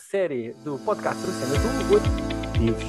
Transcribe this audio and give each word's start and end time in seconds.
série 0.00 0.52
do 0.64 0.78
podcast 0.78 1.22
Cena 1.22 1.56
Azul. 1.56 1.96
Hoje... 1.96 2.80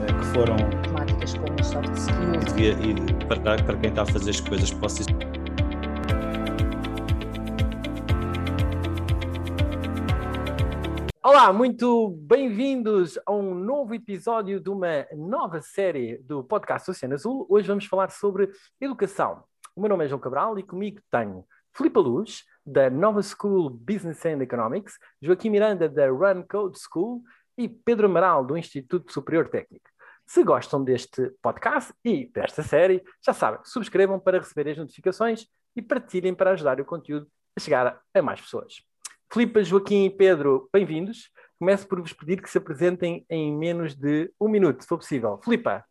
Eh, 0.00 0.06
que 0.06 0.24
foram 0.32 0.56
temáticas 0.82 1.34
como 1.34 1.64
soft 1.64 1.92
skills. 1.96 2.52
E, 2.56 2.90
e 2.90 3.26
para, 3.26 3.62
para 3.62 3.76
quem 3.76 3.90
está 3.90 4.02
a 4.02 4.06
fazer 4.06 4.30
as 4.30 4.40
coisas, 4.40 4.70
posso 4.70 4.98
dizer. 4.98 5.14
Olá, 11.22 11.52
muito 11.52 12.10
bem-vindos 12.22 13.18
a 13.26 13.32
um 13.32 13.54
novo 13.54 13.94
episódio 13.94 14.60
de 14.60 14.70
uma 14.70 15.06
nova 15.16 15.60
série 15.60 16.18
do 16.18 16.44
podcast 16.44 16.90
Oceano 16.90 17.14
Azul. 17.14 17.46
Hoje 17.50 17.66
vamos 17.66 17.86
falar 17.86 18.10
sobre 18.10 18.50
educação. 18.80 19.42
O 19.74 19.80
meu 19.80 19.90
nome 19.90 20.04
é 20.04 20.08
João 20.08 20.20
Cabral 20.20 20.56
e 20.58 20.62
comigo 20.62 21.00
tenho 21.10 21.44
Filipe 21.72 21.98
Luz, 21.98 22.44
da 22.64 22.88
Nova 22.88 23.22
School 23.22 23.68
Business 23.70 24.24
and 24.24 24.40
Economics, 24.42 24.98
Joaquim 25.20 25.50
Miranda, 25.50 25.88
da 25.88 26.08
Run 26.08 26.42
Code 26.48 26.78
School 26.78 27.22
e 27.56 27.68
Pedro 27.68 28.06
Amaral, 28.06 28.44
do 28.44 28.56
Instituto 28.56 29.12
Superior 29.12 29.48
Técnico. 29.48 29.90
Se 30.26 30.42
gostam 30.42 30.82
deste 30.82 31.30
podcast 31.42 31.92
e 32.02 32.26
desta 32.26 32.62
série, 32.62 33.04
já 33.24 33.34
sabem, 33.34 33.60
subscrevam 33.64 34.18
para 34.18 34.38
receber 34.38 34.70
as 34.70 34.78
notificações 34.78 35.46
e 35.76 35.82
partilhem 35.82 36.34
para 36.34 36.52
ajudar 36.52 36.80
o 36.80 36.84
conteúdo 36.84 37.26
a 37.56 37.60
chegar 37.60 38.00
a 38.14 38.22
mais 38.22 38.40
pessoas. 38.40 38.82
Filipe, 39.30 39.62
Joaquim 39.62 40.06
e 40.06 40.10
Pedro, 40.10 40.68
bem-vindos. 40.72 41.30
Começo 41.58 41.86
por 41.86 42.00
vos 42.00 42.12
pedir 42.12 42.40
que 42.40 42.50
se 42.50 42.58
apresentem 42.58 43.26
em 43.28 43.54
menos 43.56 43.94
de 43.94 44.32
um 44.40 44.48
minuto, 44.48 44.82
se 44.82 44.88
for 44.88 44.98
possível. 44.98 45.38
Filipa. 45.42 45.84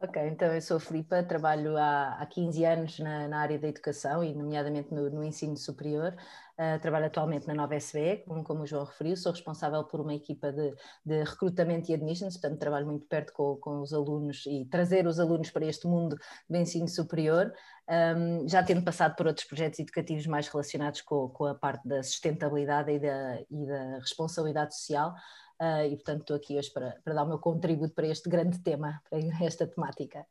Ok, 0.00 0.20
então 0.26 0.52
eu 0.52 0.60
sou 0.60 0.76
a 0.76 0.80
Filipa, 0.80 1.22
trabalho 1.22 1.78
há, 1.78 2.18
há 2.20 2.26
15 2.26 2.64
anos 2.64 2.98
na, 2.98 3.26
na, 3.26 3.38
área 3.38 3.58
da 3.58 3.68
educação 3.68 4.22
e, 4.22 4.34
nomeadamente, 4.34 4.92
no, 4.92 5.08
no 5.08 5.24
ensino 5.24 5.56
superior. 5.56 6.14
Uh, 6.58 6.78
trabalho 6.80 7.06
atualmente 7.06 7.46
na 7.46 7.54
Nova 7.54 7.74
SBE, 7.74 8.22
como, 8.26 8.44
como 8.44 8.62
o 8.62 8.66
João 8.66 8.84
referiu, 8.84 9.16
sou 9.16 9.32
responsável 9.32 9.82
por 9.84 10.00
uma 10.00 10.14
equipa 10.14 10.52
de, 10.52 10.74
de 11.06 11.24
recrutamento 11.24 11.90
e 11.90 11.94
admissions, 11.94 12.36
portanto, 12.36 12.60
trabalho 12.60 12.86
muito 12.86 13.06
perto 13.06 13.32
com, 13.32 13.56
com, 13.56 13.80
os 13.80 13.92
alunos 13.94 14.44
e 14.46 14.64
trazer 14.66 15.06
os 15.06 15.18
alunos 15.18 15.50
para 15.50 15.64
este 15.64 15.86
mundo 15.86 16.16
do 16.50 16.56
ensino 16.56 16.86
superior. 16.86 17.52
Um, 17.88 18.46
já 18.48 18.62
tendo 18.62 18.82
passado 18.82 19.16
por 19.16 19.26
outros 19.26 19.46
projetos 19.46 19.78
educativos 19.78 20.26
mais 20.26 20.48
relacionados 20.48 21.00
com, 21.02 21.28
com 21.28 21.46
a 21.46 21.54
parte 21.54 21.86
da 21.88 22.02
sustentabilidade 22.02 22.92
e 22.92 22.98
da, 22.98 23.40
e 23.50 23.66
da 23.66 23.98
responsabilidade 23.98 24.76
social. 24.76 25.14
Uh, 25.60 25.86
e 25.86 25.96
portanto 25.96 26.22
estou 26.22 26.36
aqui 26.36 26.58
hoje 26.58 26.70
para, 26.72 27.00
para 27.04 27.14
dar 27.14 27.24
o 27.24 27.28
meu 27.28 27.38
contributo 27.38 27.94
para 27.94 28.08
este 28.08 28.28
grande 28.28 28.58
tema, 28.60 29.00
para 29.08 29.18
esta 29.44 29.66
temática. 29.66 30.26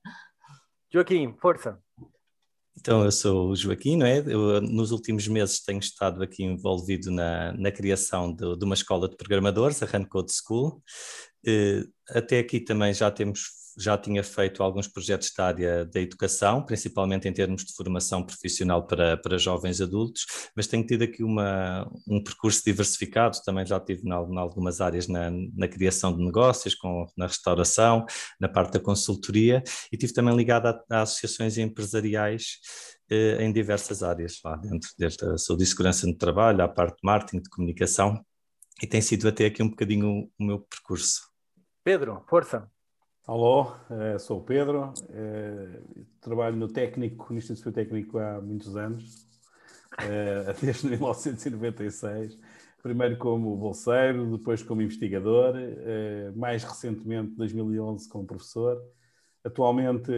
Joaquim, 0.91 1.35
força! 1.41 1.81
Então, 2.75 3.05
eu 3.05 3.11
sou 3.11 3.49
o 3.49 3.55
Joaquim, 3.55 3.97
não 3.97 4.05
é? 4.05 4.19
Eu, 4.19 4.59
nos 4.59 4.91
últimos 4.91 5.27
meses 5.27 5.63
tenho 5.63 5.79
estado 5.79 6.23
aqui 6.23 6.43
envolvido 6.43 7.11
na, 7.11 7.53
na 7.53 7.71
criação 7.71 8.33
de, 8.33 8.57
de 8.57 8.65
uma 8.65 8.73
escola 8.73 9.07
de 9.07 9.15
programadores, 9.15 9.81
a 9.81 9.85
Run 9.85 10.05
Code 10.05 10.31
School. 10.33 10.81
Uh, 11.47 11.87
até 12.09 12.39
aqui 12.39 12.59
também 12.59 12.93
já 12.93 13.11
temos 13.11 13.62
já 13.77 13.97
tinha 13.97 14.23
feito 14.23 14.61
alguns 14.61 14.87
projetos 14.87 15.31
da 15.35 15.47
área 15.47 15.85
da 15.85 15.99
educação, 15.99 16.63
principalmente 16.63 17.27
em 17.27 17.33
termos 17.33 17.63
de 17.63 17.73
formação 17.73 18.23
profissional 18.23 18.85
para, 18.85 19.17
para 19.17 19.37
jovens 19.37 19.81
adultos, 19.81 20.25
mas 20.55 20.67
tenho 20.67 20.85
tido 20.85 21.03
aqui 21.03 21.23
uma, 21.23 21.89
um 22.07 22.23
percurso 22.23 22.61
diversificado, 22.65 23.37
também 23.45 23.65
já 23.65 23.79
tive 23.79 24.07
em 24.07 24.11
algumas 24.11 24.81
áreas 24.81 25.07
na, 25.07 25.31
na 25.31 25.67
criação 25.67 26.15
de 26.15 26.23
negócios, 26.23 26.75
com, 26.75 27.05
na 27.17 27.27
restauração, 27.27 28.05
na 28.39 28.47
parte 28.47 28.73
da 28.73 28.79
consultoria, 28.79 29.63
e 29.91 29.97
tive 29.97 30.13
também 30.13 30.35
ligado 30.35 30.67
a, 30.67 30.83
a 30.89 31.01
associações 31.01 31.57
empresariais 31.57 32.59
eh, 33.09 33.43
em 33.43 33.51
diversas 33.51 34.01
áreas 34.01 34.39
lá 34.43 34.55
dentro, 34.55 34.89
desde 34.97 35.25
a 35.25 35.37
saúde 35.37 35.63
e 35.63 35.67
segurança 35.67 36.07
no 36.07 36.15
trabalho, 36.15 36.63
à 36.63 36.67
parte 36.67 36.95
de 36.95 37.01
marketing, 37.03 37.41
de 37.41 37.49
comunicação, 37.49 38.23
e 38.81 38.87
tem 38.87 39.01
sido 39.01 39.27
até 39.27 39.45
aqui 39.45 39.61
um 39.61 39.69
bocadinho 39.69 40.07
o, 40.07 40.31
o 40.39 40.43
meu 40.43 40.59
percurso. 40.59 41.21
Pedro, 41.83 42.23
força! 42.29 42.72
Alô, 43.25 43.71
eh, 43.89 44.19
sou 44.19 44.39
o 44.39 44.43
Pedro, 44.43 44.91
eh, 45.09 45.79
trabalho 46.19 46.57
no 46.57 46.67
técnico, 46.67 47.31
no 47.31 47.39
Instituto 47.39 47.73
Técnico 47.73 48.19
há 48.19 48.41
muitos 48.41 48.75
anos, 48.75 49.25
eh, 49.97 50.53
desde 50.61 50.89
1996, 50.89 52.37
primeiro 52.81 53.17
como 53.17 53.55
bolseiro, 53.55 54.35
depois 54.37 54.61
como 54.61 54.81
investigador, 54.81 55.53
mais 56.35 56.65
recentemente, 56.65 57.33
2011, 57.35 58.09
como 58.09 58.27
professor. 58.27 58.77
Atualmente 59.41 60.11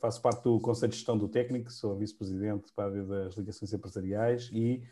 faço 0.00 0.22
parte 0.22 0.44
do 0.44 0.60
Conselho 0.60 0.90
de 0.90 0.96
Gestão 0.96 1.18
do 1.18 1.28
Técnico, 1.28 1.72
sou 1.72 1.96
vice-presidente 1.98 2.72
para 2.72 2.84
a 2.84 2.88
área 2.88 3.04
das 3.04 3.36
ligações 3.36 3.72
empresariais 3.72 4.48
e 4.52 4.84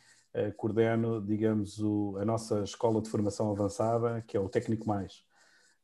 coordeno, 0.56 1.24
digamos, 1.24 1.80
a 2.20 2.24
nossa 2.24 2.64
escola 2.64 3.00
de 3.00 3.08
formação 3.08 3.52
avançada, 3.52 4.20
que 4.26 4.36
é 4.36 4.40
o 4.40 4.48
Técnico 4.48 4.88
Mais 4.88 5.24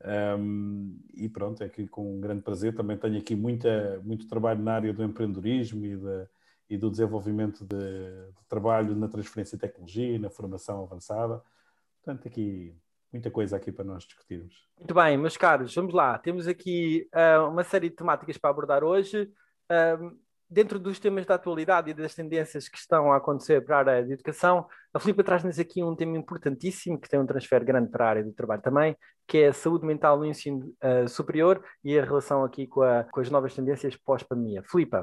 um, 0.04 0.98
e 1.14 1.28
pronto, 1.28 1.62
é 1.62 1.68
que 1.68 1.86
com 1.86 2.16
um 2.16 2.20
grande 2.20 2.42
prazer 2.42 2.74
também 2.74 2.96
tenho 2.96 3.18
aqui 3.18 3.36
muita, 3.36 4.00
muito 4.04 4.26
trabalho 4.26 4.62
na 4.62 4.74
área 4.74 4.92
do 4.92 5.02
empreendedorismo 5.02 5.86
e, 5.86 5.96
de, 5.96 6.26
e 6.70 6.76
do 6.76 6.90
desenvolvimento 6.90 7.64
de, 7.64 7.76
de, 7.76 8.44
trabalho 8.48 8.96
na 8.96 9.08
transferência 9.08 9.56
de 9.56 9.60
tecnologia, 9.60 10.18
na 10.18 10.30
formação 10.30 10.82
avançada. 10.82 11.40
Portanto, 12.02 12.26
aqui 12.26 12.74
muita 13.12 13.30
coisa 13.30 13.56
aqui 13.56 13.70
para 13.70 13.84
nós 13.84 14.04
discutirmos. 14.04 14.66
Muito 14.76 14.94
bem, 14.94 15.16
meus 15.16 15.36
caros, 15.36 15.74
vamos 15.74 15.94
lá. 15.94 16.18
Temos 16.18 16.48
aqui 16.48 17.08
uh, 17.14 17.48
uma 17.48 17.62
série 17.62 17.88
de 17.88 17.94
temáticas 17.94 18.36
para 18.36 18.50
abordar 18.50 18.82
hoje. 18.82 19.30
Uh, 19.70 20.18
dentro 20.52 20.78
dos 20.78 20.98
temas 20.98 21.24
da 21.24 21.34
atualidade 21.34 21.90
e 21.90 21.94
das 21.94 22.14
tendências 22.14 22.68
que 22.68 22.76
estão 22.76 23.10
a 23.10 23.16
acontecer 23.16 23.64
para 23.64 23.76
a 23.76 23.78
área 23.78 24.04
de 24.04 24.12
educação, 24.12 24.66
a 24.92 25.00
Filipe 25.00 25.22
traz-nos 25.22 25.58
aqui 25.58 25.82
um 25.82 25.96
tema 25.96 26.16
importantíssimo, 26.18 27.00
que 27.00 27.08
tem 27.08 27.18
um 27.18 27.26
transfer 27.26 27.64
grande 27.64 27.90
para 27.90 28.04
a 28.04 28.08
área 28.08 28.24
do 28.24 28.32
trabalho 28.32 28.60
também, 28.60 28.96
que 29.26 29.38
é 29.38 29.48
a 29.48 29.52
saúde 29.52 29.86
mental 29.86 30.18
no 30.18 30.26
ensino 30.26 30.74
uh, 30.84 31.08
superior 31.08 31.64
e 31.82 31.98
a 31.98 32.04
relação 32.04 32.44
aqui 32.44 32.66
com, 32.66 32.82
a, 32.82 33.04
com 33.04 33.20
as 33.20 33.30
novas 33.30 33.54
tendências 33.54 33.96
pós-pandemia. 33.96 34.62
Filipe. 34.62 34.98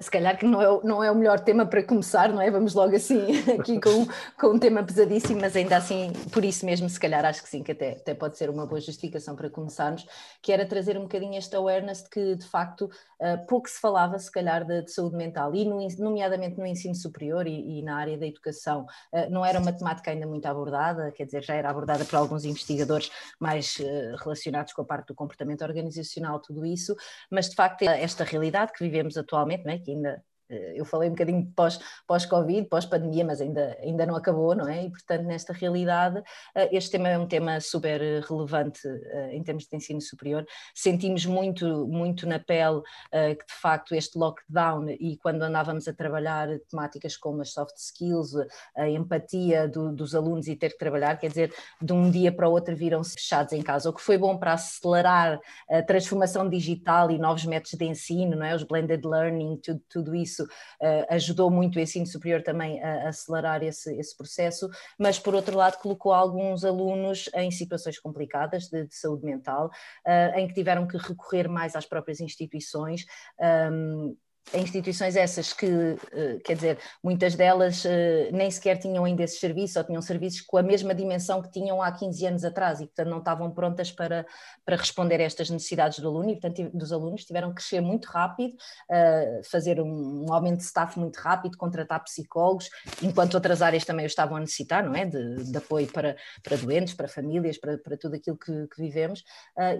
Se 0.00 0.10
calhar 0.10 0.36
que 0.36 0.44
não 0.44 0.60
é, 0.60 0.80
não 0.82 1.04
é 1.04 1.12
o 1.12 1.14
melhor 1.14 1.38
tema 1.38 1.64
para 1.64 1.80
começar, 1.80 2.28
não 2.30 2.42
é? 2.42 2.50
Vamos 2.50 2.74
logo 2.74 2.96
assim 2.96 3.38
aqui 3.56 3.80
com, 3.80 4.04
com 4.36 4.56
um 4.56 4.58
tema 4.58 4.82
pesadíssimo, 4.82 5.40
mas 5.40 5.54
ainda 5.54 5.76
assim, 5.76 6.12
por 6.32 6.44
isso 6.44 6.66
mesmo, 6.66 6.88
se 6.88 6.98
calhar 6.98 7.24
acho 7.24 7.44
que 7.44 7.48
sim, 7.48 7.62
que 7.62 7.70
até, 7.70 7.92
até 7.92 8.14
pode 8.14 8.36
ser 8.36 8.50
uma 8.50 8.66
boa 8.66 8.80
justificação 8.80 9.36
para 9.36 9.48
começarmos, 9.48 10.04
que 10.42 10.52
era 10.52 10.66
trazer 10.66 10.98
um 10.98 11.02
bocadinho 11.02 11.36
esta 11.36 11.56
awareness 11.56 12.02
de 12.02 12.10
que 12.10 12.34
de 12.34 12.46
facto 12.48 12.90
uh, 13.20 13.46
pouco 13.46 13.70
se 13.70 13.80
falava, 13.80 14.18
se 14.18 14.30
calhar, 14.30 14.64
de, 14.64 14.82
de 14.82 14.90
saúde 14.90 15.14
mental, 15.14 15.54
e 15.54 15.64
no, 15.64 15.86
nomeadamente 16.00 16.58
no 16.58 16.66
ensino 16.66 16.96
superior 16.96 17.46
e, 17.46 17.78
e 17.78 17.82
na 17.82 17.96
área 17.96 18.18
da 18.18 18.26
educação, 18.26 18.86
uh, 19.12 19.30
não 19.30 19.44
era 19.44 19.60
uma 19.60 19.72
temática 19.72 20.10
ainda 20.10 20.26
muito 20.26 20.46
abordada, 20.46 21.12
quer 21.12 21.26
dizer, 21.26 21.44
já 21.44 21.54
era 21.54 21.70
abordada 21.70 22.04
por 22.04 22.16
alguns 22.16 22.44
investigadores 22.44 23.08
mais 23.38 23.76
relacionados 24.18 24.72
com 24.72 24.82
a 24.82 24.84
parte 24.84 25.06
do 25.08 25.14
comportamento 25.14 25.62
organizacional, 25.62 26.40
tudo 26.40 26.66
isso, 26.66 26.96
mas 27.30 27.48
de 27.48 27.54
facto 27.54 27.82
esta 27.82 28.24
realidade 28.24 28.72
que 28.72 28.82
vivemos 28.82 29.16
atualmente 29.16 29.27
atualmente, 29.28 29.64
né, 29.64 29.78
que 29.78 29.92
ainda 29.92 30.24
eu 30.48 30.84
falei 30.84 31.08
um 31.08 31.12
bocadinho 31.12 31.52
pós, 31.54 31.78
pós-Covid, 32.06 32.68
pós-pandemia, 32.68 33.24
mas 33.24 33.40
ainda, 33.40 33.76
ainda 33.82 34.06
não 34.06 34.16
acabou, 34.16 34.54
não 34.54 34.68
é? 34.68 34.84
E, 34.84 34.90
portanto, 34.90 35.24
nesta 35.24 35.52
realidade, 35.52 36.22
eh, 36.54 36.68
este 36.72 36.92
tema 36.92 37.08
é 37.08 37.18
um 37.18 37.26
tema 37.26 37.60
super 37.60 38.00
relevante 38.22 38.80
eh, 38.86 39.36
em 39.36 39.42
termos 39.42 39.66
de 39.66 39.76
ensino 39.76 40.00
superior. 40.00 40.46
Sentimos 40.74 41.26
muito, 41.26 41.86
muito 41.86 42.26
na 42.26 42.38
pele 42.38 42.80
que, 43.10 43.46
de 43.46 43.60
facto, 43.60 43.94
este 43.94 44.18
lockdown 44.18 44.90
e 44.90 45.16
quando 45.18 45.42
andávamos 45.42 45.88
a 45.88 45.92
trabalhar 45.92 46.48
temáticas 46.70 47.16
como 47.16 47.42
as 47.42 47.52
soft 47.52 47.76
skills, 47.76 48.34
a 48.76 48.88
empatia 48.88 49.68
do, 49.68 49.92
dos 49.92 50.14
alunos 50.14 50.46
e 50.46 50.56
ter 50.56 50.70
que 50.70 50.78
trabalhar, 50.78 51.18
quer 51.18 51.28
dizer, 51.28 51.54
de 51.80 51.92
um 51.92 52.10
dia 52.10 52.32
para 52.32 52.48
o 52.48 52.52
outro 52.52 52.74
viram-se 52.76 53.14
fechados 53.14 53.52
em 53.52 53.62
casa, 53.62 53.90
o 53.90 53.92
que 53.92 54.00
foi 54.00 54.18
bom 54.18 54.36
para 54.36 54.52
acelerar 54.52 55.40
a 55.68 55.82
transformação 55.82 56.48
digital 56.48 57.10
e 57.10 57.18
novos 57.18 57.44
métodos 57.44 57.78
de 57.78 57.84
ensino, 57.84 58.36
não 58.36 58.46
é? 58.46 58.54
Os 58.54 58.62
blended 58.62 59.04
learning, 59.04 59.56
tudo, 59.62 59.82
tudo 59.88 60.14
isso 60.14 60.37
isso 60.38 60.44
uh, 60.44 61.06
ajudou 61.10 61.50
muito 61.50 61.76
o 61.76 61.80
ensino 61.80 62.06
superior 62.06 62.42
também 62.42 62.82
a, 62.82 63.08
acelerar 63.08 63.62
esse, 63.62 63.94
esse, 63.98 64.16
processo, 64.16 64.68
mas 64.98 65.18
por 65.18 65.34
outro 65.34 65.56
lado 65.56 65.78
colocou 65.78 66.12
alguns 66.12 66.64
alunos 66.64 67.28
em 67.34 67.50
situações 67.50 67.98
complicadas 67.98 68.68
de, 68.68 68.86
de 68.86 68.94
saúde 68.94 69.24
mental, 69.24 69.70
uh, 70.06 70.38
em 70.38 70.46
que 70.46 70.54
tiveram 70.54 70.86
que 70.86 70.96
recorrer 70.96 71.48
mais 71.48 71.74
às 71.74 71.86
próprias 71.86 72.20
instituições. 72.20 73.04
Um, 73.40 73.44
ehm, 73.44 74.16
instituições 74.54 75.16
essas 75.16 75.52
que, 75.52 75.66
eh, 75.66 76.38
quer 76.44 76.54
dizer, 76.54 76.78
muitas 77.02 77.34
delas 77.34 77.84
eh, 77.84 78.30
nem 78.32 78.50
sequer 78.50 78.78
tinham 78.78 79.04
ainda 79.04 79.22
esse 79.22 79.38
serviço 79.38 79.78
ou 79.78 79.84
tinham 79.84 80.00
serviços 80.00 80.40
com 80.40 80.56
a 80.56 80.62
mesma 80.62 80.94
dimensão 80.94 81.42
que 81.42 81.50
tinham 81.50 81.82
há 81.82 81.92
15 81.92 82.26
anos 82.26 82.44
atrás 82.44 82.80
e, 82.80 82.86
portanto, 82.86 83.08
não 83.08 83.18
estavam 83.18 83.50
prontas 83.50 83.92
para, 83.92 84.26
para 84.64 84.76
responder 84.76 85.20
a 85.20 85.24
estas 85.24 85.50
necessidades 85.50 85.98
do 85.98 86.08
aluno 86.08 86.30
e, 86.30 86.40
portanto, 86.40 86.70
dos 86.72 86.92
alunos 86.92 87.24
tiveram 87.24 87.50
que 87.50 87.56
crescer 87.56 87.80
muito 87.80 88.06
rápido, 88.06 88.56
eh, 88.90 89.40
fazer 89.50 89.80
um 89.80 90.32
aumento 90.32 90.58
de 90.58 90.64
staff 90.64 90.98
muito 90.98 91.16
rápido, 91.16 91.56
contratar 91.56 92.02
psicólogos, 92.04 92.70
enquanto 93.02 93.34
outras 93.34 93.60
áreas 93.62 93.84
também 93.84 94.04
o 94.04 94.08
estavam 94.08 94.36
a 94.36 94.40
necessitar, 94.40 94.84
não 94.84 94.94
é? 94.94 95.04
De, 95.04 95.44
de 95.44 95.56
apoio 95.58 95.86
para, 95.88 96.16
para 96.42 96.56
doentes, 96.56 96.94
para 96.94 97.08
famílias, 97.08 97.58
para, 97.58 97.76
para 97.78 97.96
tudo 97.96 98.16
aquilo 98.16 98.36
que, 98.36 98.66
que 98.68 98.80
vivemos 98.80 99.22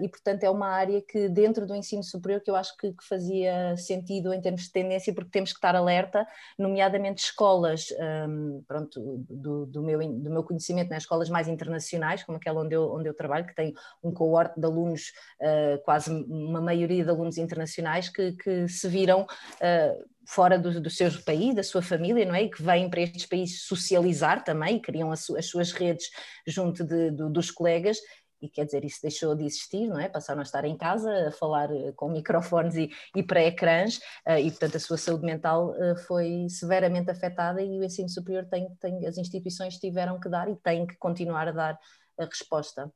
e, 0.01 0.09
portanto, 0.09 0.43
é 0.43 0.49
uma 0.49 0.67
área 0.67 1.01
que 1.01 1.29
dentro 1.29 1.65
do 1.65 1.75
ensino 1.75 2.03
superior 2.03 2.41
que 2.41 2.51
eu 2.51 2.55
acho 2.55 2.75
que, 2.77 2.91
que 2.91 3.03
fazia 3.07 3.75
sentido 3.77 4.33
em 4.33 4.41
termos 4.41 4.58
termos 4.59 4.63
de 4.63 4.71
tendência, 4.71 5.13
porque 5.13 5.31
temos 5.31 5.51
que 5.51 5.57
estar 5.57 5.75
alerta, 5.75 6.27
nomeadamente 6.57 7.23
escolas, 7.23 7.87
um, 8.27 8.63
pronto, 8.67 9.25
do, 9.29 9.65
do, 9.65 9.81
meu, 9.81 9.99
do 9.99 10.29
meu 10.29 10.43
conhecimento, 10.43 10.89
né, 10.89 10.97
escolas 10.97 11.29
mais 11.29 11.47
internacionais, 11.47 12.23
como 12.23 12.37
aquela 12.37 12.61
onde 12.61 12.75
eu, 12.75 12.91
onde 12.91 13.07
eu 13.07 13.13
trabalho, 13.13 13.45
que 13.45 13.55
tem 13.55 13.73
um 14.03 14.11
coorte 14.11 14.59
de 14.59 14.65
alunos, 14.65 15.13
uh, 15.41 15.81
quase 15.83 16.11
uma 16.11 16.61
maioria 16.61 17.03
de 17.03 17.09
alunos 17.09 17.37
internacionais, 17.37 18.09
que, 18.09 18.33
que 18.33 18.67
se 18.67 18.87
viram. 18.87 19.23
Uh, 19.23 20.19
fora 20.27 20.59
do, 20.59 20.79
do 20.79 20.91
seu 20.91 21.11
país, 21.23 21.55
da 21.55 21.63
sua 21.63 21.81
família, 21.81 22.23
não 22.23 22.35
é? 22.35 22.43
E 22.43 22.51
que 22.51 22.61
vêm 22.61 22.87
para 22.87 23.01
estes 23.01 23.25
países 23.25 23.63
socializar 23.63 24.43
também, 24.43 24.79
criam 24.79 25.11
as, 25.11 25.27
as 25.31 25.47
suas 25.47 25.71
redes 25.71 26.11
junto 26.45 26.83
de, 26.83 27.09
de, 27.09 27.31
dos 27.31 27.49
colegas, 27.49 27.97
e 28.41 28.49
quer 28.49 28.65
dizer, 28.65 28.85
isso 28.85 29.01
deixou 29.01 29.35
de 29.35 29.45
existir, 29.45 29.87
não 29.87 29.99
é? 29.99 30.07
Passaram 30.07 30.39
a 30.39 30.43
estar 30.43 30.63
em 30.65 30.77
casa, 30.77 31.27
a 31.27 31.31
falar 31.31 31.71
eh, 31.71 31.91
com 31.95 32.09
microfones 32.09 32.75
e, 32.75 32.89
e 33.15 33.23
para 33.23 33.43
ecrãs, 33.43 33.97
uh, 34.27 34.37
e 34.39 34.49
portanto 34.49 34.77
a 34.77 34.79
sua 34.79 34.97
saúde 34.97 35.25
mental 35.25 35.71
uh, 35.71 35.97
foi 36.07 36.47
severamente 36.49 37.11
afetada 37.11 37.61
e 37.61 37.79
o 37.79 37.83
ensino 37.83 38.09
superior 38.09 38.45
tem, 38.45 38.69
tem, 38.79 39.05
as 39.05 39.17
instituições 39.17 39.77
tiveram 39.77 40.19
que 40.19 40.29
dar 40.29 40.49
e 40.49 40.55
têm 40.55 40.85
que 40.87 40.95
continuar 40.97 41.47
a 41.47 41.51
dar 41.51 41.79
a 42.17 42.25
resposta. 42.25 42.91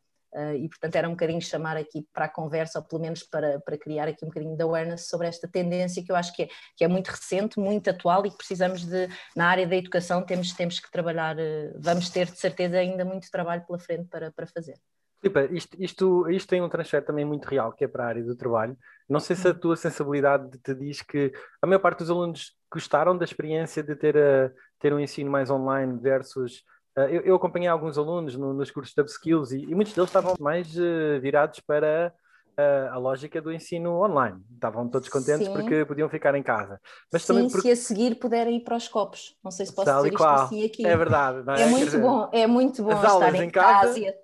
E 0.58 0.68
portanto 0.68 0.96
era 0.96 1.08
um 1.08 1.12
bocadinho 1.12 1.40
chamar 1.40 1.78
aqui 1.78 2.08
para 2.12 2.26
a 2.26 2.28
conversa, 2.28 2.80
ou 2.80 2.86
pelo 2.86 3.00
menos 3.00 3.22
para, 3.22 3.60
para 3.60 3.78
criar 3.78 4.08
aqui 4.08 4.26
um 4.26 4.30
bocadinho 4.30 4.58
de 4.58 4.64
awareness 4.64 5.08
sobre 5.08 5.28
esta 5.28 5.48
tendência 5.48 6.04
que 6.04 6.12
eu 6.12 6.16
acho 6.16 6.34
que 6.34 6.44
é, 6.44 6.48
que 6.76 6.84
é 6.84 6.88
muito 6.88 7.10
recente, 7.10 7.60
muito 7.60 7.88
atual 7.92 8.26
e 8.26 8.32
que 8.32 8.38
precisamos 8.38 8.84
de, 8.84 9.08
na 9.36 9.46
área 9.48 9.68
da 9.68 9.76
educação, 9.76 10.26
temos, 10.26 10.52
temos 10.54 10.80
que 10.80 10.90
trabalhar, 10.90 11.36
vamos 11.78 12.10
ter 12.10 12.32
de 12.32 12.40
certeza 12.40 12.80
ainda 12.80 13.06
muito 13.06 13.30
trabalho 13.30 13.64
pela 13.64 13.78
frente 13.78 14.10
para, 14.10 14.32
para 14.32 14.48
fazer. 14.48 14.76
Filipe, 15.24 15.56
isto, 15.56 15.78
isto, 15.80 16.30
isto 16.30 16.50
tem 16.50 16.62
um 16.62 16.70
transfer 16.70 17.04
também 17.04 17.24
muito 17.24 17.46
real, 17.46 17.72
que 17.72 17.86
é 17.86 17.88
para 17.88 18.04
a 18.04 18.08
área 18.08 18.24
do 18.24 18.36
trabalho. 18.36 18.78
Não 19.08 19.20
sei 19.20 19.36
se 19.36 19.48
a 19.48 19.54
tua 19.54 19.76
sensibilidade 19.76 20.58
te 20.60 20.76
diz 20.76 21.02
que 21.02 21.32
a 21.62 21.68
maior 21.68 21.80
parte 21.80 22.00
dos 22.00 22.10
alunos 22.10 22.56
gostaram 22.72 23.18
da 23.18 23.24
experiência 23.24 23.82
de 23.82 23.96
ter, 23.96 24.18
a, 24.18 24.52
ter 24.80 24.94
um 24.94 25.00
ensino 25.00 25.32
mais 25.32 25.50
online 25.50 26.00
versus 26.00 26.64
Uh, 26.96 27.10
eu, 27.10 27.22
eu, 27.22 27.36
acompanhei 27.36 27.68
alguns 27.68 27.98
alunos 27.98 28.36
no, 28.38 28.54
nos 28.54 28.70
cursos 28.70 28.94
de 28.94 29.02
upskills 29.02 29.52
e, 29.52 29.64
e, 29.64 29.74
muitos 29.74 29.96
deles 29.96 30.12
estavam 30.12 30.36
mais 30.40 30.78
uh, 30.78 31.20
virados 31.20 31.60
para 31.60 32.14
uh, 32.56 32.94
a 32.94 32.98
lógica 32.98 33.42
do 33.42 33.52
ensino 33.52 34.04
online. 34.04 34.40
Estavam 34.54 34.88
todos 34.88 35.10
contentes 35.10 35.48
Sim. 35.48 35.54
porque 35.54 35.86
podiam 35.86 36.08
ficar 36.08 36.36
em 36.36 36.44
casa. 36.44 36.80
Mas 37.12 37.24
Sim, 37.24 37.34
também 37.34 37.50
porque... 37.50 37.62
se 37.62 37.72
a 37.72 37.76
seguir 37.76 38.16
puderem 38.20 38.58
ir 38.58 38.60
para 38.60 38.78
os 38.78 38.88
copos. 38.88 39.36
Não 39.44 39.50
sei 39.50 39.66
se 39.66 39.74
posso 39.74 39.86
Tal 39.86 40.04
dizer 40.04 40.14
isto 40.14 40.24
assim 40.24 40.66
aqui. 40.66 40.86
É 40.86 40.96
verdade. 40.96 41.44
É? 41.60 41.64
é? 41.64 41.66
muito 41.66 41.98
bom, 42.00 42.30
é 42.32 42.46
muito 42.46 42.84
bom 42.84 42.92
estar 42.92 43.34
em 43.34 43.50
casa. 43.50 43.88
casa 43.88 44.00
e 44.00 44.23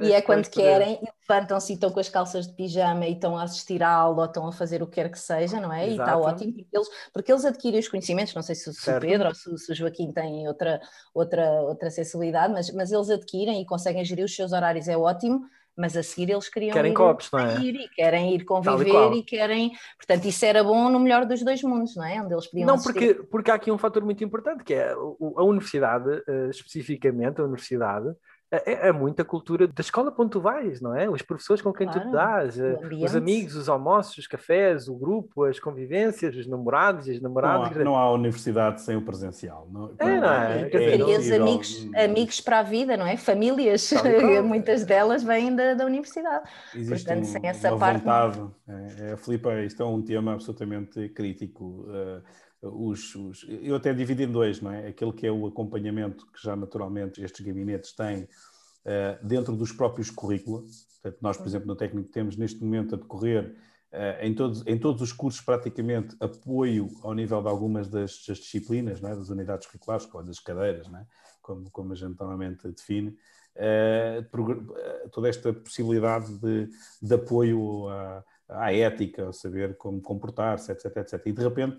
é 0.00 0.20
quando 0.20 0.48
querem, 0.48 1.00
levantam-se 1.28 1.72
e 1.72 1.74
estão 1.74 1.90
com 1.90 1.98
as 1.98 2.08
calças 2.08 2.46
de 2.46 2.52
pijama 2.52 3.06
e 3.06 3.14
estão 3.14 3.36
a 3.36 3.42
assistir 3.42 3.82
à 3.82 3.90
aula 3.90 4.22
ou 4.22 4.24
estão 4.26 4.46
a 4.46 4.52
fazer 4.52 4.82
o 4.82 4.86
que 4.86 4.94
quer 4.94 5.10
que 5.10 5.18
seja, 5.18 5.60
não 5.60 5.72
é? 5.72 5.88
Exato. 5.88 5.90
E 5.90 6.04
está 6.04 6.18
ótimo, 6.18 6.52
porque 6.52 6.76
eles, 6.76 6.88
porque 7.12 7.32
eles 7.32 7.44
adquirem 7.44 7.80
os 7.80 7.88
conhecimentos, 7.88 8.34
não 8.34 8.42
sei 8.42 8.54
se, 8.54 8.72
se 8.72 8.90
o 8.90 9.00
Pedro 9.00 9.28
ou 9.28 9.34
se, 9.34 9.56
se, 9.58 9.72
o 9.72 9.74
Joaquim 9.74 10.12
tem 10.12 10.46
outra, 10.46 10.80
outra, 11.14 11.62
outra 11.62 11.90
sensibilidade, 11.90 12.52
mas, 12.52 12.70
mas 12.72 12.92
eles 12.92 13.08
adquirem 13.08 13.62
e 13.62 13.66
conseguem 13.66 14.04
gerir 14.04 14.24
os 14.24 14.34
seus 14.34 14.52
horários, 14.52 14.88
é 14.88 14.96
ótimo, 14.96 15.46
mas 15.78 15.96
a 15.96 16.02
seguir 16.02 16.30
eles 16.30 16.48
queriam 16.48 16.72
querem 16.72 16.90
ir, 16.90 16.94
copos, 16.94 17.30
não 17.32 17.38
é? 17.38 17.60
ir 17.60 17.76
e 17.76 17.88
querem 17.88 18.34
ir 18.34 18.44
conviver 18.44 19.12
e, 19.12 19.18
e, 19.18 19.22
querem, 19.22 19.72
portanto 19.96 20.24
isso 20.24 20.44
era 20.44 20.62
bom 20.64 20.90
no 20.90 20.98
melhor 20.98 21.24
dos 21.24 21.42
dois 21.44 21.62
mundos, 21.62 21.94
não 21.94 22.04
é? 22.04 22.20
Onde 22.20 22.34
eles 22.34 22.48
podiam 22.48 22.66
Não, 22.66 22.82
porque, 22.82 23.14
porque 23.14 23.50
há 23.50 23.54
aqui 23.54 23.70
um 23.70 23.78
fator 23.78 24.04
muito 24.04 24.22
importante 24.24 24.64
que 24.64 24.74
é 24.74 24.90
a 24.90 25.42
universidade, 25.44 26.22
eh, 26.26 26.48
especificamente 26.50 27.40
a 27.40 27.44
universidade, 27.44 28.12
é, 28.50 28.72
é, 28.72 28.88
é 28.88 28.92
muita 28.92 29.24
cultura 29.24 29.68
da 29.68 29.80
escola 29.80 30.10
para 30.10 30.22
onde 30.22 30.32
tu 30.32 30.40
vais, 30.40 30.80
não 30.80 30.96
é? 30.96 31.08
Os 31.08 31.20
professores 31.20 31.60
com 31.60 31.70
quem 31.70 31.86
claro, 31.86 32.02
tu 32.02 32.12
dás, 32.12 32.58
eh, 32.58 32.78
os 33.04 33.14
amigos, 33.14 33.54
os 33.54 33.68
almoços, 33.68 34.16
os 34.16 34.26
cafés, 34.26 34.88
o 34.88 34.94
grupo, 34.94 35.44
as 35.44 35.60
convivências, 35.60 36.34
os 36.34 36.46
namorados 36.46 37.06
e 37.08 37.12
as 37.12 37.20
namoradas. 37.20 37.76
Não 37.76 37.82
há, 37.82 37.84
não 37.84 37.96
há 37.96 38.12
universidade 38.12 38.80
sem 38.80 38.96
o 38.96 39.02
presencial. 39.02 39.68
Não, 39.70 39.90
é, 39.98 40.20
não 40.20 40.32
é? 40.32 40.70
é, 40.72 40.76
é 40.76 40.96
e 40.96 41.18
os 41.18 41.30
amigos, 41.30 41.90
amigos 41.94 42.40
para 42.40 42.60
a 42.60 42.62
vida, 42.62 42.96
não 42.96 43.06
é? 43.06 43.18
Famílias, 43.18 43.92
muitas 44.42 44.84
delas 44.86 45.22
vêm 45.22 45.54
da, 45.54 45.74
da 45.74 45.84
universidade. 45.84 46.48
Existe 46.74 47.04
Portanto, 47.04 47.24
um, 47.24 47.30
sem 47.30 47.46
essa 47.46 47.70
uma 47.70 47.78
parte. 47.78 47.98
Vontade, 47.98 48.50
é, 48.66 49.12
é, 49.12 49.16
Filipe, 49.18 49.48
isto 49.66 49.82
é 49.82 49.86
um 49.86 50.00
tema 50.00 50.32
absolutamente 50.32 51.08
crítico. 51.10 51.86
Uh, 51.86 52.22
os, 52.62 53.14
os, 53.14 53.46
eu 53.48 53.76
até 53.76 53.92
divido 53.92 54.22
em 54.22 54.30
dois, 54.30 54.60
não 54.60 54.72
é? 54.72 54.88
Aquele 54.88 55.12
que 55.12 55.26
é 55.26 55.30
o 55.30 55.46
acompanhamento 55.46 56.26
que 56.32 56.42
já 56.42 56.56
naturalmente 56.56 57.22
estes 57.22 57.44
gabinetes 57.44 57.92
têm 57.92 58.22
uh, 58.22 59.26
dentro 59.26 59.56
dos 59.56 59.72
próprios 59.72 60.10
currículos. 60.10 60.86
Portanto, 61.00 61.22
nós, 61.22 61.36
por 61.36 61.46
exemplo, 61.46 61.68
no 61.68 61.76
técnico 61.76 62.10
temos 62.10 62.36
neste 62.36 62.62
momento 62.62 62.96
a 62.96 62.98
decorrer 62.98 63.54
uh, 63.92 64.24
em, 64.24 64.34
todos, 64.34 64.66
em 64.66 64.76
todos 64.76 65.02
os 65.02 65.12
cursos 65.12 65.40
praticamente 65.40 66.16
apoio 66.18 66.88
ao 67.02 67.14
nível 67.14 67.40
de 67.40 67.48
algumas 67.48 67.88
das, 67.88 68.24
das 68.26 68.38
disciplinas, 68.38 69.02
é? 69.02 69.14
das 69.14 69.28
unidades 69.28 69.66
curriculares, 69.66 70.08
ou 70.12 70.22
das 70.22 70.40
cadeiras, 70.40 70.86
é? 70.92 71.06
como, 71.40 71.70
como 71.70 71.92
a 71.92 71.96
gente 71.96 72.18
normalmente 72.18 72.68
define. 72.68 73.16
Uh, 73.56 75.10
toda 75.10 75.28
esta 75.28 75.52
possibilidade 75.52 76.32
de, 76.38 76.68
de 77.02 77.14
apoio 77.14 77.88
à, 77.88 78.24
à 78.48 78.72
ética, 78.72 79.28
a 79.28 79.32
saber 79.32 79.76
como 79.76 80.00
comportar-se, 80.00 80.70
etc, 80.70 80.96
etc. 80.96 81.26
E 81.26 81.32
de 81.32 81.42
repente 81.42 81.78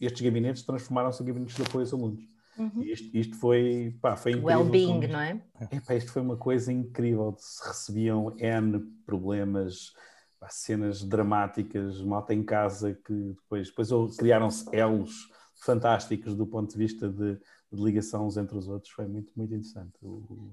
estes 0.00 0.20
gabinetes 0.22 0.62
transformaram-se 0.62 1.22
em 1.22 1.26
gabinetes 1.26 1.56
de 1.56 1.62
apoio 1.62 1.84
aos 1.84 1.92
alunos. 1.92 2.24
Uhum. 2.58 2.82
Isto, 2.82 3.16
isto, 3.16 3.36
foi, 3.36 3.96
pá, 4.00 4.16
foi 4.16 4.32
incrível. 4.32 4.60
Well-being, 4.60 5.06
não 5.06 5.20
é? 5.20 5.40
Epá, 5.70 5.94
isto 5.94 6.10
foi 6.10 6.22
uma 6.22 6.36
coisa 6.36 6.72
incrível. 6.72 7.34
Se 7.38 7.66
recebiam 7.68 8.34
N 8.38 8.80
problemas, 9.06 9.92
pá, 10.40 10.48
cenas 10.48 11.04
dramáticas, 11.04 12.00
malta 12.02 12.34
em 12.34 12.42
casa 12.42 12.94
que 12.94 13.12
depois, 13.12 13.68
depois 13.68 14.16
criaram-se 14.16 14.68
elos 14.74 15.28
fantásticos 15.64 16.34
do 16.34 16.46
ponto 16.46 16.72
de 16.72 16.78
vista 16.78 17.08
de, 17.08 17.34
de 17.72 17.84
ligação 17.84 18.26
uns 18.26 18.36
entre 18.36 18.56
os 18.56 18.68
outros. 18.68 18.92
Foi 18.92 19.06
muito, 19.06 19.32
muito 19.36 19.54
interessante. 19.54 19.94
O, 20.02 20.52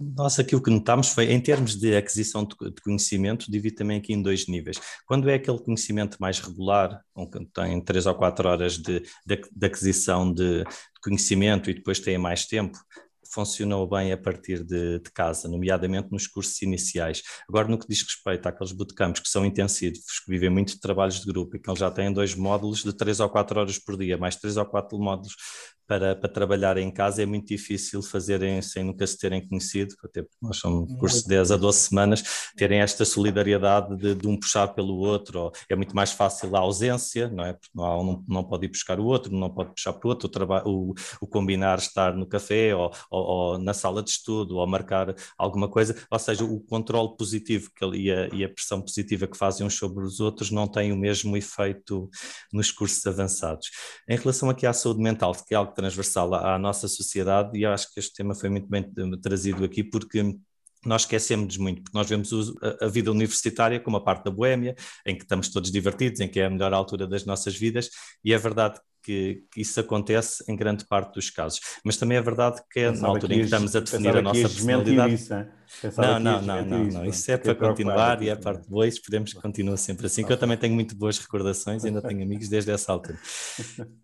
nós 0.00 0.38
aquilo 0.38 0.62
que 0.62 0.70
notámos 0.70 1.10
foi, 1.10 1.30
em 1.30 1.40
termos 1.40 1.76
de 1.76 1.94
aquisição 1.94 2.44
de 2.44 2.82
conhecimento, 2.82 3.50
divide 3.50 3.74
também 3.74 3.98
aqui 3.98 4.14
em 4.14 4.22
dois 4.22 4.46
níveis. 4.46 4.80
Quando 5.06 5.28
é 5.28 5.34
aquele 5.34 5.58
conhecimento 5.58 6.16
mais 6.18 6.40
regular, 6.40 7.02
tem 7.54 7.84
três 7.84 8.06
ou 8.06 8.14
quatro 8.14 8.48
horas 8.48 8.78
de, 8.78 9.00
de, 9.26 9.42
de 9.52 9.66
aquisição 9.66 10.32
de, 10.32 10.64
de 10.64 11.00
conhecimento 11.02 11.70
e 11.70 11.74
depois 11.74 12.00
tem 12.00 12.16
mais 12.16 12.46
tempo, 12.46 12.78
funcionou 13.32 13.86
bem 13.88 14.12
a 14.12 14.16
partir 14.16 14.64
de, 14.64 14.98
de, 14.98 15.10
casa, 15.12 15.48
nomeadamente 15.48 16.08
nos 16.10 16.26
cursos 16.26 16.60
iniciais. 16.62 17.22
Agora, 17.48 17.68
no 17.68 17.78
que 17.78 17.86
diz 17.86 18.02
respeito 18.02 18.46
àqueles 18.48 18.72
bootcamps 18.72 19.20
que 19.20 19.28
são 19.28 19.44
intensivos, 19.44 20.00
que 20.24 20.30
vivem 20.30 20.50
muito 20.50 20.74
de 20.74 20.80
trabalhos 20.80 21.20
de 21.20 21.26
grupo 21.26 21.56
e 21.56 21.60
que 21.60 21.74
já 21.76 21.90
têm 21.90 22.12
dois 22.12 22.34
módulos 22.34 22.82
de 22.82 22.92
três 22.92 23.20
ou 23.20 23.28
quatro 23.28 23.60
horas 23.60 23.78
por 23.78 23.96
dia, 23.96 24.18
mais 24.18 24.34
três 24.36 24.56
ou 24.56 24.66
quatro 24.66 24.98
módulos 24.98 25.36
para, 25.90 26.14
para 26.14 26.28
trabalhar 26.28 26.76
em 26.76 26.88
casa 26.88 27.20
é 27.20 27.26
muito 27.26 27.48
difícil 27.48 28.00
fazerem 28.00 28.62
sem 28.62 28.84
nunca 28.84 29.04
se 29.04 29.18
terem 29.18 29.44
conhecido, 29.44 29.96
até 30.04 30.22
porque 30.22 30.36
nós 30.40 30.56
somos 30.56 30.88
um 30.88 30.96
curso 30.96 31.22
de 31.22 31.30
10 31.30 31.50
a 31.50 31.56
12 31.56 31.78
semanas, 31.80 32.22
terem 32.56 32.78
esta 32.80 33.04
solidariedade 33.04 33.96
de, 33.96 34.14
de, 34.14 34.28
um 34.28 34.38
puxar 34.38 34.68
pelo 34.68 34.98
outro, 34.98 35.40
ou 35.40 35.52
é 35.68 35.74
muito 35.74 35.96
mais 35.96 36.12
fácil 36.12 36.54
a 36.54 36.60
ausência, 36.60 37.28
não 37.28 37.44
é? 37.44 37.54
Porque 37.54 37.72
não, 37.74 37.84
há, 37.84 38.04
não, 38.04 38.24
não 38.28 38.44
pode 38.44 38.66
ir 38.66 38.68
buscar 38.68 39.00
o 39.00 39.04
outro, 39.04 39.34
não 39.34 39.50
pode 39.50 39.70
puxar 39.70 39.92
para 39.94 40.06
o 40.06 40.10
outro, 40.10 40.30
o, 40.64 40.90
o, 40.90 40.94
o 41.22 41.26
combinar 41.26 41.78
estar 41.78 42.14
no 42.14 42.24
café 42.24 42.72
ou, 42.72 42.92
ou, 43.10 43.24
ou, 43.24 43.58
na 43.58 43.74
sala 43.74 44.00
de 44.00 44.10
estudo, 44.10 44.58
ou 44.58 44.66
marcar 44.68 45.12
alguma 45.36 45.68
coisa, 45.68 45.96
ou 46.08 46.18
seja, 46.20 46.44
o 46.44 46.60
controle 46.60 47.16
positivo 47.16 47.68
que 47.74 47.84
e, 47.96 48.12
a, 48.12 48.28
e 48.28 48.44
a 48.44 48.48
pressão 48.48 48.80
positiva 48.80 49.26
que 49.26 49.36
fazem 49.36 49.66
uns 49.66 49.74
sobre 49.74 50.04
os 50.04 50.20
outros 50.20 50.52
não 50.52 50.68
tem 50.68 50.92
o 50.92 50.96
mesmo 50.96 51.36
efeito 51.36 52.08
nos 52.52 52.70
cursos 52.70 53.04
avançados. 53.06 53.70
Em 54.08 54.16
relação 54.16 54.48
aqui 54.48 54.66
à 54.66 54.72
saúde 54.72 55.00
mental, 55.00 55.34
que 55.34 55.52
é 55.52 55.56
algo 55.56 55.79
transversal 55.80 56.34
à, 56.34 56.54
à 56.54 56.58
nossa 56.58 56.86
sociedade 56.86 57.58
e 57.58 57.64
acho 57.64 57.92
que 57.92 58.00
este 58.00 58.12
tema 58.14 58.34
foi 58.34 58.50
muito 58.50 58.68
bem 58.68 58.84
trazido 59.22 59.64
aqui 59.64 59.82
porque 59.82 60.36
nós 60.84 61.02
esquecemos 61.02 61.56
muito, 61.56 61.82
porque 61.82 61.96
nós 61.96 62.08
vemos 62.08 62.30
a, 62.80 62.86
vida 62.86 63.10
universitária 63.10 63.78
como 63.78 63.96
a 63.96 64.00
parte 64.00 64.24
da 64.24 64.30
boémia, 64.30 64.74
em 65.04 65.14
que 65.14 65.22
estamos 65.22 65.48
todos 65.48 65.70
divertidos, 65.70 66.20
em 66.20 66.28
que 66.28 66.40
é 66.40 66.46
a 66.46 66.50
melhor 66.50 66.72
altura 66.72 67.06
das 67.06 67.26
nossas 67.26 67.54
vidas, 67.54 67.90
e 68.24 68.32
é 68.32 68.38
verdade 68.38 68.80
que, 69.02 69.44
que, 69.52 69.60
isso 69.60 69.80
acontece 69.80 70.44
em 70.48 70.56
grande 70.56 70.84
parte 70.86 71.14
dos 71.14 71.30
casos. 71.30 71.60
Mas 71.84 71.96
também 71.96 72.18
é 72.18 72.22
verdade 72.22 72.60
que 72.70 72.80
é 72.80 72.90
na 72.90 73.08
altura 73.08 73.34
em 73.34 73.38
que 73.38 73.44
estamos 73.44 73.74
a 73.74 73.80
definir 73.80 74.16
a 74.16 74.22
nossa 74.22 74.40
personalidade. 74.40 75.14
Isso, 75.14 75.34
não, 75.96 76.18
não, 76.18 76.42
não, 76.42 76.64
não, 76.64 76.84
não, 76.84 77.04
isso 77.04 77.30
é 77.30 77.36
para 77.36 77.54
continuar 77.54 78.20
e 78.22 78.28
é 78.28 78.34
parte 78.34 78.68
boa 78.68 78.86
e 78.86 78.88
esperemos 78.88 79.32
que 79.32 79.40
continue 79.40 79.78
sempre 79.78 80.06
assim, 80.06 80.24
que 80.24 80.32
eu 80.32 80.36
também 80.36 80.56
tenho 80.56 80.74
muito 80.74 80.96
boas 80.96 81.16
recordações, 81.18 81.84
ainda 81.84 82.02
tenho 82.02 82.22
amigos 82.24 82.48
desde 82.48 82.72
essa 82.72 82.90
altura. 82.90 83.16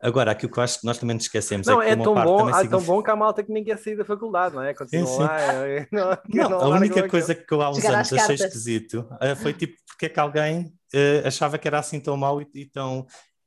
Agora, 0.00 0.30
aquilo 0.30 0.52
que 0.52 0.58
eu 0.58 0.62
acho 0.62 0.80
que 0.80 0.86
nós 0.86 0.96
também 0.96 1.14
nos 1.14 1.24
esquecemos 1.24 1.66
não, 1.66 1.82
é, 1.82 1.90
é 1.90 1.96
tão 1.96 2.14
bom, 2.14 2.48
é 2.48 2.68
tão 2.68 2.80
bom 2.80 3.02
que 3.02 3.10
há 3.10 3.16
malta 3.16 3.42
que 3.42 3.52
nem 3.52 3.64
quer 3.64 3.78
sair 3.78 3.96
da 3.96 4.04
faculdade, 4.04 4.54
não 4.54 4.62
é? 4.62 4.72
Continua 4.74 5.06
sim, 5.06 5.12
sim. 5.14 5.22
lá. 5.22 5.86
Não, 5.90 6.10
não, 6.28 6.50
não, 6.50 6.60
a 6.60 6.68
única 6.76 7.08
coisa 7.08 7.34
que 7.34 7.52
eu 7.52 7.60
há 7.60 7.70
uns 7.70 7.84
anos 7.84 8.12
achei 8.12 8.36
esquisito 8.36 9.06
eh, 9.20 9.34
foi 9.34 9.52
tipo, 9.52 9.74
porque 9.88 10.06
é 10.06 10.08
que 10.08 10.20
alguém 10.20 10.72
uh, 10.94 11.26
achava 11.26 11.58
que 11.58 11.66
era 11.66 11.78
assim 11.78 11.98
tão 11.98 12.16
mau 12.16 12.40
e, 12.40 12.46
e 12.54 12.66
tão 12.66 13.06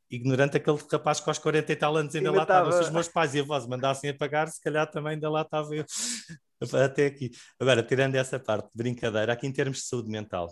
ignorante 0.09 0.57
aquele 0.57 0.77
rapaz 0.91 1.19
que 1.19 1.29
aos 1.29 1.37
40 1.37 1.71
e 1.71 1.75
tal 1.75 1.95
anos 1.95 2.15
ainda, 2.15 2.31
lá 2.31 2.43
estava. 2.43 2.71
Se 2.71 2.81
os 2.81 2.89
meus 2.89 3.07
pais 3.07 3.35
e 3.35 3.39
avós 3.39 3.67
mandassem 3.67 4.09
apagar, 4.09 4.47
se 4.47 4.61
calhar 4.61 4.89
também 4.89 5.13
ainda 5.13 5.29
lá 5.29 5.41
estava 5.41 5.75
eu 5.75 5.85
até 6.83 7.05
aqui. 7.05 7.31
Agora, 7.59 7.83
tirando 7.83 8.15
essa 8.15 8.39
parte 8.39 8.65
de 8.65 8.71
brincadeira, 8.75 9.33
aqui 9.33 9.47
em 9.47 9.51
termos 9.51 9.77
de 9.77 9.83
saúde 9.85 10.09
mental, 10.09 10.49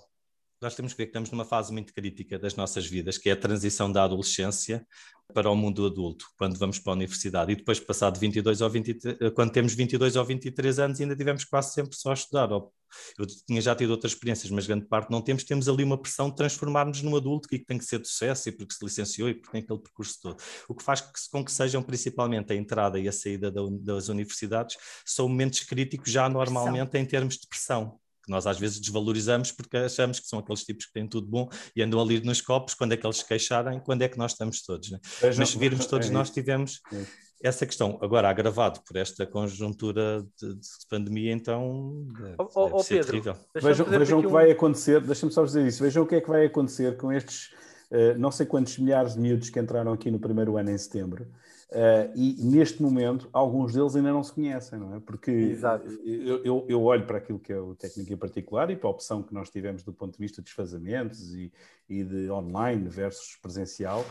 nós 0.62 0.76
temos 0.76 0.94
que 0.94 0.98
ver 0.98 1.06
que 1.06 1.10
estamos 1.10 1.32
numa 1.32 1.46
fase 1.46 1.72
muito 1.72 1.94
crítica 1.94 2.40
das 2.40 2.56
nossas 2.56 2.86
vidas, 2.86 3.18
que 3.18 3.30
é 3.30 3.34
a 3.34 3.38
transição 3.38 3.92
da 3.92 4.04
adolescência 4.04 4.86
para 5.34 5.50
o 5.52 5.56
mundo 5.56 5.86
adulto, 5.86 6.26
quando 6.38 6.58
vamos 6.58 6.80
para 6.80 6.94
a 6.94 6.96
universidade. 6.96 7.52
E 7.52 7.56
depois, 7.56 7.80
passado 7.80 8.18
22 8.20 8.62
ou 8.62 8.70
23, 8.70 9.18
eh, 9.20 9.30
quando 9.32 9.52
temos 9.52 9.74
22 9.74 10.16
ou 10.16 10.26
23 10.26 10.80
anos, 10.80 11.02
ainda 11.02 11.16
tivemos 11.16 11.44
quase 11.44 11.74
sempre 11.74 11.96
só 11.98 12.12
a 12.12 12.14
estudar. 12.14 12.50
Eu 12.50 13.28
tinha 13.46 13.62
já 13.62 13.76
tido 13.76 13.92
outras 13.92 14.14
experiências, 14.14 14.50
mas 14.50 14.66
grande 14.66 14.86
parte 14.86 15.12
não 15.12 15.22
temos. 15.22 15.44
Temos 15.44 15.68
ali 15.68 15.84
uma 15.84 15.98
pressão 15.98 16.30
de 16.30 16.38
transformarmos 16.38 17.02
num 17.02 17.16
adulto 17.16 17.48
que 17.48 17.60
tem 17.60 17.78
que 17.78 17.86
ser 17.86 18.00
de 18.00 18.08
sucesso 18.08 18.50
e 18.50 18.52
porque 18.52 18.74
se 18.74 18.84
licenciou 18.84 19.30
e 19.30 19.34
porque 19.34 19.52
tem 19.52 19.62
aquele 19.62 19.80
percurso 19.80 20.18
todo. 20.22 20.42
O 20.70 20.74
que 20.74 20.84
faz 20.84 21.02
com 21.30 21.44
que 21.44 21.52
sejam 21.52 21.84
principalmente 21.84 22.54
a 22.54 22.56
entrada 22.56 22.98
e 22.98 23.08
a 23.08 23.12
saída 23.12 23.52
das 23.52 24.08
universidades 24.08 24.78
são 25.06 25.28
momentos 25.28 25.60
críticos 25.60 26.10
já 26.10 26.30
normalmente 26.30 26.98
em 26.98 27.06
termos 27.06 27.36
de 27.36 27.48
pressão 27.48 28.00
que 28.28 28.32
nós 28.32 28.46
às 28.46 28.60
vezes 28.60 28.80
desvalorizamos 28.80 29.52
porque 29.52 29.78
achamos 29.78 30.20
que 30.20 30.28
são 30.28 30.40
aqueles 30.40 30.64
tipos 30.64 30.86
que 30.86 30.94
têm 30.94 31.08
tudo 31.08 31.26
bom 31.26 31.50
e 31.76 31.82
andam 31.82 32.00
ali 32.00 32.20
nos 32.20 32.42
copos, 32.42 32.74
quando 32.76 32.92
é 32.92 32.98
que 32.98 33.08
eles 33.08 33.18
se 33.18 33.28
queixarem, 33.28 33.80
quando 33.80 34.02
é 34.02 34.10
que 34.10 34.18
nós 34.18 34.34
estamos 34.34 34.62
todos. 34.62 34.92
Né? 34.92 35.00
Vejam, 35.22 35.40
Mas 35.40 35.50
se 35.50 35.58
virmos 35.58 35.86
todos 35.88 36.10
é 36.10 36.12
nós 36.12 36.30
tivemos 36.30 36.82
é. 36.92 37.04
essa 37.42 37.66
questão. 37.66 37.98
Agora, 38.02 38.30
agravado 38.30 38.82
por 38.86 38.98
esta 38.98 39.26
conjuntura 39.26 40.24
de, 40.40 40.56
de 40.56 40.68
pandemia, 40.90 41.32
então 41.32 42.06
deve, 42.20 42.36
oh, 42.38 42.50
oh, 42.54 42.84
Pedro, 42.84 43.06
terrível. 43.08 43.36
Vejam, 43.56 43.86
vejam 43.86 44.20
o 44.20 44.22
que 44.22 44.28
um... 44.28 44.32
vai 44.32 44.52
acontecer, 44.52 45.02
deixa-me 45.02 45.32
só 45.32 45.46
dizer 45.46 45.66
isso, 45.66 45.82
vejam 45.82 46.04
o 46.04 46.08
que 46.08 46.16
é 46.16 46.22
que 46.22 46.28
vai 46.28 46.46
acontecer 46.46 46.98
com 46.98 47.12
estes 47.12 47.52
uh, 47.92 48.18
não 48.18 48.32
sei 48.32 48.46
quantos 48.46 48.78
milhares 48.78 49.14
de 49.14 49.20
miúdos 49.20 49.50
que 49.50 49.60
entraram 49.60 49.94
aqui 49.94 50.12
no 50.12 50.20
primeiro 50.20 50.58
ano 50.58 50.70
em 50.70 50.78
setembro. 50.78 51.28
Uh, 51.70 52.16
e 52.16 52.46
neste 52.46 52.82
momento, 52.82 53.28
alguns 53.34 53.74
deles 53.74 53.94
ainda 53.94 54.14
não 54.14 54.24
se 54.24 54.32
conhecem, 54.32 54.80
não 54.80 54.96
é? 54.96 55.00
Porque 55.02 55.58
eu, 56.06 56.44
eu, 56.46 56.66
eu, 56.70 56.82
olho 56.82 57.06
para 57.06 57.18
aquilo 57.18 57.40
que 57.40 57.52
é 57.52 57.60
o 57.60 57.76
técnico 57.76 58.14
em 58.14 58.16
particular 58.16 58.70
e 58.70 58.76
para 58.78 58.88
a 58.88 58.92
opção 58.92 59.22
que 59.22 59.34
nós 59.34 59.50
tivemos 59.50 59.84
do 59.84 59.92
ponto 59.92 60.14
de 60.14 60.20
vista 60.20 60.42
de 60.42 60.46
desfazamentos 60.46 61.34
e, 61.36 61.52
e 61.90 62.06
de 62.06 62.32
online 62.32 62.88
versus 62.88 63.36
presencial, 63.42 64.06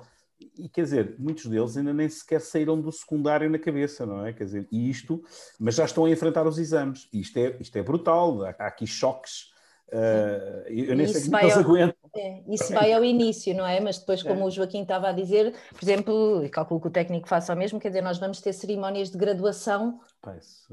e 0.58 0.68
quer 0.68 0.82
dizer, 0.82 1.16
muitos 1.18 1.46
deles 1.46 1.78
ainda 1.78 1.94
nem 1.94 2.10
sequer 2.10 2.42
saíram 2.42 2.78
do 2.78 2.92
secundário 2.92 3.48
na 3.48 3.58
cabeça, 3.58 4.04
não 4.04 4.26
é? 4.26 4.34
Quer 4.34 4.44
dizer, 4.44 4.68
e 4.70 4.90
isto, 4.90 5.24
mas 5.58 5.76
já 5.76 5.86
estão 5.86 6.04
a 6.04 6.10
enfrentar 6.10 6.46
os 6.46 6.58
exames, 6.58 7.08
e 7.10 7.20
isto 7.20 7.38
é, 7.38 7.56
isto 7.58 7.74
é 7.76 7.82
brutal, 7.82 8.44
há, 8.44 8.54
há 8.58 8.66
aqui 8.66 8.86
choques 8.86 9.55
Uh, 9.92 10.66
eu 10.68 10.96
nem 10.96 11.06
sei 11.06 11.24
como 11.24 11.38
eles 11.38 11.54
ao, 11.54 11.60
aguentam. 11.60 11.96
É, 12.18 12.42
isso 12.48 12.72
vai 12.72 12.94
ao 12.94 13.04
início, 13.04 13.54
não 13.54 13.66
é? 13.66 13.78
Mas 13.78 13.98
depois, 13.98 14.22
como 14.22 14.40
é. 14.40 14.44
o 14.46 14.50
Joaquim 14.50 14.80
estava 14.80 15.10
a 15.10 15.12
dizer, 15.12 15.52
por 15.74 15.84
exemplo, 15.84 16.42
e 16.42 16.48
calculo 16.48 16.80
que 16.80 16.86
o 16.88 16.90
técnico 16.90 17.28
faça 17.28 17.52
o 17.52 17.56
mesmo, 17.56 17.78
quer 17.78 17.88
dizer, 17.88 18.00
nós 18.00 18.16
vamos 18.16 18.40
ter 18.40 18.54
cerimónias 18.54 19.10
de 19.10 19.18
graduação 19.18 20.00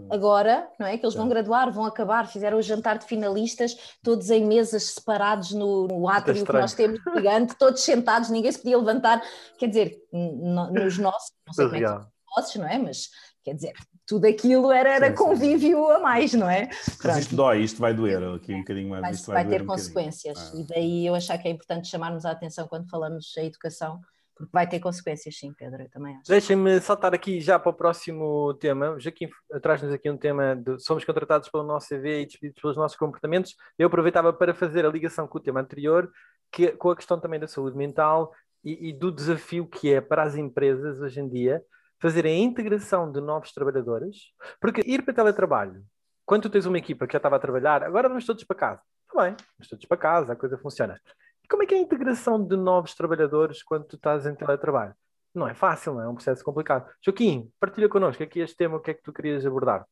agora, 0.10 0.70
não 0.80 0.88
é? 0.88 0.98
Que 0.98 1.06
eles 1.06 1.16
vão 1.16 1.28
graduar, 1.28 1.70
vão 1.70 1.84
acabar, 1.84 2.28
fizeram 2.28 2.58
o 2.58 2.62
jantar 2.62 2.98
de 2.98 3.06
finalistas, 3.06 3.76
todos 4.02 4.30
em 4.30 4.46
mesas 4.46 4.84
separados 4.92 5.52
no, 5.52 5.86
no 5.88 6.08
átrio 6.08 6.46
que 6.46 6.54
nós 6.54 6.74
temos 6.74 7.02
gigante, 7.14 7.56
todos 7.56 7.82
sentados, 7.82 8.30
ninguém 8.30 8.52
se 8.54 8.60
podia 8.60 8.78
levantar. 8.78 9.22
Quer 9.58 9.68
dizer, 9.68 9.98
nos 10.14 10.98
nossos, 10.98 11.34
não 11.46 11.54
sei 11.54 11.66
como 11.66 11.76
é 11.76 11.80
que 11.80 12.14
nossos, 12.38 12.56
não 12.56 12.68
é? 12.68 12.78
Mas 12.78 13.10
quer 13.44 13.54
dizer, 13.54 13.74
tudo 14.06 14.26
aquilo 14.26 14.72
era, 14.72 14.96
era 14.96 15.10
sim, 15.10 15.16
convívio 15.16 15.86
sim. 15.88 15.92
a 15.94 16.00
mais, 16.00 16.34
não 16.34 16.50
é? 16.50 16.70
Mas 17.04 17.18
isto 17.18 17.36
dói, 17.36 17.62
isto 17.62 17.80
vai 17.80 17.94
doer 17.94 18.22
aqui 18.36 18.54
um 18.54 18.60
bocadinho 18.60 18.90
mais. 18.90 19.02
Vai, 19.02 19.12
isto 19.12 19.28
vai, 19.28 19.44
vai 19.44 19.54
ter 19.54 19.64
um 19.64 19.66
consequências. 19.66 20.38
Ah. 20.38 20.58
E 20.58 20.68
daí 20.68 21.08
eu 21.08 21.16
achar 21.16 21.38
que 21.38 21.48
é 21.48 21.52
importante 21.52 21.88
chamarmos 21.88 22.26
a 22.26 22.32
atenção 22.32 22.68
quando 22.68 22.90
falamos 22.90 23.32
da 23.36 23.44
educação, 23.44 24.02
porque 24.36 24.52
vai 24.52 24.68
ter 24.68 24.80
consequências, 24.80 25.38
sim, 25.38 25.54
Pedro, 25.54 25.84
eu 25.84 25.90
também 25.90 26.16
acho. 26.16 26.28
Deixem-me 26.28 26.82
saltar 26.82 27.14
aqui 27.14 27.40
já 27.40 27.58
para 27.58 27.70
o 27.70 27.74
próximo 27.74 28.54
tema. 28.56 29.00
Joaquim 29.00 29.30
traz-nos 29.62 29.94
aqui 29.94 30.10
um 30.10 30.18
tema 30.18 30.56
de 30.56 30.80
somos 30.80 31.06
contratados 31.06 31.50
pelo 31.50 31.64
nosso 31.64 31.88
CV 31.88 32.22
e 32.22 32.26
despedidos 32.26 32.62
pelos 32.62 32.78
nossos 32.78 32.98
comportamentos. 32.98 33.56
Eu 33.78 33.88
aproveitava 33.88 34.34
para 34.34 34.54
fazer 34.54 34.86
a 34.86 34.90
ligação 34.90 35.28
com 35.28 35.38
o 35.38 35.42
tema 35.42 35.62
anterior, 35.62 36.12
que, 36.52 36.72
com 36.74 36.90
a 36.90 36.96
questão 36.96 37.20
também 37.20 37.40
da 37.40 37.48
saúde 37.48 37.78
mental 37.78 38.34
e, 38.64 38.90
e 38.90 38.94
do 38.94 39.12
desafio 39.12 39.66
que 39.66 39.94
é 39.94 40.02
para 40.02 40.24
as 40.24 40.36
empresas 40.36 41.00
hoje 41.00 41.22
em 41.22 41.30
dia 41.30 41.64
fazer 42.04 42.26
a 42.26 42.30
integração 42.30 43.10
de 43.10 43.22
novos 43.22 43.54
trabalhadores, 43.54 44.34
porque 44.60 44.82
ir 44.86 45.06
para 45.06 45.14
teletrabalho, 45.14 45.86
quando 46.26 46.42
tu 46.42 46.50
tens 46.50 46.66
uma 46.66 46.78
equipa 46.78 47.08
que 47.08 47.14
já 47.14 47.18
estava 47.18 47.38
a 47.38 47.40
trabalhar, 47.40 47.82
agora 47.82 48.10
vamos 48.10 48.26
todos 48.26 48.44
para 48.44 48.58
casa. 48.58 48.82
Está 49.08 49.24
bem, 49.24 49.38
vamos 49.58 49.70
todos 49.70 49.86
para 49.86 49.96
casa, 49.96 50.34
a 50.34 50.36
coisa 50.36 50.58
funciona. 50.58 51.00
E 51.42 51.48
como 51.48 51.64
é 51.64 51.66
que 51.66 51.74
é 51.74 51.78
a 51.78 51.80
integração 51.80 52.46
de 52.46 52.58
novos 52.58 52.94
trabalhadores 52.94 53.64
quando 53.64 53.86
tu 53.86 53.96
estás 53.96 54.26
em 54.26 54.36
teletrabalho? 54.36 54.94
Não 55.34 55.48
é 55.48 55.54
fácil, 55.54 55.94
não 55.94 56.02
é? 56.02 56.04
É 56.04 56.10
um 56.10 56.16
processo 56.16 56.44
complicado. 56.44 56.92
Joaquim, 57.02 57.50
partilha 57.58 57.88
connosco 57.88 58.22
aqui 58.22 58.42
este 58.42 58.58
tema, 58.58 58.76
o 58.76 58.82
que 58.82 58.92
é 58.92 58.94
que 58.96 59.02
tu 59.02 59.14
querias 59.14 59.46
abordar? 59.46 59.88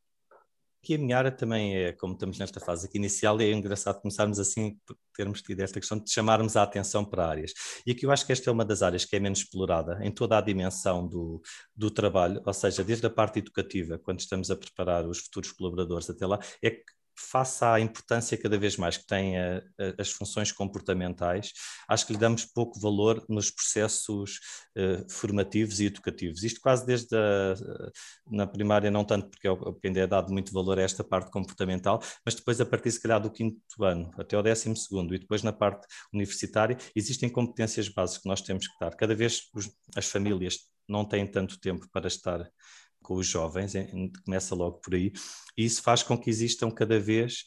Aqui 0.83 0.95
a 0.95 0.97
minha 0.97 1.15
área 1.15 1.31
também 1.31 1.75
é, 1.75 1.91
como 1.91 2.13
estamos 2.13 2.39
nesta 2.39 2.59
fase 2.59 2.87
aqui 2.87 2.97
inicial, 2.97 3.39
é 3.39 3.51
engraçado 3.51 4.01
começarmos 4.01 4.39
assim, 4.39 4.79
termos 5.15 5.39
tido 5.43 5.59
esta 5.59 5.79
questão 5.79 5.99
de 5.99 6.11
chamarmos 6.11 6.57
a 6.57 6.63
atenção 6.63 7.05
para 7.05 7.27
áreas. 7.27 7.53
E 7.85 7.91
aqui 7.91 8.03
eu 8.03 8.11
acho 8.11 8.25
que 8.25 8.31
esta 8.31 8.49
é 8.49 8.53
uma 8.53 8.65
das 8.65 8.81
áreas 8.81 9.05
que 9.05 9.15
é 9.15 9.19
menos 9.19 9.39
explorada 9.39 9.99
em 10.03 10.11
toda 10.11 10.39
a 10.39 10.41
dimensão 10.41 11.07
do, 11.07 11.39
do 11.75 11.91
trabalho, 11.91 12.41
ou 12.43 12.53
seja, 12.53 12.83
desde 12.83 13.05
a 13.05 13.11
parte 13.11 13.37
educativa, 13.37 13.99
quando 13.99 14.21
estamos 14.21 14.49
a 14.49 14.55
preparar 14.55 15.05
os 15.07 15.19
futuros 15.19 15.51
colaboradores 15.51 16.09
até 16.09 16.25
lá, 16.25 16.39
é 16.63 16.71
que 16.71 16.83
face 17.15 17.63
à 17.63 17.79
importância 17.79 18.37
cada 18.37 18.57
vez 18.57 18.77
mais 18.77 18.97
que 18.97 19.05
têm 19.05 19.37
a, 19.37 19.57
a, 19.57 20.01
as 20.01 20.11
funções 20.11 20.51
comportamentais, 20.51 21.51
acho 21.87 22.05
que 22.05 22.13
lhe 22.13 22.19
damos 22.19 22.45
pouco 22.45 22.79
valor 22.79 23.23
nos 23.29 23.51
processos 23.51 24.39
uh, 24.77 25.09
formativos 25.09 25.79
e 25.79 25.85
educativos. 25.85 26.43
Isto 26.43 26.59
quase 26.61 26.85
desde 26.85 27.15
a, 27.15 27.55
na 28.29 28.47
primária, 28.47 28.91
não 28.91 29.03
tanto 29.03 29.29
porque, 29.29 29.47
é, 29.47 29.55
porque 29.55 29.87
ainda 29.87 29.99
é 29.99 30.07
dado 30.07 30.31
muito 30.31 30.51
valor 30.51 30.79
a 30.79 30.83
esta 30.83 31.03
parte 31.03 31.31
comportamental, 31.31 32.01
mas 32.25 32.35
depois 32.35 32.59
a 32.59 32.65
partir, 32.65 32.91
se 32.91 33.01
calhar, 33.01 33.21
do 33.21 33.31
quinto 33.31 33.83
ano 33.83 34.11
até 34.17 34.37
o 34.37 34.41
décimo 34.41 34.75
segundo 34.75 35.13
e 35.15 35.19
depois 35.19 35.43
na 35.43 35.53
parte 35.53 35.87
universitária, 36.13 36.77
existem 36.95 37.29
competências 37.29 37.87
básicas 37.89 38.21
que 38.21 38.29
nós 38.29 38.41
temos 38.41 38.67
que 38.67 38.79
dar. 38.79 38.95
Cada 38.95 39.15
vez 39.15 39.43
os, 39.53 39.69
as 39.95 40.05
famílias 40.07 40.59
não 40.87 41.05
têm 41.05 41.25
tanto 41.25 41.59
tempo 41.59 41.87
para 41.91 42.07
estar 42.07 42.49
com 43.11 43.15
os 43.15 43.27
jovens, 43.27 43.73
começa 44.23 44.55
logo 44.55 44.77
por 44.77 44.95
aí, 44.95 45.11
e 45.57 45.65
isso 45.65 45.81
faz 45.81 46.01
com 46.01 46.17
que 46.17 46.29
existam 46.29 46.71
cada 46.71 46.97
vez 46.97 47.43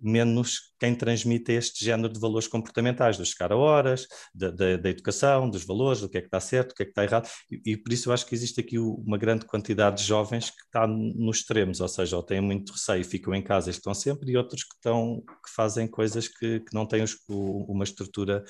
menos 0.00 0.72
quem 0.80 0.96
transmite 0.96 1.52
este 1.52 1.84
género 1.84 2.12
de 2.12 2.18
valores 2.18 2.48
comportamentais, 2.48 3.16
do 3.16 3.24
chegar 3.24 3.52
a 3.52 3.56
horas, 3.56 4.06
da, 4.34 4.50
da, 4.50 4.76
da, 4.76 4.90
educação, 4.90 5.48
dos 5.48 5.64
valores, 5.64 6.00
do 6.00 6.08
que 6.08 6.18
é 6.18 6.20
que 6.20 6.26
está 6.26 6.40
certo, 6.40 6.72
o 6.72 6.74
que 6.74 6.82
é 6.82 6.86
que 6.86 6.90
está 6.90 7.04
errado, 7.04 7.28
e, 7.50 7.72
e, 7.72 7.76
por 7.76 7.92
isso 7.92 8.08
eu 8.08 8.12
acho 8.12 8.26
que 8.26 8.34
existe 8.34 8.60
aqui 8.60 8.78
uma 8.78 9.16
grande 9.16 9.44
quantidade 9.44 9.98
de 9.98 10.04
jovens 10.04 10.50
que 10.50 10.62
está 10.64 10.86
nos 10.88 11.38
extremos, 11.38 11.80
ou 11.80 11.88
seja, 11.88 12.16
ou 12.16 12.22
têm 12.22 12.40
muito 12.40 12.72
receio, 12.72 13.04
ficam 13.04 13.32
em 13.32 13.42
casa 13.42 13.70
estão 13.70 13.94
sempre, 13.94 14.32
e 14.32 14.36
outros 14.36 14.64
que, 14.64 14.74
estão, 14.74 15.20
que 15.20 15.50
fazem 15.54 15.86
coisas 15.86 16.26
que, 16.26 16.60
que 16.60 16.74
não 16.74 16.84
têm 16.84 17.02
os, 17.02 17.16
uma 17.28 17.84
estrutura 17.84 18.42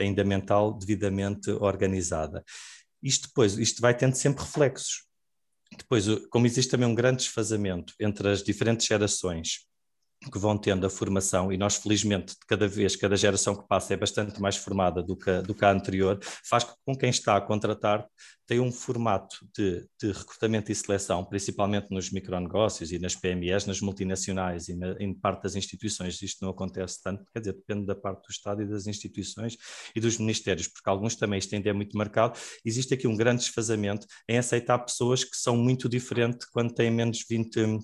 ainda 0.00 0.24
mental 0.24 0.76
devidamente 0.76 1.50
organizada. 1.50 2.42
Isto 3.00 3.28
depois, 3.28 3.56
isto 3.58 3.80
vai 3.80 3.96
tendo 3.96 4.14
sempre 4.14 4.42
reflexos. 4.42 5.11
Depois, 5.76 6.06
como 6.30 6.46
existe 6.46 6.70
também 6.70 6.88
um 6.88 6.94
grande 6.94 7.18
desfazamento 7.18 7.94
entre 8.00 8.28
as 8.28 8.42
diferentes 8.42 8.86
gerações 8.86 9.66
que 10.30 10.38
vão 10.38 10.56
tendo 10.56 10.86
a 10.86 10.90
formação, 10.90 11.52
e 11.52 11.56
nós, 11.56 11.76
felizmente, 11.76 12.34
cada 12.46 12.68
vez, 12.68 12.96
cada 12.96 13.16
geração 13.16 13.54
que 13.54 13.66
passa 13.66 13.94
é 13.94 13.96
bastante 13.96 14.40
mais 14.40 14.56
formada 14.56 15.02
do 15.02 15.16
que, 15.16 15.42
do 15.42 15.54
que 15.54 15.64
a 15.64 15.70
anterior, 15.70 16.18
faz 16.44 16.64
com 16.64 16.92
que 16.92 17.00
quem 17.00 17.10
está 17.10 17.36
a 17.36 17.40
contratar 17.40 18.06
tenha 18.46 18.62
um 18.62 18.72
formato 18.72 19.36
de, 19.56 19.86
de 20.00 20.12
recrutamento 20.12 20.70
e 20.70 20.74
seleção, 20.74 21.24
principalmente 21.24 21.90
nos 21.90 22.10
micronegócios 22.10 22.92
e 22.92 22.98
nas 22.98 23.14
PMEs, 23.14 23.66
nas 23.66 23.80
multinacionais 23.80 24.68
e 24.68 24.76
na, 24.76 24.92
em 25.00 25.14
parte 25.14 25.44
das 25.44 25.54
instituições. 25.54 26.20
Isto 26.20 26.44
não 26.44 26.50
acontece 26.50 27.00
tanto, 27.02 27.24
quer 27.32 27.38
dizer, 27.38 27.54
depende 27.54 27.86
da 27.86 27.94
parte 27.94 28.26
do 28.26 28.30
Estado 28.30 28.62
e 28.62 28.66
das 28.66 28.86
instituições 28.86 29.56
e 29.96 30.00
dos 30.00 30.18
ministérios, 30.18 30.68
porque 30.68 30.88
alguns 30.90 31.16
também 31.16 31.38
isto 31.38 31.54
ainda 31.54 31.70
é 31.70 31.72
muito 31.72 31.96
marcado. 31.96 32.38
Existe 32.64 32.92
aqui 32.92 33.06
um 33.06 33.16
grande 33.16 33.42
desfazamento 33.42 34.06
em 34.28 34.36
aceitar 34.36 34.78
pessoas 34.80 35.24
que 35.24 35.36
são 35.36 35.56
muito 35.56 35.88
diferentes 35.88 36.46
quando 36.50 36.74
têm 36.74 36.90
menos 36.90 37.18
de 37.18 37.24
20 37.28 37.80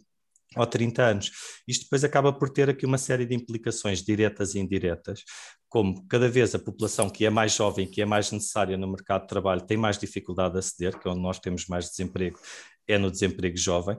ou 0.56 0.66
30 0.66 1.02
anos. 1.02 1.30
Isto 1.66 1.84
depois 1.84 2.04
acaba 2.04 2.32
por 2.32 2.50
ter 2.50 2.70
aqui 2.70 2.86
uma 2.86 2.98
série 2.98 3.26
de 3.26 3.34
implicações 3.34 4.02
diretas 4.02 4.54
e 4.54 4.58
indiretas, 4.58 5.24
como 5.68 6.06
cada 6.06 6.28
vez 6.28 6.54
a 6.54 6.58
população 6.58 7.10
que 7.10 7.26
é 7.26 7.30
mais 7.30 7.54
jovem, 7.54 7.86
que 7.86 8.00
é 8.00 8.06
mais 8.06 8.32
necessária 8.32 8.76
no 8.76 8.90
mercado 8.90 9.22
de 9.22 9.28
trabalho, 9.28 9.66
tem 9.66 9.76
mais 9.76 9.98
dificuldade 9.98 10.56
a 10.56 10.58
aceder, 10.60 10.98
que 10.98 11.06
é 11.06 11.10
onde 11.10 11.20
nós 11.20 11.38
temos 11.38 11.66
mais 11.66 11.90
desemprego, 11.90 12.38
é 12.86 12.96
no 12.96 13.10
desemprego 13.10 13.56
jovem, 13.56 13.98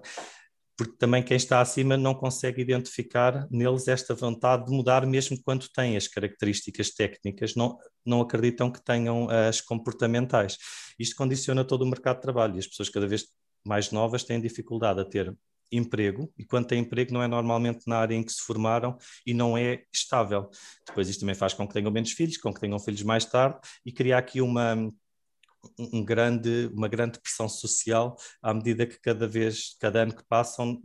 porque 0.75 0.95
também 0.97 1.21
quem 1.21 1.35
está 1.35 1.59
acima 1.59 1.97
não 1.97 2.15
consegue 2.15 2.61
identificar 2.61 3.45
neles 3.51 3.87
esta 3.87 4.15
vontade 4.15 4.65
de 4.65 4.71
mudar, 4.71 5.05
mesmo 5.05 5.37
quando 5.43 5.67
têm 5.69 5.97
as 5.97 6.07
características 6.07 6.91
técnicas, 6.91 7.53
não, 7.53 7.77
não 8.05 8.21
acreditam 8.21 8.71
que 8.71 8.81
tenham 8.81 9.29
as 9.29 9.59
comportamentais. 9.59 10.57
Isto 10.97 11.17
condiciona 11.17 11.65
todo 11.65 11.81
o 11.81 11.85
mercado 11.85 12.15
de 12.15 12.21
trabalho 12.21 12.55
e 12.55 12.59
as 12.59 12.67
pessoas 12.67 12.89
cada 12.89 13.05
vez 13.05 13.25
mais 13.65 13.91
novas 13.91 14.23
têm 14.23 14.39
dificuldade 14.39 15.01
a 15.01 15.05
ter 15.05 15.35
emprego, 15.71 16.31
e 16.37 16.45
quando 16.45 16.67
tem 16.67 16.79
emprego 16.79 17.13
não 17.13 17.21
é 17.21 17.27
normalmente 17.27 17.87
na 17.87 17.97
área 17.97 18.15
em 18.15 18.23
que 18.23 18.31
se 18.31 18.41
formaram 18.41 18.97
e 19.25 19.33
não 19.33 19.57
é 19.57 19.83
estável. 19.93 20.49
Depois 20.87 21.09
isto 21.09 21.21
também 21.21 21.35
faz 21.35 21.53
com 21.53 21.67
que 21.67 21.73
tenham 21.73 21.91
menos 21.91 22.11
filhos, 22.11 22.37
com 22.37 22.53
que 22.53 22.59
tenham 22.59 22.79
filhos 22.79 23.03
mais 23.03 23.25
tarde 23.25 23.59
e 23.85 23.91
criar 23.91 24.17
aqui 24.17 24.41
uma, 24.41 24.75
um 25.77 26.03
grande, 26.03 26.69
uma 26.73 26.87
grande 26.87 27.19
pressão 27.19 27.47
social 27.47 28.15
à 28.41 28.53
medida 28.53 28.85
que 28.85 28.99
cada 28.99 29.27
vez, 29.27 29.75
cada 29.79 30.03
ano 30.03 30.15
que 30.15 30.23
passam, 30.27 30.81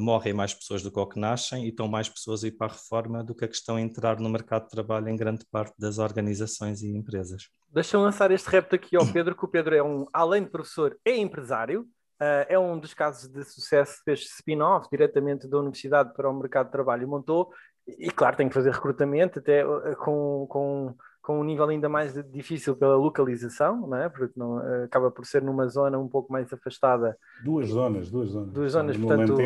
morrem 0.00 0.32
mais 0.32 0.54
pessoas 0.54 0.82
do 0.82 0.90
que 0.90 0.98
o 0.98 1.06
que 1.06 1.18
nascem 1.18 1.64
e 1.64 1.68
estão 1.68 1.86
mais 1.86 2.08
pessoas 2.08 2.42
a 2.42 2.48
ir 2.48 2.52
para 2.52 2.68
a 2.68 2.74
reforma 2.74 3.22
do 3.22 3.34
que 3.34 3.44
a 3.44 3.48
questão 3.48 3.76
de 3.76 3.82
entrar 3.82 4.18
no 4.18 4.28
mercado 4.28 4.64
de 4.64 4.70
trabalho 4.70 5.08
em 5.08 5.16
grande 5.16 5.44
parte 5.50 5.74
das 5.78 5.98
organizações 5.98 6.82
e 6.82 6.88
empresas. 6.88 7.48
Deixa-me 7.68 8.02
lançar 8.02 8.30
este 8.30 8.48
repto 8.48 8.74
aqui 8.74 8.96
ao 8.96 9.06
Pedro, 9.12 9.36
que 9.36 9.44
o 9.44 9.48
Pedro 9.48 9.74
é 9.74 9.82
um, 9.82 10.06
além 10.12 10.44
de 10.44 10.50
professor, 10.50 10.98
é 11.04 11.16
empresário, 11.16 11.86
uh, 12.20 12.46
é 12.48 12.58
um 12.58 12.78
dos 12.78 12.94
casos 12.94 13.28
de 13.28 13.44
sucesso, 13.44 14.02
fez 14.04 14.20
spin-off 14.20 14.88
diretamente 14.90 15.48
da 15.48 15.58
universidade 15.58 16.14
para 16.14 16.28
o 16.28 16.34
mercado 16.34 16.66
de 16.66 16.72
trabalho 16.72 17.08
montou, 17.08 17.50
e 17.86 18.10
claro, 18.10 18.36
tem 18.36 18.48
que 18.48 18.54
fazer 18.54 18.72
recrutamento, 18.72 19.38
até 19.38 19.66
uh, 19.66 19.96
com, 19.96 20.46
com 20.48 20.94
com 21.26 21.40
um 21.40 21.44
nível 21.44 21.68
ainda 21.68 21.88
mais 21.88 22.14
difícil 22.30 22.76
pela 22.76 22.94
localização, 22.94 23.84
não 23.84 23.96
é? 23.96 24.08
porque 24.08 24.32
não, 24.38 24.58
acaba 24.84 25.10
por 25.10 25.26
ser 25.26 25.42
numa 25.42 25.66
zona 25.66 25.98
um 25.98 26.06
pouco 26.06 26.32
mais 26.32 26.52
afastada. 26.52 27.18
Duas 27.42 27.66
zonas, 27.66 28.08
duas 28.08 28.28
zonas. 28.28 28.52
Duas 28.52 28.72
zonas, 28.72 28.96
no 28.96 29.08
portanto, 29.08 29.36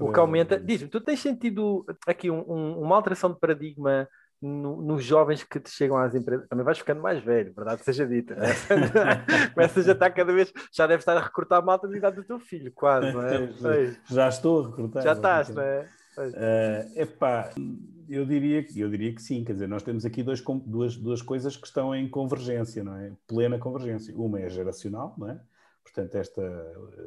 o 0.00 0.10
que 0.10 0.18
aumenta. 0.18 0.58
Diz-me, 0.58 0.88
tu 0.88 1.02
tens 1.02 1.20
sentido 1.20 1.84
aqui 2.06 2.30
um, 2.30 2.50
um, 2.50 2.80
uma 2.80 2.96
alteração 2.96 3.30
de 3.30 3.38
paradigma 3.38 4.08
no, 4.40 4.80
nos 4.80 5.04
jovens 5.04 5.42
que 5.42 5.58
te 5.58 5.70
chegam 5.70 5.96
às 5.96 6.14
empresas? 6.14 6.46
Também 6.48 6.64
vais 6.64 6.78
ficando 6.78 7.00
mais 7.00 7.22
velho, 7.22 7.52
verdade 7.54 7.84
seja 7.84 8.06
dita. 8.06 8.34
Né? 8.34 8.48
Começas 9.54 9.88
a 9.88 9.92
estar 9.92 10.10
cada 10.10 10.32
vez, 10.32 10.52
já 10.72 10.86
deve 10.86 11.00
estar 11.00 11.16
a 11.16 11.20
recrutar 11.20 11.58
a 11.58 11.62
malta 11.62 11.88
da 11.88 11.96
idade 11.96 12.16
do 12.16 12.24
teu 12.24 12.38
filho, 12.38 12.72
quase, 12.72 13.12
não 13.12 13.22
é? 13.22 13.96
Já 14.10 14.28
estou 14.28 14.64
a 14.64 14.66
recrutar. 14.68 15.02
Já 15.02 15.12
estás, 15.12 15.48
não 15.50 15.62
é? 15.62 15.88
Uh, 16.18 17.00
epá, 17.00 17.50
eu 18.08 18.26
diria, 18.26 18.66
eu 18.74 18.90
diria 18.90 19.14
que 19.14 19.22
sim, 19.22 19.44
quer 19.44 19.52
dizer, 19.52 19.68
nós 19.68 19.82
temos 19.82 20.04
aqui 20.04 20.22
dois, 20.22 20.42
duas, 20.66 20.96
duas 20.96 21.22
coisas 21.22 21.56
que 21.56 21.66
estão 21.66 21.94
em 21.94 22.08
convergência, 22.08 22.82
não 22.82 22.96
é? 22.96 23.12
Plena 23.26 23.58
convergência. 23.58 24.16
Uma 24.16 24.40
é 24.40 24.48
geracional, 24.48 25.14
não 25.16 25.30
é? 25.30 25.40
Portanto, 25.92 26.14
esta, 26.16 26.42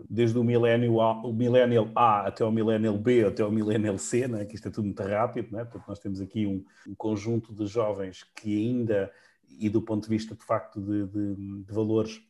desde 0.10 0.38
o 0.38 0.44
milénio 0.44 1.00
A, 1.02 1.14
o 1.26 1.32
millennial 1.32 1.90
A 1.96 2.28
até 2.28 2.44
o 2.44 2.52
millennial 2.52 2.98
B, 2.98 3.26
até 3.26 3.46
o 3.46 3.52
millennial 3.52 3.98
C, 3.98 4.28
não 4.28 4.40
é? 4.40 4.46
que 4.46 4.56
isto 4.56 4.68
é 4.68 4.72
tudo 4.72 4.86
muito 4.86 5.04
rápido, 5.04 5.50
não 5.52 5.60
é? 5.60 5.64
Portanto, 5.64 5.88
nós 5.88 6.00
temos 6.00 6.20
aqui 6.20 6.46
um, 6.48 6.64
um 6.88 6.96
conjunto 6.96 7.54
de 7.54 7.66
jovens 7.68 8.24
que 8.36 8.68
ainda, 8.68 9.12
e 9.48 9.70
do 9.70 9.82
ponto 9.82 10.04
de 10.04 10.10
vista 10.10 10.36
de 10.36 10.44
facto 10.44 10.82
de, 10.82 11.06
de, 11.06 11.64
de 11.64 11.74
valores 11.74 12.22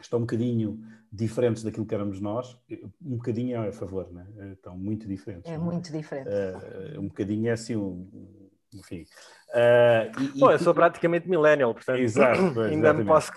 estão 0.00 0.20
um 0.20 0.22
bocadinho 0.22 0.80
diferentes 1.12 1.62
daquilo 1.62 1.84
que 1.84 1.94
éramos 1.94 2.20
nós, 2.20 2.56
um 3.02 3.16
bocadinho 3.16 3.62
é 3.62 3.68
a 3.68 3.72
favor, 3.72 4.10
né? 4.12 4.26
estão 4.52 4.76
muito 4.76 5.06
diferentes. 5.06 5.50
É, 5.50 5.54
é? 5.54 5.58
muito 5.58 5.92
diferente. 5.92 6.28
Uh, 6.28 7.00
um 7.00 7.08
bocadinho 7.08 7.48
é 7.48 7.52
assim, 7.52 7.76
um, 7.76 8.08
enfim. 8.74 9.04
Uh, 9.50 10.36
e, 10.36 10.38
Pô, 10.38 10.52
eu 10.52 10.58
sou 10.60 10.72
praticamente 10.72 11.28
millennial, 11.28 11.74
portanto 11.74 11.98
exato, 11.98 12.60
ainda 12.62 12.92
me 12.92 13.04
posso... 13.04 13.32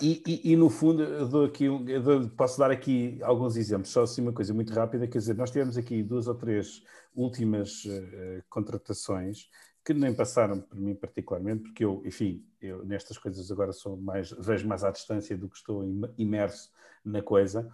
e, 0.00 0.22
e, 0.24 0.52
e, 0.52 0.56
no 0.56 0.70
fundo, 0.70 1.02
eu 1.02 1.26
dou 1.26 1.44
aqui 1.44 1.64
eu 1.64 2.00
dou, 2.00 2.28
posso 2.30 2.56
dar 2.56 2.70
aqui 2.70 3.18
alguns 3.22 3.56
exemplos, 3.56 3.90
só 3.90 4.02
assim 4.02 4.22
uma 4.22 4.32
coisa 4.32 4.54
muito 4.54 4.72
rápida, 4.72 5.08
quer 5.08 5.18
dizer, 5.18 5.34
nós 5.34 5.50
tivemos 5.50 5.76
aqui 5.76 6.04
duas 6.04 6.28
ou 6.28 6.36
três 6.36 6.84
últimas 7.16 7.84
uh, 7.84 8.42
contratações 8.48 9.48
que 9.84 9.92
nem 9.92 10.14
passaram 10.14 10.60
por 10.60 10.78
mim 10.78 10.94
particularmente, 10.94 11.62
porque 11.62 11.84
eu, 11.84 12.02
enfim, 12.04 12.44
eu 12.60 12.84
nestas 12.84 13.18
coisas 13.18 13.50
agora 13.50 13.72
sou 13.72 13.96
mais, 13.96 14.30
vejo 14.38 14.68
mais 14.68 14.84
à 14.84 14.90
distância 14.90 15.36
do 15.36 15.48
que 15.48 15.56
estou 15.56 15.82
imerso 16.16 16.70
na 17.04 17.22
coisa. 17.22 17.68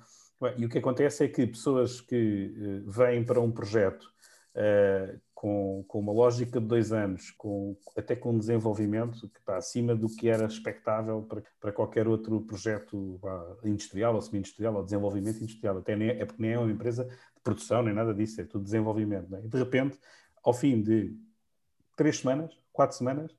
E 0.56 0.64
o 0.64 0.68
que 0.68 0.78
acontece 0.78 1.24
é 1.24 1.28
que 1.28 1.46
pessoas 1.46 2.00
que 2.00 2.54
uh, 2.56 2.90
vêm 2.90 3.24
para 3.24 3.40
um 3.40 3.50
projeto 3.50 4.13
uh, 4.54 5.20
com, 5.34 5.84
com 5.86 6.00
uma 6.00 6.12
lógica 6.12 6.58
de 6.58 6.66
dois 6.66 6.90
anos, 6.92 7.30
com, 7.32 7.76
até 7.96 8.16
com 8.16 8.30
um 8.30 8.38
desenvolvimento 8.38 9.28
que 9.28 9.38
está 9.38 9.56
acima 9.56 9.94
do 9.94 10.08
que 10.08 10.28
era 10.28 10.46
expectável 10.46 11.22
para, 11.22 11.42
para 11.60 11.72
qualquer 11.72 12.08
outro 12.08 12.40
projeto 12.40 13.20
industrial 13.62 14.14
ou 14.14 14.22
semi-industrial 14.22 14.74
ou 14.74 14.82
desenvolvimento 14.82 15.42
industrial. 15.42 15.78
Até 15.78 15.94
nem, 15.94 16.08
é 16.08 16.24
porque 16.24 16.40
nem 16.40 16.52
é 16.52 16.58
uma 16.58 16.72
empresa 16.72 17.04
de 17.04 17.42
produção 17.42 17.82
nem 17.82 17.92
nada 17.92 18.14
disso, 18.14 18.40
é 18.40 18.44
tudo 18.44 18.64
desenvolvimento. 18.64 19.34
É? 19.36 19.44
E 19.44 19.48
de 19.48 19.58
repente, 19.58 19.98
ao 20.42 20.54
fim 20.54 20.80
de 20.80 21.14
três 21.94 22.20
semanas, 22.20 22.58
quatro 22.72 22.96
semanas, 22.96 23.30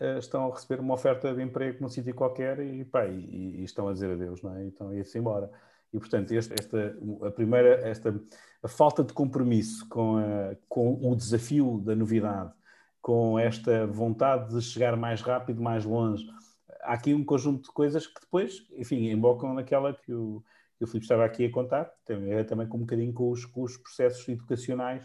uh, 0.00 0.18
estão 0.18 0.46
a 0.46 0.54
receber 0.54 0.80
uma 0.80 0.94
oferta 0.94 1.34
de 1.34 1.42
emprego 1.42 1.78
num 1.80 1.88
sítio 1.88 2.14
qualquer 2.14 2.60
e, 2.60 2.84
pá, 2.84 3.06
e, 3.06 3.60
e, 3.60 3.64
estão 3.64 3.88
a 3.88 3.92
dizer 3.92 4.12
adeus, 4.12 4.40
não 4.42 4.56
é? 4.56 4.64
Então 4.64 4.94
ir-se 4.94 5.18
embora. 5.18 5.50
E, 5.92 5.98
portanto, 5.98 6.32
este, 6.32 6.54
esta, 6.54 6.96
a 7.26 7.30
primeira, 7.30 7.88
esta, 7.88 8.18
a 8.62 8.68
falta 8.68 9.02
de 9.02 9.12
compromisso 9.12 9.88
com, 9.88 10.18
a, 10.18 10.56
com 10.68 10.98
o 11.02 11.16
desafio 11.16 11.80
da 11.84 11.96
novidade, 11.96 12.52
com 13.02 13.38
esta 13.38 13.86
vontade 13.86 14.54
de 14.54 14.62
chegar 14.62 14.96
mais 14.96 15.20
rápido, 15.20 15.60
mais 15.60 15.84
longe, 15.84 16.24
há 16.82 16.92
aqui 16.92 17.14
um 17.14 17.24
conjunto 17.24 17.64
de 17.64 17.72
coisas 17.72 18.06
que 18.06 18.20
depois, 18.20 18.66
enfim, 18.76 19.10
embocam 19.10 19.54
naquela 19.54 19.94
que 19.94 20.12
o, 20.12 20.42
que 20.78 20.84
o 20.84 20.86
Filipe 20.86 21.04
estava 21.04 21.24
aqui 21.24 21.46
a 21.46 21.50
contar, 21.50 21.90
também, 22.04 22.44
também 22.44 22.68
com 22.68 22.78
um 22.78 22.82
bocadinho 22.82 23.12
com 23.12 23.30
os, 23.30 23.44
com 23.44 23.62
os 23.62 23.76
processos 23.76 24.28
educacionais 24.28 25.04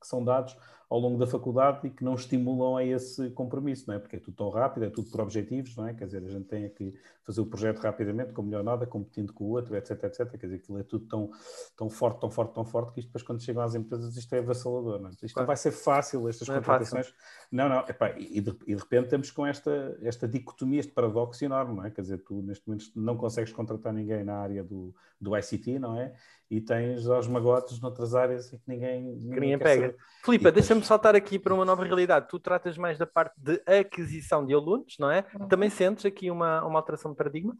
que 0.00 0.06
são 0.06 0.22
dados 0.22 0.56
ao 0.94 1.00
longo 1.00 1.18
da 1.18 1.26
faculdade 1.26 1.88
e 1.88 1.90
que 1.90 2.04
não 2.04 2.14
estimulam 2.14 2.76
a 2.76 2.84
esse 2.84 3.28
compromisso, 3.30 3.86
não 3.88 3.96
é? 3.96 3.98
Porque 3.98 4.14
é 4.14 4.18
tudo 4.20 4.36
tão 4.36 4.48
rápido, 4.48 4.84
é 4.84 4.90
tudo 4.90 5.10
por 5.10 5.20
objetivos, 5.22 5.74
não 5.74 5.88
é? 5.88 5.92
Quer 5.92 6.04
dizer, 6.04 6.24
a 6.24 6.28
gente 6.28 6.44
tem 6.44 6.68
que 6.68 6.94
fazer 7.24 7.40
o 7.40 7.46
projeto 7.46 7.80
rapidamente, 7.80 8.32
com 8.32 8.42
melhor 8.42 8.62
nada, 8.62 8.86
competindo 8.86 9.32
com 9.32 9.42
o 9.42 9.48
outro, 9.48 9.74
etc, 9.74 10.04
etc. 10.04 10.30
Quer 10.30 10.46
dizer, 10.46 10.54
aquilo 10.54 10.78
é 10.78 10.84
tudo 10.84 11.04
tão, 11.06 11.32
tão 11.76 11.90
forte, 11.90 12.20
tão 12.20 12.30
forte, 12.30 12.54
tão 12.54 12.64
forte, 12.64 12.92
que 12.92 13.00
isto 13.00 13.08
depois, 13.08 13.24
quando 13.24 13.42
chegam 13.42 13.64
às 13.64 13.74
empresas, 13.74 14.16
isto 14.16 14.32
é 14.36 14.38
avassalador, 14.38 15.00
não 15.00 15.08
é? 15.08 15.10
Isto 15.10 15.34
claro. 15.34 15.40
não 15.40 15.46
vai 15.48 15.56
ser 15.56 15.72
fácil, 15.72 16.28
estas 16.28 16.46
não 16.46 16.54
contratações. 16.54 17.08
É 17.08 17.12
não, 17.50 17.68
não, 17.68 17.80
epá, 17.80 18.14
e, 18.16 18.40
de, 18.40 18.56
e 18.64 18.74
de 18.76 18.80
repente 18.80 19.04
estamos 19.06 19.32
com 19.32 19.44
esta, 19.44 19.98
esta 20.00 20.28
dicotomia, 20.28 20.78
este 20.78 20.92
paradoxo 20.92 21.44
enorme, 21.44 21.74
não 21.74 21.84
é? 21.84 21.90
Quer 21.90 22.02
dizer, 22.02 22.18
tu 22.18 22.40
neste 22.40 22.68
momento 22.68 22.92
não 22.94 23.16
consegues 23.16 23.52
contratar 23.52 23.92
ninguém 23.92 24.22
na 24.22 24.36
área 24.36 24.62
do, 24.62 24.94
do 25.20 25.36
ICT, 25.36 25.80
não 25.80 25.98
é? 25.98 26.14
E 26.54 26.60
tens 26.60 27.08
aos 27.08 27.26
magotes 27.26 27.80
noutras 27.80 28.14
áreas 28.14 28.52
em 28.52 28.58
que 28.58 28.62
ninguém, 28.68 29.02
ninguém, 29.02 29.40
ninguém 29.40 29.58
pega. 29.58 29.96
Filipe, 30.24 30.52
deixa-me 30.52 30.84
saltar 30.84 31.16
aqui 31.16 31.36
para 31.36 31.52
uma 31.52 31.64
nova 31.64 31.82
realidade. 31.82 32.28
Tu 32.28 32.38
tratas 32.38 32.78
mais 32.78 32.96
da 32.96 33.04
parte 33.04 33.34
de 33.36 33.60
aquisição 33.66 34.46
de 34.46 34.54
alunos, 34.54 34.94
não 35.00 35.10
é? 35.10 35.24
Uhum. 35.34 35.48
Também 35.48 35.68
sentes 35.68 36.06
aqui 36.06 36.30
uma, 36.30 36.64
uma 36.64 36.78
alteração 36.78 37.10
de 37.10 37.16
paradigma? 37.16 37.56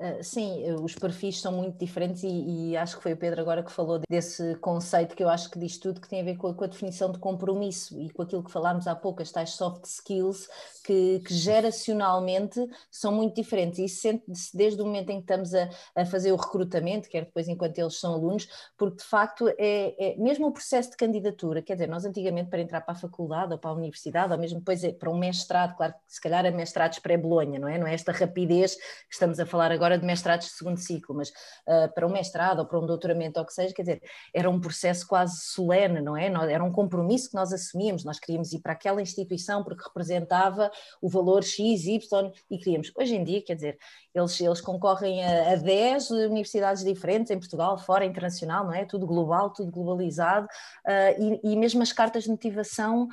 Ah, 0.00 0.20
sim, 0.24 0.64
eh, 0.64 0.74
os 0.74 0.96
perfis 0.96 1.40
são 1.40 1.52
muito 1.52 1.78
diferentes 1.78 2.24
e, 2.24 2.70
e, 2.70 2.76
acho 2.76 2.96
que 2.96 3.02
foi 3.02 3.12
o 3.12 3.16
Pedro 3.16 3.40
agora 3.40 3.62
que 3.62 3.70
falou 3.70 4.00
desse 4.10 4.56
conceito 4.56 5.14
que 5.14 5.22
eu 5.22 5.28
acho 5.28 5.48
que 5.48 5.56
diz 5.56 5.78
tudo, 5.78 6.00
que 6.00 6.08
tem 6.08 6.20
a 6.20 6.24
ver 6.24 6.36
com 6.36 6.48
a, 6.48 6.54
com 6.54 6.64
a 6.64 6.66
definição 6.66 7.12
de 7.12 7.18
compromisso 7.20 8.00
e 8.00 8.10
com 8.10 8.22
aquilo 8.22 8.42
que 8.42 8.50
falámos 8.50 8.88
há 8.88 8.96
pouco, 8.96 9.22
as 9.22 9.30
tais 9.30 9.50
soft 9.50 9.84
skills, 9.84 10.48
que, 10.84 11.20
que 11.20 11.32
geracionalmente 11.32 12.58
são 12.90 13.12
muito 13.12 13.36
diferentes. 13.36 13.78
E 13.78 13.84
isso 13.84 14.00
sente-se 14.00 14.56
desde 14.56 14.82
o 14.82 14.84
momento 14.84 15.10
em 15.10 15.16
que 15.16 15.22
estamos 15.22 15.54
a, 15.54 15.70
a, 15.94 16.04
fazer 16.04 16.32
o 16.32 16.36
recrutamento, 16.36 17.08
quer 17.08 17.24
depois 17.26 17.46
enquanto 17.46 17.78
eles 17.78 17.98
são 17.98 18.14
alunos, 18.14 18.48
porque 18.76 18.96
de 18.96 19.04
facto 19.04 19.48
é, 19.48 19.94
é, 19.96 20.16
mesmo 20.16 20.48
o 20.48 20.52
processo 20.52 20.90
de 20.90 20.96
candidatura, 20.96 21.62
quer 21.62 21.74
dizer, 21.74 21.88
nós 21.88 22.04
antigamente 22.04 22.50
para 22.50 22.60
entrar 22.60 22.80
para 22.80 22.94
a 22.94 22.98
faculdade 22.98 23.52
ou 23.52 23.58
para 23.58 23.70
a 23.70 23.74
universidade, 23.74 24.32
ou 24.32 24.38
mesmo 24.40 24.58
depois 24.58 24.82
é 24.82 24.92
para 24.92 25.08
um 25.08 25.16
mestrado, 25.16 25.76
claro 25.76 25.92
que 25.92 26.14
se 26.14 26.20
calhar 26.20 26.44
é 26.44 26.50
mestrados 26.50 26.98
pré-Bolonha, 26.98 27.60
não 27.60 27.68
é? 27.68 27.78
Não 27.78 27.86
é 27.86 27.94
esta 27.94 28.10
rapidez 28.10 28.74
que 28.74 28.82
estamos 29.12 29.38
a 29.38 29.46
falar 29.46 29.70
agora 29.70 29.83
agora 29.84 29.98
de 29.98 30.06
mestrados 30.06 30.46
de 30.46 30.52
segundo 30.54 30.78
ciclo, 30.78 31.14
mas 31.14 31.28
uh, 31.28 31.92
para 31.94 32.06
um 32.06 32.10
mestrado 32.10 32.60
ou 32.60 32.66
para 32.66 32.78
um 32.78 32.86
doutoramento 32.86 33.38
ou 33.38 33.44
o 33.44 33.46
que 33.46 33.52
seja, 33.52 33.74
quer 33.74 33.82
dizer, 33.82 34.02
era 34.32 34.48
um 34.48 34.58
processo 34.58 35.06
quase 35.06 35.44
solene, 35.44 36.00
não 36.00 36.16
é? 36.16 36.26
Era 36.50 36.64
um 36.64 36.72
compromisso 36.72 37.28
que 37.28 37.34
nós 37.34 37.52
assumíamos, 37.52 38.02
nós 38.02 38.18
queríamos 38.18 38.52
ir 38.52 38.60
para 38.60 38.72
aquela 38.72 39.02
instituição 39.02 39.62
porque 39.62 39.84
representava 39.84 40.70
o 41.02 41.08
valor 41.08 41.44
X, 41.44 41.86
Y 41.86 42.32
e 42.50 42.58
queríamos. 42.58 42.90
Hoje 42.96 43.14
em 43.14 43.22
dia, 43.22 43.42
quer 43.42 43.54
dizer, 43.54 43.78
eles, 44.14 44.40
eles 44.40 44.60
concorrem 44.60 45.24
a, 45.24 45.52
a 45.52 45.56
10 45.56 46.10
universidades 46.10 46.82
diferentes 46.82 47.30
em 47.30 47.38
Portugal, 47.38 47.76
fora 47.76 48.04
internacional, 48.04 48.64
não 48.64 48.72
é? 48.72 48.86
Tudo 48.86 49.06
global, 49.06 49.50
tudo 49.50 49.70
globalizado, 49.70 50.46
uh, 50.46 51.40
e, 51.44 51.52
e 51.52 51.56
mesmo 51.56 51.82
as 51.82 51.92
cartas 51.92 52.24
de 52.24 52.30
motivação 52.30 53.08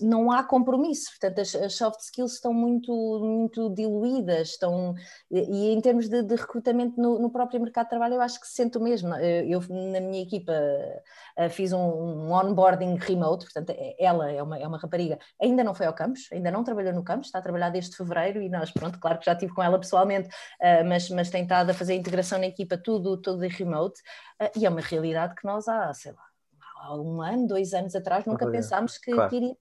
não 0.00 0.30
há 0.30 0.42
compromisso, 0.42 1.10
portanto 1.10 1.40
as, 1.40 1.54
as, 1.54 1.74
soft 1.74 2.00
skills 2.00 2.34
estão 2.34 2.52
muito, 2.52 2.92
muito 3.20 3.70
diluídas, 3.70 4.50
estão, 4.50 4.94
e, 5.30 5.72
em 5.72 5.80
termos 5.80 6.08
de, 6.08 6.22
de 6.22 6.34
recrutamento 6.34 7.00
no, 7.00 7.18
no, 7.18 7.30
próprio 7.30 7.60
mercado 7.60 7.84
de 7.84 7.90
trabalho 7.90 8.14
eu 8.14 8.20
acho 8.20 8.40
que 8.40 8.46
se 8.46 8.54
sente 8.54 8.78
o 8.78 8.80
mesmo, 8.80 9.14
eu, 9.14 9.60
na 9.68 10.00
minha 10.00 10.22
equipa 10.22 10.52
uh, 10.52 11.50
fiz 11.50 11.72
um, 11.72 11.78
um, 11.78 12.32
onboarding 12.32 12.96
remote, 12.96 13.44
portanto 13.44 13.70
é, 13.70 13.94
ela 13.98 14.30
é 14.30 14.42
uma, 14.42 14.58
é 14.58 14.66
uma 14.66 14.78
rapariga, 14.78 15.18
ainda 15.40 15.62
não 15.62 15.74
foi 15.74 15.86
ao 15.86 15.92
campus, 15.92 16.28
ainda 16.32 16.50
não 16.50 16.64
trabalhou 16.64 16.94
no 16.94 17.04
campus, 17.04 17.26
está 17.28 17.38
a 17.38 17.42
trabalhar 17.42 17.70
desde 17.70 17.96
fevereiro 17.96 18.40
e 18.40 18.48
nós, 18.48 18.70
pronto, 18.70 18.98
claro 18.98 19.18
que 19.18 19.26
já 19.26 19.32
estive 19.32 19.52
com 19.54 19.62
ela 19.62 19.78
pessoalmente, 19.78 20.28
uh, 20.28 20.84
mas, 20.86 21.10
mas 21.10 21.30
tem 21.30 21.42
estado 21.42 21.70
a 21.70 21.74
fazer 21.74 21.92
a 21.92 21.96
integração 21.96 22.38
na 22.38 22.46
equipa 22.46 22.78
tudo, 22.78 23.16
tudo 23.16 23.44
em 23.44 23.48
remote, 23.48 24.00
uh, 24.40 24.58
e 24.58 24.64
é 24.64 24.68
uma 24.68 24.80
realidade 24.80 25.34
que 25.34 25.44
nós 25.44 25.68
há, 25.68 25.92
sei 25.92 26.12
lá, 26.12 26.24
há 26.80 26.96
um 26.96 27.20
ano, 27.20 27.46
dois 27.46 27.74
anos 27.74 27.94
atrás, 27.94 28.24
nunca 28.24 28.50
pensámos 28.50 28.98
que, 28.98 29.12
claro. 29.12 29.30
que 29.30 29.36
iria 29.36 29.56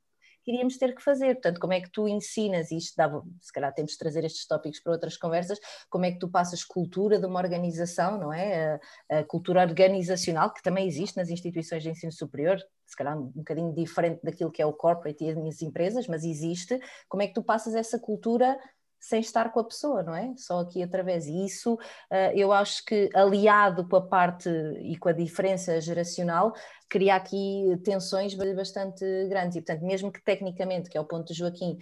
iríamos 0.46 0.78
ter 0.78 0.96
que 0.96 1.04
fazer. 1.04 1.36
Portanto, 1.36 1.60
como 1.60 1.74
é 1.74 1.82
que 1.82 1.90
tu 1.90 2.08
ensinas 2.08 2.72
isto? 2.72 2.96
Dava, 2.96 3.24
se 3.42 3.52
calhar 3.52 3.74
temos 3.74 3.94
de 3.94 3.98
trazer 3.98 4.24
estes 4.24 4.48
tópicos 4.48 4.80
para 4.80 4.94
outras 4.94 5.18
conversas. 5.18 5.60
Como 5.90 6.06
é 6.06 6.12
que 6.12 6.20
tu 6.20 6.30
passas 6.30 6.64
cultura 6.64 7.20
de 7.20 7.26
uma 7.26 7.40
organização, 7.40 8.18
não 8.18 8.34
é? 8.34 8.80
A, 9.10 9.20
a 9.20 9.24
cultura 9.24 9.62
organizacional, 9.62 10.54
que 10.54 10.64
também 10.64 10.88
existe 10.88 11.18
nas 11.18 11.30
instituições 11.30 11.84
de 11.84 11.90
ensino 11.90 12.12
superior, 12.12 12.60
se 12.86 12.96
calhar 12.96 13.18
um 13.18 13.32
bocadinho 13.32 13.74
diferente 13.74 14.20
daquilo 14.24 14.52
que 14.52 14.62
é 14.62 14.66
o 14.66 14.74
corporate 14.74 15.24
e 15.24 15.30
as 15.30 15.36
minhas 15.36 15.62
empresas, 15.62 16.08
mas 16.08 16.24
existe. 16.24 16.80
Como 17.10 17.24
é 17.24 17.28
que 17.28 17.34
tu 17.34 17.44
passas 17.44 17.74
essa 17.74 18.00
cultura 18.00 18.58
sem 19.06 19.20
estar 19.20 19.52
com 19.52 19.60
a 19.60 19.64
pessoa, 19.64 20.02
não 20.02 20.16
é? 20.16 20.34
Só 20.36 20.62
aqui 20.62 20.82
através. 20.82 21.28
E 21.28 21.46
isso 21.46 21.76
uh, 21.76 22.32
eu 22.34 22.52
acho 22.52 22.84
que, 22.84 23.08
aliado 23.14 23.88
com 23.88 23.98
a 23.98 24.02
parte 24.02 24.50
e 24.82 24.98
com 24.98 25.10
a 25.10 25.12
diferença 25.12 25.80
geracional, 25.80 26.56
cria 26.90 27.16
aqui 27.16 27.80
tensões 27.84 28.34
bastante 28.34 29.06
grandes. 29.30 29.58
E, 29.58 29.62
portanto, 29.62 29.86
mesmo 29.86 30.12
que 30.12 30.24
tecnicamente, 30.24 30.90
que 30.90 30.98
é 30.98 31.02
o 31.02 31.06
ponto 31.06 31.32
de 31.32 31.38
Joaquim, 31.38 31.78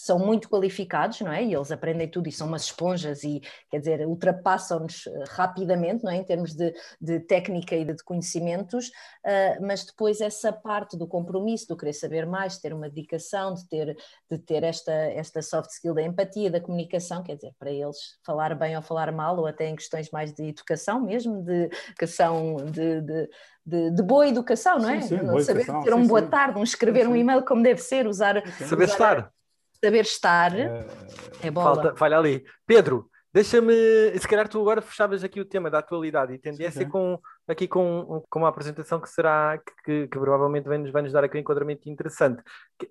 são 0.00 0.18
muito 0.18 0.48
qualificados, 0.48 1.20
não 1.20 1.30
é? 1.30 1.44
E 1.44 1.54
eles 1.54 1.70
aprendem 1.70 2.08
tudo 2.08 2.28
e 2.28 2.32
são 2.32 2.46
umas 2.46 2.62
esponjas 2.62 3.22
e, 3.22 3.42
quer 3.70 3.78
dizer, 3.80 4.06
ultrapassam-nos 4.06 5.06
eh, 5.06 5.24
rapidamente, 5.28 6.02
não 6.02 6.10
é? 6.10 6.16
Em 6.16 6.24
termos 6.24 6.54
de, 6.54 6.74
de 7.00 7.20
técnica 7.20 7.76
e 7.76 7.84
de 7.84 8.02
conhecimentos, 8.02 8.88
uh, 8.88 9.60
mas 9.60 9.84
depois 9.84 10.20
essa 10.20 10.52
parte 10.52 10.96
do 10.96 11.06
compromisso, 11.06 11.68
do 11.68 11.76
querer 11.76 11.92
saber 11.92 12.24
mais, 12.26 12.54
de 12.54 12.62
ter 12.62 12.72
uma 12.72 12.88
dedicação, 12.88 13.52
de 13.52 13.68
ter, 13.68 13.96
de 14.30 14.38
ter 14.38 14.62
esta, 14.62 14.92
esta 14.92 15.42
soft 15.42 15.70
skill 15.70 15.92
da 15.92 16.02
empatia, 16.02 16.50
da 16.50 16.60
comunicação, 16.60 17.22
quer 17.22 17.36
dizer, 17.36 17.52
para 17.58 17.70
eles 17.70 18.18
falar 18.24 18.54
bem 18.54 18.76
ou 18.76 18.82
falar 18.82 19.12
mal, 19.12 19.36
ou 19.38 19.46
até 19.46 19.68
em 19.68 19.76
questões 19.76 20.10
mais 20.10 20.32
de 20.32 20.48
educação 20.48 21.02
mesmo, 21.02 21.42
de 21.42 21.68
educação 21.88 22.56
de, 22.56 23.02
de 23.02 23.28
de, 23.64 23.90
de, 23.90 24.02
boa 24.02 24.26
educação, 24.26 24.78
não 24.78 24.88
é? 24.88 25.02
Sim, 25.02 25.18
sim, 25.18 25.26
boa 25.26 25.42
saber 25.42 25.60
educação, 25.60 25.82
ter 25.84 25.94
um 25.94 26.02
sim, 26.02 26.08
boa 26.08 26.22
sim. 26.22 26.28
tarde, 26.28 26.58
um 26.58 26.62
escrever 26.62 27.06
um 27.06 27.14
e-mail 27.14 27.44
como 27.44 27.62
deve 27.62 27.80
ser, 27.80 28.06
usar. 28.06 28.42
Saber 28.58 28.84
usar 28.84 28.92
estar. 28.94 29.32
Saber 29.82 30.00
estar 30.00 30.58
Eh, 30.58 30.86
é 31.42 31.50
bola. 31.50 31.74
Falta, 31.74 31.96
falha 31.96 32.18
ali. 32.18 32.44
Pedro, 32.66 33.10
deixa-me. 33.32 33.72
Se 34.18 34.28
calhar 34.28 34.48
tu 34.48 34.60
agora 34.60 34.82
fechavas 34.82 35.24
aqui 35.24 35.40
o 35.40 35.44
tema 35.44 35.70
da 35.70 35.78
atualidade 35.78 36.34
e 36.34 36.38
tendência 36.38 36.84
Sim, 36.84 36.88
com, 36.88 37.18
aqui 37.48 37.66
com, 37.66 38.22
com 38.28 38.38
uma 38.38 38.48
apresentação 38.48 39.00
que 39.00 39.08
será 39.08 39.58
que, 39.84 40.06
que 40.08 40.18
provavelmente 40.18 40.68
vai 40.68 40.78
nos, 40.78 40.90
vai 40.90 41.02
nos 41.02 41.12
dar 41.12 41.24
aqui 41.24 41.36
um 41.36 41.40
enquadramento 41.40 41.88
interessante. 41.88 42.42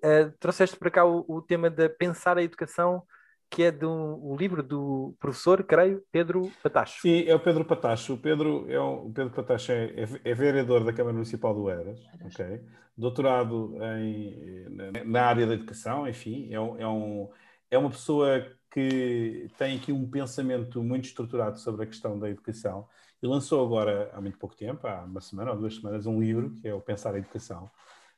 Eh, 0.02 0.30
trouxeste 0.40 0.76
para 0.76 0.90
cá 0.90 1.04
o, 1.04 1.24
o 1.28 1.40
tema 1.40 1.70
de 1.70 1.88
pensar 1.88 2.36
a 2.36 2.42
educação, 2.42 3.02
que 3.50 3.64
é 3.64 3.70
de 3.70 3.84
um, 3.84 4.14
o 4.22 4.36
livro 4.36 4.62
do 4.62 5.14
professor, 5.18 5.62
creio, 5.64 6.02
Pedro 6.12 6.50
Patacho. 6.62 7.00
Sim, 7.02 7.24
é 7.26 7.34
o 7.34 7.40
Pedro 7.40 7.64
Patacho. 7.64 8.14
O 8.14 8.18
Pedro, 8.18 8.70
é 8.70 8.80
um- 8.80 9.06
o 9.08 9.12
Pedro 9.12 9.32
Patacho 9.34 9.72
é, 9.72 9.84
é, 9.86 10.30
é 10.30 10.34
vereador 10.34 10.84
da 10.84 10.92
Câmara 10.92 11.14
Municipal 11.14 11.54
do 11.54 11.68
Eras, 11.68 11.98
ok? 12.24 12.60
doutorado 12.96 13.76
em, 13.98 14.68
na, 14.68 15.04
na 15.04 15.22
área 15.26 15.46
da 15.46 15.54
educação, 15.54 16.06
enfim, 16.06 16.52
é, 16.52 16.60
um- 16.60 16.78
é, 16.78 16.86
um, 16.86 17.28
é 17.70 17.78
uma 17.78 17.88
pessoa 17.90 18.46
que 18.70 19.48
tem 19.58 19.76
aqui 19.78 19.90
um 19.90 20.08
pensamento 20.08 20.82
muito 20.82 21.06
estruturado 21.06 21.58
sobre 21.58 21.84
a 21.84 21.86
questão 21.86 22.18
da 22.18 22.28
educação 22.28 22.86
e 23.22 23.26
lançou 23.26 23.64
agora, 23.64 24.10
há 24.14 24.20
muito 24.20 24.38
pouco 24.38 24.54
tempo, 24.54 24.86
há 24.86 25.02
uma 25.04 25.20
semana 25.20 25.52
ou 25.52 25.56
duas 25.58 25.76
semanas, 25.76 26.06
um 26.06 26.20
livro 26.20 26.50
que 26.60 26.68
é 26.68 26.74
o 26.74 26.80
Pensar 26.80 27.14
a 27.14 27.18
Educação, 27.18 27.70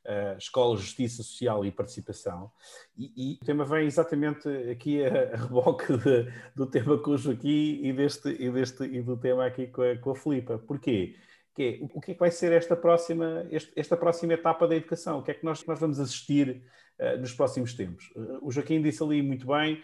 eh, 0.05 0.35
Escola, 0.37 0.75
Justiça 0.77 1.23
Social 1.23 1.65
e 1.65 1.71
Participação. 1.71 2.51
E, 2.97 3.11
e 3.15 3.39
o 3.41 3.45
tema 3.45 3.65
vem 3.65 3.85
exatamente 3.85 4.47
aqui 4.71 5.03
a, 5.03 5.33
a 5.33 5.37
reboque 5.37 5.97
de- 5.97 6.31
do 6.55 6.65
tema 6.65 6.97
com 6.97 7.11
o 7.11 7.17
Joaquim 7.17 7.79
e, 7.83 7.93
deste, 7.93 8.29
e, 8.29 8.51
deste, 8.51 8.83
e 8.83 9.01
do 9.01 9.17
tema 9.17 9.45
aqui 9.45 9.67
com 9.67 9.81
a, 9.81 9.97
com 9.97 10.11
a 10.11 10.15
Filipa. 10.15 10.57
Porquê? 10.57 11.15
Que 11.55 11.63
é, 11.63 11.85
o 11.95 12.01
que 12.01 12.11
é 12.11 12.13
que 12.15 12.19
vai 12.19 12.31
ser 12.31 12.51
esta 12.51 12.75
próxima, 12.75 13.47
este- 13.51 13.71
esta 13.75 13.95
próxima 13.95 14.33
etapa 14.33 14.67
da 14.67 14.75
educação? 14.75 15.19
O 15.19 15.23
que 15.23 15.31
é 15.31 15.33
que 15.33 15.45
nós, 15.45 15.65
nós 15.65 15.79
vamos 15.79 15.99
assistir 15.99 16.63
eh, 16.99 17.17
nos 17.17 17.33
próximos 17.33 17.73
tempos? 17.73 18.11
Eh, 18.15 18.19
o 18.41 18.51
Joaquim 18.51 18.81
disse 18.81 19.01
ali 19.03 19.21
muito 19.21 19.45
bem, 19.47 19.83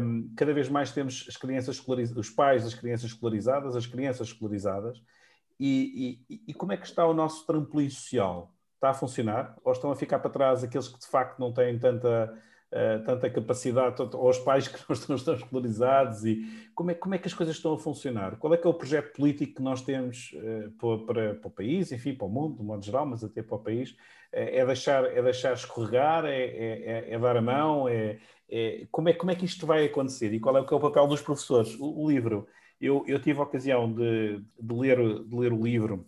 um, 0.00 0.32
cada 0.36 0.54
vez 0.54 0.68
mais 0.68 0.92
temos 0.92 1.26
as 1.28 1.36
crianças 1.36 1.82
os 2.16 2.30
pais 2.30 2.62
das 2.62 2.74
crianças 2.74 3.06
escolarizadas, 3.10 3.74
as 3.74 3.86
crianças 3.86 4.28
escolarizadas, 4.28 5.02
e, 5.58 6.20
e- 6.30 6.42
e 6.48 6.54
como 6.54 6.72
é 6.72 6.76
que 6.76 6.86
está 6.86 7.04
o 7.06 7.12
nosso 7.12 7.44
trampolim 7.44 7.90
social? 7.90 8.53
Está 8.84 8.90
a 8.90 8.94
funcionar? 8.94 9.56
Ou 9.64 9.72
estão 9.72 9.90
a 9.90 9.96
ficar 9.96 10.18
para 10.18 10.30
trás 10.30 10.62
aqueles 10.62 10.88
que 10.88 10.98
de 11.00 11.06
facto 11.06 11.38
não 11.38 11.50
têm 11.54 11.78
tanta, 11.78 12.38
eh, 12.70 12.98
tanta 12.98 13.30
capacidade, 13.30 14.02
ou 14.02 14.28
os 14.28 14.38
pais 14.38 14.68
que 14.68 14.78
não 14.86 14.94
estão, 14.94 15.16
estão 15.16 15.34
escolarizados? 15.36 16.22
E 16.26 16.44
como 16.74 16.90
é, 16.90 16.94
como 16.94 17.14
é 17.14 17.18
que 17.18 17.26
as 17.26 17.32
coisas 17.32 17.56
estão 17.56 17.72
a 17.72 17.78
funcionar? 17.78 18.36
Qual 18.36 18.52
é 18.52 18.58
que 18.58 18.66
é 18.66 18.70
o 18.70 18.74
projeto 18.74 19.14
político 19.14 19.54
que 19.54 19.62
nós 19.62 19.80
temos 19.80 20.32
eh, 20.34 20.68
para, 20.78 20.98
para- 21.06 21.34
para 21.36 21.48
o 21.48 21.50
país, 21.50 21.92
enfim, 21.92 22.14
para 22.14 22.26
o 22.26 22.30
mundo, 22.30 22.58
de 22.58 22.62
modo 22.62 22.84
geral, 22.84 23.06
mas 23.06 23.24
até 23.24 23.42
para 23.42 23.56
o 23.56 23.58
país? 23.58 23.96
Eh, 24.30 24.58
é, 24.58 24.66
deixar, 24.66 25.04
é 25.06 25.22
deixar 25.22 25.54
escorregar, 25.54 26.26
é, 26.26 26.44
é- 26.44 26.82
é- 27.10 27.14
é 27.14 27.18
dar 27.18 27.38
a 27.38 27.42
mão, 27.42 27.88
é, 27.88 28.18
é- 28.50 28.86
como, 28.90 29.08
é, 29.08 29.14
como 29.14 29.30
é 29.30 29.34
que 29.34 29.46
isto 29.46 29.66
vai 29.66 29.86
acontecer 29.86 30.30
e 30.34 30.38
qual 30.40 30.56
é, 30.58 30.60
é 30.60 30.62
o 30.62 30.80
papel 30.80 31.06
dos 31.06 31.22
professores? 31.22 31.74
O, 31.80 32.02
o 32.04 32.10
livro, 32.10 32.46
eu, 32.78 33.02
eu 33.06 33.18
tive 33.18 33.38
a 33.40 33.44
ocasião 33.44 33.90
de, 33.90 34.40
de 34.60 34.74
ler, 34.74 34.98
de 35.24 35.34
ler 35.36 35.52
o 35.54 35.62
livro, 35.62 36.06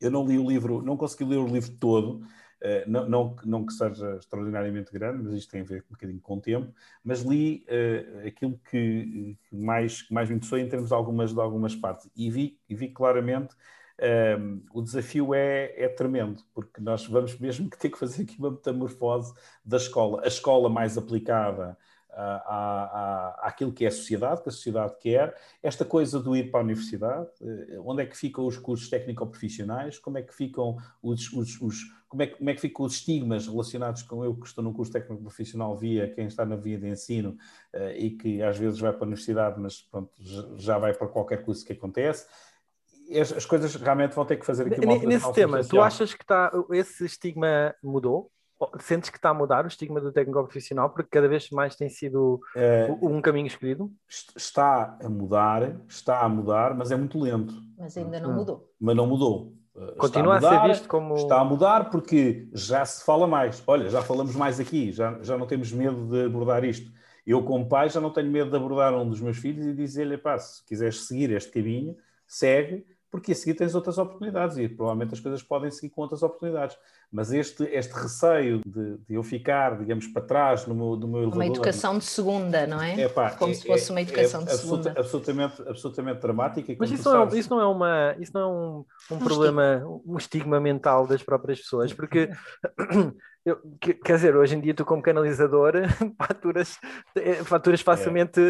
eu 0.00 0.10
não 0.10 0.26
li 0.26 0.38
o 0.38 0.48
livro, 0.48 0.82
não 0.82 0.96
consegui 0.96 1.24
ler 1.24 1.38
o 1.38 1.46
livro 1.46 1.72
todo, 1.78 2.26
eh, 2.62 2.84
não, 2.86 3.08
não, 3.08 3.36
não 3.44 3.66
que 3.66 3.72
seja 3.72 4.16
extraordinariamente 4.16 4.92
grande, 4.92 5.22
mas 5.22 5.34
isto 5.34 5.50
tem 5.50 5.62
a 5.62 5.64
ver 5.64 5.84
um 5.88 5.92
bocadinho 5.92 6.20
com 6.20 6.36
o 6.36 6.40
tempo, 6.40 6.72
mas 7.04 7.22
li 7.22 7.64
eh, 7.68 8.24
aquilo 8.26 8.58
que, 8.70 9.36
que 9.48 9.56
mais, 9.56 10.02
que 10.02 10.12
mais 10.12 10.28
me 10.28 10.36
interessou 10.36 10.58
em 10.58 10.68
termos 10.68 10.88
de 10.88 10.94
algumas, 10.94 11.32
de 11.32 11.40
algumas 11.40 11.74
partes. 11.74 12.10
E 12.16 12.30
vi, 12.30 12.58
e 12.68 12.74
vi 12.74 12.88
claramente 12.88 13.54
um, 14.38 14.62
o 14.72 14.82
desafio 14.82 15.34
é, 15.34 15.72
é 15.76 15.88
tremendo, 15.88 16.42
porque 16.54 16.80
nós 16.80 17.06
vamos 17.06 17.38
mesmo 17.38 17.68
que 17.68 17.76
ter 17.78 17.90
que 17.90 17.98
fazer 17.98 18.22
aqui 18.22 18.38
uma 18.38 18.50
metamorfose 18.50 19.34
da 19.64 19.76
escola, 19.76 20.22
a 20.24 20.28
escola 20.28 20.68
mais 20.68 20.96
aplicada 20.96 21.76
à, 22.14 23.40
à, 23.42 23.48
àquilo 23.48 23.72
que 23.72 23.84
é 23.84 23.88
a 23.88 23.90
sociedade, 23.90 24.42
que 24.42 24.48
a 24.48 24.52
sociedade 24.52 24.94
quer, 25.00 25.36
esta 25.62 25.84
coisa 25.84 26.20
do 26.20 26.36
ir 26.36 26.50
para 26.50 26.60
a 26.60 26.62
universidade, 26.62 27.28
eh, 27.40 27.78
onde 27.84 28.02
é 28.02 28.06
que 28.06 28.16
ficam 28.16 28.46
os 28.46 28.56
cursos 28.58 28.88
técnico-profissionais, 28.88 29.98
como 29.98 30.18
é 30.18 30.22
que 30.22 30.34
ficam 30.34 30.76
os, 31.02 31.32
os, 31.32 31.60
os 31.60 31.76
como, 32.08 32.22
é, 32.22 32.26
que- 32.26 32.36
como 32.36 32.50
é 32.50 32.54
que 32.54 32.60
ficam 32.60 32.84
os 32.84 32.94
estigmas 32.94 33.46
relacionados 33.46 34.02
com 34.02 34.24
eu 34.24 34.34
que 34.34 34.46
estou 34.46 34.64
num 34.64 34.72
curso 34.72 34.92
técnico-profissional 34.92 35.76
via 35.76 36.10
quem 36.12 36.26
está 36.26 36.44
na 36.44 36.56
via 36.56 36.76
de 36.78 36.88
ensino 36.88 37.36
eh, 37.72 37.98
e 37.98 38.10
que 38.10 38.42
às 38.42 38.56
vezes 38.58 38.80
vai 38.80 38.92
para 38.92 39.04
a 39.04 39.06
universidade, 39.06 39.60
mas 39.60 39.80
pronto, 39.82 40.10
já- 40.56 40.78
vai 40.78 40.92
para 40.92 41.06
qualquer 41.08 41.44
curso 41.44 41.64
que 41.64 41.72
acontece? 41.72 42.26
As, 43.20 43.32
as 43.32 43.44
coisas 43.46 43.74
realmente 43.74 44.14
vão 44.14 44.24
ter 44.24 44.36
que 44.36 44.46
fazer 44.46 44.66
aqui 44.68 44.80
uma 44.80 44.94
Nesse 45.06 45.32
tema, 45.32 45.64
tu 45.64 45.80
achas 45.80 46.14
que 46.14 46.22
está, 46.22 46.50
esse 46.72 47.04
estigma 47.04 47.74
mudou? 47.82 48.30
Sentes 48.80 49.10
que 49.10 49.16
está 49.16 49.30
a 49.30 49.34
mudar 49.34 49.64
o 49.64 49.68
estigma 49.68 50.00
do 50.00 50.12
técnico 50.12 50.42
profissional 50.44 50.90
porque 50.90 51.08
cada 51.10 51.28
vez 51.28 51.48
mais 51.50 51.76
tem 51.76 51.88
sido 51.88 52.40
o- 52.88 53.08
um 53.08 53.20
caminho 53.22 53.46
escolhido? 53.46 53.90
est- 54.08 54.36
está 54.36 54.96
a 55.02 55.08
mudar, 55.08 55.80
está 55.88 56.20
a 56.20 56.28
mudar, 56.28 56.74
mas 56.76 56.90
é 56.90 56.96
muito 56.96 57.18
lento, 57.18 57.54
Mas 57.78 57.96
ainda 57.96 58.20
não 58.20 58.32
mudou. 58.32 58.70
mas 58.80 58.96
não 58.96 59.06
mudou. 59.06 59.54
Eh, 59.76 59.94
Continua 59.96 60.34
a, 60.34 60.36
mudar, 60.36 60.62
ser 60.62 60.68
visto 60.68 60.88
como. 60.88 61.14
Está 61.14 61.40
a 61.40 61.44
mudar 61.44 61.90
porque 61.90 62.48
já 62.52 62.84
se 62.84 63.04
fala 63.04 63.26
mais. 63.26 63.62
Olha, 63.66 63.88
já 63.88 64.02
falamos 64.02 64.34
mais 64.34 64.58
aqui, 64.60 64.92
já, 64.92 65.22
já 65.22 65.38
não 65.38 65.46
temos 65.46 65.72
medo 65.72 66.06
de 66.08 66.24
abordar 66.24 66.64
isto. 66.64 66.90
Eu, 67.26 67.42
como 67.44 67.68
pai, 67.68 67.88
já 67.88 68.00
não 68.00 68.10
tenho 68.12 68.30
medo 68.30 68.50
de 68.50 68.56
abordar 68.56 68.92
um 68.94 69.08
dos 69.08 69.20
meus 69.20 69.36
filhos 69.38 69.64
e 69.66 69.72
dizer-lhe: 69.74 70.18
pá, 70.18 70.38
se 70.38 70.64
quiseres 70.64 71.02
seguir 71.06 71.30
este 71.30 71.50
caminho, 71.52 71.96
segue, 72.26 72.84
porque 73.10 73.32
a 73.32 73.34
seguir 73.34 73.54
tens 73.54 73.74
outras 73.74 73.98
oportunidades 73.98 74.56
e 74.56 74.68
provavelmente 74.68 75.14
as 75.14 75.20
coisas 75.20 75.42
podem 75.42 75.70
seguir 75.70 75.90
com 75.90 76.02
outras 76.02 76.22
oportunidades. 76.22 76.76
Mas 77.12 77.32
este, 77.32 77.64
este 77.64 77.92
receio 77.92 78.60
de, 78.64 78.98
de 78.98 79.14
eu 79.14 79.22
ficar, 79.24 79.76
digamos, 79.76 80.06
para 80.06 80.22
trás 80.22 80.64
no 80.66 80.74
meu, 80.74 80.96
no 80.96 81.08
meu 81.08 81.22
elevador. 81.22 81.34
Uma 81.42 81.46
educação 81.46 81.98
de 81.98 82.04
segunda, 82.04 82.66
não 82.68 82.80
é? 82.80 83.00
Epá, 83.02 83.32
Como 83.32 83.50
é- 83.50 83.54
se 83.54 83.66
fosse 83.66 83.90
é- 83.90 83.94
uma 83.94 84.00
educação 84.00 84.42
é 84.42 84.44
de 84.44 84.50
absoluta- 84.52 84.82
segunda. 84.84 85.00
Absolutamente, 85.00 85.62
absolutamente 85.68 86.20
dramática. 86.20 86.76
Mas 86.78 86.90
isso 86.92 87.08
não, 87.08 87.16
é, 87.16 87.18
sabes- 87.20 87.34
isso 87.38 87.50
não 87.50 87.60
é 87.60 87.66
uma, 87.66 88.16
isso 88.20 88.30
não 88.32 88.40
é 88.40 88.46
um, 88.46 89.16
um 89.16 89.18
problema, 89.18 89.82
um 90.06 90.16
estigma 90.16 90.60
mental 90.60 91.06
das 91.06 91.22
próprias 91.22 91.58
pessoas, 91.60 91.92
porque 91.92 92.30
eu- 93.44 93.58
que- 93.80 93.94
quer 93.94 94.16
dizer, 94.16 94.36
hoje 94.36 94.54
em 94.56 94.60
dia 94.60 94.74
tu 94.74 94.84
como 94.84 95.02
canalizador 95.02 95.72
faturas, 96.18 96.78
eh, 97.16 97.42
faturas 97.44 97.80
facilmente 97.80 98.40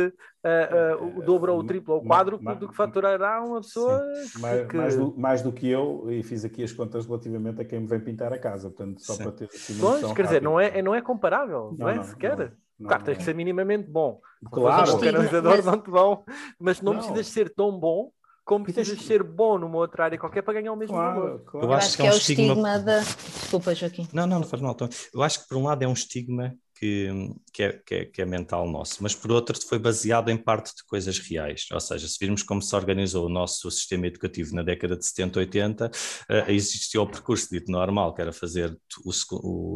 eh, 0.42 0.68
eh, 0.72 0.94
o 0.96 1.22
dobro 1.22 1.52
ou 1.52 1.60
o 1.60 1.64
triplo 1.64 1.94
ou 1.94 2.00
o 2.00 2.06
quádruplo 2.06 2.54
do 2.56 2.68
que 2.68 2.74
faturará 2.76 3.42
uma 3.42 3.60
pessoa 3.60 4.00
que- 4.32 4.38
mais, 4.40 4.66
que- 4.68 4.76
mais 4.76 4.96
do, 4.96 5.14
mais 5.18 5.42
do 5.42 5.52
que 5.52 5.68
eu, 5.68 6.06
e 6.10 6.22
fiz 6.22 6.44
aqui 6.44 6.62
as 6.64 6.72
contas 6.72 7.06
relativamente 7.06 7.60
a 7.60 7.64
quem 7.64 7.80
me 7.80 7.86
vem 7.86 8.00
pintar 8.00 8.32
a 8.32 8.38
casa, 8.38 8.68
portanto, 8.68 9.00
só 9.04 9.14
Sim. 9.14 9.22
para 9.22 9.32
ter 9.32 9.44
assim 9.52 9.78
Pois, 9.80 10.12
quer 10.12 10.22
dizer, 10.24 10.42
não 10.42 10.58
é, 10.58 10.82
não 10.82 10.94
é 10.94 11.00
comparável, 11.02 11.70
não, 11.78 11.86
Não, 11.86 11.88
é 11.88 11.94
não, 11.96 12.04
sequer. 12.04 12.36
não, 12.36 12.50
não, 12.80 12.88
claro, 12.88 13.04
tens 13.04 13.18
que 13.18 13.24
ser 13.24 13.34
minimamente 13.34 13.88
bom. 13.88 14.20
Claro, 14.50 14.84
Como 14.92 14.96
Estigma, 14.96 15.12
canalizador 15.12 15.56
mas- 15.56 15.64
não 15.66 15.78
te 15.80 15.90
vão, 15.90 16.24
mas 16.58 16.80
não, 16.80 16.92
Não. 16.94 17.00
precisas 17.00 17.26
ser 17.26 17.52
tão 17.54 17.78
bom 17.78 18.10
como 18.50 18.64
precisas 18.64 18.98
que- 18.98 19.04
ser 19.04 19.22
bom 19.22 19.58
numa 19.58 19.76
outra 19.78 20.04
área 20.04 20.18
qualquer 20.18 20.42
para 20.42 20.54
ganhar 20.54 20.72
o 20.72 20.76
mesmo 20.76 20.96
valor. 20.96 21.14
claro, 21.14 21.38
claro. 21.46 21.66
Eu 21.66 21.70
Eu 21.70 21.74
acho 21.76 21.86
acho 21.86 21.96
que 21.96 22.02
que 22.02 22.02
é 22.02 22.06
é 22.06 22.10
um 22.10 22.14
o 22.14 22.18
estigma- 22.18 22.46
estigma 22.48 22.78
da. 22.80 22.98
Desculpa, 23.00 23.74
Joaquim. 23.74 24.08
Não, 24.12 24.26
não, 24.26 24.40
não 24.40 24.46
faz 24.46 24.60
mal. 24.62 24.76
Eu 25.14 25.22
acho 25.22 25.42
que 25.42 25.48
por 25.48 25.56
um 25.56 25.64
lado 25.64 25.82
é 25.82 25.86
um 25.88 25.92
estigma 25.92 26.54
que, 26.80 27.10
que, 27.52 27.62
é, 27.62 27.72
que, 27.84 27.94
é, 27.94 28.04
que 28.06 28.22
é 28.22 28.24
mental 28.24 28.66
nosso, 28.70 29.02
mas 29.02 29.14
por 29.14 29.30
outro 29.30 29.54
foi 29.68 29.78
baseado 29.78 30.30
em 30.30 30.36
parte 30.38 30.74
de 30.74 30.82
coisas 30.86 31.18
reais. 31.18 31.66
Ou 31.70 31.78
seja, 31.78 32.08
se 32.08 32.16
virmos 32.18 32.42
como 32.42 32.62
se 32.62 32.74
organizou 32.74 33.26
o 33.26 33.28
nosso 33.28 33.70
sistema 33.70 34.06
educativo 34.06 34.54
na 34.54 34.62
década 34.62 34.96
de 34.96 35.04
70, 35.04 35.38
80, 35.40 35.90
eh, 36.28 36.44
existia 36.54 37.02
o 37.02 37.06
percurso 37.06 37.48
dito 37.50 37.70
normal, 37.70 38.14
que 38.14 38.22
era 38.22 38.32
fazer 38.32 38.74
o, 39.04 39.10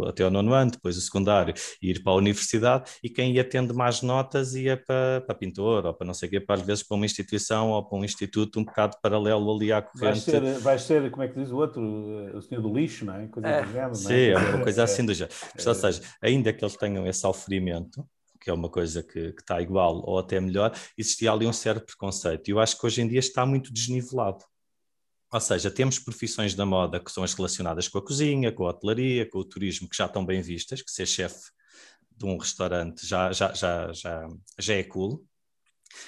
o- 0.01 0.07
até 0.09 0.25
o 0.27 0.31
nono 0.31 0.55
ano, 0.55 0.71
depois 0.71 0.97
o 0.97 1.01
secundário 1.03 1.53
e 1.83 1.91
ir 1.91 2.03
para 2.03 2.13
a 2.15 2.17
universidade, 2.17 2.91
e 3.03 3.11
quem 3.11 3.33
ia 3.35 3.45
tendo 3.45 3.75
mais 3.75 4.01
notas 4.01 4.55
ia 4.55 4.77
para, 4.77 5.21
para 5.27 5.35
pintor 5.35 5.85
ou 5.85 5.93
para 5.93 6.07
não 6.07 6.15
sei 6.15 6.29
o 6.29 6.31
quê, 6.31 6.41
para 6.41 6.55
às 6.61 6.67
vezes 6.67 6.83
para 6.83 6.97
uma 6.97 7.05
instituição 7.05 7.71
ou 7.71 7.85
para 7.87 7.99
um 7.99 8.05
instituto 8.05 8.59
um 8.59 8.65
bocado 8.65 8.97
paralelo 9.03 9.55
ali 9.55 9.71
à 9.73 9.83
corrente. 9.83 10.21
ser, 10.21 10.41
vais 10.61 10.81
ser, 10.83 11.11
como 11.11 11.23
é 11.23 11.29
que 11.29 11.39
diz 11.39 11.51
o 11.51 11.57
outro, 11.57 11.83
o 11.83 12.41
senhor 12.41 12.63
do 12.63 12.73
lixo, 12.75 13.05
não 13.05 13.15
é? 13.15 13.27
Coisa 13.27 13.47
É. 13.49 13.63
do 13.63 13.69
género, 13.73 13.89
não 13.91 14.11
é? 14.11 14.15
Sim, 14.15 14.15
é 14.31 14.37
uma 14.39 14.63
coisa 14.63 14.81
é- 14.81 14.85
assim 14.85 15.05
do 15.05 15.13
género. 15.13 15.35
Ou 15.67 15.75
seja, 15.75 16.01
ainda 16.23 16.53
que 16.53 16.65
eles 16.65 16.77
tenham 16.77 16.94
esse 17.07 17.27
oferimento, 17.27 18.07
que 18.41 18.51
é 18.51 18.53
uma 18.53 18.69
coisa 18.69 19.03
que, 19.03 19.33
que 19.33 19.41
está 19.41 19.61
igual 19.61 20.03
ou 20.07 20.19
até 20.19 20.39
melhor, 20.41 20.77
existia 20.99 21.33
ali 21.33 21.47
um 21.47 21.53
certo 21.53 21.87
preconceito. 21.87 22.49
E 22.49 22.51
eu 22.51 22.61
acho 22.61 22.79
que 22.79 22.87
hoje 22.87 23.01
em 23.01 23.09
dia 23.09 23.19
está 23.19 23.47
muito 23.47 23.73
desnivelado. 23.73 24.45
Ou 25.33 25.41
seja, 25.41 25.71
temos 25.71 25.99
profissões 25.99 26.55
da 26.55 26.65
moda 26.65 27.01
que 27.01 27.11
são 27.11 27.25
as 27.25 27.35
relacionadas 27.35 27.89
com 27.89 27.99
a 27.99 28.05
cozinha, 28.05 28.53
com 28.53 28.67
a 28.67 28.71
hotelaria, 28.71 29.29
com 29.29 29.39
o 29.39 29.45
turismo, 29.45 29.89
que 29.89 29.97
já 29.97 30.07
estão 30.07 30.25
bem 30.25 30.41
vistas, 30.41 30.81
que 30.81 30.91
ser 30.91 31.07
chefe 31.07 31.51
de 32.17 32.25
um 32.25 32.37
restaurante 32.37 33.05
já, 33.05 33.33
já, 33.33 33.53
já, 33.53 33.93
já, 33.93 34.29
já 34.59 34.75
é 34.75 34.85
cool. 34.85 35.27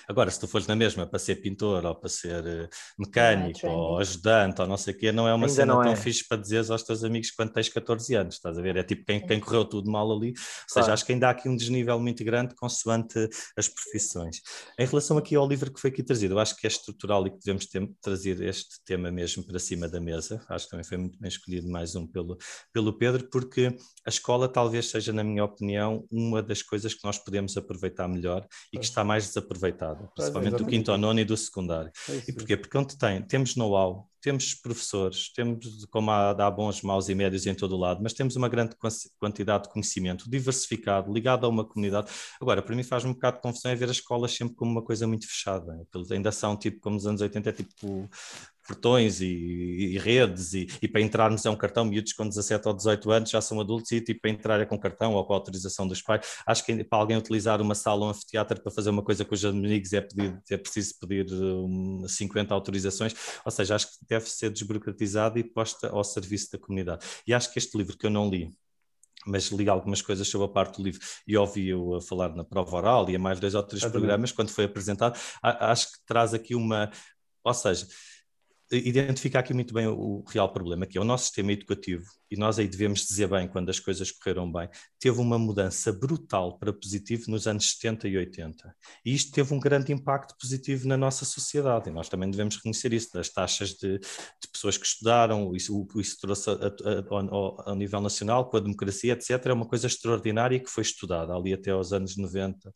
Agora, 0.09 0.31
se 0.31 0.38
tu 0.38 0.46
fores 0.46 0.66
na 0.66 0.77
mesma 0.77 1.07
para 1.07 1.18
ser 1.18 1.37
pintor 1.37 1.85
ou 1.85 1.94
para 1.94 2.09
ser 2.09 2.44
uh, 2.44 2.68
mecânico 2.99 3.66
é 3.66 3.70
ou 3.70 3.99
ajudante 3.99 4.61
ou 4.61 4.66
não 4.66 4.77
sei 4.77 4.94
o 4.94 4.99
quê, 4.99 5.12
não 5.12 5.29
é 5.29 5.35
uma 5.35 5.46
Ainda 5.46 5.55
cena 5.55 5.72
tão 5.75 5.92
é. 5.92 5.96
fixe 5.96 6.27
para 6.27 6.40
dizeres 6.40 6.70
aos 6.70 6.83
teus 6.83 7.05
amigos 7.05 7.31
quando 7.31 7.53
tens 7.53 7.68
14 7.68 8.14
anos, 8.14 8.35
estás 8.35 8.59
a 8.59 8.62
ver? 8.62 8.77
É 8.77 8.83
tipo 8.83 9.05
quem, 9.05 9.25
quem 9.25 9.40
correu 9.40 9.64
tudo 9.64 9.90
mal 9.90 10.11
ali. 10.11 10.29
Ou 10.29 10.35
seja, 10.35 10.81
claro. 10.81 10.92
acho 10.92 11.07
que 11.07 11.12
ainda 11.12 11.29
há 11.29 11.31
aqui 11.31 11.49
um 11.49 11.57
desnível 11.57 11.99
muito 12.01 12.25
grande 12.25 12.55
consoante 12.55 13.29
as 13.57 13.68
profissões. 13.68 14.40
Em 14.79 14.87
relação 14.87 15.18
aqui 15.18 15.37
ao 15.37 15.46
livro 15.46 15.72
que 15.72 15.81
foi 15.81 15.90
aqui 15.90 16.03
trazido, 16.03 16.35
eu 16.35 16.38
acho 16.38 16.57
que 16.57 16.66
é 16.66 16.68
estrutural 16.68 17.27
e 17.27 17.31
que 17.31 17.38
devemos 17.38 17.66
ter, 17.66 17.88
trazer 18.01 18.40
este 18.42 18.83
tema 18.85 19.11
mesmo 19.11 19.44
para 19.46 19.59
cima 19.59 19.88
da 19.88 20.01
mesa. 20.01 20.44
Acho 20.49 20.64
que 20.64 20.70
também 20.70 20.85
foi 20.85 20.99
muito 20.99 21.18
bem 21.18 21.29
escolhido 21.29 21.68
mais 21.68 21.94
um 21.94 22.07
pelo, 22.07 22.37
pelo 22.72 22.92
Pedro, 22.96 23.29
porque 23.31 23.77
a 24.05 24.09
escola 24.09 24.49
talvez 24.49 24.90
seja, 24.90 25.12
na 25.12 25.25
minha 25.25 25.44
opinião, 25.44 26.05
uma 26.11 26.42
das 26.42 26.62
coisas 26.62 26.94
que 26.94 27.05
nós 27.05 27.18
podemos 27.18 27.57
aproveitar 27.57 28.09
melhor 28.09 28.46
e 28.72 28.79
que 28.79 28.85
está 28.85 29.05
mais 29.05 29.27
desaproveitada 29.27 29.75
aproveitada, 29.76 30.10
principalmente 30.14 30.56
do 30.56 30.66
quinto 30.66 30.90
ao 30.90 30.98
nono 30.98 31.20
e 31.20 31.24
do 31.24 31.36
secundário. 31.36 31.90
É 32.08 32.22
e 32.28 32.32
porquê? 32.32 32.56
Porque 32.56 32.76
onde 32.76 32.96
tem, 32.96 33.22
temos 33.22 33.54
know-how, 33.54 34.08
temos 34.20 34.54
professores, 34.54 35.32
temos, 35.32 35.84
como 35.90 36.10
há, 36.10 36.30
há 36.30 36.50
bons, 36.50 36.82
maus 36.82 37.08
e 37.08 37.14
médios 37.14 37.46
em 37.46 37.54
todo 37.54 37.76
o 37.76 37.78
lado, 37.78 38.02
mas 38.02 38.12
temos 38.12 38.34
uma 38.34 38.48
grande 38.48 38.74
quantidade 39.18 39.64
de 39.64 39.70
conhecimento 39.70 40.28
diversificado, 40.28 41.12
ligado 41.12 41.46
a 41.46 41.48
uma 41.48 41.64
comunidade. 41.64 42.10
Agora, 42.40 42.62
para 42.62 42.74
mim 42.74 42.82
faz 42.82 43.04
um 43.04 43.12
bocado 43.12 43.36
de 43.36 43.42
confusão 43.42 43.70
é 43.70 43.74
ver 43.74 43.84
as 43.84 43.96
escolas 43.96 44.32
sempre 44.32 44.56
como 44.56 44.72
uma 44.72 44.82
coisa 44.82 45.06
muito 45.06 45.26
fechada. 45.26 45.86
Ainda 46.10 46.32
são 46.32 46.56
tipo, 46.56 46.80
como 46.80 46.96
nos 46.96 47.06
anos 47.06 47.20
80, 47.20 47.50
é 47.50 47.52
tipo 47.52 48.08
portões 48.66 49.20
e, 49.20 49.26
e 49.26 49.98
redes, 49.98 50.55
e, 50.55 50.66
e, 50.83 50.88
para 50.88 51.00
entrarmos 51.00 51.44
é 51.46 51.50
um 51.50 51.57
cartão, 51.57 51.85
miúdos 51.85 52.12
com 52.12 52.29
17 52.29 52.68
ou 52.68 52.74
18 52.74 53.11
anos 53.11 53.31
já 53.31 53.40
são 53.40 53.61
adultos 53.61 53.90
e 53.92 54.00
tipo, 54.00 54.20
para 54.20 54.31
entrar 54.31 54.61
é 54.61 54.66
com 54.66 54.79
cartão 54.79 55.14
ou 55.14 55.24
com 55.24 55.33
autorização 55.33 55.87
dos 55.87 56.02
pais. 56.02 56.26
Acho 56.46 56.64
que 56.64 56.85
para 56.85 56.98
alguém 56.98 57.16
utilizar 57.16 57.61
uma 57.61 57.74
sala 57.74 58.02
ou 58.02 58.07
um 58.09 58.11
anfiteatro 58.11 58.61
para 58.61 58.72
fazer 58.72 58.90
uma 58.90 59.02
coisa 59.02 59.24
com 59.24 59.35
os 59.35 59.44
amigos 59.44 59.92
é, 59.92 60.00
pedir, 60.00 60.38
é 60.50 60.57
preciso 60.57 60.94
pedir 61.00 61.33
um, 61.33 62.07
50 62.09 62.52
autorizações, 62.55 63.14
ou 63.44 63.50
seja, 63.50 63.74
acho 63.74 63.87
que 63.87 64.07
deve 64.09 64.29
ser 64.29 64.50
desburocratizado 64.50 65.38
e 65.38 65.44
posta 65.44 65.88
ao 65.88 66.05
serviço 66.05 66.52
da 66.52 66.59
comunidade. 66.59 67.07
E 67.26 67.35
acho 67.35 67.52
que 67.52 67.59
este 67.59 67.76
livro 67.76 67.96
que 67.96 68.07
eu 68.07 68.11
não 68.11 68.29
li, 68.29 68.50
mas 69.26 69.48
li 69.48 69.68
algumas 69.68 70.00
coisas 70.00 70.29
sobre 70.29 70.46
a 70.46 70.50
parte 70.50 70.76
do 70.76 70.85
livro 70.85 71.00
e 71.26 71.37
ouvi-o 71.37 72.00
falar 72.00 72.35
na 72.35 72.44
prova 72.44 72.76
oral 72.76 73.11
e 73.11 73.16
a 73.16 73.18
mais 73.18 73.40
dois 73.40 73.55
ou 73.55 73.62
três 73.62 73.85
programas 73.85 74.31
quando 74.33 74.50
foi 74.50 74.64
apresentado, 74.64 75.18
acho 75.42 75.92
que 75.92 75.98
traz 76.07 76.33
aqui 76.33 76.55
uma, 76.55 76.90
ou 77.42 77.55
seja, 77.55 77.87
identifica 78.70 79.38
aqui 79.38 79.55
muito 79.55 79.72
bem 79.72 79.87
o, 79.87 79.94
o, 79.94 80.24
real 80.29 80.52
problema, 80.52 80.87
que 80.87 80.98
é 80.98 81.00
o 81.00 81.05
nosso 81.05 81.26
sistema 81.26 81.52
educativo, 81.52 82.05
e 82.30 82.36
nós 82.36 82.58
aí 82.58 82.68
devemos 82.68 83.06
dizer 83.06 83.28
bem 83.28 83.48
quando 83.48 83.70
as 83.70 83.78
coisas 83.78 84.10
correram 84.10 84.50
bem, 84.50 84.68
teve 84.98 85.20
uma 85.20 85.38
mudança 85.38 85.92
brutal 85.92 86.58
para 86.58 86.72
positivo 86.72 87.30
nos 87.30 87.46
anos 87.46 87.70
70 87.70 88.08
e 88.08 88.16
80. 88.16 88.74
E 89.04 89.14
isto 89.14 89.32
teve 89.32 89.52
um 89.54 89.60
grande 89.60 89.92
impacto 89.92 90.34
positivo 90.40 90.88
na 90.88 90.96
nossa 90.96 91.24
sociedade, 91.24 91.90
e 91.90 91.92
nós 91.92 92.08
também 92.08 92.30
devemos 92.30 92.56
reconhecer 92.56 92.92
isso, 92.92 93.12
das 93.12 93.28
taxas 93.28 93.70
de, 93.70 93.98
de 93.98 94.48
pessoas 94.52 94.76
que 94.76 94.86
estudaram, 94.86 95.54
isso, 95.54 95.86
isso 95.96 96.16
trouxe 96.20 96.50
a, 96.50 96.54
a, 96.54 97.70
ao, 97.70 97.76
nível 97.76 98.00
nacional, 98.00 98.48
com 98.48 98.56
a 98.56 98.60
democracia, 98.60 99.12
etc., 99.12 99.46
é 99.46 99.52
uma 99.52 99.66
coisa 99.66 99.86
extraordinária 99.86 100.58
que 100.58 100.70
foi 100.70 100.82
estudada 100.82 101.34
ali 101.34 101.52
até 101.52 101.70
aos 101.70 101.92
anos 101.92 102.16
90, 102.16 102.72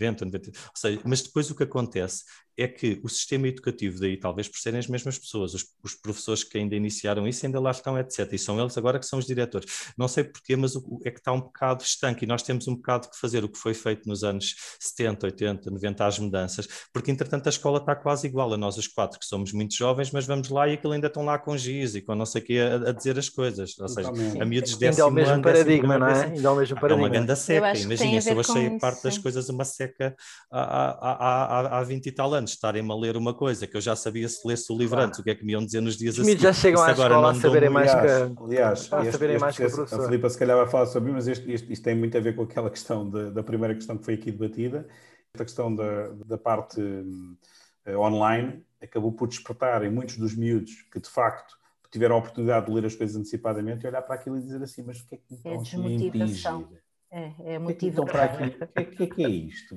90, 0.00 0.24
90. 0.24 0.50
Ou 0.50 0.54
seja, 0.74 1.00
mas 1.04 1.22
depois 1.22 1.50
o 1.50 1.54
que 1.54 1.64
acontece 1.64 2.24
é 2.56 2.68
que 2.68 3.00
o 3.02 3.08
sistema 3.08 3.48
educativo 3.48 3.98
daí, 3.98 4.16
talvez 4.16 4.48
por 4.48 4.58
serem 4.58 4.78
as 4.78 4.86
mesmas 4.86 5.18
pessoas, 5.18 5.54
os, 5.54 5.64
os, 5.82 5.94
professores 5.94 6.44
que 6.44 6.56
ainda 6.56 6.76
iniciaram 6.76 7.26
isso 7.26 7.44
ainda 7.44 7.58
lá 7.60 7.70
estão, 7.70 7.98
etc. 7.98 8.32
E 8.32 8.38
são 8.38 8.60
eles 8.60 8.78
agora 8.78 8.93
que 8.98 9.06
são 9.06 9.18
os 9.18 9.26
diretores. 9.26 9.92
Não 9.96 10.08
sei 10.08 10.24
porquê, 10.24 10.56
mas 10.56 10.76
o, 10.76 11.00
é 11.04 11.10
que 11.10 11.18
está 11.18 11.32
um 11.32 11.40
bocado 11.40 11.82
estanque 11.82 12.24
e 12.24 12.28
nós 12.28 12.42
temos 12.42 12.66
um 12.68 12.74
bocado 12.74 13.08
que 13.08 13.18
fazer 13.18 13.44
o 13.44 13.48
que 13.48 13.58
foi 13.58 13.74
feito 13.74 14.08
nos 14.08 14.24
anos 14.24 14.54
70, 14.80 15.26
80, 15.26 15.70
90, 15.70 16.06
as 16.06 16.18
mudanças, 16.18 16.68
porque 16.92 17.10
entretanto 17.10 17.46
a 17.46 17.50
escola 17.50 17.78
está 17.78 17.94
quase 17.94 18.26
igual 18.26 18.52
a 18.52 18.56
nós 18.56 18.76
os 18.76 18.86
quatro, 18.86 19.18
que 19.18 19.26
somos 19.26 19.52
muito 19.52 19.74
jovens, 19.74 20.10
mas 20.10 20.26
vamos 20.26 20.48
lá 20.48 20.68
e 20.68 20.74
aquilo 20.74 20.92
ainda 20.92 21.06
estão 21.06 21.24
lá 21.24 21.38
com 21.38 21.56
giz 21.56 21.94
e 21.94 22.02
com 22.02 22.14
não 22.14 22.26
sei 22.26 22.42
o 22.42 22.44
quê 22.44 22.58
a, 22.58 22.90
a, 22.90 22.92
dizer 22.92 23.18
as 23.18 23.28
coisas. 23.28 23.78
Ou 23.78 23.88
seja, 23.88 24.08
a 24.08 24.44
miúdos 24.44 24.76
décimo 24.76 24.94
Ainda 24.94 25.02
é 25.02 25.04
o 25.04 25.10
mesmo 25.10 25.34
ano, 25.34 25.42
paradigma, 25.42 25.98
não 25.98 26.06
é? 26.06 26.24
Ainda 26.24 26.48
é 26.48 26.50
o 26.50 26.56
mesmo 26.56 26.80
paradigma. 26.80 27.02
É 27.02 27.06
uma 27.06 27.08
grande 27.08 27.36
seca. 27.36 27.78
Imagina, 27.78 28.20
se 28.20 28.30
eu 28.30 28.40
achei 28.40 28.66
a 28.66 28.78
parte 28.78 29.02
das 29.02 29.18
coisas 29.18 29.48
uma 29.48 29.64
seca 29.64 30.14
há, 30.50 30.60
há, 30.60 31.76
há, 31.76 31.78
há 31.78 31.82
20 31.82 32.06
e 32.06 32.12
tal 32.12 32.32
anos, 32.34 32.52
estarem-me 32.52 32.90
a 32.90 32.94
ler 32.94 33.16
uma 33.16 33.34
coisa 33.34 33.66
que 33.66 33.76
eu 33.76 33.80
já 33.80 33.96
sabia 33.96 34.28
se 34.28 34.46
lesse 34.46 34.72
o 34.72 34.76
livro 34.76 34.96
claro. 34.96 35.08
antes, 35.08 35.20
o 35.20 35.22
que 35.22 35.30
é 35.30 35.34
que 35.34 35.44
me 35.44 35.52
iam 35.52 35.64
dizer 35.64 35.80
nos 35.80 35.96
dias 35.96 36.18
assim. 36.18 36.36
já 36.36 36.52
chegam 36.52 36.82
à 36.82 36.88
agora 36.88 37.14
escola 37.14 37.30
a 37.30 37.34
saberem 37.34 37.70
mais 37.70 37.92
que, 37.92 38.42
aliás, 38.44 38.83
a, 38.92 39.12
saberem 39.12 39.38
mais 39.38 39.56
que 39.56 39.62
professor. 39.64 40.00
A 40.00 40.04
Filipa 40.04 40.28
se 40.30 40.38
calhar 40.38 40.56
vai 40.56 40.66
falar 40.66 40.86
sobre 40.86 41.12
mas 41.12 41.26
isto, 41.26 41.48
isto, 41.50 41.72
isto, 41.72 41.82
tem 41.82 41.94
muito 41.94 42.16
a 42.16 42.20
ver 42.20 42.34
com 42.34 42.42
aquela 42.42 42.70
questão 42.70 43.08
de, 43.08 43.30
da 43.30 43.42
primeira 43.42 43.74
questão 43.74 43.96
que 43.96 44.04
foi 44.04 44.14
aqui 44.14 44.30
debatida, 44.30 44.86
a 45.34 45.44
questão 45.44 45.74
da, 45.74 46.08
da 46.26 46.38
parte 46.38 46.80
uh, 46.80 47.98
online 47.98 48.64
acabou 48.80 49.12
por 49.12 49.28
despertar 49.28 49.82
em 49.84 49.90
muitos 49.90 50.16
dos 50.16 50.34
miúdos 50.34 50.82
que 50.92 51.00
de 51.00 51.08
facto 51.08 51.56
tiveram 51.90 52.16
a 52.16 52.18
oportunidade 52.18 52.66
de 52.66 52.72
ler 52.72 52.84
as 52.84 52.94
coisas 52.94 53.16
antecipadamente 53.16 53.84
e 53.84 53.88
olhar 53.88 54.02
para 54.02 54.16
aquilo 54.16 54.36
e 54.36 54.42
dizer 54.42 54.62
assim, 54.62 54.82
mas 54.82 55.00
o 55.00 55.06
que 55.06 55.14
é 55.14 55.18
que 55.18 55.34
me 55.34 55.54
é 55.54 55.56
desmotivação. 55.58 56.68
É, 57.10 57.54
é 57.54 57.58
motivo. 57.60 58.02
Então, 58.02 58.04
para 58.04 58.24
aqui, 58.24 58.56
o 58.60 58.66
que, 58.66 58.84
que, 58.84 59.06
que, 59.06 59.24
é 59.24 59.28
isto? 59.28 59.76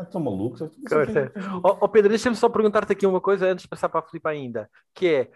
Estão 0.00 0.22
malucos? 0.22 0.62
Oh, 1.62 1.76
oh, 1.82 1.88
Pedro, 1.90 2.08
deixa-me 2.08 2.34
só 2.34 2.48
perguntar-te 2.48 2.92
aqui 2.92 3.06
uma 3.06 3.20
coisa 3.20 3.46
antes 3.46 3.64
de 3.64 3.68
passar 3.68 3.90
para 3.90 4.00
a 4.00 4.02
Filipe 4.02 4.26
ainda, 4.26 4.70
que 4.94 5.06
é, 5.06 5.30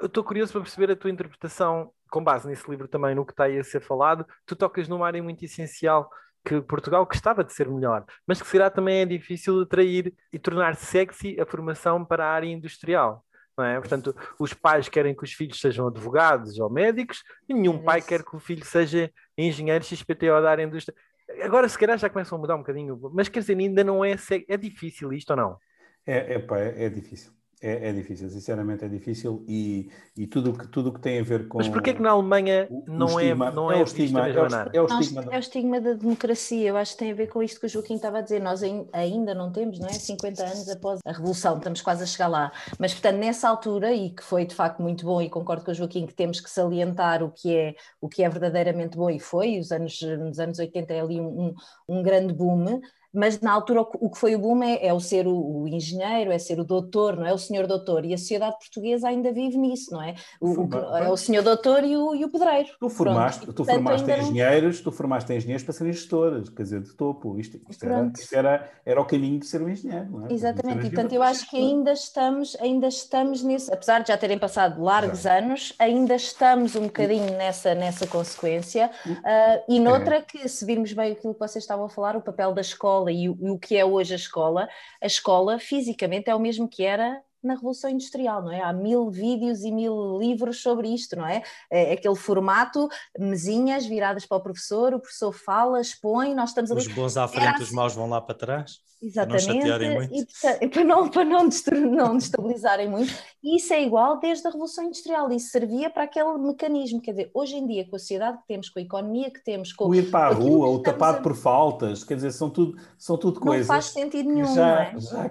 eu 0.00 0.06
estou 0.06 0.24
curioso 0.24 0.52
para 0.52 0.62
perceber 0.62 0.92
a 0.92 0.96
tua 0.96 1.10
interpretação, 1.10 1.90
com 2.10 2.22
base 2.22 2.48
nesse 2.48 2.68
livro 2.70 2.88
também, 2.88 3.14
no 3.14 3.24
que 3.24 3.32
está 3.32 3.44
aí 3.44 3.58
a 3.58 3.64
ser 3.64 3.80
falado, 3.80 4.26
tu 4.46 4.56
tocas 4.56 4.88
numa 4.88 5.06
área 5.06 5.22
muito 5.22 5.44
essencial 5.44 6.08
que 6.44 6.60
Portugal 6.60 7.06
gostava 7.06 7.42
de 7.42 7.52
ser 7.52 7.68
melhor, 7.68 8.04
mas 8.26 8.40
que 8.40 8.46
será 8.46 8.68
também 8.70 9.00
é 9.00 9.06
difícil 9.06 9.62
atrair 9.62 10.14
e 10.32 10.38
tornar 10.38 10.76
sexy 10.76 11.40
a 11.40 11.46
formação 11.46 12.04
para 12.04 12.24
a 12.24 12.30
área 12.30 12.46
industrial. 12.46 13.24
Não 13.56 13.64
é? 13.64 13.78
Portanto, 13.78 14.14
os 14.38 14.52
pais 14.52 14.88
querem 14.88 15.14
que 15.14 15.22
os 15.22 15.32
filhos 15.32 15.60
sejam 15.60 15.86
advogados 15.86 16.58
ou 16.58 16.68
médicos 16.68 17.22
nenhum 17.48 17.82
pai 17.82 18.02
quer 18.02 18.24
que 18.24 18.34
o 18.34 18.40
filho 18.40 18.64
seja 18.64 19.10
engenheiro 19.38 19.84
XPTO 19.84 20.42
da 20.42 20.50
área 20.50 20.64
indústria. 20.64 20.96
Agora, 21.40 21.68
se 21.68 21.78
calhar, 21.78 21.96
já 21.96 22.10
começam 22.10 22.36
a 22.36 22.40
mudar 22.40 22.56
um 22.56 22.58
bocadinho, 22.58 22.98
mas 23.12 23.28
quer 23.28 23.40
dizer, 23.40 23.56
ainda 23.56 23.82
não 23.82 24.04
é. 24.04 24.16
É 24.48 24.56
difícil 24.56 25.12
isto 25.12 25.30
ou 25.30 25.36
não? 25.36 25.58
É, 26.04 26.34
é, 26.34 26.38
pá, 26.38 26.58
é, 26.58 26.84
é 26.84 26.88
difícil. 26.88 27.32
É, 27.66 27.88
é, 27.88 27.92
difícil, 27.94 28.28
sinceramente 28.28 28.84
é 28.84 28.88
difícil 28.88 29.42
e, 29.48 29.88
e 30.14 30.26
tudo 30.26 30.52
que, 30.52 30.68
tudo 30.68 30.92
que 30.92 31.00
tem 31.00 31.18
a 31.18 31.22
ver 31.22 31.48
com. 31.48 31.56
Mas 31.56 31.66
porquê 31.66 31.94
que 31.94 32.02
na 32.02 32.10
Alemanha 32.10 32.68
o, 32.68 32.84
não, 32.86 33.06
o 33.14 33.18
é, 33.18 33.24
estigma, 33.24 33.48
é, 33.48 33.52
não 33.52 33.72
é, 33.72 33.78
é 33.78 33.80
o 33.80 33.84
estigma? 33.84 34.20
É 34.20 34.22
o, 34.22 34.28
é, 34.28 34.82
o 34.82 35.00
estigma 35.00 35.24
é 35.30 35.36
o 35.36 35.38
estigma 35.38 35.80
da 35.80 35.94
democracia. 35.94 36.68
Eu 36.68 36.76
acho 36.76 36.92
que 36.92 36.98
tem 36.98 37.12
a 37.12 37.14
ver 37.14 37.28
com 37.28 37.42
isto 37.42 37.58
que 37.58 37.64
o 37.64 37.68
Joaquim 37.68 37.94
estava 37.94 38.18
a 38.18 38.20
dizer. 38.20 38.38
Nós 38.42 38.62
ainda 38.92 39.34
não 39.34 39.50
temos, 39.50 39.78
não 39.78 39.88
é? 39.88 39.94
50 39.94 40.44
anos 40.44 40.68
após 40.68 41.00
a 41.06 41.10
Revolução, 41.10 41.56
estamos 41.56 41.80
quase 41.80 42.02
a 42.02 42.06
chegar 42.06 42.28
lá. 42.28 42.52
Mas, 42.78 42.92
portanto, 42.92 43.16
nessa 43.16 43.48
altura, 43.48 43.94
e 43.94 44.10
que 44.10 44.22
foi 44.22 44.44
de 44.44 44.54
facto 44.54 44.82
muito 44.82 45.06
bom, 45.06 45.22
e 45.22 45.30
concordo 45.30 45.64
com 45.64 45.70
o 45.70 45.74
Joaquim 45.74 46.04
que 46.04 46.12
temos 46.12 46.40
que 46.40 46.50
salientar 46.50 47.22
o 47.22 47.30
que 47.30 47.56
é, 47.56 47.74
o 47.98 48.10
que 48.10 48.22
é 48.22 48.28
verdadeiramente 48.28 48.94
bom, 48.94 49.08
e 49.08 49.18
foi, 49.18 49.58
os 49.58 49.72
anos, 49.72 50.02
nos 50.02 50.38
anos 50.38 50.58
80 50.58 50.92
é 50.92 51.00
ali 51.00 51.18
um, 51.18 51.46
um, 51.46 51.54
um 51.88 52.02
grande 52.02 52.34
boom 52.34 52.82
mas 53.14 53.40
na 53.40 53.52
altura 53.52 53.82
o 53.82 54.10
que 54.10 54.18
foi 54.18 54.34
o 54.34 54.38
boom 54.38 54.62
é, 54.62 54.86
é 54.86 54.92
o 54.92 54.98
ser 54.98 55.26
o, 55.26 55.62
o, 55.62 55.68
engenheiro, 55.68 56.32
é 56.32 56.38
ser 56.38 56.58
o 56.58 56.64
doutor, 56.64 57.16
não 57.16 57.26
é? 57.26 57.32
O 57.32 57.38
senhor 57.38 57.66
doutor, 57.66 58.04
e 58.04 58.12
a 58.12 58.18
sociedade 58.18 58.56
portuguesa 58.58 59.08
ainda 59.08 59.32
vive 59.32 59.56
nisso, 59.56 59.92
não 59.92 60.02
é? 60.02 60.14
O, 60.40 60.64
o 60.64 60.96
é 60.96 61.08
o 61.08 61.16
senhor 61.16 61.42
doutor 61.42 61.84
e 61.84 61.96
o, 61.96 62.14
e 62.14 62.24
o 62.24 62.28
pedreiro. 62.28 62.70
Tu 62.80 62.88
formaste, 62.88 63.46
tu 63.52 63.64
formaste 63.64 64.10
engenheiros, 64.10 64.80
tu 64.80 64.90
formaste 64.90 65.32
engenheiros 65.32 65.62
para 65.62 65.72
serem 65.72 65.92
gestores, 65.92 66.48
quer 66.48 66.62
dizer, 66.62 66.80
de 66.82 66.92
topo, 66.94 67.38
isto, 67.38 67.60
isto, 67.68 67.84
era, 67.84 68.12
isto 68.18 68.34
era, 68.34 68.70
era, 68.84 69.00
o 69.00 69.04
caminho 69.04 69.38
de 69.38 69.46
ser 69.46 69.62
um 69.62 69.68
engenheiro, 69.68 70.10
não 70.10 70.26
é? 70.26 70.32
Exatamente, 70.32 70.86
e 70.86 70.90
portanto 70.90 71.12
eu 71.12 71.22
acho 71.22 71.48
que 71.48 71.56
ainda 71.56 71.92
estamos, 71.92 72.56
ainda 72.60 72.88
estamos 72.88 73.42
nesse, 73.42 73.72
apesar 73.72 74.00
de 74.00 74.08
já 74.08 74.16
terem 74.16 74.38
passado 74.38 74.82
largos 74.82 75.24
anos, 75.24 75.72
ainda 75.78 76.16
estamos 76.16 76.74
um 76.74 76.84
bocadinho 76.84 77.30
nessa, 77.36 77.74
nessa 77.74 78.06
consequência, 78.06 78.90
uh, 79.06 79.62
e 79.68 79.78
noutra 79.78 80.16
é. 80.16 80.22
que, 80.22 80.48
se 80.48 80.64
virmos 80.64 80.92
bem 80.92 81.12
aquilo 81.12 81.34
que 81.34 81.40
vocês 81.40 81.62
estavam 81.62 81.86
a 81.86 81.88
falar, 81.88 82.16
o 82.16 82.20
papel 82.20 82.52
da 82.52 82.60
escola 82.60 83.03
escola 83.04 83.12
e 83.12 83.28
o, 83.28 83.36
e 83.40 83.50
o 83.50 83.58
que 83.58 83.76
é 83.76 83.84
hoje 83.84 84.12
a 84.12 84.16
escola, 84.16 84.68
a 85.02 85.06
escola 85.06 85.58
fisicamente 85.58 86.30
é 86.30 86.34
o 86.34 86.40
mesmo 86.40 86.68
que 86.68 86.84
era 86.84 87.20
na 87.42 87.54
Revolução 87.54 87.90
Industrial, 87.90 88.42
não 88.42 88.50
é? 88.50 88.62
Há 88.62 88.72
mil 88.72 89.10
vídeos 89.10 89.64
e 89.64 89.70
mil 89.70 90.18
livros 90.18 90.62
sobre 90.62 90.88
isto, 90.88 91.14
não 91.14 91.26
é? 91.26 91.42
É 91.70 91.92
aquele 91.92 92.16
formato, 92.16 92.88
mesinhas 93.18 93.84
viradas 93.84 94.24
para 94.24 94.38
o 94.38 94.42
professor, 94.42 94.94
o 94.94 95.00
professor 95.00 95.30
fala, 95.30 95.78
expõe, 95.78 96.34
nós 96.34 96.50
estamos 96.50 96.70
ali. 96.70 96.80
Os 96.80 96.88
bons 96.88 97.18
à 97.18 97.28
frente, 97.28 97.62
os 97.62 97.70
maus 97.70 97.94
vão 97.94 98.08
lá 98.08 98.18
para 98.20 98.34
trás. 98.34 98.78
Exatamente, 99.04 99.60
para 99.60 99.78
não, 99.78 100.02
e, 100.02 100.68
para 100.68 100.84
não, 100.84 101.08
para 101.10 101.24
não, 101.24 101.48
não 101.90 102.16
destabilizarem 102.16 102.88
muito, 102.88 103.12
e 103.42 103.58
isso 103.58 103.74
é 103.74 103.82
igual 103.82 104.18
desde 104.18 104.46
a 104.46 104.50
Revolução 104.50 104.84
Industrial, 104.84 105.30
isso 105.30 105.50
servia 105.50 105.90
para 105.90 106.04
aquele 106.04 106.38
mecanismo, 106.38 107.02
quer 107.02 107.10
dizer, 107.10 107.30
hoje 107.34 107.54
em 107.56 107.66
dia, 107.66 107.86
com 107.86 107.96
a 107.96 107.98
sociedade 107.98 108.38
que 108.38 108.46
temos, 108.48 108.70
com 108.70 108.78
a 108.78 108.82
economia 108.82 109.30
que 109.30 109.44
temos, 109.44 109.74
com 109.74 109.88
o 109.88 109.94
ir 109.94 110.10
para 110.10 110.28
a 110.28 110.32
rua, 110.32 110.68
o 110.70 110.78
tapado 110.78 111.18
a... 111.18 111.20
por 111.20 111.36
faltas, 111.36 112.02
quer 112.02 112.14
dizer, 112.14 112.32
são 112.32 112.48
tudo, 112.48 112.80
são 112.96 113.18
tudo 113.18 113.40
coisas. 113.40 113.68
Não 113.68 113.74
faz 113.74 113.86
sentido 113.86 114.30
nenhum, 114.30 114.54
já, 114.54 114.66
não 114.66 114.78
é? 114.78 115.00
Já 115.00 115.24
é. 115.26 115.30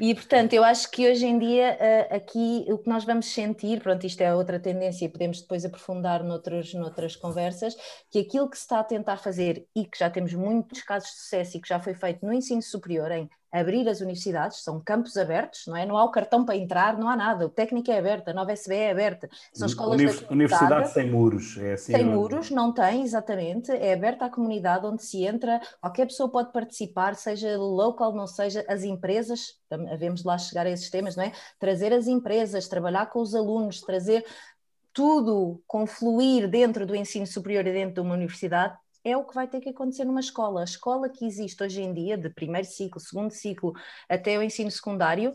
E 0.00 0.14
portanto, 0.14 0.54
eu 0.54 0.64
acho 0.64 0.90
que 0.90 1.10
hoje 1.10 1.26
em 1.26 1.38
dia, 1.38 1.76
eh, 1.78 2.16
aqui, 2.16 2.64
o 2.70 2.78
que 2.78 2.88
nós 2.88 3.04
vamos 3.04 3.26
sentir, 3.26 3.82
pronto, 3.82 4.06
isto 4.06 4.22
é 4.22 4.34
outra 4.34 4.58
tendência 4.58 5.04
e 5.04 5.08
podemos 5.10 5.42
depois 5.42 5.62
aprofundar 5.66 6.24
noutros, 6.24 6.72
noutras 6.72 7.14
conversas, 7.14 7.76
que 8.10 8.20
aquilo 8.20 8.48
que 8.48 8.56
se 8.56 8.62
está 8.62 8.80
a 8.80 8.84
tentar 8.84 9.18
fazer 9.18 9.66
e 9.76 9.84
que 9.84 9.98
já 9.98 10.08
temos 10.08 10.32
muitos 10.32 10.80
casos 10.80 11.10
de 11.10 11.16
sucesso 11.16 11.58
e 11.58 11.60
que 11.60 11.68
já 11.68 11.78
foi 11.78 11.92
feito 11.92 12.24
no 12.24 12.32
ensino 12.32 12.62
superior 12.62 12.77
em 13.12 13.28
abrir 13.50 13.88
as 13.88 14.00
universidades, 14.00 14.62
são 14.62 14.80
campos 14.80 15.16
abertos, 15.16 15.66
não 15.66 15.76
é? 15.76 15.86
Não 15.86 15.96
há 15.96 16.04
o 16.04 16.10
cartão 16.10 16.44
para 16.44 16.56
entrar, 16.56 16.98
não 16.98 17.08
há 17.08 17.16
nada. 17.16 17.46
O 17.46 17.48
técnico 17.48 17.90
é 17.90 17.98
aberto, 17.98 18.28
a 18.28 18.34
nova 18.34 18.52
SB 18.52 18.74
é 18.74 18.90
aberta. 18.90 19.28
São 19.54 19.66
escolas 19.66 19.94
Univers, 19.94 20.20
da 20.20 20.30
Universidade 20.30 20.90
sem 20.90 21.10
muros, 21.10 21.56
é 21.56 21.72
assim. 21.72 21.92
Sem 21.92 22.04
muros, 22.04 22.50
não 22.50 22.72
tem, 22.72 23.02
exatamente. 23.02 23.72
É 23.72 23.94
aberta 23.94 24.26
à 24.26 24.30
comunidade 24.30 24.86
onde 24.86 25.02
se 25.02 25.24
entra, 25.24 25.60
qualquer 25.80 26.06
pessoa 26.06 26.30
pode 26.30 26.52
participar, 26.52 27.14
seja 27.14 27.56
local, 27.56 28.14
não 28.14 28.26
seja 28.26 28.64
as 28.68 28.84
empresas, 28.84 29.58
havemos 29.70 30.24
lá 30.24 30.36
chegar 30.36 30.66
a 30.66 30.70
esses 30.70 30.90
temas, 30.90 31.16
não 31.16 31.24
é? 31.24 31.32
Trazer 31.58 31.92
as 31.92 32.06
empresas, 32.06 32.68
trabalhar 32.68 33.06
com 33.06 33.20
os 33.20 33.34
alunos, 33.34 33.80
trazer 33.80 34.24
tudo 34.92 35.62
confluir 35.66 36.48
dentro 36.48 36.84
do 36.84 36.94
ensino 36.94 37.26
superior 37.26 37.66
e 37.66 37.72
dentro 37.72 37.94
de 37.94 38.00
uma 38.00 38.14
universidade 38.14 38.76
é 39.10 39.16
o 39.16 39.24
que 39.24 39.34
vai 39.34 39.48
ter 39.48 39.60
que 39.60 39.70
acontecer 39.70 40.04
numa 40.04 40.20
escola. 40.20 40.60
A 40.60 40.64
escola 40.64 41.08
que 41.08 41.24
existe 41.26 41.62
hoje 41.62 41.82
em 41.82 41.92
dia, 41.92 42.16
de 42.16 42.30
primeiro 42.30 42.66
ciclo, 42.66 43.00
segundo 43.00 43.30
ciclo, 43.30 43.72
até 44.08 44.38
o 44.38 44.42
ensino 44.42 44.70
secundário, 44.70 45.34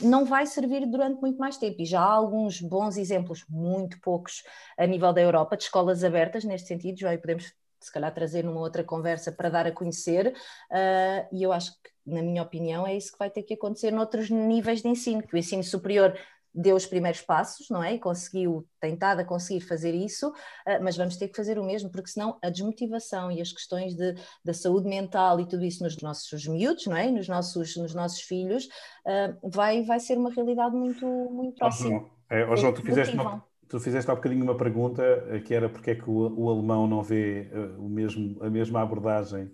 não 0.00 0.24
vai 0.24 0.46
servir 0.46 0.86
durante 0.86 1.20
muito 1.20 1.38
mais 1.38 1.56
tempo. 1.56 1.80
E 1.80 1.84
já 1.84 2.00
há 2.00 2.12
alguns 2.12 2.60
bons 2.60 2.96
exemplos, 2.96 3.44
muito 3.48 4.00
poucos, 4.00 4.42
a 4.78 4.86
nível 4.86 5.12
da 5.12 5.20
Europa, 5.20 5.56
de 5.56 5.64
escolas 5.64 6.04
abertas 6.04 6.44
neste 6.44 6.68
sentido, 6.68 6.98
já 6.98 7.16
podemos 7.18 7.52
se 7.84 7.92
calhar 7.92 8.12
trazer 8.14 8.42
numa 8.42 8.60
outra 8.60 8.82
conversa 8.82 9.30
para 9.30 9.50
dar 9.50 9.66
a 9.66 9.72
conhecer, 9.72 10.28
uh, 10.28 11.28
e 11.30 11.42
eu 11.42 11.52
acho 11.52 11.72
que, 11.72 11.90
na 12.06 12.22
minha 12.22 12.42
opinião, 12.42 12.86
é 12.86 12.96
isso 12.96 13.12
que 13.12 13.18
vai 13.18 13.28
ter 13.28 13.42
que 13.42 13.54
acontecer 13.54 13.90
noutros 13.90 14.30
níveis 14.30 14.80
de 14.80 14.88
ensino, 14.88 15.22
que 15.22 15.34
o 15.34 15.38
ensino 15.38 15.62
superior 15.62 16.18
deu 16.54 16.76
os 16.76 16.86
primeiros 16.86 17.20
passos, 17.20 17.68
não 17.68 17.82
é? 17.82 17.94
E 17.94 17.98
conseguiu, 17.98 18.66
tentada 18.80 19.22
a 19.22 19.24
conseguir 19.24 19.60
fazer 19.60 19.92
isso, 19.92 20.32
ah, 20.66 20.78
mas 20.80 20.96
vamos 20.96 21.16
ter 21.16 21.28
que 21.28 21.36
fazer 21.36 21.58
o 21.58 21.64
mesmo, 21.64 21.90
porque 21.90 22.10
senão 22.10 22.38
a 22.42 22.48
desmotivação 22.48 23.30
e 23.32 23.40
as 23.40 23.52
questões 23.52 23.94
de, 23.94 24.14
da 24.44 24.54
saúde 24.54 24.88
mental 24.88 25.40
e 25.40 25.46
tudo 25.46 25.64
isso 25.64 25.82
nos 25.82 26.00
nossos 26.00 26.46
miúdos, 26.46 26.86
não 26.86 26.96
é? 26.96 27.10
Nos 27.10 27.28
nossos, 27.28 27.76
nos 27.76 27.94
nossos 27.94 28.20
filhos, 28.20 28.68
ah, 29.06 29.34
vai, 29.42 29.82
vai 29.82 29.98
ser 29.98 30.16
uma 30.16 30.30
realidade 30.30 30.76
muito, 30.76 31.06
muito 31.06 31.56
próxima. 31.56 32.06
É, 32.30 32.46
oh, 32.46 32.56
João, 32.56 32.72
tu 32.72 32.82
fizeste, 32.82 33.14
uma, 33.14 33.44
tu 33.68 33.80
fizeste 33.80 34.10
há 34.10 34.14
bocadinho 34.14 34.44
uma 34.44 34.56
pergunta 34.56 35.02
eh, 35.30 35.40
que 35.40 35.52
era 35.52 35.68
porque 35.68 35.90
é 35.90 35.94
que 35.94 36.08
o, 36.08 36.34
o 36.38 36.50
alemão 36.50 36.86
não 36.86 37.02
vê 37.02 37.50
o 37.78 37.88
mesmo, 37.88 38.42
a 38.42 38.48
mesma 38.48 38.80
abordagem 38.80 39.50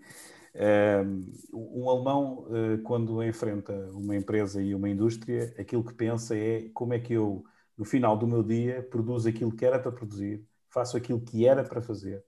um 1.53 1.89
alemão, 1.89 2.47
eh, 2.51 2.79
quando 2.85 3.23
enfrenta 3.23 3.73
uma 3.93 4.17
empresa 4.17 4.63
e 4.63 4.75
uma 4.75 4.89
indústria, 4.89 5.55
aquilo 5.59 5.85
que 5.85 5.95
pensa 5.95 6.37
é 6.37 6.69
como 6.75 6.93
é 6.93 6.99
que 6.99 7.13
eu, 7.13 7.45
no 7.77 7.85
final 7.85 8.17
do 8.17 8.27
meu 8.27 8.43
dia, 8.43 8.83
produzo 8.91 9.29
aquilo 9.29 9.55
que 9.55 9.65
era 9.65 9.79
para 9.79 9.93
produzir, 9.93 10.45
faço 10.69 10.97
aquilo 10.97 11.21
que 11.21 11.47
era 11.47 11.63
para 11.65 11.81
fazer, 11.81 12.25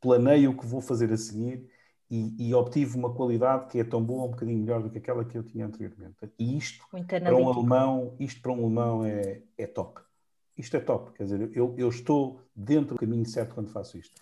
planeio 0.00 0.50
o 0.52 0.56
que 0.56 0.66
vou 0.66 0.80
fazer 0.80 1.12
a 1.12 1.16
seguir 1.16 1.68
e, 2.10 2.48
e 2.48 2.54
obtive 2.54 2.96
uma 2.96 3.14
qualidade 3.14 3.68
que 3.70 3.78
é 3.78 3.84
tão 3.84 4.02
boa, 4.02 4.24
um 4.26 4.30
bocadinho 4.30 4.58
melhor 4.58 4.82
do 4.82 4.90
que 4.90 4.98
aquela 4.98 5.24
que 5.24 5.36
eu 5.38 5.44
tinha 5.44 5.66
anteriormente. 5.66 6.16
E 6.38 6.56
isto, 6.56 6.84
para 7.22 7.36
um 7.36 7.48
alemão, 7.48 8.16
isto 8.18 8.40
para 8.42 8.52
um 8.52 8.64
alemão 8.64 9.04
é, 9.04 9.42
é 9.56 9.66
top 9.66 10.00
isto 10.56 10.76
é 10.76 10.80
top, 10.80 11.12
quer 11.12 11.24
dizer, 11.24 11.50
eu, 11.54 11.74
eu, 11.76 11.88
estou 11.88 12.40
dentro 12.54 12.94
do 12.94 13.00
caminho 13.00 13.26
certo 13.26 13.54
quando 13.54 13.70
faço 13.70 13.98
isto. 13.98 14.14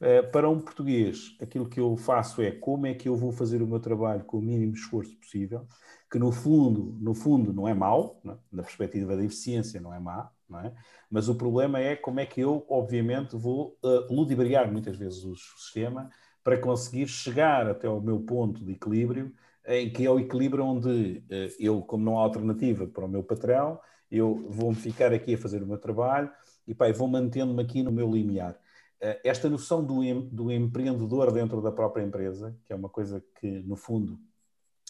Uh, 0.00 0.30
para 0.30 0.48
um 0.48 0.60
português, 0.60 1.36
aquilo 1.40 1.68
que 1.68 1.80
eu 1.80 1.96
faço 1.96 2.40
é 2.42 2.52
como 2.52 2.86
é 2.86 2.94
que 2.94 3.08
eu 3.08 3.16
vou 3.16 3.32
fazer 3.32 3.60
o 3.60 3.66
meu 3.66 3.80
trabalho 3.80 4.24
com 4.24 4.38
o 4.38 4.42
mínimo 4.42 4.74
esforço 4.74 5.16
possível, 5.18 5.66
que 6.10 6.18
no 6.18 6.30
fundo, 6.30 6.96
no 7.00 7.14
fundo 7.14 7.52
não 7.52 7.66
é 7.66 7.74
mau, 7.74 8.20
é? 8.24 8.36
na 8.52 8.62
perspectiva 8.62 9.16
da 9.16 9.24
eficiência 9.24 9.80
não 9.80 9.92
é 9.92 9.98
má, 9.98 10.30
não 10.48 10.60
é? 10.60 10.72
mas 11.10 11.28
o 11.28 11.34
problema 11.34 11.80
é 11.80 11.96
como 11.96 12.20
é 12.20 12.26
que 12.26 12.40
eu, 12.40 12.64
obviamente, 12.68 13.36
vou 13.36 13.76
uh, 13.82 14.12
ludibriar 14.12 14.70
muitas 14.70 14.96
vezes 14.96 15.24
o 15.24 15.34
sistema 15.36 16.08
para 16.42 16.58
conseguir 16.58 17.08
chegar 17.08 17.66
até 17.66 17.86
ao 17.86 18.00
meu 18.00 18.20
ponto 18.20 18.64
de 18.64 18.72
equilíbrio, 18.72 19.32
em 19.66 19.92
que 19.92 20.06
é 20.06 20.10
o 20.10 20.18
equilíbrio 20.18 20.64
onde 20.64 21.18
uh, 21.30 21.54
eu, 21.58 21.82
como 21.82 22.04
não 22.04 22.18
há 22.18 22.22
alternativa 22.22 22.86
para 22.86 23.04
o 23.04 23.08
meu 23.08 23.22
patrão, 23.22 23.78
eu 24.10 24.46
vou-me 24.48 24.76
ficar 24.76 25.12
aqui 25.12 25.34
a 25.34 25.38
fazer 25.38 25.62
o 25.62 25.66
meu 25.66 25.78
trabalho 25.78 26.30
e 26.66 26.74
pá, 26.74 26.90
vou 26.92 27.08
mantendo-me 27.08 27.62
aqui 27.62 27.82
no 27.82 27.92
meu 27.92 28.10
limiar. 28.10 28.58
Eh, 29.00 29.20
esta 29.24 29.48
noção 29.48 29.84
do, 29.84 30.02
em, 30.02 30.28
do 30.28 30.50
empreendedor 30.50 31.32
dentro 31.32 31.62
da 31.62 31.72
própria 31.72 32.02
empresa, 32.02 32.56
que 32.64 32.72
é 32.72 32.76
uma 32.76 32.88
coisa 32.88 33.24
que, 33.40 33.48
no 33.62 33.76
fundo, 33.76 34.18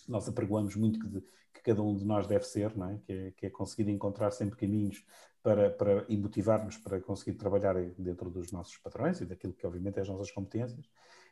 nós 0.09 0.29
apregoamos 0.29 0.75
muito 0.75 0.99
que, 0.99 1.07
de, 1.07 1.21
que 1.53 1.63
cada 1.63 1.83
um 1.83 1.95
de 1.95 2.05
nós 2.05 2.27
deve 2.27 2.45
ser, 2.45 2.77
não 2.77 2.91
é? 2.91 2.99
Que, 2.99 3.13
é, 3.13 3.31
que 3.33 3.47
é 3.47 3.51
conseguir 3.51 3.91
encontrar 3.91 4.31
sempre 4.31 4.57
caminhos 4.57 5.05
para, 5.43 5.71
para, 5.71 6.05
e 6.09 6.17
motivar-nos 6.17 6.77
para 6.79 7.01
conseguir 7.01 7.35
trabalhar 7.35 7.75
dentro 7.99 8.31
dos 8.31 8.51
nossos 8.53 8.77
padrões 8.79 9.21
e 9.21 9.27
daquilo 9.27 9.53
que, 9.53 9.67
obviamente, 9.67 9.99
é 9.99 10.03
as 10.03 10.09
nossas 10.09 10.31
competências, 10.31 10.89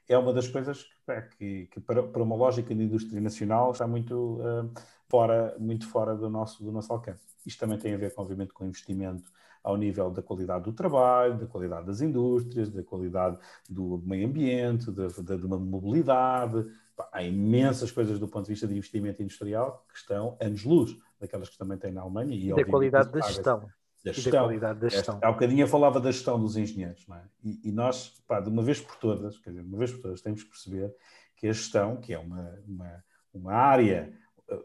é 0.08 0.16
uma 0.16 0.32
das 0.32 0.48
coisas 0.48 0.84
que, 0.84 1.36
que, 1.36 1.66
que 1.66 1.80
para, 1.80 2.02
para, 2.02 2.22
uma 2.22 2.34
lógica 2.34 2.74
de 2.74 2.82
indústria 2.82 3.20
nacional 3.20 3.72
está 3.72 3.86
muito, 3.86 4.40
uh, 4.40 4.72
fora, 5.10 5.56
muito 5.58 5.88
fora 5.88 6.14
do 6.14 6.28
nosso, 6.28 6.62
do 6.62 6.70
nosso 6.70 6.92
alcance. 6.92 7.26
Isto 7.44 7.60
também 7.60 7.78
tem 7.78 7.94
a 7.94 7.96
ver, 7.96 8.12
obviamente, 8.16 8.52
com 8.52 8.64
investimento 8.64 9.30
ao 9.62 9.76
nível 9.76 10.10
da 10.10 10.22
qualidade 10.22 10.64
do 10.64 10.72
trabalho, 10.72 11.38
da 11.38 11.46
qualidade 11.46 11.86
das 11.86 12.00
indústrias, 12.00 12.70
da 12.70 12.82
qualidade 12.82 13.38
do 13.68 14.02
meio 14.04 14.26
ambiente, 14.26 14.90
da, 14.90 15.08
da, 15.08 15.36
de 15.36 15.46
uma 15.46 15.58
mobilidade. 15.58 16.64
Há 17.12 17.22
imensas 17.22 17.90
coisas 17.90 18.18
do 18.18 18.28
ponto 18.28 18.44
de 18.44 18.52
vista 18.52 18.66
de 18.66 18.74
investimento 18.74 19.22
industrial 19.22 19.84
que 19.90 19.98
estão 19.98 20.36
anos-luz 20.40 20.96
daquelas 21.20 21.48
que 21.48 21.58
também 21.58 21.78
tem 21.78 21.92
na 21.92 22.02
Alemanha. 22.02 22.34
E, 22.34 22.54
da 22.54 22.64
qualidade 22.64 23.10
da 23.10 23.20
gestão. 23.20 23.68
Da 24.04 24.12
gestão. 24.12 24.32
Da 24.32 24.38
qualidade 24.40 24.80
da 24.80 24.88
gestão. 24.88 25.18
Há 25.22 25.30
um 25.30 25.32
bocadinho 25.32 25.62
eu 25.62 25.68
falava 25.68 26.00
da 26.00 26.10
gestão 26.10 26.40
dos 26.40 26.56
engenheiros, 26.56 27.06
não 27.06 27.16
é? 27.16 27.22
E, 27.42 27.68
e, 27.68 27.72
nós, 27.72 28.22
pá, 28.26 28.40
de 28.40 28.48
uma 28.48 28.62
vez 28.62 28.80
por 28.80 28.96
todas, 28.96 29.38
quer 29.38 29.50
dizer, 29.50 29.62
de 29.62 29.68
uma 29.68 29.78
vez 29.78 29.90
por 29.90 30.02
todas, 30.02 30.20
temos 30.20 30.42
que 30.42 30.50
perceber 30.50 30.94
que 31.36 31.48
a 31.48 31.52
gestão, 31.52 31.96
que 31.96 32.12
é 32.12 32.18
uma, 32.18 32.58
uma, 32.66 33.04
uma 33.32 33.52
área 33.52 34.12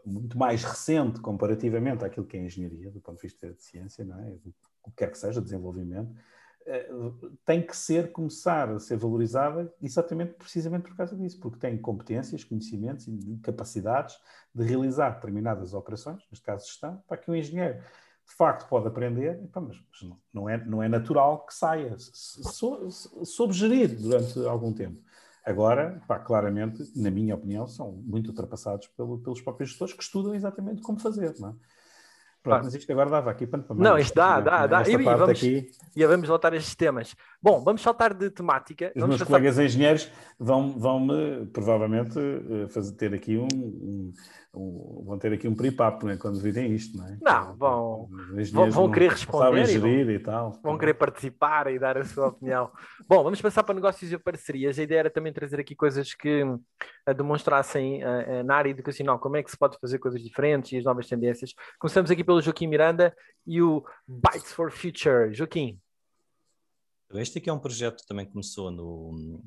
muito 0.04 0.38
mais 0.38 0.62
recente 0.64 1.20
comparativamente 1.20 2.04
àquilo 2.04 2.26
que 2.26 2.36
é 2.36 2.44
engenharia, 2.44 2.90
do 2.90 3.00
ponto 3.00 3.16
de 3.16 3.22
vista 3.22 3.52
de 3.52 3.62
ciência, 3.62 4.04
não 4.04 4.18
é? 4.18 4.36
o 4.82 4.90
que 4.90 4.96
quer 4.96 5.10
que 5.10 5.18
seja, 5.18 5.40
desenvolvimento, 5.40 6.14
eh, 6.66 6.90
tem 7.44 7.60
que 7.60 7.76
ser, 7.76 8.10
começar 8.10 8.70
a 8.70 8.78
ser 8.78 8.96
valorizada 8.96 9.72
exatamente, 9.82 10.32
precisamente 10.34 10.84
por 10.84 10.96
causa 10.96 11.14
disso, 11.14 11.38
porque 11.38 11.58
tem 11.58 11.76
competências, 11.76 12.42
conhecimentos 12.42 13.06
e 13.06 13.38
capacidades 13.42 14.18
de 14.54 14.64
realizar 14.64 15.10
determinadas 15.10 15.74
operações, 15.74 16.22
neste 16.30 16.44
caso 16.44 16.66
gestão, 16.66 17.02
para 17.06 17.18
que 17.18 17.30
o 17.30 17.36
engenheiro 17.36 17.78
de 18.26 18.34
facto 18.34 18.66
pode 18.68 18.86
aprender, 18.86 19.38
mas 19.54 19.76
não 20.32 20.48
é, 20.48 20.64
não 20.64 20.82
é 20.82 20.88
natural 20.88 21.44
que 21.44 21.52
saia, 21.52 21.94
soube 21.98 23.52
gerir 23.52 23.94
durante 24.00 24.38
algum 24.46 24.72
tempo. 24.72 24.98
Agora, 25.44 26.02
pá, 26.08 26.18
claramente, 26.18 26.82
na 26.96 27.10
minha 27.10 27.34
opinião, 27.34 27.66
são 27.66 27.92
muito 27.92 28.28
ultrapassados 28.28 28.88
pelo, 28.88 29.18
pelos 29.18 29.42
próprios 29.42 29.70
gestores 29.70 29.92
que 29.92 30.02
estudam 30.02 30.34
exatamente 30.34 30.80
como 30.80 30.98
fazer, 30.98 31.34
não 31.38 31.50
é? 31.50 31.54
Pronto, 32.44 32.64
mas 32.64 32.74
isto 32.74 32.92
agora 32.92 33.08
dava 33.08 33.30
aqui 33.30 33.46
para 33.46 33.64
Não, 33.74 33.96
isto 33.96 34.14
dá, 34.14 34.38
dá, 34.38 34.66
dá. 34.66 34.82
E, 34.86 34.92
e, 34.92 34.96
vamos, 34.98 35.30
aqui... 35.30 35.70
e 35.96 36.06
vamos 36.06 36.28
voltar 36.28 36.52
a 36.52 36.56
estes 36.56 36.74
temas. 36.74 37.16
Bom, 37.44 37.62
vamos 37.62 37.82
saltar 37.82 38.14
de 38.14 38.30
temática. 38.30 38.90
Os 38.96 39.06
meus 39.06 39.22
colegas 39.22 39.58
engenheiros 39.58 40.10
vão, 40.38 40.78
vão 40.78 40.98
me 40.98 41.44
provavelmente 41.52 42.18
eh, 42.18 42.68
fazer, 42.68 42.92
ter 42.92 43.12
aqui 43.12 43.36
um, 43.36 43.46
um 44.54 45.04
vão 45.04 45.18
ter 45.18 45.30
aqui 45.30 45.46
um 45.46 45.54
peripapo 45.54 46.06
né, 46.06 46.16
quando 46.16 46.40
virem 46.40 46.72
isto, 46.72 46.96
não 46.96 47.06
é? 47.06 47.18
Não, 47.20 47.54
vão, 47.54 48.08
vão, 48.50 48.70
vão 48.70 48.90
querer 48.90 49.10
responder 49.10 49.68
e 49.68 49.78
vão, 49.78 49.90
e 49.90 50.18
tal. 50.20 50.58
vão 50.62 50.78
querer 50.78 50.94
participar 50.94 51.70
e 51.70 51.78
dar 51.78 51.98
a 51.98 52.04
sua 52.06 52.28
opinião. 52.28 52.70
Bom, 53.06 53.22
vamos 53.22 53.42
passar 53.42 53.62
para 53.62 53.74
negócios 53.74 54.10
e 54.10 54.16
parcerias. 54.16 54.78
A 54.78 54.82
ideia 54.82 55.00
era 55.00 55.10
também 55.10 55.30
trazer 55.30 55.60
aqui 55.60 55.74
coisas 55.74 56.14
que 56.14 56.42
uh, 56.44 57.14
demonstrassem 57.14 58.02
uh, 58.02 58.42
na 58.42 58.54
área 58.54 58.70
educacional 58.70 59.18
como 59.18 59.36
é 59.36 59.42
que 59.42 59.50
se 59.50 59.58
pode 59.58 59.76
fazer 59.78 59.98
coisas 59.98 60.22
diferentes 60.22 60.72
e 60.72 60.78
as 60.78 60.84
novas 60.84 61.06
tendências. 61.06 61.52
Começamos 61.78 62.10
aqui 62.10 62.24
pelo 62.24 62.40
Joaquim 62.40 62.68
Miranda 62.68 63.14
e 63.46 63.60
o 63.60 63.84
Bytes 64.08 64.54
for 64.54 64.70
Future. 64.70 65.30
Joaquim. 65.34 65.78
Este 67.14 67.38
aqui 67.38 67.50
é 67.50 67.52
um 67.52 67.58
projeto 67.58 68.00
que 68.00 68.06
também 68.06 68.26
começou 68.26 68.70
no, 68.70 69.42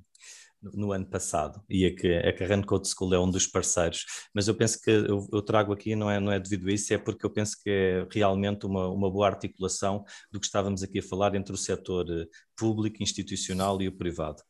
no 0.61 0.91
ano 0.91 1.05
passado 1.05 1.61
e 1.69 1.85
a 1.85 1.95
que 1.95 2.07
a 2.07 2.63
Code 2.63 2.87
School 2.89 3.13
é 3.13 3.19
um 3.19 3.29
dos 3.29 3.47
parceiros, 3.47 4.05
mas 4.33 4.47
eu 4.47 4.55
penso 4.55 4.81
que 4.81 4.89
eu, 4.89 5.27
eu, 5.31 5.41
trago 5.41 5.71
aqui 5.73 5.95
não 5.95 6.09
é, 6.09 6.19
não 6.19 6.31
é 6.31 6.39
devido 6.39 6.67
a 6.67 6.71
isso, 6.71 6.93
é 6.93 6.97
porque 6.97 7.25
eu 7.25 7.29
penso 7.29 7.57
que 7.61 7.69
é 7.69 8.07
realmente 8.11 8.65
uma, 8.65 8.87
uma 8.87 9.09
boa 9.09 9.27
articulação 9.27 10.03
do 10.31 10.39
que 10.39 10.45
estávamos 10.45 10.83
aqui 10.83 10.99
a 10.99 11.03
falar 11.03 11.35
entre 11.35 11.53
o 11.53 11.57
setor 11.57 12.05
eh, 12.09 12.25
público, 12.55 13.01
institucional 13.01 13.81
e 13.81 13.87
o 13.87 13.95
privado. 13.95 14.41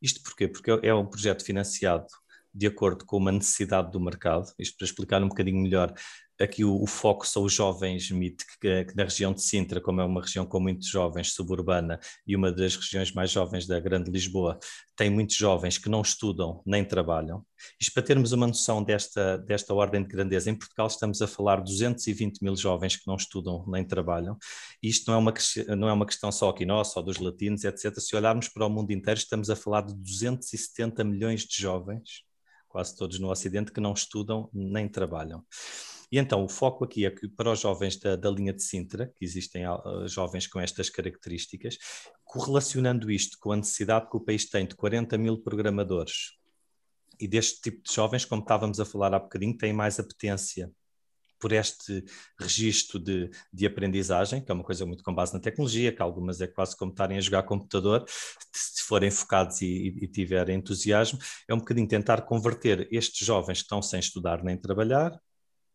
Isto 0.00 0.22
porquê? 0.22 0.48
Porque 0.48 0.70
é 0.82 0.94
um 0.94 1.06
projeto 1.06 1.44
financiado 1.44 2.06
de 2.54 2.66
acordo 2.66 3.04
com 3.04 3.18
uma 3.18 3.32
necessidade 3.32 3.90
do 3.90 4.00
mercado. 4.00 4.50
Isto 4.58 4.78
para 4.78 4.86
explicar 4.86 5.22
um 5.22 5.28
bocadinho 5.28 5.60
melhor, 5.60 5.92
aqui 6.40 6.64
o, 6.64 6.82
o, 6.82 6.86
foco 6.86 7.26
são 7.26 7.44
os 7.44 7.52
jovens 7.52 8.10
MIT, 8.10 8.44
que, 8.60 8.84
que, 8.84 8.96
na 8.96 9.04
região 9.04 9.32
de 9.32 9.42
Sintra, 9.42 9.80
como 9.80 10.00
é 10.00 10.04
uma 10.04 10.20
região 10.20 10.44
com 10.46 10.60
muitos 10.60 10.88
jovens, 10.88 11.32
suburbana, 11.32 11.98
e 12.26 12.36
uma 12.36 12.52
das 12.52 12.76
regiões 12.76 13.12
mais 13.12 13.30
jovens 13.30 13.66
da 13.66 13.80
Grande 13.80 14.10
Lisboa, 14.10 14.58
tem 14.96 15.10
muitos 15.10 15.36
jovens 15.36 15.78
que 15.78 15.88
não 15.88 16.00
estudam 16.00 16.62
nem 16.64 16.84
trabalham. 16.84 17.44
Isto 17.80 17.92
para 17.92 18.02
termos 18.02 18.32
uma 18.32 18.46
noção 18.46 18.82
desta, 18.82 19.38
desta 19.38 19.74
ordem 19.74 20.02
de 20.02 20.08
grandeza, 20.08 20.50
em 20.50 20.54
Portugal 20.54 20.86
estamos 20.86 21.20
a 21.20 21.26
falar 21.26 21.56
de 21.56 21.72
220 21.72 22.40
mil 22.42 22.56
jovens 22.56 22.96
que 22.96 23.06
não 23.06 23.16
estudam 23.16 23.64
nem 23.66 23.84
trabalham. 23.84 24.36
Isto 24.82 25.10
não 25.10 25.18
é, 25.18 25.20
uma, 25.20 25.34
não 25.76 25.88
é 25.88 25.92
uma 25.92 26.06
questão 26.06 26.32
só 26.32 26.50
aqui 26.50 26.64
nossa, 26.64 26.98
ou 26.98 27.04
dos 27.04 27.18
latinos, 27.18 27.64
etc. 27.64 27.94
Se 27.98 28.16
olharmos 28.16 28.48
para 28.48 28.66
o 28.66 28.70
mundo 28.70 28.90
inteiro, 28.90 29.18
estamos 29.18 29.50
a 29.50 29.56
falar 29.56 29.82
de 29.82 29.94
270 29.94 31.04
milhões 31.04 31.42
de 31.42 31.60
jovens, 31.60 32.22
quase 32.68 32.96
todos 32.96 33.18
no 33.18 33.30
Ocidente, 33.30 33.72
que 33.72 33.80
não 33.80 33.92
estudam 33.92 34.50
nem 34.52 34.88
trabalham. 34.88 35.44
E 36.10 36.18
então 36.18 36.44
o 36.44 36.48
foco 36.48 36.84
aqui 36.84 37.04
é 37.04 37.10
que 37.10 37.28
para 37.28 37.50
os 37.50 37.60
jovens 37.60 37.98
da, 37.98 38.14
da 38.16 38.30
linha 38.30 38.52
de 38.52 38.62
Sintra, 38.62 39.12
que 39.16 39.24
existem 39.24 39.68
uh, 39.68 40.06
jovens 40.06 40.46
com 40.46 40.60
estas 40.60 40.88
características, 40.88 41.76
correlacionando 42.24 43.10
isto 43.10 43.36
com 43.40 43.52
a 43.52 43.56
necessidade 43.56 44.08
que 44.08 44.16
o 44.16 44.20
país 44.20 44.48
tem 44.48 44.66
de 44.66 44.76
40 44.76 45.18
mil 45.18 45.38
programadores 45.38 46.36
e 47.18 47.26
deste 47.26 47.60
tipo 47.60 47.82
de 47.82 47.92
jovens, 47.92 48.24
como 48.24 48.42
estávamos 48.42 48.78
a 48.78 48.84
falar 48.84 49.14
há 49.14 49.18
bocadinho, 49.18 49.56
têm 49.56 49.72
mais 49.72 49.98
apetência 49.98 50.70
por 51.38 51.52
este 51.52 52.04
registro 52.40 52.98
de, 52.98 53.30
de 53.52 53.66
aprendizagem, 53.66 54.42
que 54.42 54.50
é 54.50 54.54
uma 54.54 54.64
coisa 54.64 54.86
muito 54.86 55.02
com 55.04 55.14
base 55.14 55.34
na 55.34 55.40
tecnologia, 55.40 55.92
que 55.92 56.00
algumas 56.00 56.40
é 56.40 56.46
quase 56.46 56.76
como 56.76 56.92
estarem 56.92 57.18
a 57.18 57.20
jogar 57.20 57.42
computador, 57.42 58.04
se 58.52 58.82
forem 58.82 59.10
focados 59.10 59.60
e, 59.60 59.94
e, 60.00 60.08
tiverem 60.08 60.56
entusiasmo, 60.56 61.18
é 61.46 61.54
um 61.54 61.58
bocadinho 61.58 61.86
tentar 61.86 62.22
converter 62.22 62.88
estes 62.90 63.26
jovens 63.26 63.58
que 63.58 63.64
estão 63.64 63.82
sem 63.82 64.00
estudar 64.00 64.42
nem 64.42 64.56
trabalhar 64.56 65.20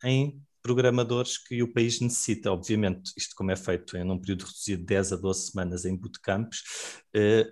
em 0.03 0.41
programadores 0.61 1.37
que 1.37 1.61
o 1.63 1.71
país 1.71 1.99
necessita. 1.99 2.51
Obviamente, 2.51 3.11
isto 3.17 3.35
como 3.35 3.51
é 3.51 3.55
feito 3.55 3.97
em 3.97 4.09
um 4.09 4.19
período 4.19 4.45
reduzido 4.45 4.81
de 4.81 4.87
10 4.87 5.13
a 5.13 5.15
12 5.15 5.51
semanas 5.51 5.85
em 5.85 5.95
bootcamps, 5.95 6.63
eh, 7.13 7.51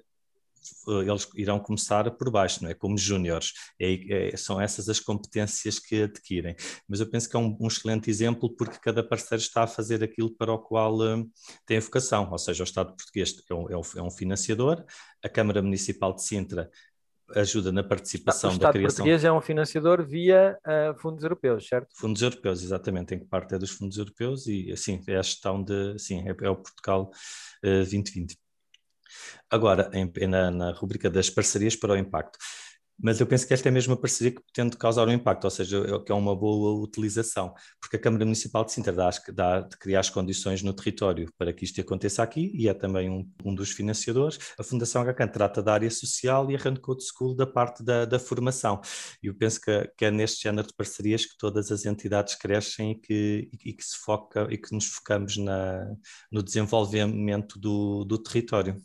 eles 0.88 1.28
irão 1.36 1.60
começar 1.60 2.10
por 2.12 2.30
baixo, 2.32 2.64
não 2.64 2.70
é? 2.70 2.74
Como 2.74 2.97
júniores. 2.97 3.54
É, 3.80 4.30
é, 4.32 4.38
são 4.38 4.60
essas 4.60 4.89
as 4.89 5.00
competências 5.00 5.80
que 5.80 6.04
adquirem. 6.04 6.56
Mas 6.88 7.00
eu 7.00 7.10
penso 7.10 7.30
que 7.30 7.36
é 7.36 7.39
um, 7.39 7.58
um, 7.60 7.68
excelente 7.68 8.10
exemplo 8.10 8.54
porque 8.56 8.78
cada 8.80 9.04
parceiro 9.04 9.41
está 9.41 9.64
a 9.64 9.68
fazer 9.68 10.04
aquilo 10.04 10.32
para 10.36 10.52
o 10.54 10.60
qual 10.60 10.95
uh, 10.97 11.30
tem 11.66 11.80
vocação, 11.80 12.30
ou 12.32 12.38
seja, 12.38 12.64
o 12.64 12.66
Estado 12.66 12.95
português 12.95 13.36
é 13.50 13.54
um, 13.54 13.70
é 13.70 14.02
um 14.02 14.12
financiador, 14.12 14.84
a 15.24 15.30
Câmara 15.30 15.62
Municipal 15.62 16.14
de 16.14 16.24
Sintra 16.24 16.70
ajuda 17.36 17.71
na 17.71 17.84
participação 17.84 18.57
da 18.57 18.71
criação. 18.71 18.82
O 18.82 18.88
Estado 18.88 18.95
português 18.95 19.23
é 19.23 19.32
um 19.32 19.41
financiador 19.41 20.05
via 20.05 20.57
uh, 20.65 20.99
fundos 20.99 21.23
europeus, 21.23 21.67
certo? 21.67 21.88
Fundos 21.95 22.21
europeus, 22.21 22.63
exatamente, 22.63 23.15
em 23.15 23.19
que 23.19 23.25
parte 23.25 23.55
é 23.55 23.57
dos 23.57 23.71
fundos 23.71 23.97
europeus 23.97 24.47
e 24.47 24.71
assim 24.71 25.01
é 25.07 25.17
a 25.17 25.21
gestão 25.21 25.63
de, 25.63 25.97
sim, 25.97 26.27
é, 26.27 26.36
é 26.41 26.49
o 26.49 26.55
Portugal 26.55 27.11
uh, 27.63 27.67
2020. 27.67 28.38
Agora, 29.49 29.89
em, 29.93 30.11
na, 30.27 30.51
na 30.51 30.71
rubrica 30.71 31.09
das 31.09 31.30
parcerias 31.30 31.75
para 31.75 31.93
o 31.93 31.97
impacto 31.97 32.38
mas 33.02 33.20
eu 33.20 33.28
penso 33.28 33.47
que 33.47 33.54
esta 33.54 33.68
é 33.70 33.72
mesmo 33.72 33.93
a 33.93 33.97
parceria 33.97 34.32
que 34.32 34.41
pretende 34.41 34.78
causar 34.78 35.08
um 35.08 35.12
impacto, 35.12 35.45
ou 35.45 35.50
seja, 35.50 35.80
é 35.80 36.00
que 36.00 36.12
é 36.12 36.16
uma 36.16 36.36
boa 36.36 36.82
utilização, 36.82 37.54
porque 37.80 37.95
a 37.95 38.00
Câmara 38.00 38.26
Municipal 38.26 38.66
de 38.66 38.74
Sintra 38.74 38.91
dá, 38.93 39.10
dá 39.34 39.62
de 39.62 39.78
criar 39.78 40.02
as 40.02 40.10
condições 40.10 40.62
no 40.62 40.74
território 40.74 41.32
para 41.38 41.54
que 41.54 41.64
isto 41.64 41.80
aconteça 41.80 42.22
aqui 42.22 42.52
e 42.54 42.68
é 42.68 42.74
também 42.74 43.10
um, 43.10 43.30
um 43.43 43.56
dos 43.56 43.72
financiadores. 43.72 44.38
A 44.60 44.64
Fundação 44.64 45.04
HCAN 45.04 45.28
trata 45.28 45.62
da 45.62 45.74
área 45.74 45.89
social 45.89 46.50
e 46.52 46.56
a 46.56 46.60
Code 46.80 47.04
School 47.04 47.36
da 47.36 47.47
parte 47.47 47.84
da, 47.84 48.06
da 48.06 48.20
formação. 48.20 48.82
E 49.24 49.28
eu 49.28 49.36
penso 49.36 49.62
que, 49.62 49.91
que, 49.97 50.06
é 50.06 50.12
neste 50.12 50.43
género 50.43 50.68
de 50.68 50.74
parcerias 50.74 51.26
que 51.26 51.38
todas 51.38 51.72
as 51.72 51.86
entidades 51.86 52.36
crescem 52.36 52.91
e 52.91 52.95
que, 52.95 53.50
e 53.66 53.74
que 53.74 53.84
se 53.84 53.97
foca 53.97 54.47
e 54.50 54.58
que 54.58 54.74
nos 54.74 54.88
focamos 54.88 55.38
na, 55.38 55.86
no 56.32 56.43
desenvolvimento 56.43 57.60
do, 57.60 58.04
do 58.06 58.18
território. 58.18 58.76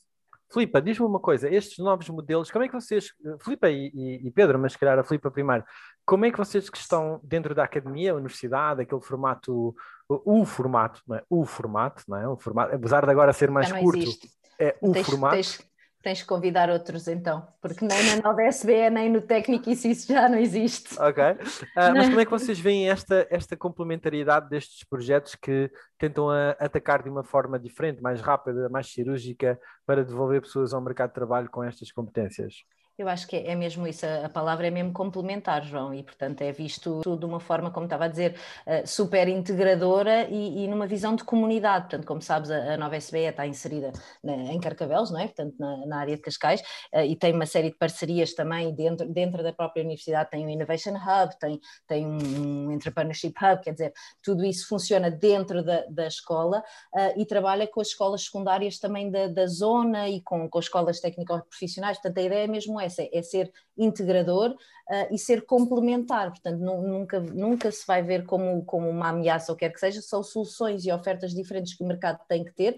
Filipa, 0.55 0.81
diz-me 0.81 1.05
uma 1.05 1.19
coisa, 1.19 1.53
estes 1.53 1.79
novos 1.79 2.09
modelos, 2.09 2.51
como 2.51 2.65
é 2.65 2.69
que 2.69 2.75
vocês, 2.75 3.13
Filipa 3.41 3.69
e, 3.69 4.21
e, 4.25 4.31
Pedro, 4.31 4.59
mas 4.59 4.73
se 4.73 4.79
calhar 4.79 4.99
a 4.99 5.03
Filipa 5.03 5.31
primeiro, 5.31 5.65
como 6.07 6.25
é 6.25 6.31
que 6.31 6.39
vocês 6.39 6.71
que 6.71 6.79
estão 6.79 7.21
dentro 7.25 7.55
da 7.55 7.65
academia, 7.65 8.15
universidade, 8.15 8.83
aquele 8.83 9.01
formato, 9.01 9.75
o, 10.09 10.41
o 10.41 10.45
formato, 10.45 11.03
não 11.07 11.17
é? 11.17 11.23
O 11.29 11.45
formato, 11.45 12.05
não 12.07 12.17
é? 12.17 12.29
O 12.29 12.37
formato, 12.37 12.75
apesar 12.75 13.05
de 13.05 13.11
agora 13.11 13.33
ser 13.33 13.51
mais 13.51 13.73
curto, 13.73 13.99
existe. 13.99 14.31
é 14.59 14.77
o 14.81 14.93
tens, 14.93 15.07
formato. 15.07 15.35
Tens, 15.35 15.74
tens 16.05 16.21
que 16.21 16.29
convidar 16.29 16.69
outros 16.69 17.09
então, 17.09 17.49
porque 17.63 17.85
nem 17.85 17.99
na 18.05 18.23
nova 18.23 18.43
SBE, 18.43 18.91
nem 18.91 19.11
no 19.11 19.23
técnico 19.23 19.71
isso, 19.71 19.89
isso 19.89 20.13
já 20.13 20.29
não 20.29 20.37
existe. 20.37 21.01
Ok. 21.01 21.25
Uh, 21.25 21.37
mas 21.75 22.09
como 22.09 22.21
é 22.21 22.25
que 22.27 22.31
vocês 22.31 22.61
veem 22.61 22.91
esta, 22.91 23.27
esta 23.31 23.57
complementariedade 23.57 24.51
destes 24.51 24.85
projetos 24.85 25.35
que 25.35 25.71
tentam 25.99 26.29
a, 26.29 26.51
atacar 26.61 27.03
de 27.03 27.09
uma 27.09 27.25
forma 27.25 27.59
diferente, 27.59 28.03
mais 28.03 28.21
rápida, 28.21 28.69
mais 28.69 28.93
cirúrgica, 28.93 29.59
para 29.87 30.05
devolver 30.05 30.43
pessoas 30.43 30.75
ao 30.75 30.83
mercado 30.83 31.09
de 31.09 31.15
trabalho 31.15 31.49
com 31.49 31.65
estas 31.65 31.91
competências? 31.91 32.55
Eu 32.97 33.09
acho 33.09 33.27
que 33.27 33.35
é 33.35 33.57
mesmo 33.57 33.89
isso, 33.89 34.07
a 34.07 34.29
palavra 34.29 34.69
é 34.69 34.71
mesmo 34.71 34.93
complementar, 34.93 35.65
João, 35.65 35.93
e 35.93 36.01
portanto 36.05 36.43
é 36.43 36.53
visto 36.53 37.01
de 37.19 37.25
uma 37.25 37.41
forma, 37.41 37.69
como 37.69 37.87
estava 37.87 38.05
a 38.05 38.09
dizer, 38.09 38.37
eh, 38.65 38.87
super 38.87 39.27
integradora 39.27 40.29
e, 40.31 40.63
e 40.63 40.69
numa 40.69 40.87
visão 40.87 41.17
de 41.17 41.25
comunidade. 41.25 41.87
Portanto, 41.87 42.07
como 42.07 42.23
sabes, 42.23 42.53
a, 42.53 42.77
nova 42.77 42.97
SBE 42.97 43.25
está 43.31 43.49
inserida 43.49 43.91
em 44.25 44.61
Carcavelos, 44.61 45.11
não 45.11 45.19
é? 45.19 45.25
Portanto, 45.25 45.57
na, 45.59 45.85
na, 45.87 45.99
área 45.99 46.15
de 46.15 46.23
Cascais, 46.23 46.63
eh, 46.93 47.05
e 47.07 47.17
tem 47.17 47.33
uma 47.33 47.47
série 47.47 47.71
de 47.71 47.77
parcerias 47.77 48.33
também 48.33 48.73
dentro, 48.73 49.09
dentro 49.13 49.43
da 49.43 49.53
própria 49.53 49.83
universidade, 49.83 50.31
tem 50.31 50.47
o 50.47 50.49
Innovation 50.49 50.95
Hub, 50.95 51.37
tem, 51.41 51.61
tem 51.89 52.07
um 52.07 52.71
Entrepreneurship 52.71 53.35
Hub, 53.43 53.61
quer 53.61 53.73
dizer, 53.73 53.93
tudo 54.23 54.45
isso 54.45 54.69
funciona 54.69 55.11
dentro 55.11 55.65
da, 55.65 55.85
da 55.91 56.07
escola 56.07 56.63
uh, 56.95 57.21
e 57.21 57.27
trabalha 57.27 57.67
com 57.67 57.81
as 57.81 57.89
escolas 57.89 58.23
secundárias 58.23 58.79
também 58.79 59.11
da, 59.11 59.27
da 59.27 59.49
zona 59.49 60.09
e 60.09 60.21
com, 60.21 60.49
com 60.49 60.61
escolas 60.61 61.01
técnico-profissionais. 61.01 61.99
Portanto, 61.99 62.19
a 62.19 62.23
ideia 62.23 62.45
é 62.45 62.47
mesmo 62.47 62.84
essa, 62.85 63.03
é 63.13 63.23
ser 63.23 63.53
integrador 63.77 64.51
uh, 64.51 65.15
e 65.15 65.19
ser 65.19 65.45
complementar, 65.45 66.31
portanto 66.31 66.59
nunca, 66.61 67.21
nunca 67.21 67.71
se 67.71 67.87
vai 67.87 68.03
ver 68.03 68.25
como, 68.25 68.65
como 68.65 68.89
uma 68.89 69.09
ameaça 69.09 69.53
ou 69.53 69.57
quer 69.57 69.71
que 69.71 69.81
seja, 69.81 70.01
são 70.01 70.23
soluções 70.23 70.85
e 70.85 70.93
ofertas 70.93 71.33
diferentes 71.33 71.75
que 71.77 71.83
o 71.83 71.87
mercado 71.87 72.21
tem 72.29 72.45
que 72.45 72.53
ter 72.53 72.77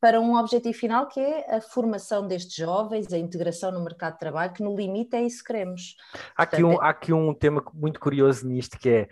para 0.00 0.20
um 0.20 0.36
objetivo 0.36 0.76
final 0.76 1.08
que 1.08 1.20
é 1.20 1.56
a 1.56 1.60
formação 1.60 2.26
destes 2.26 2.54
jovens, 2.54 3.12
a 3.12 3.18
integração 3.18 3.72
no 3.72 3.82
mercado 3.82 4.14
de 4.14 4.20
trabalho, 4.20 4.52
que 4.52 4.62
no 4.62 4.76
limite 4.76 5.16
é 5.16 5.22
isso 5.22 5.38
que 5.38 5.52
queremos. 5.52 5.96
Há 6.36 6.44
aqui, 6.44 6.62
um, 6.62 6.80
há 6.80 6.88
aqui 6.88 7.12
um 7.12 7.34
tema 7.34 7.64
muito 7.74 7.98
curioso 7.98 8.46
nisto 8.46 8.78
que 8.78 8.88
é, 8.88 9.08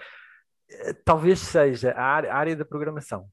eh, 0.70 0.92
talvez 1.04 1.40
seja 1.40 1.92
a 1.92 2.02
área, 2.02 2.32
a 2.32 2.36
área 2.36 2.56
da 2.56 2.64
programação, 2.64 3.28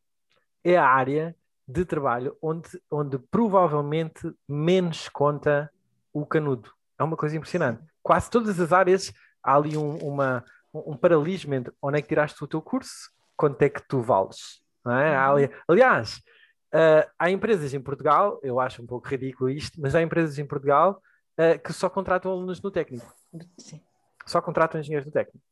é 0.64 0.78
a 0.78 0.86
área 0.86 1.36
de 1.68 1.86
trabalho 1.86 2.36
onde, 2.42 2.70
onde 2.92 3.18
provavelmente 3.18 4.34
menos 4.48 5.08
conta 5.10 5.72
o 6.12 6.26
canudo 6.26 6.72
é 6.98 7.04
uma 7.04 7.18
coisa 7.18 7.36
impressionante. 7.36 7.84
Quase 8.02 8.30
todas 8.30 8.60
as 8.60 8.72
áreas 8.72 9.14
há 9.44 9.56
ali 9.56 9.78
um, 9.78 9.98
uma, 9.98 10.44
um 10.74 10.96
paralelismo 10.98 11.54
entre 11.54 11.74
onde 11.82 12.00
é 12.00 12.02
que 12.02 12.08
tiraste 12.08 12.42
o 12.44 12.48
teu 12.48 12.62
curso, 12.62 13.12
quanto 13.36 13.62
é 13.62 13.70
que 13.70 13.82
tu 13.88 14.02
vales. 14.02 14.62
É? 14.86 15.16
Ali, 15.16 15.50
aliás, 15.68 16.18
uh, 16.74 17.10
há 17.18 17.30
empresas 17.30 17.74
em 17.74 17.82
Portugal, 17.82 18.40
eu 18.44 18.60
acho 18.60 18.82
um 18.82 18.86
pouco 18.86 19.08
ridículo 19.08 19.50
isto, 19.50 19.80
mas 19.80 19.96
há 19.96 20.02
empresas 20.02 20.38
em 20.38 20.46
Portugal 20.46 21.02
uh, 21.38 21.60
que 21.60 21.72
só 21.72 21.90
contratam 21.90 22.32
alunos 22.32 22.62
no 22.62 22.72
técnico. 22.72 23.06
Sim. 23.58 23.82
Só 24.26 24.42
contratam 24.42 24.80
engenheiros 24.80 25.06
no 25.06 25.12
técnico. 25.12 25.46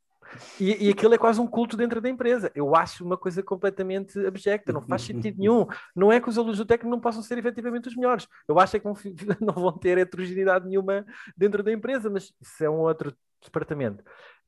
E, 0.60 0.88
e 0.88 0.90
aquilo 0.90 1.14
é 1.14 1.18
quase 1.18 1.40
um 1.40 1.48
culto 1.48 1.76
dentro 1.76 2.00
da 2.02 2.10
empresa. 2.10 2.52
Eu 2.56 2.76
acho 2.76 3.04
uma 3.04 3.18
coisa 3.18 3.42
completamente 3.44 4.20
abjecta, 4.26 4.72
não 4.72 4.82
faz 4.82 5.04
sentido 5.04 5.38
nenhum. 5.40 5.68
Não 5.96 6.12
é 6.12 6.20
que 6.20 6.30
os 6.30 6.38
alunos 6.38 6.58
do 6.58 6.66
técnico 6.66 6.90
não 6.90 7.00
possam 7.00 7.22
ser 7.22 7.38
efetivamente 7.38 7.88
os 7.88 7.96
melhores. 7.96 8.28
Eu 8.48 8.60
acho 8.60 8.78
é 8.78 8.80
que 8.80 8.86
não, 8.86 8.96
não 9.42 9.54
vão 9.54 9.78
ter 9.78 9.98
heterogeneidade 9.98 10.68
nenhuma 10.68 11.06
dentro 11.36 11.64
da 11.64 11.72
empresa, 11.72 12.10
mas 12.10 12.34
isso 12.42 12.64
é 12.64 12.70
um 12.70 12.80
outro 12.80 13.16
departamento. 13.44 14.04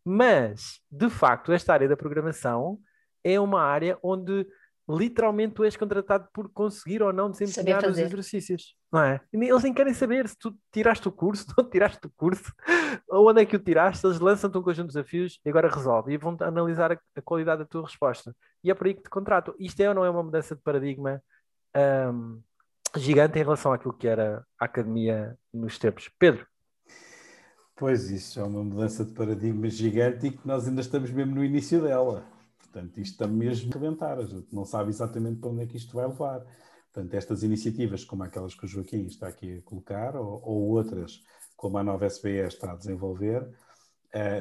Mas, 0.05 0.81
de 0.91 1.09
facto, 1.09 1.51
esta 1.51 1.73
área 1.73 1.87
da 1.87 1.97
programação 1.97 2.79
é 3.23 3.39
uma 3.39 3.61
área 3.61 3.97
onde 4.03 4.45
literalmente 4.87 5.55
tu 5.55 5.63
és 5.63 5.75
contratado 5.77 6.27
por 6.33 6.49
conseguir 6.49 7.01
ou 7.01 7.13
não 7.13 7.31
desempenhar 7.31 7.85
os 7.85 7.97
exercícios, 7.97 8.75
não 8.91 9.01
é? 9.01 9.21
Eles 9.31 9.63
nem 9.63 9.73
querem 9.73 9.93
saber 9.93 10.27
se 10.27 10.37
tu 10.37 10.55
tiraste 10.71 11.07
o 11.07 11.11
curso, 11.11 11.45
não 11.57 11.69
tiraste 11.69 12.05
o 12.05 12.11
curso, 12.15 12.53
ou 13.07 13.29
onde 13.29 13.41
é 13.41 13.45
que 13.45 13.55
o 13.55 13.59
tiraste, 13.59 14.05
eles 14.05 14.19
lançam-te 14.19 14.57
um 14.57 14.61
conjunto 14.61 14.87
de 14.87 14.93
desafios 14.93 15.39
e 15.45 15.49
agora 15.49 15.69
resolve, 15.69 16.13
e 16.13 16.17
vão 16.17 16.35
analisar 16.41 16.91
a, 16.91 16.99
a, 17.15 17.21
qualidade 17.21 17.59
da 17.59 17.65
tua 17.65 17.83
resposta. 17.83 18.35
E 18.63 18.69
é 18.69 18.73
por 18.73 18.87
aí 18.87 18.93
que 18.93 19.03
te 19.03 19.09
contratam. 19.09 19.55
Isto 19.57 19.81
é 19.81 19.89
ou 19.89 19.95
não 19.95 20.05
é 20.05 20.09
uma 20.09 20.23
mudança 20.23 20.55
de 20.55 20.61
paradigma 20.61 21.21
um, 22.11 22.41
gigante 22.95 23.39
em 23.39 23.43
relação 23.43 23.73
àquilo 23.73 23.93
que 23.93 24.07
era 24.07 24.45
a 24.59 24.65
academia 24.65 25.37
nos 25.53 25.79
tempos? 25.79 26.09
Pedro? 26.19 26.45
Pois 27.75 28.11
isso 28.11 28.39
é 28.39 28.43
uma 28.43 28.63
mudança 28.63 29.03
de 29.03 29.13
paradigma 29.13 29.67
gigante 29.69 30.27
e 30.27 30.31
que 30.31 30.47
nós 30.47 30.67
ainda 30.67 30.81
estamos 30.81 31.09
mesmo 31.09 31.35
no 31.35 31.43
início 31.43 31.81
dela. 31.81 32.23
Portanto, 32.73 32.97
isto 32.99 33.11
está 33.13 33.27
mesmo 33.27 33.69
a 33.71 33.79
rebentar, 33.79 34.17
a 34.17 34.25
gente 34.25 34.47
não 34.51 34.65
sabe 34.65 34.89
exatamente 34.89 35.39
para 35.39 35.49
onde 35.51 35.61
é 35.61 35.67
que 35.67 35.77
isto 35.77 35.93
vai 35.93 36.07
levar. 36.07 36.43
Portanto, 36.91 37.13
estas 37.13 37.43
iniciativas, 37.43 38.03
como 38.03 38.23
aquelas 38.23 38.55
que 38.55 38.65
o 38.65 38.67
Joaquim 38.67 39.05
está 39.05 39.27
aqui 39.27 39.57
a 39.57 39.61
colocar, 39.61 40.15
ou, 40.15 40.41
ou 40.43 40.69
outras, 40.69 41.23
como 41.55 41.77
a 41.77 41.83
nova 41.83 42.07
SBE 42.07 42.47
está 42.47 42.71
a 42.71 42.75
desenvolver, 42.75 43.47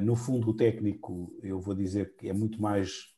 no 0.03 0.17
fundo, 0.17 0.51
o 0.51 0.57
técnico, 0.57 1.35
eu 1.43 1.61
vou 1.61 1.75
dizer 1.75 2.15
que 2.17 2.29
é 2.29 2.33
muito 2.33 2.61
mais 2.61 3.15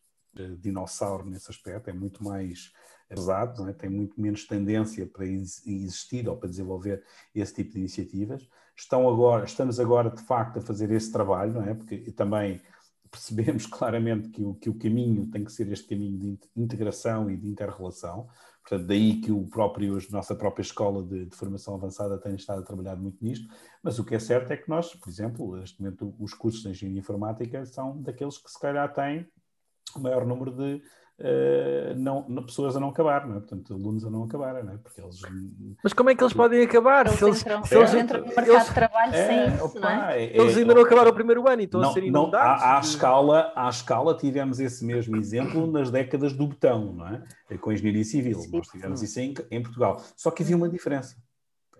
dinossauro 0.58 1.28
nesse 1.28 1.50
aspecto, 1.50 1.90
é 1.90 1.92
muito 1.92 2.22
mais 2.22 2.72
pesado, 3.08 3.68
é? 3.68 3.72
tem 3.72 3.88
muito 3.88 4.20
menos 4.20 4.46
tendência 4.46 5.06
para 5.06 5.26
existir 5.26 6.28
ou 6.28 6.36
para 6.36 6.48
desenvolver 6.48 7.04
esse 7.34 7.54
tipo 7.54 7.72
de 7.72 7.78
iniciativas. 7.78 8.48
Estão 8.76 9.08
agora, 9.08 9.44
estamos 9.44 9.78
agora, 9.78 10.10
de 10.10 10.22
facto, 10.22 10.58
a 10.58 10.62
fazer 10.62 10.90
esse 10.90 11.12
trabalho, 11.12 11.54
não 11.54 11.62
é? 11.62 11.74
porque 11.74 11.98
também 12.12 12.60
percebemos 13.14 13.66
claramente 13.68 14.28
que 14.28 14.42
o, 14.42 14.54
que 14.54 14.68
o 14.68 14.74
caminho 14.74 15.26
tem 15.30 15.44
que 15.44 15.52
ser 15.52 15.70
este 15.70 15.86
caminho 15.86 16.18
de 16.18 16.38
integração 16.56 17.30
e 17.30 17.36
de 17.36 17.48
interrelação. 17.48 18.28
Portanto, 18.62 18.86
daí 18.86 19.20
que 19.20 19.30
o 19.30 19.46
próprio, 19.46 19.96
a 19.96 20.00
nossa 20.10 20.34
própria 20.34 20.62
escola 20.62 21.02
de, 21.02 21.26
de, 21.26 21.36
formação 21.36 21.74
avançada 21.74 22.18
tem 22.18 22.34
estado 22.34 22.60
a 22.60 22.64
trabalhar 22.64 22.96
muito 22.96 23.22
nisto, 23.22 23.46
mas 23.82 23.98
o 23.98 24.04
que 24.04 24.14
é 24.14 24.18
certo 24.18 24.50
é 24.52 24.56
que 24.56 24.68
nós, 24.68 24.94
por 24.94 25.08
exemplo, 25.08 25.56
neste 25.56 25.80
momento 25.80 26.14
os 26.18 26.32
cursos 26.32 26.62
de 26.62 26.70
engenharia 26.70 26.98
informática 26.98 27.64
são 27.66 28.00
daqueles 28.00 28.38
que 28.38 28.50
se 28.50 28.58
calhar 28.58 28.92
têm 28.92 29.28
o 29.94 30.00
maior 30.00 30.26
número 30.26 30.50
de, 30.50 30.82
Uh, 31.16 31.94
não, 31.96 32.28
não, 32.28 32.42
pessoas 32.42 32.76
a 32.76 32.80
não 32.80 32.88
acabar, 32.88 33.24
não 33.24 33.36
é? 33.36 33.38
portanto, 33.38 33.72
alunos 33.72 34.04
a 34.04 34.10
não 34.10 34.24
acabarem, 34.24 34.64
não 34.64 34.72
é? 34.72 34.78
porque 34.78 35.00
eles. 35.00 35.20
Mas 35.82 35.92
como 35.92 36.10
é 36.10 36.14
que 36.16 36.24
eles 36.24 36.32
podem 36.32 36.64
acabar? 36.64 37.06
Eles 37.06 37.18
se 37.18 37.24
eles, 37.24 37.40
entram, 37.40 37.64
se 37.64 37.76
eles 37.76 37.94
entram 37.94 38.20
no 38.20 38.26
mercado 38.26 38.50
eles, 38.50 38.66
de 38.66 38.74
trabalho 38.74 39.14
é, 39.14 39.26
sem 39.26 39.54
isso, 39.54 39.78
não 39.78 39.88
é? 39.88 40.24
é 40.24 40.36
eles 40.36 40.56
ainda 40.56 40.74
não 40.74 40.82
acabaram 40.82 41.10
o 41.12 41.14
primeiro 41.14 41.48
ano 41.48 41.62
e 41.62 41.66
estão 41.66 41.80
não, 41.80 41.90
a 41.90 41.92
ser 41.92 42.02
inundados. 42.02 42.62
à, 42.62 42.76
à, 42.76 42.80
escala, 42.80 43.52
à 43.54 43.68
escala, 43.68 44.16
tivemos 44.16 44.58
esse 44.58 44.84
mesmo 44.84 45.16
exemplo 45.16 45.70
nas 45.70 45.88
décadas 45.88 46.32
do 46.32 46.48
botão, 46.48 46.92
não 46.92 47.06
é? 47.06 47.22
Com 47.58 47.70
a 47.70 47.74
engenharia 47.74 48.04
civil. 48.04 48.40
Sim. 48.40 48.50
Nós 48.50 48.66
tivemos 48.66 49.00
isso 49.00 49.20
em, 49.20 49.34
em 49.52 49.62
Portugal. 49.62 50.02
Só 50.16 50.32
que 50.32 50.42
havia 50.42 50.56
uma 50.56 50.68
diferença. 50.68 51.16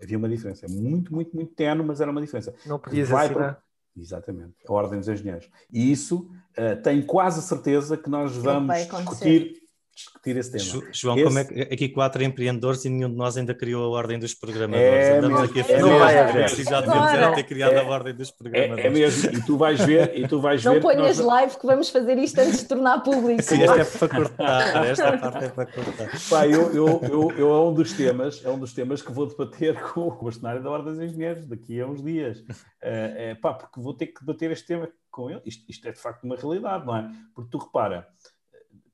Havia 0.01 0.17
uma 0.17 0.29
diferença. 0.29 0.65
Muito, 0.69 1.13
muito, 1.13 1.35
muito 1.35 1.53
tenue, 1.53 1.85
mas 1.85 1.99
era 1.99 2.09
uma 2.09 2.21
diferença. 2.21 2.53
Não 2.65 2.79
podias 2.79 3.09
Vai 3.09 3.25
assinar. 3.25 3.55
Para 3.55 3.64
Exatamente, 3.97 4.55
a 4.67 4.73
Ordem 4.73 4.99
dos 4.99 5.07
Engenheiros. 5.07 5.49
E 5.71 5.91
isso 5.91 6.29
uh, 6.57 6.81
tenho 6.83 7.05
quase 7.05 7.41
certeza 7.41 7.97
que 7.97 8.09
nós 8.09 8.35
vamos 8.35 8.75
discutir 8.75 9.64
discutir 9.95 10.35
esse 10.35 10.51
tema. 10.51 10.89
João, 10.91 11.15
esse... 11.15 11.23
como 11.23 11.39
é 11.39 11.45
que 11.45 11.61
aqui 11.73 11.89
quatro 11.89 12.21
empreendedores 12.21 12.83
e 12.83 12.89
nenhum 12.89 13.09
de 13.09 13.15
nós 13.15 13.37
ainda 13.37 13.55
criou 13.55 13.85
a 13.85 13.97
ordem 13.97 14.19
dos 14.19 14.33
programadores? 14.33 14.83
É 14.83 15.17
Andamos 15.17 15.39
mesmo, 15.39 15.51
aqui 15.51 15.59
a 15.61 15.63
fazer 15.63 15.89
é 15.89 15.99
vai 15.99 16.19
haver. 16.19 16.49
Já 16.49 16.81
devemos 16.81 17.13
era 17.13 17.31
ter 17.33 17.43
criado 17.43 17.73
é, 17.73 17.79
a 17.79 17.83
ordem 17.85 18.13
dos 18.13 18.29
programadores. 18.31 18.83
É, 18.83 18.87
é, 18.87 18.89
mesmo, 18.89 19.31
e 19.31 19.45
tu 19.45 19.57
vais 19.57 19.79
ver, 19.79 20.19
e 20.19 20.27
tu 20.27 20.41
vais 20.41 20.63
Não 20.63 20.73
ver. 20.73 20.81
Não 20.81 20.89
ponhas 20.89 21.17
nós... 21.17 21.27
live 21.27 21.57
que 21.57 21.65
vamos 21.65 21.89
fazer 21.89 22.17
isto 22.17 22.39
antes 22.39 22.59
de 22.59 22.65
tornar 22.65 22.99
público. 22.99 23.41
Sim, 23.41 23.63
esta 23.63 23.79
é 23.79 23.85
para 23.85 24.15
cortar, 24.15 24.85
esta 24.85 25.17
parte 25.17 25.45
é 25.45 25.49
para 25.49 25.65
cortar. 25.65 26.11
Pá, 26.29 26.45
eu, 26.45 26.73
eu, 26.73 27.01
eu, 27.03 27.31
eu, 27.37 27.49
é 27.49 27.61
um 27.61 27.73
dos 27.73 27.93
temas, 27.93 28.43
é 28.43 28.49
um 28.49 28.59
dos 28.59 28.73
temas 28.73 29.01
que 29.01 29.11
vou 29.13 29.25
debater 29.25 29.79
com 29.93 30.01
o 30.01 30.23
bastonário 30.23 30.61
da 30.61 30.69
Ordem 30.69 30.93
dos 30.93 31.01
Engenheiros 31.01 31.45
daqui 31.45 31.79
a 31.79 31.87
uns 31.87 32.03
dias. 32.03 32.43
É, 32.81 33.29
é, 33.29 33.35
pá, 33.35 33.53
porque 33.53 33.79
vou 33.79 33.93
ter 33.93 34.07
que 34.07 34.19
debater 34.19 34.51
este 34.51 34.67
tema 34.67 34.89
com 35.09 35.29
ele. 35.29 35.41
Isto, 35.45 35.63
isto 35.69 35.87
é 35.87 35.91
de 35.93 35.99
facto 35.99 36.25
uma 36.25 36.35
realidade, 36.35 36.85
não 36.85 36.97
é? 36.97 37.09
Porque 37.33 37.49
tu 37.49 37.57
repara 37.57 38.05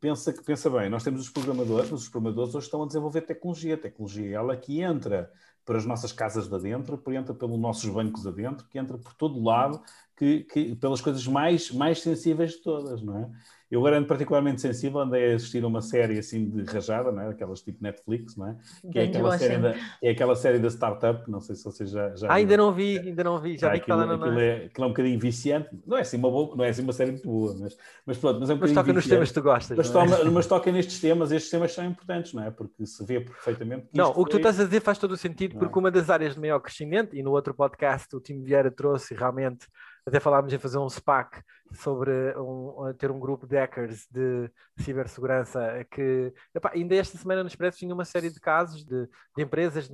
pensa, 0.01 0.33
pensa 0.43 0.69
bem, 0.69 0.89
nós 0.89 1.03
temos 1.03 1.21
os 1.21 1.29
programadores, 1.29 1.91
mas 1.91 2.01
os 2.01 2.09
programadores 2.09 2.55
hoje 2.55 2.65
estão 2.65 2.83
a 2.83 2.87
desenvolver 2.87 3.21
tecnologia. 3.21 3.75
A 3.75 3.77
tecnologia 3.77 4.27
é 4.27 4.33
ela 4.33 4.57
que 4.57 4.81
entra 4.81 5.31
para 5.63 5.77
as 5.77 5.85
nossas 5.85 6.11
casas 6.11 6.47
de 6.47 6.55
adentro, 6.55 6.97
que 6.97 7.15
entra 7.15 7.35
pelos 7.35 7.59
nossos 7.59 7.87
bancos 7.87 8.25
adentro, 8.25 8.67
que 8.67 8.79
entra 8.79 8.97
por 8.97 9.13
todo 9.13 9.41
lado, 9.41 9.79
que, 10.21 10.43
que, 10.43 10.75
pelas 10.75 11.01
coisas 11.01 11.25
mais, 11.25 11.71
mais 11.71 11.99
sensíveis 11.99 12.51
de 12.51 12.61
todas, 12.61 13.01
não 13.01 13.17
é? 13.17 13.29
Eu 13.71 13.79
agora 13.79 13.97
ando 13.97 14.05
particularmente 14.05 14.59
sensível, 14.59 14.99
andei 14.99 15.31
a 15.31 15.35
assistir 15.35 15.63
a 15.63 15.67
uma 15.67 15.81
série 15.81 16.19
assim 16.19 16.47
de 16.47 16.63
rajada, 16.69 17.09
não 17.09 17.21
é? 17.21 17.29
aquelas 17.29 17.61
tipo 17.61 17.81
Netflix, 17.81 18.35
não 18.35 18.49
é? 18.49 18.57
Que 18.91 18.99
é 18.99 19.03
aquela, 19.05 19.37
série 19.39 19.57
da, 19.57 19.75
é 20.03 20.09
aquela 20.11 20.35
série 20.35 20.59
da 20.59 20.67
startup, 20.69 21.31
não 21.31 21.39
sei 21.39 21.55
se 21.55 21.63
vocês 21.63 21.89
já. 21.89 22.13
já 22.13 22.27
ah, 22.27 22.33
ainda 22.33 22.57
não 22.57 22.73
vi, 22.73 22.99
ainda 22.99 23.23
não 23.23 23.39
vi, 23.39 23.57
já 23.57 23.69
ah, 23.69 23.71
vi 23.71 23.77
aquilo, 23.77 23.97
que 23.97 24.13
aquilo, 24.13 24.39
é, 24.39 24.65
aquilo 24.65 24.83
é 24.83 24.87
um 24.87 24.89
bocadinho 24.89 25.19
viciante, 25.19 25.69
não 25.87 25.97
é 25.97 26.01
assim 26.01 26.17
uma, 26.17 26.29
boa, 26.29 26.55
não 26.55 26.65
é 26.65 26.69
assim 26.69 26.83
uma 26.83 26.91
série 26.91 27.11
muito 27.11 27.25
boa, 27.25 27.55
mas, 27.57 27.77
mas 28.05 28.17
pronto, 28.17 28.39
mas 28.41 28.49
é 28.49 28.53
um 28.53 28.57
Mas 28.59 28.73
toca 28.73 28.93
nos 28.93 29.07
temas 29.07 29.29
que 29.29 29.33
tu 29.33 29.41
gostas. 29.41 29.77
Mas, 29.77 29.89
é? 29.89 29.93
toma, 29.93 30.31
mas 30.31 30.45
toca 30.47 30.71
nestes 30.71 30.99
temas, 30.99 31.31
estes 31.31 31.49
temas 31.49 31.71
são 31.71 31.85
importantes, 31.85 32.33
não 32.33 32.43
é? 32.43 32.51
Porque 32.51 32.85
se 32.85 33.05
vê 33.05 33.21
perfeitamente. 33.21 33.87
não, 33.93 34.11
o 34.11 34.25
que 34.25 34.31
tu 34.31 34.37
estás 34.37 34.59
a 34.59 34.65
dizer 34.65 34.81
faz 34.81 34.97
todo 34.97 35.13
o 35.13 35.17
sentido, 35.17 35.57
porque 35.57 35.75
é? 35.75 35.79
uma 35.79 35.89
das 35.89 36.09
áreas 36.09 36.35
de 36.35 36.41
maior 36.41 36.59
crescimento, 36.59 37.15
e 37.15 37.23
no 37.23 37.31
outro 37.31 37.53
podcast 37.53 38.13
o 38.13 38.19
Tim 38.19 38.43
Vieira 38.43 38.69
trouxe 38.69 39.15
realmente 39.15 39.65
até 40.11 40.19
falámos 40.19 40.51
em 40.51 40.59
fazer 40.59 40.77
um 40.77 40.89
SPAC 40.89 41.41
sobre 41.73 42.11
um, 42.37 42.93
ter 42.97 43.09
um 43.09 43.19
grupo 43.19 43.47
de 43.47 43.55
hackers 43.55 44.05
de 44.11 44.51
cibersegurança 44.77 45.85
que 45.89 46.33
epá, 46.53 46.71
ainda 46.73 46.95
esta 46.95 47.17
semana 47.17 47.43
no 47.43 47.47
Expresso 47.47 47.79
tinha 47.79 47.93
uma 47.93 48.03
série 48.03 48.29
de 48.29 48.39
casos 48.39 48.83
de, 48.83 49.07
de 49.35 49.41
empresas 49.41 49.89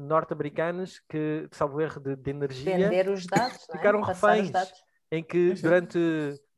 norte-americanas 0.00 1.00
que, 1.08 1.48
salvo 1.52 1.80
erro 1.80 2.00
de, 2.00 2.16
de 2.16 2.30
energia, 2.30 2.76
vender 2.76 3.08
os 3.08 3.24
dados, 3.24 3.68
é? 3.70 3.72
ficaram 3.72 4.00
é? 4.00 4.04
reféns 4.04 4.50
em 5.12 5.22
que 5.22 5.54
durante 5.54 5.98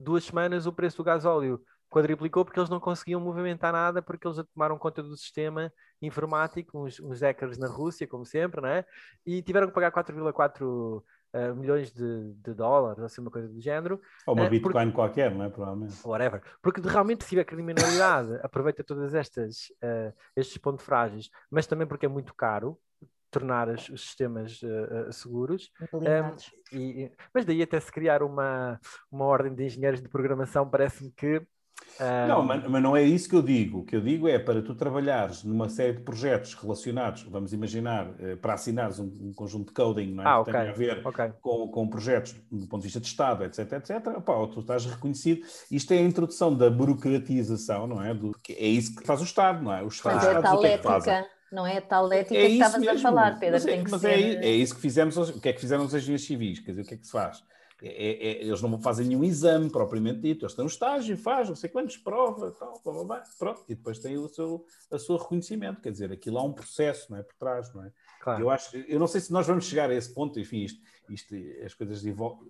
duas 0.01 0.25
semanas 0.25 0.67
o 0.67 0.73
preço 0.73 0.97
do 0.97 1.05
gasóleo 1.05 1.63
quadriplicou 1.91 2.43
porque 2.43 2.59
eles 2.59 2.71
não 2.71 2.81
conseguiam 2.81 3.21
movimentar 3.21 3.73
nada 3.73 4.01
porque 4.01 4.27
eles 4.27 4.43
tomaram 4.55 4.79
conta 4.79 5.03
do 5.03 5.15
sistema 5.15 5.71
informático, 6.01 6.83
uns, 6.83 6.99
uns 7.01 7.21
hackers 7.21 7.59
na 7.59 7.69
Rússia, 7.69 8.07
como 8.07 8.25
sempre, 8.25 8.63
não 8.63 8.69
é? 8.69 8.85
e 9.27 9.43
tiveram 9.43 9.67
que 9.67 9.75
pagar 9.75 9.93
4,4 9.93 11.03
uh, 11.35 11.55
milhões 11.55 11.93
de, 11.93 12.35
de, 12.35 12.55
dólares, 12.55 13.03
assim, 13.03 13.21
uma 13.21 13.31
coisa 13.31 13.49
do 13.49 13.61
género. 13.61 14.01
Ou 14.27 14.35
uma 14.35 14.47
uh, 14.47 14.51
Bitcoin 14.51 14.73
porque, 14.73 14.93
qualquer, 14.93 15.35
não 15.35 15.45
é? 15.45 15.49
Provavelmente. 15.49 15.97
Whatever. 16.05 16.43
Porque 16.63 16.81
realmente 16.81 17.25
se 17.25 17.31
tiver 17.31 17.45
criminalidade, 17.45 18.39
aproveita 18.43 18.85
todas 18.85 19.15
estas, 19.15 19.69
uh, 19.83 20.13
estes 20.37 20.59
pontos 20.59 20.85
frágeis, 20.85 21.31
mas 21.51 21.67
também 21.67 21.87
porque 21.87 22.07
é 22.07 22.09
muito 22.09 22.35
caro 22.35 22.79
tornar 23.31 23.69
os, 23.69 23.89
os 23.89 24.01
sistemas 24.03 24.61
uh, 24.63 25.13
seguros. 25.13 25.71
Um, 25.93 26.77
e, 26.77 27.13
mas 27.33 27.45
daí 27.45 27.63
até 27.63 27.79
se 27.79 27.93
criar 27.93 28.23
uma, 28.23 28.81
uma 29.11 29.25
ordem 29.27 29.55
de 29.55 29.65
engenheiros 29.65 30.01
de 30.01 30.09
programação, 30.09 30.69
parece-me 30.69 31.11
que 31.13 31.43
não, 32.29 32.45
mas, 32.45 32.65
mas, 32.69 32.83
não 32.83 32.97
é 32.97 33.03
isso 33.03 33.29
que 33.29 33.35
eu 33.35 33.43
digo. 33.43 33.81
O 33.81 33.85
que 33.85 33.97
eu 33.97 34.01
digo 34.01 34.29
é 34.29 34.39
para 34.39 34.63
tu 34.63 34.75
trabalhares 34.75 35.43
numa 35.43 35.69
série 35.69 35.95
de 35.95 36.01
projetos 36.01 36.55
relacionados, 36.55 37.23
vamos 37.25 37.53
imaginar, 37.53 38.09
eh, 38.21 38.37
para 38.37 38.55
assinares 38.55 38.99
um, 39.01 39.11
um 39.21 39.33
conjunto 39.33 39.69
de 39.69 39.73
coding 39.73 40.15
não 40.15 40.23
é? 40.23 40.27
ah, 40.27 40.35
que 40.35 40.51
okay. 40.51 40.53
tenha 40.53 40.71
a 40.71 40.75
ver 40.75 41.07
okay. 41.07 41.33
com, 41.41 41.69
com 41.69 41.89
projetos 41.89 42.35
do 42.51 42.67
ponto 42.69 42.83
de 42.83 42.87
vista 42.87 43.01
de 43.01 43.07
Estado, 43.07 43.45
etc, 43.45 43.73
etc, 43.73 44.21
pá, 44.25 44.47
tu 44.47 44.61
estás 44.61 44.87
reconhecido. 44.87 45.45
Isto 45.71 45.93
é 45.93 45.99
a 45.99 46.03
introdução 46.03 46.55
da 46.55 46.71
burocratização, 46.71 47.87
não 47.87 48.03
é? 48.03 48.15
Do, 48.15 48.33
é 48.49 48.67
isso 48.67 48.95
que 48.95 49.05
faz 49.05 49.21
o 49.21 49.25
Estado, 49.25 49.63
não 49.63 49.73
é? 49.73 49.83
O 49.83 49.89
Estado, 49.89 50.17
mas 50.17 50.27
é 50.27 50.41
tal 50.41 50.65
é 50.65 50.73
ética, 50.73 51.27
não 51.51 51.67
é 51.67 51.81
tal 51.81 52.13
ética 52.13 52.39
é 52.39 52.47
que 52.47 52.53
estavas 52.53 52.81
mesmo. 52.81 52.99
a 52.99 53.03
falar, 53.03 53.39
Pedro. 53.41 53.55
Mas, 53.55 53.67
é, 53.67 53.85
mas 53.91 54.05
é, 54.05 54.15
é, 54.15 54.51
isso 54.51 54.75
que 54.75 54.81
fizemos, 54.81 55.17
o 55.17 55.41
que 55.41 55.49
é 55.49 55.53
que 55.53 55.61
fizeram 55.61 55.85
os 55.85 55.95
engenheiros 55.95 56.25
civis? 56.25 56.61
Quer 56.61 56.73
dizer, 56.73 56.83
o 56.83 56.85
que 56.85 56.95
é 56.95 56.97
que 56.97 57.07
se 57.07 57.13
faz? 57.13 57.43
É, 57.83 57.89
é, 57.89 58.29
é, 58.29 58.45
eles 58.45 58.61
não 58.61 58.81
fazem 58.81 59.07
nenhum 59.07 59.23
exame 59.23 59.71
propriamente 59.71 60.21
dito, 60.21 60.45
eles 60.45 60.55
têm 60.55 60.65
um 60.65 60.69
estágio, 60.69 61.17
faz 61.17 61.49
não 61.49 61.55
sei 61.55 61.71
quantos, 61.71 61.97
prova, 61.97 62.51
tal, 62.51 62.81
blá, 62.85 62.93
blá, 62.93 63.05
blá, 63.05 63.23
pronto, 63.39 63.65
e 63.69 63.75
depois 63.75 63.99
tem 63.99 64.19
o 64.19 64.29
seu, 64.29 64.65
a 64.91 64.99
seu 64.99 65.17
reconhecimento, 65.17 65.81
quer 65.81 65.93
dizer, 65.93 66.11
aquilo 66.11 66.39
há 66.39 66.43
um 66.43 66.53
processo, 66.53 67.11
não 67.11 67.19
é, 67.19 67.23
por 67.23 67.35
trás, 67.37 67.73
não 67.73 67.85
é? 67.85 67.93
Claro. 68.21 68.43
Eu 68.43 68.51
acho, 68.51 68.77
eu 68.77 68.99
não 68.99 69.07
sei 69.07 69.21
se 69.21 69.33
nós 69.33 69.47
vamos 69.47 69.65
chegar 69.65 69.91
a 69.91 69.95
esse 69.95 70.13
ponto, 70.13 70.41
enfim, 70.41 70.65
isto, 70.65 70.81
isto 71.09 71.35
as 71.65 71.75
coisas 71.75 72.03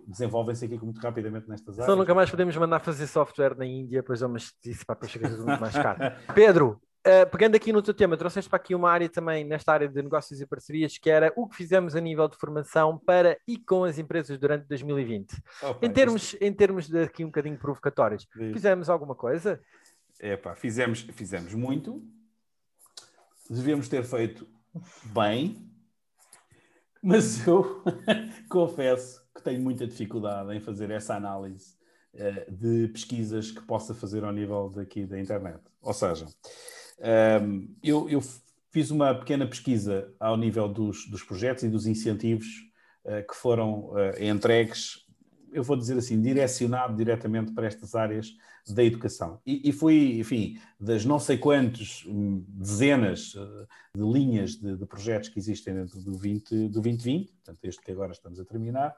desenvolvem-se 0.07 0.64
aqui 0.64 0.79
muito 0.83 1.01
rapidamente 1.01 1.49
nestas 1.49 1.79
áreas. 1.79 1.91
Só 1.91 1.97
nunca 1.97 2.14
mais 2.14 2.31
podemos 2.31 2.57
mandar 2.57 2.81
fazer 2.81 3.07
software 3.07 3.57
na 3.57 3.66
Índia, 3.66 4.03
pois 4.03 4.22
é 4.22 4.26
uma 4.26 4.39
justiça 4.39 4.85
para 4.87 5.07
chegar 5.07 5.31
muito 5.31 5.61
mais 5.61 5.74
caro. 5.74 5.99
Pedro, 6.35 6.81
Uh, 7.07 7.30
pegando 7.30 7.55
aqui 7.55 7.72
no 7.72 7.80
teu 7.80 7.94
tema, 7.94 8.16
trouxeste 8.16 8.51
para 8.51 8.59
aqui 8.59 8.74
uma 8.74 8.90
área 8.90 9.09
também, 9.09 9.44
nesta 9.44 9.72
área 9.72 9.88
de 9.88 10.03
negócios 10.03 10.40
e 10.40 10.46
parcerias, 10.46 10.99
que 10.99 11.09
era 11.09 11.32
o 11.36 11.49
que 11.49 11.57
fizemos 11.57 11.94
a 11.94 12.01
nível 12.01 12.28
de 12.28 12.36
formação 12.36 12.99
para 12.99 13.38
e 13.46 13.57
com 13.57 13.84
as 13.84 13.99
empresas 13.99 14.36
durante 14.36 14.66
2020. 14.66 15.32
Opa, 15.62 15.86
em, 15.86 15.90
termos, 15.90 16.36
em 16.40 16.53
termos 16.53 16.88
de 16.88 17.05
aqui 17.05 17.24
um 17.24 17.28
bocadinho 17.28 17.57
provocatórios, 17.57 18.26
fizemos 18.53 18.90
alguma 18.90 19.14
coisa? 19.14 19.61
É 20.20 20.36
pá, 20.36 20.55
fizemos, 20.55 21.01
fizemos 21.12 21.55
muito, 21.55 22.03
devemos 23.49 23.88
ter 23.88 24.03
feito 24.05 24.46
bem, 25.05 25.70
mas 27.01 27.46
eu 27.46 27.82
confesso 28.51 29.24
que 29.34 29.42
tenho 29.42 29.62
muita 29.62 29.86
dificuldade 29.86 30.53
em 30.55 30.61
fazer 30.61 30.90
essa 30.90 31.14
análise 31.14 31.76
uh, 32.14 32.53
de 32.53 32.88
pesquisas 32.88 33.53
que 33.53 33.62
possa 33.62 33.94
fazer 33.94 34.24
ao 34.24 34.32
nível 34.32 34.68
daqui 34.68 35.07
da 35.07 35.18
internet. 35.18 35.61
Ou 35.80 35.94
seja, 35.94 36.26
um, 37.01 37.74
eu, 37.82 38.09
eu, 38.09 38.22
fiz 38.70 38.90
uma 38.90 39.14
pequena 39.14 39.46
pesquisa 39.46 40.12
ao 40.20 40.36
nível 40.36 40.68
dos, 40.68 41.09
dos 41.09 41.22
projetos 41.22 41.64
e 41.64 41.68
dos 41.68 41.86
incentivos 41.86 42.46
uh, 43.05 43.26
que 43.26 43.34
foram 43.34 43.90
uh, 43.90 44.22
entregues, 44.22 45.07
eu 45.53 45.62
vou 45.62 45.76
dizer 45.76 45.96
assim, 45.96 46.20
direcionado 46.20 46.96
diretamente 46.96 47.53
para 47.53 47.66
estas 47.66 47.94
áreas 47.94 48.34
da 48.72 48.84
educação. 48.84 49.40
E, 49.46 49.70
e 49.70 49.72
fui, 49.72 50.18
enfim, 50.18 50.59
das 50.78 51.05
não 51.05 51.18
sei 51.18 51.38
quantos 51.38 52.05
hum, 52.07 52.44
dezenas 52.49 53.34
uh, 53.34 53.66
de 53.94 54.03
linhas 54.03 54.57
de, 54.57 54.76
de, 54.76 54.86
projetos 54.86 55.28
que 55.28 55.38
existem 55.38 55.74
dentro 55.74 56.01
do, 56.01 56.18
20, 56.18 56.68
do 56.68 56.80
2020, 56.80 57.32
portanto, 57.32 57.64
este 57.64 57.82
que 57.82 57.90
agora 57.90 58.12
estamos 58.12 58.38
a 58.38 58.44
terminar, 58.44 58.94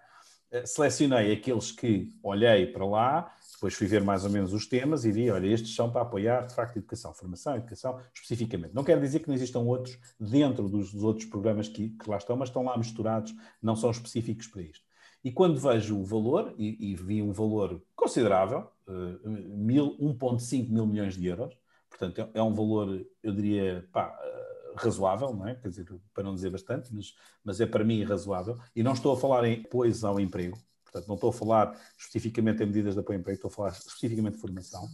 selecionei 0.64 1.32
aqueles 1.32 1.70
que 1.70 2.08
olhei 2.22 2.66
para 2.66 2.84
lá, 2.84 3.34
depois 3.52 3.74
fui 3.74 3.86
ver 3.86 4.02
mais 4.02 4.24
ou 4.24 4.30
menos 4.30 4.52
os 4.52 4.66
temas 4.66 5.04
e 5.04 5.12
vi, 5.12 5.30
olha, 5.30 5.46
estes 5.46 5.74
são 5.74 5.90
para 5.92 6.02
apoiar, 6.02 6.46
de 6.46 6.54
facto, 6.54 6.76
educação, 6.78 7.12
formação, 7.12 7.56
educação, 7.56 8.00
especificamente. 8.14 8.74
Não 8.74 8.82
quer 8.82 8.98
dizer 8.98 9.20
que 9.20 9.28
não 9.28 9.34
existam 9.34 9.60
outros 9.60 9.98
dentro 10.18 10.68
dos, 10.68 10.92
dos 10.92 11.02
outros 11.04 11.26
programas 11.26 11.68
que, 11.68 11.90
que, 11.90 12.08
lá 12.08 12.16
estão, 12.16 12.36
mas 12.36 12.48
estão 12.48 12.64
lá 12.64 12.76
misturados, 12.76 13.34
não 13.62 13.76
são 13.76 13.90
específicos 13.90 14.46
para 14.46 14.62
isto. 14.62 14.84
E 15.22 15.30
quando 15.30 15.60
vejo 15.60 15.98
o 15.98 16.04
valor, 16.04 16.54
e, 16.56 16.92
e 16.92 16.94
vi 16.96 17.22
um 17.22 17.32
valor 17.32 17.82
considerável, 17.94 18.66
uh, 18.88 19.28
1,5 19.28 20.70
mil 20.70 20.86
milhões 20.86 21.14
de 21.14 21.26
euros, 21.26 21.54
portanto 21.90 22.22
é, 22.22 22.38
é 22.38 22.42
um 22.42 22.54
valor, 22.54 23.06
eu 23.22 23.32
diria, 23.34 23.86
pá, 23.92 24.08
uh, 24.08 24.59
razoável, 24.76 25.32
não 25.34 25.46
é? 25.46 25.54
Quer 25.54 25.68
dizer, 25.68 25.86
para 26.14 26.24
não 26.24 26.34
dizer 26.34 26.50
bastante, 26.50 26.94
mas, 26.94 27.14
mas 27.44 27.60
é 27.60 27.66
para 27.66 27.84
mim 27.84 28.02
razoável. 28.04 28.58
E 28.74 28.82
não 28.82 28.92
estou 28.92 29.12
a 29.12 29.16
falar 29.16 29.44
em 29.44 29.62
apoio 29.62 29.92
ao 30.04 30.20
emprego, 30.20 30.58
portanto 30.84 31.08
não 31.08 31.14
estou 31.14 31.30
a 31.30 31.32
falar 31.32 31.80
especificamente 31.98 32.62
em 32.62 32.66
medidas 32.66 32.94
de 32.94 33.00
apoio 33.00 33.16
ao 33.16 33.20
emprego, 33.20 33.36
estou 33.36 33.50
a 33.50 33.54
falar 33.54 33.70
especificamente 33.70 34.34
de 34.34 34.40
formação. 34.40 34.84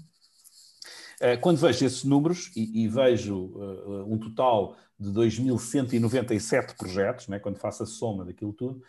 Uh, 1.17 1.41
quando 1.41 1.57
vejo 1.57 1.85
esses 1.85 2.05
números 2.05 2.53
e, 2.55 2.85
e 2.85 2.89
vejo 2.89 3.35
uh, 3.37 4.13
um 4.13 4.19
total 4.19 4.77
de 4.99 5.11
2.197 5.11 6.77
projetos, 6.77 7.29
né, 7.29 7.39
quando 7.39 7.57
faço 7.57 7.83
a 7.83 7.87
soma 7.87 8.25
daquilo 8.25 8.53
tudo, 8.53 8.83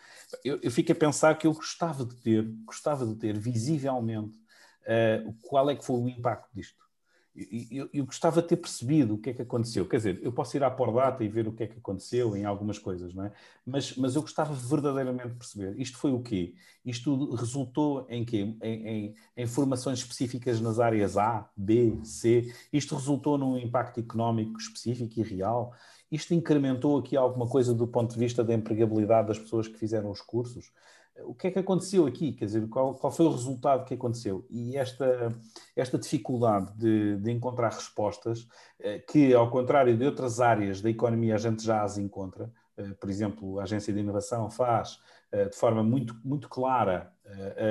eu, 0.44 0.58
eu, 0.62 0.70
fico 0.70 0.92
a 0.92 0.94
pensar 0.94 1.36
que 1.36 1.46
eu 1.46 1.54
gostava 1.54 2.04
de 2.04 2.14
ter, 2.16 2.42
gostava 2.66 3.06
de 3.06 3.14
ter 3.14 3.38
visivelmente 3.38 4.38
uh, 4.38 5.32
qual 5.40 5.70
é 5.70 5.76
que 5.76 5.84
foi 5.84 5.96
o 5.96 6.08
impacto 6.08 6.48
disto 6.54 6.87
eu, 7.70 7.88
eu, 7.92 8.04
gostava 8.04 8.42
de 8.42 8.48
ter 8.48 8.56
percebido 8.56 9.14
o 9.14 9.18
que 9.18 9.30
é 9.30 9.32
que 9.32 9.42
aconteceu. 9.42 9.86
Quer 9.86 9.98
dizer, 9.98 10.20
eu 10.22 10.32
posso 10.32 10.56
ir 10.56 10.64
à 10.64 10.70
Pordata 10.70 11.22
e 11.22 11.28
ver 11.28 11.46
o 11.46 11.52
que 11.52 11.62
é 11.62 11.66
que 11.66 11.78
aconteceu 11.78 12.36
em 12.36 12.44
algumas 12.44 12.78
coisas, 12.78 13.14
não 13.14 13.24
é? 13.24 13.32
Mas, 13.64 13.96
mas 13.96 14.16
eu 14.16 14.22
gostava 14.22 14.52
verdadeiramente 14.52 15.28
de 15.28 15.34
perceber. 15.34 15.78
Isto 15.78 15.98
foi 15.98 16.10
o 16.10 16.20
quê? 16.20 16.54
Isto 16.84 17.34
resultou 17.34 18.06
em 18.08 18.24
quê? 18.24 18.56
Em, 18.60 18.88
em, 18.88 19.14
em, 19.36 19.46
formações 19.46 20.00
específicas 20.00 20.60
nas 20.60 20.80
áreas 20.80 21.16
A, 21.16 21.48
B, 21.56 21.98
C. 22.02 22.52
Isto 22.72 22.96
resultou 22.96 23.38
num 23.38 23.56
impacto 23.56 24.00
económico 24.00 24.58
específico 24.58 25.20
e 25.20 25.22
real. 25.22 25.72
Isto 26.10 26.34
incrementou 26.34 26.98
aqui 26.98 27.16
alguma 27.16 27.46
coisa 27.46 27.72
do 27.72 27.86
ponto 27.86 28.14
de 28.14 28.18
vista 28.18 28.42
da 28.42 28.54
empregabilidade 28.54 29.28
das 29.28 29.38
pessoas 29.38 29.68
que 29.68 29.78
fizeram 29.78 30.10
os 30.10 30.20
cursos 30.20 30.72
o 31.24 31.34
que 31.34 31.48
é 31.48 31.50
que 31.50 31.58
aconteceu 31.58 32.06
aqui? 32.06 32.32
Quer 32.32 32.46
dizer, 32.46 32.68
qual, 32.68 32.94
qual 32.94 33.12
foi 33.12 33.26
o 33.26 33.30
resultado 33.30 33.84
que 33.84 33.94
aconteceu? 33.94 34.46
E 34.50 34.76
esta, 34.76 35.28
esta 35.76 35.98
dificuldade 35.98 36.72
de, 36.76 37.16
de 37.16 37.30
encontrar 37.30 37.70
respostas, 37.70 38.46
eh, 38.80 38.98
que 39.00 39.34
ao 39.34 39.50
contrário 39.50 39.96
de 39.96 40.04
outras 40.04 40.40
áreas 40.40 40.80
da 40.80 40.90
economia 40.90 41.34
a 41.34 41.38
gente 41.38 41.64
já 41.64 41.82
as 41.82 41.98
encontra, 41.98 42.52
eh, 42.76 42.94
por 43.00 43.10
exemplo, 43.10 43.58
a 43.58 43.64
Agência 43.64 43.92
de 43.92 44.00
Inovação 44.00 44.50
faz 44.50 44.98
eh, 45.30 45.48
de 45.48 45.56
forma 45.56 45.82
muito, 45.82 46.16
muito 46.24 46.48
clara 46.48 47.12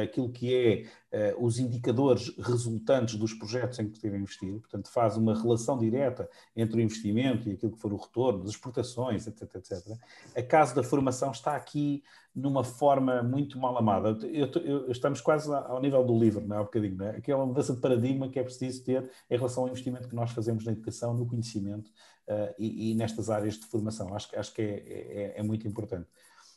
aquilo 0.03 0.29
que 0.29 0.55
é 0.55 1.35
os 1.39 1.57
indicadores 1.57 2.35
resultantes 2.37 3.15
dos 3.15 3.33
projetos 3.33 3.79
em 3.79 3.87
que 3.87 3.95
esteve 3.95 4.17
investido, 4.17 4.59
portanto 4.59 4.89
faz 4.89 5.17
uma 5.17 5.33
relação 5.33 5.77
direta 5.77 6.29
entre 6.55 6.77
o 6.77 6.81
investimento 6.81 7.49
e 7.49 7.53
aquilo 7.53 7.71
que 7.71 7.79
for 7.79 7.91
o 7.93 7.97
retorno, 7.97 8.43
as 8.43 8.49
exportações, 8.49 9.25
etc, 9.25 9.55
etc. 9.55 9.97
A 10.35 10.43
caso 10.43 10.75
da 10.75 10.83
formação 10.83 11.31
está 11.31 11.55
aqui 11.55 12.03
numa 12.37 12.63
forma 12.63 13.23
muito 13.23 13.57
mal 13.57 13.75
amada. 13.75 14.15
Eu, 14.27 14.47
eu, 14.61 14.91
estamos 14.91 15.19
quase 15.19 15.51
ao 15.51 15.81
nível 15.81 16.05
do 16.05 16.17
livro, 16.17 16.45
não 16.45 16.57
é? 16.57 16.59
Um 16.59 16.65
bocadinho, 16.65 16.95
não 16.95 17.07
é? 17.07 17.17
Aquela 17.17 17.43
mudança 17.43 17.73
de 17.73 17.81
paradigma 17.81 18.29
que 18.29 18.37
é 18.37 18.43
preciso 18.43 18.83
ter 18.83 19.09
em 19.27 19.35
relação 19.35 19.63
ao 19.63 19.69
investimento 19.69 20.07
que 20.07 20.15
nós 20.15 20.29
fazemos 20.29 20.63
na 20.63 20.71
educação, 20.71 21.15
no 21.15 21.25
conhecimento 21.25 21.87
uh, 22.27 22.53
e, 22.59 22.91
e, 22.91 22.95
nestas 22.95 23.31
áreas 23.31 23.55
de 23.55 23.65
formação. 23.65 24.13
Acho, 24.13 24.37
acho 24.39 24.53
que 24.53 24.61
é, 24.61 25.33
é, 25.35 25.39
é 25.39 25.43
muito 25.43 25.67
importante. 25.67 26.07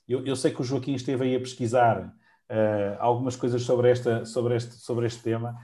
Eu, 0.07 0.27
eu, 0.27 0.37
sei 0.37 0.53
que 0.53 0.61
o 0.61 0.65
Joaquim 0.65 0.93
esteve 0.93 1.25
aí 1.25 1.35
a 1.35 1.41
pesquisar 1.41 2.15
uh, 2.51 2.97
algumas 2.99 3.37
coisas 3.37 3.63
sobre, 3.63 3.91
esta, 3.91 4.25
sobre, 4.25 4.57
este, 4.57 4.75
sobre 4.75 5.07
este 5.07 5.23
tema. 5.23 5.57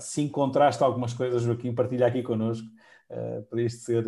se 0.00 0.22
encontraste 0.22 0.82
algumas 0.82 1.14
coisas, 1.14 1.42
Joaquim, 1.42 1.74
partilha 1.74 2.06
aqui 2.06 2.22
connosco, 2.22 2.66
uh, 3.10 3.42
para, 3.44 3.62
isto 3.62 3.84
ser, 3.84 4.04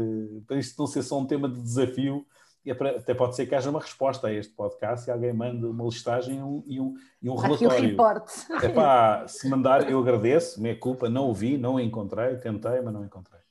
para 0.47 0.59
isto 0.59 0.79
não 0.79 0.87
ser 0.87 1.03
só 1.03 1.19
um 1.19 1.27
tema 1.27 1.49
de 1.49 1.61
desafio, 1.61 2.27
e 2.65 2.71
é 2.71 2.73
até 2.73 3.13
pode 3.13 3.37
ser 3.37 3.45
que 3.45 3.55
haja 3.55 3.69
uma 3.69 3.81
resposta 3.81 4.29
a 4.29 4.33
este 4.33 4.55
podcast 4.55 5.07
e 5.07 5.13
alguém 5.13 5.35
manda 5.35 5.69
uma 5.69 5.85
listagem 5.85 6.39
e 6.39 6.43
um, 6.43 6.65
e 6.67 6.81
um, 6.81 6.95
e 7.23 7.29
um 7.29 7.35
relatório. 7.35 7.69
Aqui 7.69 7.85
o 7.85 7.89
reporte. 7.91 8.33
Epá, 8.65 9.29
se 9.29 9.47
mandar, 9.51 9.91
eu 9.91 9.99
agradeço, 9.99 10.61
minha 10.63 10.75
culpa, 10.75 11.11
não 11.11 11.29
o 11.29 11.35
vi, 11.35 11.59
não 11.59 11.75
o 11.75 11.81
encontrei, 11.81 12.37
tentei, 12.37 12.81
mas 12.81 12.95
não 12.95 13.05
encontrei. 13.05 13.44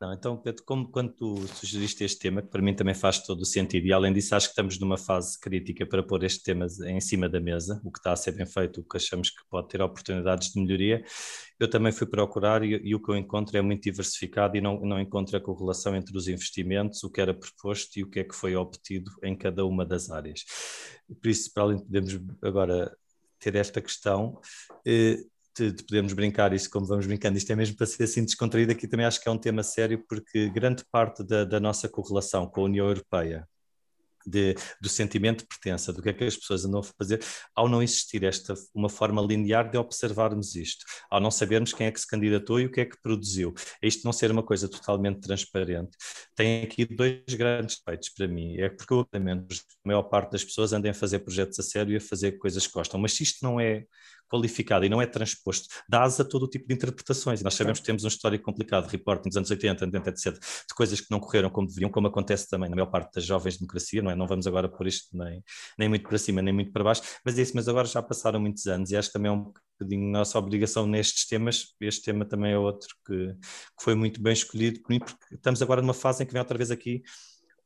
Não, 0.00 0.14
então, 0.14 0.34
Pedro, 0.34 0.64
como 0.64 0.90
quando 0.90 1.12
tu 1.12 1.46
sugeriste 1.48 2.02
este 2.04 2.18
tema, 2.18 2.40
que 2.40 2.48
para 2.48 2.62
mim 2.62 2.74
também 2.74 2.94
faz 2.94 3.18
todo 3.18 3.42
o 3.42 3.44
sentido, 3.44 3.86
e 3.86 3.92
além 3.92 4.14
disso, 4.14 4.34
acho 4.34 4.46
que 4.46 4.52
estamos 4.52 4.80
numa 4.80 4.96
fase 4.96 5.38
crítica 5.38 5.84
para 5.84 6.02
pôr 6.02 6.24
este 6.24 6.42
tema 6.42 6.66
em 6.86 7.00
cima 7.02 7.28
da 7.28 7.38
mesa, 7.38 7.78
o 7.84 7.92
que 7.92 7.98
está 7.98 8.12
a 8.12 8.16
ser 8.16 8.32
bem 8.32 8.46
feito, 8.46 8.80
o 8.80 8.84
que 8.84 8.96
achamos 8.96 9.28
que 9.28 9.42
pode 9.50 9.68
ter 9.68 9.82
oportunidades 9.82 10.52
de 10.52 10.60
melhoria. 10.62 11.04
Eu 11.58 11.68
também 11.68 11.92
fui 11.92 12.06
procurar 12.06 12.64
e, 12.64 12.80
e 12.82 12.94
o 12.94 13.02
que 13.02 13.10
eu 13.10 13.16
encontro 13.16 13.54
é 13.58 13.60
muito 13.60 13.82
diversificado 13.82 14.56
e 14.56 14.60
não, 14.62 14.80
não 14.80 14.98
encontro 14.98 15.36
a 15.36 15.40
correlação 15.40 15.94
entre 15.94 16.16
os 16.16 16.28
investimentos, 16.28 17.04
o 17.04 17.10
que 17.10 17.20
era 17.20 17.34
proposto 17.34 17.98
e 17.98 18.02
o 18.02 18.08
que 18.08 18.20
é 18.20 18.24
que 18.24 18.34
foi 18.34 18.56
obtido 18.56 19.10
em 19.22 19.36
cada 19.36 19.66
uma 19.66 19.84
das 19.84 20.10
áreas. 20.10 20.46
Por 21.20 21.28
isso, 21.28 21.52
para 21.52 21.64
além 21.64 21.76
de 21.76 21.84
podermos 21.84 22.18
agora 22.40 22.96
ter 23.38 23.54
esta 23.54 23.82
questão, 23.82 24.40
eh, 24.86 25.18
de, 25.60 25.72
de, 25.72 25.82
podermos 25.84 26.14
brincar 26.14 26.54
isso 26.54 26.70
como 26.70 26.86
vamos 26.86 27.06
brincando, 27.06 27.36
isto 27.36 27.52
é 27.52 27.56
mesmo 27.56 27.76
para 27.76 27.86
ser 27.86 28.04
assim 28.04 28.24
descontraído, 28.24 28.72
aqui 28.72 28.88
também 28.88 29.04
acho 29.04 29.20
que 29.20 29.28
é 29.28 29.32
um 29.32 29.38
tema 29.38 29.62
sério, 29.62 30.02
porque 30.08 30.48
grande 30.48 30.84
parte 30.90 31.22
da, 31.22 31.44
da 31.44 31.60
nossa 31.60 31.88
correlação 31.88 32.46
com 32.46 32.62
a 32.62 32.64
União 32.64 32.88
Europeia, 32.88 33.46
de, 34.26 34.54
do 34.80 34.88
sentimento 34.88 35.40
de 35.40 35.46
pertença, 35.46 35.92
do 35.92 36.02
que 36.02 36.10
é 36.10 36.12
que 36.12 36.24
as 36.24 36.36
pessoas 36.36 36.64
andam 36.64 36.80
a 36.80 36.82
fazer, 36.82 37.22
ao 37.54 37.68
não 37.68 37.82
existir 37.82 38.22
esta 38.24 38.54
uma 38.74 38.88
forma 38.88 39.20
linear 39.22 39.70
de 39.70 39.78
observarmos 39.78 40.54
isto, 40.54 40.84
ao 41.10 41.20
não 41.20 41.30
sabermos 41.30 41.72
quem 41.72 41.86
é 41.86 41.90
que 41.90 42.00
se 42.00 42.06
candidatou 42.06 42.60
e 42.60 42.66
o 42.66 42.70
que 42.70 42.80
é 42.80 42.84
que 42.84 43.00
produziu, 43.02 43.54
isto 43.82 44.04
não 44.04 44.12
ser 44.12 44.30
uma 44.30 44.42
coisa 44.42 44.68
totalmente 44.68 45.20
transparente, 45.20 45.96
tem 46.34 46.62
aqui 46.62 46.84
dois 46.84 47.22
grandes 47.30 47.80
feitos 47.84 48.10
para 48.10 48.28
mim, 48.28 48.56
é 48.58 48.68
porque 48.68 48.94
obviamente 48.94 49.56
a 49.84 49.88
maior 49.88 50.02
parte 50.02 50.32
das 50.32 50.44
pessoas 50.44 50.72
andam 50.72 50.90
a 50.90 50.94
fazer 50.94 51.20
projetos 51.20 51.58
a 51.58 51.62
sério 51.62 51.92
e 51.94 51.96
a 51.96 52.00
fazer 52.00 52.32
coisas 52.32 52.66
que 52.66 52.72
gostam, 52.72 53.00
mas 53.00 53.12
se 53.14 53.22
isto 53.22 53.42
não 53.42 53.58
é 53.58 53.84
qualificado 54.30 54.84
e 54.84 54.88
não 54.88 55.02
é 55.02 55.06
transposto, 55.06 55.68
dá 55.88 56.02
asa 56.02 56.22
a 56.22 56.24
todo 56.24 56.44
o 56.44 56.48
tipo 56.48 56.66
de 56.68 56.74
interpretações. 56.74 57.40
E 57.40 57.44
nós 57.44 57.54
sabemos 57.54 57.80
que 57.80 57.86
temos 57.86 58.04
um 58.04 58.08
histórico 58.08 58.44
complicado 58.44 58.86
de 58.86 58.92
reporting 58.92 59.28
dos 59.28 59.36
anos 59.36 59.50
80, 59.50 59.84
90, 59.86 60.10
etc., 60.10 60.34
de 60.34 60.74
coisas 60.74 61.00
que 61.00 61.10
não 61.10 61.18
correram 61.18 61.50
como 61.50 61.66
deveriam, 61.66 61.90
como 61.90 62.06
acontece 62.06 62.48
também 62.48 62.70
na 62.70 62.76
maior 62.76 62.86
parte 62.86 63.14
das 63.14 63.24
jovens 63.24 63.58
democracia, 63.58 64.00
não 64.00 64.10
é? 64.10 64.14
Não 64.14 64.26
vamos 64.26 64.46
agora 64.46 64.68
pôr 64.68 64.86
isto 64.86 65.08
nem, 65.16 65.42
nem 65.78 65.88
muito 65.88 66.08
para 66.08 66.18
cima, 66.18 66.40
nem 66.40 66.54
muito 66.54 66.72
para 66.72 66.84
baixo, 66.84 67.02
mas 67.24 67.38
é 67.38 67.42
isso, 67.42 67.52
mas 67.54 67.68
agora 67.68 67.86
já 67.86 68.02
passaram 68.02 68.40
muitos 68.40 68.66
anos 68.66 68.90
e 68.90 68.96
acho 68.96 69.08
que 69.08 69.14
também 69.14 69.30
é 69.30 69.34
um 69.34 69.52
bocadinho 69.78 70.10
nossa 70.10 70.38
obrigação 70.38 70.86
nestes 70.86 71.26
temas. 71.26 71.74
Este 71.80 72.02
tema 72.02 72.24
também 72.24 72.52
é 72.52 72.58
outro 72.58 72.88
que, 73.06 73.34
que 73.34 73.82
foi 73.82 73.94
muito 73.94 74.22
bem 74.22 74.32
escolhido 74.32 74.80
por 74.80 74.90
mim, 74.90 75.00
porque 75.00 75.34
estamos 75.34 75.60
agora 75.60 75.82
numa 75.82 75.94
fase 75.94 76.22
em 76.22 76.26
que 76.26 76.32
vem 76.32 76.40
outra 76.40 76.56
vez 76.56 76.70
aqui 76.70 77.02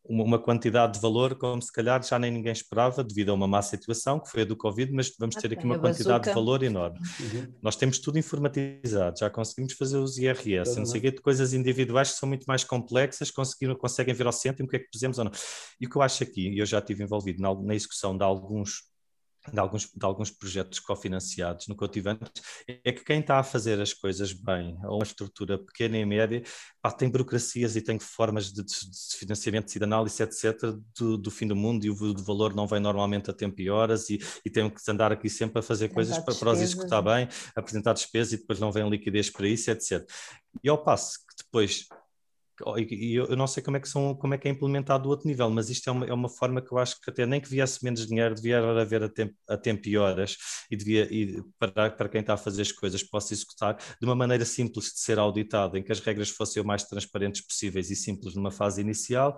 uma 0.06 0.38
quantidade 0.38 0.94
de 0.94 1.00
valor 1.00 1.34
como 1.34 1.62
se 1.62 1.72
calhar 1.72 2.02
já 2.02 2.18
nem 2.18 2.30
ninguém 2.30 2.52
esperava 2.52 3.02
devido 3.02 3.30
a 3.30 3.34
uma 3.34 3.48
má 3.48 3.62
situação 3.62 4.20
que 4.20 4.28
foi 4.30 4.42
a 4.42 4.44
do 4.44 4.54
Covid, 4.54 4.92
mas 4.92 5.12
vamos 5.18 5.34
ter 5.34 5.52
aqui 5.52 5.64
uma 5.64 5.78
quantidade 5.78 6.24
de 6.24 6.34
valor 6.34 6.62
enorme. 6.62 6.98
Uhum. 7.20 7.54
Nós 7.62 7.74
temos 7.74 7.98
tudo 7.98 8.18
informatizado, 8.18 9.18
já 9.18 9.30
conseguimos 9.30 9.72
fazer 9.72 9.96
os 9.96 10.18
IRS, 10.18 10.76
não 10.76 10.84
sei 10.84 11.00
que, 11.00 11.12
coisas 11.12 11.54
individuais 11.54 12.12
que 12.12 12.18
são 12.18 12.28
muito 12.28 12.44
mais 12.44 12.64
complexas, 12.64 13.30
conseguiram, 13.30 13.74
conseguem 13.74 14.14
ver 14.14 14.26
ao 14.26 14.32
centro 14.32 14.66
o 14.66 14.68
que 14.68 14.76
é 14.76 14.78
que 14.78 14.90
pusemos 14.90 15.18
ou 15.18 15.24
não. 15.24 15.32
E 15.80 15.86
o 15.86 15.90
que 15.90 15.96
eu 15.96 16.02
acho 16.02 16.22
aqui, 16.22 16.50
e 16.50 16.58
eu 16.58 16.66
já 16.66 16.80
estive 16.80 17.02
envolvido 17.02 17.40
na, 17.40 17.54
na 17.54 17.74
execução 17.74 18.16
de 18.16 18.22
alguns 18.22 18.93
de 19.52 19.58
alguns, 19.58 19.90
de 19.94 20.04
alguns 20.04 20.30
projetos 20.30 20.80
cofinanciados 20.80 21.68
no 21.68 21.76
que 21.76 21.84
eu 21.84 21.88
tive 21.88 22.10
antes, 22.10 22.30
é 22.66 22.92
que 22.92 23.04
quem 23.04 23.20
está 23.20 23.38
a 23.38 23.42
fazer 23.42 23.80
as 23.80 23.92
coisas 23.92 24.32
bem, 24.32 24.78
ou 24.84 24.96
uma 24.96 25.04
estrutura 25.04 25.58
pequena 25.58 25.98
e 25.98 26.04
média, 26.04 26.42
pá, 26.80 26.90
tem 26.90 27.08
burocracias 27.08 27.76
e 27.76 27.82
tem 27.82 27.98
formas 27.98 28.52
de, 28.52 28.62
de 28.62 29.16
financiamento 29.18 29.74
e 29.74 29.78
de 29.78 29.84
análise, 29.84 30.22
etc., 30.22 30.74
do, 30.98 31.18
do, 31.18 31.30
fim 31.30 31.46
do 31.46 31.56
mundo, 31.56 31.84
e 31.84 31.90
o, 31.90 31.94
o 31.94 32.22
valor 32.22 32.54
não 32.54 32.66
vem 32.66 32.80
normalmente 32.80 33.30
a 33.30 33.34
tempo 33.34 33.60
e 33.60 33.68
horas, 33.68 34.08
e, 34.08 34.18
e 34.44 34.50
tem 34.50 34.68
que 34.70 34.90
andar 34.90 35.12
aqui 35.12 35.28
sempre 35.28 35.58
a 35.58 35.62
fazer 35.62 35.88
coisas 35.90 36.18
para, 36.18 36.34
para 36.34 36.52
os 36.52 36.60
executar 36.60 37.02
bem, 37.02 37.28
apresentar 37.54 37.92
despesas, 37.92 38.32
e 38.32 38.36
depois 38.38 38.58
não 38.58 38.72
vem 38.72 38.88
liquidez 38.88 39.28
para 39.30 39.46
isso, 39.46 39.70
etc. 39.70 40.08
E 40.62 40.68
ao 40.68 40.82
passo 40.82 41.18
que 41.18 41.44
depois 41.44 41.86
e 42.78 43.14
eu 43.16 43.36
não 43.36 43.46
sei 43.46 43.62
como 43.62 43.76
é 43.76 43.80
que 43.80 43.88
são, 43.88 44.14
como 44.14 44.34
é 44.34 44.38
que 44.38 44.46
é 44.46 44.50
implementado 44.50 45.04
do 45.04 45.08
outro 45.08 45.26
nível, 45.26 45.50
mas 45.50 45.70
isto 45.70 45.88
é 45.88 45.92
uma, 45.92 46.06
é 46.06 46.12
uma 46.12 46.28
forma 46.28 46.62
que 46.62 46.72
eu 46.72 46.78
acho 46.78 47.00
que 47.00 47.10
até 47.10 47.26
nem 47.26 47.40
que 47.40 47.48
viesse 47.48 47.82
menos 47.84 48.06
dinheiro, 48.06 48.34
devia 48.34 48.58
haver 48.58 49.02
a 49.02 49.08
tempo, 49.08 49.34
a 49.48 49.56
tempo 49.56 49.88
e 49.88 49.96
horas 49.96 50.36
e 50.70 50.76
devia 50.76 51.08
e 51.12 51.42
para, 51.58 51.90
para 51.90 52.08
quem 52.08 52.20
está 52.20 52.34
a 52.34 52.36
fazer 52.36 52.62
as 52.62 52.72
coisas 52.72 53.02
possa 53.02 53.34
executar 53.34 53.76
de 53.76 54.06
uma 54.06 54.14
maneira 54.14 54.44
simples 54.44 54.92
de 54.92 55.00
ser 55.00 55.18
auditado, 55.18 55.76
em 55.76 55.82
que 55.82 55.92
as 55.92 56.00
regras 56.00 56.30
fossem 56.30 56.62
o 56.62 56.66
mais 56.66 56.84
transparentes 56.84 57.40
possíveis 57.40 57.90
e 57.90 57.96
simples 57.96 58.34
numa 58.34 58.50
fase 58.50 58.80
inicial 58.80 59.36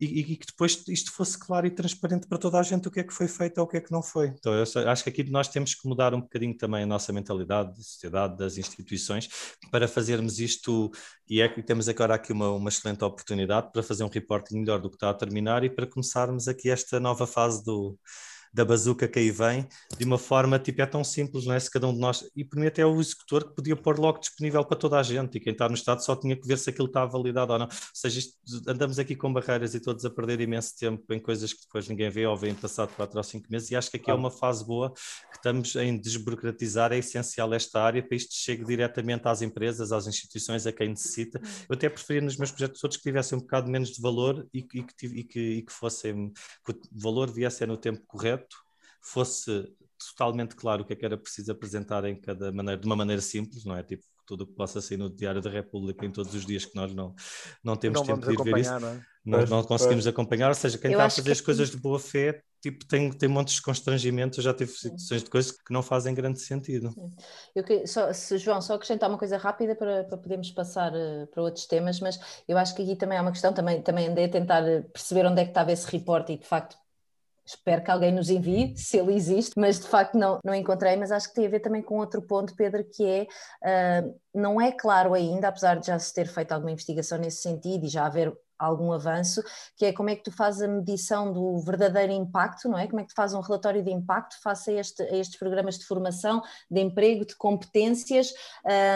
e, 0.00 0.20
e, 0.20 0.36
que 0.36 0.46
depois 0.46 0.82
isto 0.88 1.10
fosse 1.12 1.38
claro 1.38 1.66
e 1.66 1.70
transparente 1.70 2.26
para 2.26 2.38
toda 2.38 2.58
a 2.58 2.62
gente 2.62 2.86
o 2.86 2.90
que 2.90 3.00
é 3.00 3.04
que 3.04 3.12
foi 3.12 3.26
feito 3.26 3.58
ou 3.58 3.64
o 3.64 3.66
que 3.66 3.76
é 3.76 3.80
que 3.80 3.90
não 3.90 4.02
foi. 4.02 4.28
Então, 4.28 4.54
eu 4.54 4.62
acho 4.88 5.02
que 5.02 5.10
aqui 5.10 5.24
nós 5.24 5.48
temos 5.48 5.74
que 5.74 5.88
mudar 5.88 6.14
um 6.14 6.20
bocadinho 6.20 6.56
também 6.56 6.84
a 6.84 6.86
nossa 6.86 7.12
mentalidade 7.12 7.70
da 7.70 7.82
sociedade, 7.82 8.36
das 8.36 8.56
instituições, 8.56 9.28
para 9.70 9.88
fazermos 9.88 10.38
isto, 10.38 10.90
e 11.28 11.40
é 11.40 11.48
que 11.48 11.62
temos 11.62 11.88
agora 11.88 12.14
aqui 12.14 12.32
uma, 12.32 12.50
uma 12.50 12.68
excelente 12.68 13.02
oportunidade 13.04 13.72
para 13.72 13.82
fazer 13.82 14.04
um 14.04 14.08
reporting 14.08 14.60
melhor 14.60 14.80
do 14.80 14.88
que 14.88 14.96
está 14.96 15.10
a 15.10 15.14
terminar 15.14 15.64
e 15.64 15.70
para 15.70 15.86
começarmos 15.86 16.46
aqui 16.46 16.70
esta 16.70 17.00
nova 17.00 17.26
fase 17.26 17.64
do, 17.64 17.98
da 18.58 18.64
bazuca 18.64 19.06
que 19.06 19.20
aí 19.20 19.30
vem 19.30 19.68
de 19.96 20.04
uma 20.04 20.18
forma, 20.18 20.58
tipo, 20.58 20.82
é 20.82 20.86
tão 20.86 21.04
simples, 21.04 21.46
não 21.46 21.54
é? 21.54 21.60
Se 21.60 21.70
cada 21.70 21.86
um 21.86 21.94
de 21.94 22.00
nós, 22.00 22.28
e 22.34 22.44
por 22.44 22.58
mim 22.58 22.66
até 22.66 22.84
o 22.84 23.00
executor 23.00 23.48
que 23.48 23.54
podia 23.54 23.76
pôr 23.76 24.00
logo 24.00 24.18
disponível 24.18 24.64
para 24.64 24.76
toda 24.76 24.98
a 24.98 25.02
gente, 25.02 25.38
e 25.38 25.40
quem 25.40 25.52
está 25.52 25.68
no 25.68 25.76
Estado 25.76 26.04
só 26.04 26.16
tinha 26.16 26.34
que 26.34 26.46
ver 26.46 26.58
se 26.58 26.68
aquilo 26.68 26.88
está 26.88 27.06
validado 27.06 27.52
ou 27.52 27.58
não. 27.60 27.66
Ou 27.66 27.72
seja, 27.94 28.18
isto, 28.18 28.34
andamos 28.66 28.98
aqui 28.98 29.14
com 29.14 29.32
barreiras 29.32 29.74
e 29.74 29.80
todos 29.80 30.04
a 30.04 30.10
perder 30.10 30.40
imenso 30.40 30.76
tempo 30.76 31.04
em 31.14 31.20
coisas 31.20 31.52
que 31.52 31.60
depois 31.62 31.88
ninguém 31.88 32.10
vê 32.10 32.26
ou 32.26 32.36
vem 32.36 32.52
passado 32.52 32.90
quatro 32.96 33.16
ou 33.16 33.22
cinco 33.22 33.46
meses, 33.48 33.70
e 33.70 33.76
acho 33.76 33.92
que 33.92 33.96
aqui 33.96 34.10
é 34.10 34.14
uma 34.14 34.30
fase 34.30 34.66
boa 34.66 34.92
que 34.92 35.36
estamos 35.36 35.76
em 35.76 35.96
desburocratizar, 35.96 36.92
é 36.92 36.98
essencial 36.98 37.54
esta 37.54 37.80
área 37.80 38.02
para 38.02 38.16
isto 38.16 38.34
chegue 38.34 38.64
diretamente 38.64 39.28
às 39.28 39.40
empresas, 39.40 39.92
às 39.92 40.08
instituições, 40.08 40.66
a 40.66 40.72
quem 40.72 40.88
necessita. 40.88 41.40
Eu 41.68 41.74
até 41.74 41.88
preferia 41.88 42.22
nos 42.22 42.36
meus 42.36 42.50
projetos 42.50 42.80
todos 42.80 42.96
que 42.96 43.04
tivessem 43.04 43.38
um 43.38 43.40
bocado 43.40 43.70
menos 43.70 43.90
de 43.90 44.02
valor 44.02 44.48
e, 44.52 44.66
e, 44.74 44.82
que, 44.82 45.06
e 45.06 45.24
que, 45.24 45.40
e 45.40 45.62
que 45.62 45.72
fossem, 45.72 46.32
que 46.64 46.72
o 46.72 46.78
valor 46.92 47.30
viesse 47.30 47.64
no 47.68 47.76
tempo 47.76 48.02
correto, 48.06 48.47
fosse 49.08 49.66
totalmente 50.10 50.54
claro 50.54 50.82
o 50.82 50.84
que 50.84 50.92
é 50.92 50.96
que 50.96 51.04
era 51.04 51.16
preciso 51.16 51.50
apresentar 51.50 52.04
em 52.04 52.20
cada 52.20 52.52
maneira, 52.52 52.80
de 52.80 52.86
uma 52.86 52.96
maneira 52.96 53.20
simples, 53.20 53.64
não 53.64 53.76
é? 53.76 53.82
Tipo, 53.82 54.04
tudo 54.26 54.44
o 54.44 54.46
que 54.46 54.52
possa 54.52 54.80
sair 54.80 54.98
no 54.98 55.08
Diário 55.08 55.40
da 55.40 55.50
República 55.50 56.04
em 56.04 56.10
todos 56.10 56.34
os 56.34 56.44
dias 56.44 56.64
que 56.64 56.76
nós 56.76 56.94
não, 56.94 57.14
não 57.64 57.76
temos 57.76 58.00
não 58.00 58.06
tempo 58.06 58.26
de 58.26 58.32
ir 58.32 58.44
ver 58.44 58.60
isso, 58.60 58.78
não, 58.78 58.88
é? 58.88 59.00
nós 59.24 59.50
não 59.50 59.64
conseguimos 59.64 60.06
acompanhar, 60.06 60.48
ou 60.48 60.54
seja, 60.54 60.76
quem 60.76 60.92
está 60.92 61.06
a 61.06 61.10
fazer 61.10 61.32
as 61.32 61.40
coisas 61.40 61.70
de 61.70 61.78
boa 61.78 61.98
fé 61.98 62.42
tipo, 62.60 62.84
tem, 62.86 63.10
tem 63.10 63.28
montes 63.28 63.54
de 63.54 63.62
constrangimentos, 63.62 64.38
eu 64.38 64.44
já 64.44 64.52
tive 64.52 64.70
situações 64.72 65.22
de 65.22 65.30
coisas 65.30 65.52
que 65.52 65.72
não 65.72 65.82
fazem 65.82 66.14
grande 66.14 66.40
sentido. 66.40 66.92
Eu 67.54 67.64
que, 67.64 67.86
só, 67.86 68.12
se, 68.12 68.36
João, 68.38 68.60
só 68.60 68.74
acrescentar 68.74 69.08
uma 69.08 69.18
coisa 69.18 69.36
rápida 69.36 69.74
para, 69.74 70.04
para 70.04 70.18
podermos 70.18 70.50
passar 70.50 70.92
uh, 70.92 71.26
para 71.28 71.42
outros 71.42 71.66
temas, 71.66 72.00
mas 72.00 72.18
eu 72.46 72.58
acho 72.58 72.74
que 72.74 72.82
aqui 72.82 72.96
também 72.96 73.16
há 73.16 73.22
uma 73.22 73.32
questão, 73.32 73.52
também, 73.52 73.80
também 73.80 74.08
andei 74.08 74.24
a 74.24 74.28
tentar 74.28 74.62
perceber 74.92 75.26
onde 75.26 75.40
é 75.40 75.44
que 75.44 75.50
estava 75.50 75.72
esse 75.72 75.90
report 75.90 76.28
e 76.30 76.36
de 76.36 76.46
facto 76.46 76.76
Espero 77.48 77.82
que 77.82 77.90
alguém 77.90 78.12
nos 78.12 78.28
envie, 78.28 78.76
se 78.76 78.98
ele 78.98 79.14
existe, 79.14 79.52
mas 79.56 79.80
de 79.80 79.86
facto 79.86 80.18
não, 80.18 80.38
não 80.44 80.54
encontrei. 80.54 80.96
Mas 80.96 81.10
acho 81.10 81.28
que 81.28 81.34
tem 81.34 81.46
a 81.46 81.48
ver 81.48 81.60
também 81.60 81.80
com 81.80 81.96
outro 81.96 82.20
ponto, 82.20 82.54
Pedro, 82.54 82.84
que 82.84 83.06
é 83.06 83.26
uh, 84.02 84.14
não 84.34 84.60
é 84.60 84.70
claro 84.70 85.14
ainda, 85.14 85.48
apesar 85.48 85.76
de 85.76 85.86
já 85.86 85.98
se 85.98 86.12
ter 86.12 86.26
feito 86.26 86.52
alguma 86.52 86.72
investigação 86.72 87.16
nesse 87.16 87.40
sentido 87.40 87.86
e 87.86 87.88
já 87.88 88.04
haver 88.04 88.36
algum 88.58 88.92
avanço, 88.92 89.42
que 89.76 89.86
é 89.86 89.92
como 89.92 90.10
é 90.10 90.16
que 90.16 90.24
tu 90.24 90.32
fazes 90.32 90.60
a 90.60 90.68
medição 90.68 91.32
do 91.32 91.58
verdadeiro 91.60 92.12
impacto, 92.12 92.68
não 92.68 92.76
é? 92.76 92.86
Como 92.86 93.00
é 93.00 93.04
que 93.04 93.10
tu 93.10 93.14
fazes 93.14 93.34
um 93.34 93.40
relatório 93.40 93.82
de 93.82 93.90
impacto 93.90 94.36
face 94.42 94.70
a, 94.70 94.80
este, 94.80 95.02
a 95.02 95.16
estes 95.16 95.38
programas 95.38 95.78
de 95.78 95.86
formação, 95.86 96.42
de 96.70 96.80
emprego, 96.80 97.24
de 97.24 97.36
competências, 97.36 98.30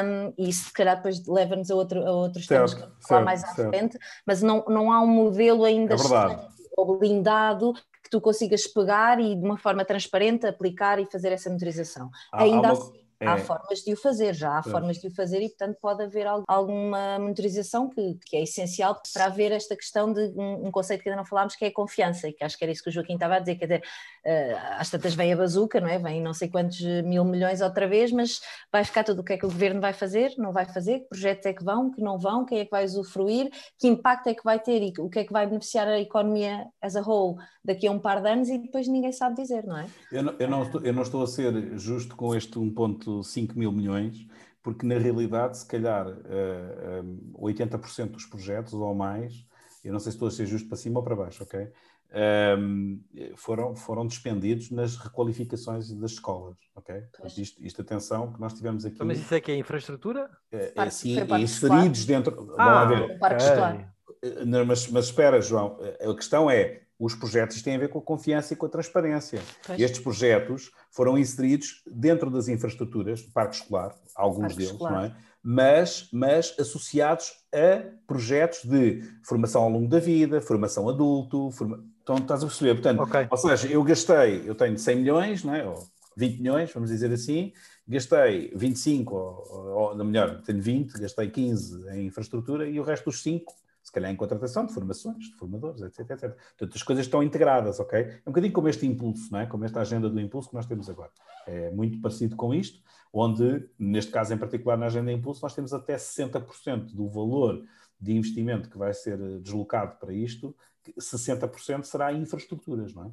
um, 0.04 0.34
e 0.36 0.50
isso 0.50 0.66
se 0.66 0.72
calhar 0.72 0.96
depois 0.96 1.24
leva-nos 1.26 1.70
a, 1.70 1.74
outro, 1.74 2.06
a 2.06 2.10
outros 2.10 2.46
certo, 2.46 2.74
temas 2.74 2.92
que 2.98 3.08
falar 3.08 3.24
mais 3.24 3.44
à 3.44 3.48
certo. 3.54 3.68
frente, 3.70 3.98
mas 4.26 4.42
não, 4.42 4.64
não 4.68 4.92
há 4.92 5.00
um 5.00 5.06
modelo 5.06 5.64
ainda 5.64 5.94
é 5.94 6.52
ou 6.76 6.98
blindado 6.98 7.74
que 8.12 8.18
tu 8.18 8.20
consigas 8.20 8.66
pegar 8.66 9.18
e 9.18 9.34
de 9.34 9.42
uma 9.42 9.56
forma 9.56 9.84
transparente 9.84 10.46
aplicar 10.46 10.98
e 10.98 11.06
fazer 11.10 11.32
essa 11.32 11.48
monitorização. 11.48 12.10
Há, 12.30 12.42
ainda 12.42 12.68
há 12.68 12.72
uma... 12.72 12.82
assim. 12.82 13.01
Há 13.26 13.38
formas 13.38 13.80
de 13.80 13.92
o 13.92 13.96
fazer, 13.96 14.34
já 14.34 14.58
há 14.58 14.62
formas 14.62 14.98
de 14.98 15.06
o 15.06 15.14
fazer 15.14 15.40
e, 15.40 15.48
portanto, 15.48 15.78
pode 15.80 16.02
haver 16.02 16.26
alguma 16.46 17.18
monitorização 17.18 17.88
que, 17.88 18.18
que 18.26 18.36
é 18.36 18.42
essencial 18.42 19.00
para 19.12 19.26
haver 19.26 19.52
esta 19.52 19.76
questão 19.76 20.12
de 20.12 20.20
um, 20.36 20.66
um, 20.66 20.70
conceito 20.70 21.02
que 21.02 21.08
ainda 21.08 21.20
não 21.20 21.26
falámos, 21.26 21.54
que 21.54 21.64
é 21.64 21.68
a 21.68 21.72
confiança, 21.72 22.28
e 22.28 22.32
que 22.32 22.44
acho 22.44 22.56
que 22.56 22.64
era 22.64 22.72
isso 22.72 22.82
que 22.82 22.90
o 22.90 22.92
Joaquim 22.92 23.14
estava 23.14 23.36
a 23.36 23.38
dizer, 23.38 23.56
quer 23.56 23.66
dizer, 23.66 23.82
uh, 24.26 24.78
às 24.78 24.90
tantas 24.90 25.14
vem 25.14 25.32
a 25.32 25.36
bazuca, 25.36 25.80
não 25.80 25.88
é? 25.88 25.98
Vem 25.98 26.20
não 26.20 26.34
sei 26.34 26.48
quantos 26.48 26.80
mil 27.04 27.24
milhões 27.24 27.60
outra 27.60 27.86
vez, 27.86 28.12
mas 28.12 28.40
vai 28.70 28.84
ficar 28.84 29.04
tudo 29.04 29.20
o 29.20 29.24
que 29.24 29.34
é 29.34 29.38
que 29.38 29.46
o 29.46 29.50
governo 29.50 29.80
vai 29.80 29.92
fazer, 29.92 30.34
não 30.38 30.52
vai 30.52 30.66
fazer, 30.66 31.00
que 31.00 31.08
projetos 31.08 31.46
é 31.46 31.52
que 31.52 31.64
vão, 31.64 31.90
que 31.90 32.00
não 32.00 32.18
vão, 32.18 32.44
quem 32.44 32.58
é 32.58 32.64
que 32.64 32.70
vai 32.70 32.84
usufruir, 32.84 33.50
que 33.78 33.88
impacto 33.88 34.28
é 34.28 34.34
que 34.34 34.44
vai 34.44 34.58
ter 34.58 34.82
e 34.82 34.92
o 34.98 35.08
que 35.08 35.20
é 35.20 35.24
que 35.24 35.32
vai 35.32 35.46
beneficiar 35.46 35.88
a 35.88 35.98
economia 35.98 36.66
as 36.80 36.96
a 36.96 37.00
whole 37.00 37.36
daqui 37.64 37.86
a 37.86 37.92
um 37.92 37.98
par 37.98 38.20
de 38.20 38.28
anos 38.28 38.48
e 38.48 38.58
depois 38.58 38.88
ninguém 38.88 39.12
sabe 39.12 39.36
dizer, 39.36 39.64
não 39.64 39.78
é? 39.78 39.86
Eu 40.10 40.22
não, 40.22 40.34
eu 40.38 40.48
não, 40.48 40.62
estou, 40.62 40.80
eu 40.82 40.92
não 40.92 41.02
estou 41.02 41.22
a 41.22 41.26
ser 41.26 41.78
justo 41.78 42.16
com 42.16 42.34
este 42.34 42.58
um 42.58 42.72
ponto 42.72 43.11
5 43.20 43.58
mil 43.58 43.72
milhões, 43.72 44.26
porque 44.62 44.86
na 44.86 44.96
realidade, 44.96 45.58
se 45.58 45.66
calhar, 45.66 46.06
uh, 46.06 47.02
um, 47.02 47.32
80% 47.42 48.10
dos 48.10 48.26
projetos 48.26 48.74
ou 48.74 48.94
mais, 48.94 49.44
eu 49.84 49.92
não 49.92 49.98
sei 49.98 50.12
se 50.12 50.16
estou 50.16 50.28
a 50.28 50.30
ser 50.30 50.46
justo 50.46 50.68
para 50.68 50.76
cima 50.76 51.00
ou 51.00 51.04
para 51.04 51.16
baixo, 51.16 51.42
ok? 51.42 51.68
Um, 52.14 53.00
foram, 53.36 53.74
foram 53.74 54.06
despendidos 54.06 54.70
nas 54.70 54.96
requalificações 54.96 55.90
das 55.92 56.12
escolas, 56.12 56.56
ok? 56.76 57.02
Isto, 57.36 57.64
isto, 57.64 57.80
atenção, 57.80 58.32
que 58.32 58.40
nós 58.40 58.52
tivemos 58.52 58.84
aqui... 58.84 59.02
Mas 59.02 59.18
isso 59.18 59.34
é 59.34 59.40
que 59.40 59.50
é 59.50 59.56
infraestrutura? 59.56 60.30
É, 60.52 60.72
é, 60.76 60.90
sim, 60.90 61.16
inseridos 61.40 62.04
dentro... 62.04 62.54
Ah, 62.58 62.84
ver. 62.84 63.16
Okay. 63.16 63.86
Eh, 64.22 64.44
não, 64.44 64.64
mas, 64.64 64.86
mas 64.88 65.06
espera, 65.06 65.40
João, 65.40 65.78
a 66.00 66.14
questão 66.14 66.50
é, 66.50 66.81
os 67.04 67.16
projetos 67.16 67.60
têm 67.62 67.74
a 67.74 67.78
ver 67.78 67.88
com 67.88 67.98
a 67.98 68.02
confiança 68.02 68.52
e 68.52 68.56
com 68.56 68.66
a 68.66 68.68
transparência. 68.68 69.40
Pois. 69.66 69.80
Estes 69.80 70.00
projetos 70.00 70.70
foram 70.92 71.18
inseridos 71.18 71.82
dentro 71.84 72.30
das 72.30 72.46
infraestruturas 72.46 73.22
do 73.22 73.32
parque 73.32 73.56
escolar, 73.56 73.92
alguns 74.14 74.42
parque 74.42 74.56
deles, 74.56 74.70
escolar. 74.70 74.92
não 74.92 75.04
é? 75.06 75.16
Mas, 75.42 76.08
mas 76.12 76.54
associados 76.60 77.32
a 77.52 77.82
projetos 78.06 78.64
de 78.64 79.02
formação 79.24 79.64
ao 79.64 79.68
longo 79.68 79.88
da 79.88 79.98
vida, 79.98 80.40
formação 80.40 80.88
adulto, 80.88 81.50
forma... 81.50 81.84
então 82.00 82.18
estás 82.18 82.44
a 82.44 82.46
perceber, 82.46 82.74
portanto, 82.74 83.02
okay. 83.02 83.26
ou 83.28 83.36
seja, 83.36 83.66
eu 83.66 83.82
gastei, 83.82 84.48
eu 84.48 84.54
tenho 84.54 84.78
100 84.78 84.96
milhões, 84.96 85.42
não 85.42 85.52
é? 85.52 85.64
ou 85.66 85.84
20 86.16 86.38
milhões, 86.38 86.72
vamos 86.72 86.90
dizer 86.90 87.10
assim, 87.10 87.52
gastei 87.88 88.52
25, 88.54 89.12
ou, 89.12 89.88
ou 89.88 90.04
melhor, 90.04 90.40
tenho 90.42 90.62
20, 90.62 90.92
gastei 91.00 91.28
15 91.28 91.88
em 91.96 92.06
infraestrutura 92.06 92.68
e 92.68 92.78
o 92.78 92.84
resto 92.84 93.06
dos 93.06 93.20
5 93.22 93.52
se 93.92 93.94
calhar 93.94 94.10
em 94.10 94.16
contratação 94.16 94.64
de 94.64 94.72
formações, 94.72 95.24
de 95.26 95.34
formadores, 95.34 95.82
etc, 95.82 96.10
etc. 96.12 96.34
Portanto, 96.34 96.74
as 96.74 96.82
coisas 96.82 97.04
estão 97.04 97.22
integradas, 97.22 97.78
ok? 97.78 98.00
É 98.00 98.20
um 98.26 98.32
bocadinho 98.32 98.52
como 98.54 98.66
este 98.66 98.86
impulso, 98.86 99.30
não 99.30 99.40
é? 99.40 99.46
Como 99.46 99.66
esta 99.66 99.82
agenda 99.82 100.08
do 100.08 100.18
impulso 100.18 100.48
que 100.48 100.54
nós 100.54 100.64
temos 100.64 100.88
agora. 100.88 101.10
É 101.46 101.70
muito 101.70 102.00
parecido 102.00 102.34
com 102.34 102.54
isto, 102.54 102.80
onde, 103.12 103.68
neste 103.78 104.10
caso 104.10 104.32
em 104.32 104.38
particular, 104.38 104.78
na 104.78 104.86
agenda 104.86 105.12
impulso, 105.12 105.42
nós 105.42 105.54
temos 105.54 105.74
até 105.74 105.96
60% 105.96 106.94
do 106.94 107.06
valor 107.06 107.62
de 108.00 108.16
investimento 108.16 108.70
que 108.70 108.78
vai 108.78 108.94
ser 108.94 109.18
deslocado 109.40 109.98
para 109.98 110.14
isto, 110.14 110.56
60% 110.98 111.84
será 111.84 112.14
em 112.14 112.22
infraestruturas, 112.22 112.94
não 112.94 113.04
é? 113.04 113.10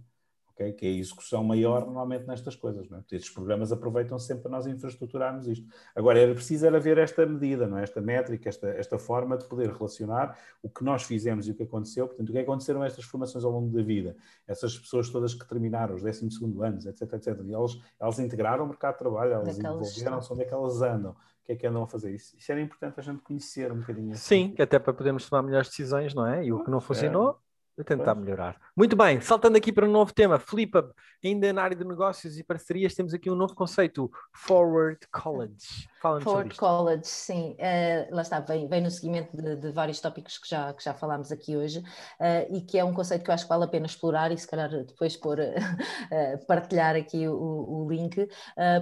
Okay? 0.59 0.73
que 0.73 0.85
é 0.85 0.89
a 0.89 0.93
execução 0.93 1.43
maior 1.43 1.85
normalmente 1.85 2.27
nestas 2.27 2.55
coisas. 2.55 2.89
Não 2.89 2.97
é? 2.97 3.01
Estes 3.11 3.29
programas 3.29 3.71
aproveitam 3.71 4.19
sempre 4.19 4.43
para 4.43 4.51
nós 4.51 4.67
infraestruturarmos 4.67 5.47
isto. 5.47 5.65
Agora, 5.95 6.19
era 6.19 6.33
preciso 6.33 6.65
era 6.65 6.79
ver 6.79 6.97
esta 6.97 7.25
medida, 7.25 7.67
não 7.67 7.77
é? 7.77 7.83
esta 7.83 8.01
métrica, 8.01 8.49
esta, 8.49 8.67
esta 8.69 8.99
forma 8.99 9.37
de 9.37 9.45
poder 9.45 9.71
relacionar 9.71 10.37
o 10.61 10.69
que 10.69 10.83
nós 10.83 11.03
fizemos 11.03 11.47
e 11.47 11.51
o 11.51 11.55
que 11.55 11.63
aconteceu. 11.63 12.07
Portanto, 12.07 12.29
o 12.29 12.31
que 12.31 12.39
aconteceram 12.39 12.83
estas 12.83 13.05
formações 13.05 13.43
ao 13.43 13.51
longo 13.51 13.71
da 13.75 13.81
vida? 13.81 14.15
Essas 14.47 14.77
pessoas 14.77 15.09
todas 15.09 15.33
que 15.33 15.47
terminaram 15.47 15.95
os 15.95 16.01
12 16.01 16.39
anos, 16.61 16.85
etc, 16.85 17.13
etc. 17.13 17.39
E 17.45 17.53
elas, 17.53 17.79
elas 17.99 18.19
integraram 18.19 18.65
o 18.65 18.67
mercado 18.67 18.93
de 18.93 18.99
trabalho, 18.99 19.33
elas 19.33 19.57
envolveram-se, 19.57 20.33
onde 20.33 20.41
é 20.41 20.45
que 20.45 20.53
elas 20.53 20.81
andam 20.81 21.15
que 21.49 21.53
é 21.53 21.55
que 21.55 21.65
andam 21.65 21.81
a 21.81 21.87
fazer 21.87 22.13
isso. 22.13 22.37
Isso 22.37 22.51
era 22.51 22.61
importante 22.61 22.99
a 22.99 23.01
gente 23.01 23.23
conhecer 23.23 23.71
um 23.71 23.79
bocadinho. 23.79 24.11
Assim. 24.11 24.53
Sim, 24.55 24.61
até 24.61 24.77
para 24.77 24.93
podermos 24.93 25.27
tomar 25.27 25.41
melhores 25.41 25.67
decisões, 25.67 26.13
não 26.13 26.23
é? 26.23 26.45
E 26.45 26.53
o 26.53 26.63
que 26.63 26.69
não 26.69 26.79
funcionou, 26.79 27.39
a 27.81 27.83
tentar 27.83 28.15
melhorar. 28.15 28.59
Muito 28.75 28.95
bem, 28.95 29.21
saltando 29.21 29.57
aqui 29.57 29.71
para 29.71 29.87
um 29.87 29.91
novo 29.91 30.13
tema, 30.13 30.39
Flipa, 30.39 30.93
ainda 31.23 31.51
na 31.53 31.63
área 31.63 31.75
de 31.75 31.85
negócios 31.85 32.37
e 32.37 32.43
parcerias, 32.43 32.93
temos 32.93 33.13
aqui 33.13 33.29
um 33.29 33.35
novo 33.35 33.55
conceito, 33.55 34.11
Forward 34.33 34.99
College. 35.11 35.87
Fala-nos 36.01 36.23
Forward 36.23 36.55
College, 36.55 37.01
sim. 37.05 37.57
Uh, 37.59 38.15
lá 38.15 38.21
está, 38.21 38.39
vem, 38.39 38.67
vem 38.67 38.81
no 38.81 38.89
seguimento 38.89 39.35
de, 39.35 39.57
de, 39.57 39.71
vários 39.71 39.99
tópicos 39.99 40.37
que 40.37 40.47
já, 40.47 40.73
que 40.73 40.83
já 40.83 40.93
falámos 40.93 41.31
aqui 41.31 41.57
hoje 41.57 41.79
uh, 41.79 42.55
e 42.55 42.61
que 42.61 42.77
é 42.77 42.83
um 42.85 42.93
conceito 42.93 43.23
que 43.23 43.29
eu 43.29 43.33
acho 43.33 43.43
que 43.43 43.49
vale 43.49 43.65
a 43.65 43.67
pena 43.67 43.85
explorar 43.85 44.31
e 44.31 44.37
se 44.37 44.47
calhar 44.47 44.69
depois 44.69 45.17
pôr, 45.17 45.39
uh, 45.39 46.45
partilhar 46.47 46.95
aqui 46.95 47.27
o, 47.27 47.33
o 47.33 47.89
link, 47.89 48.27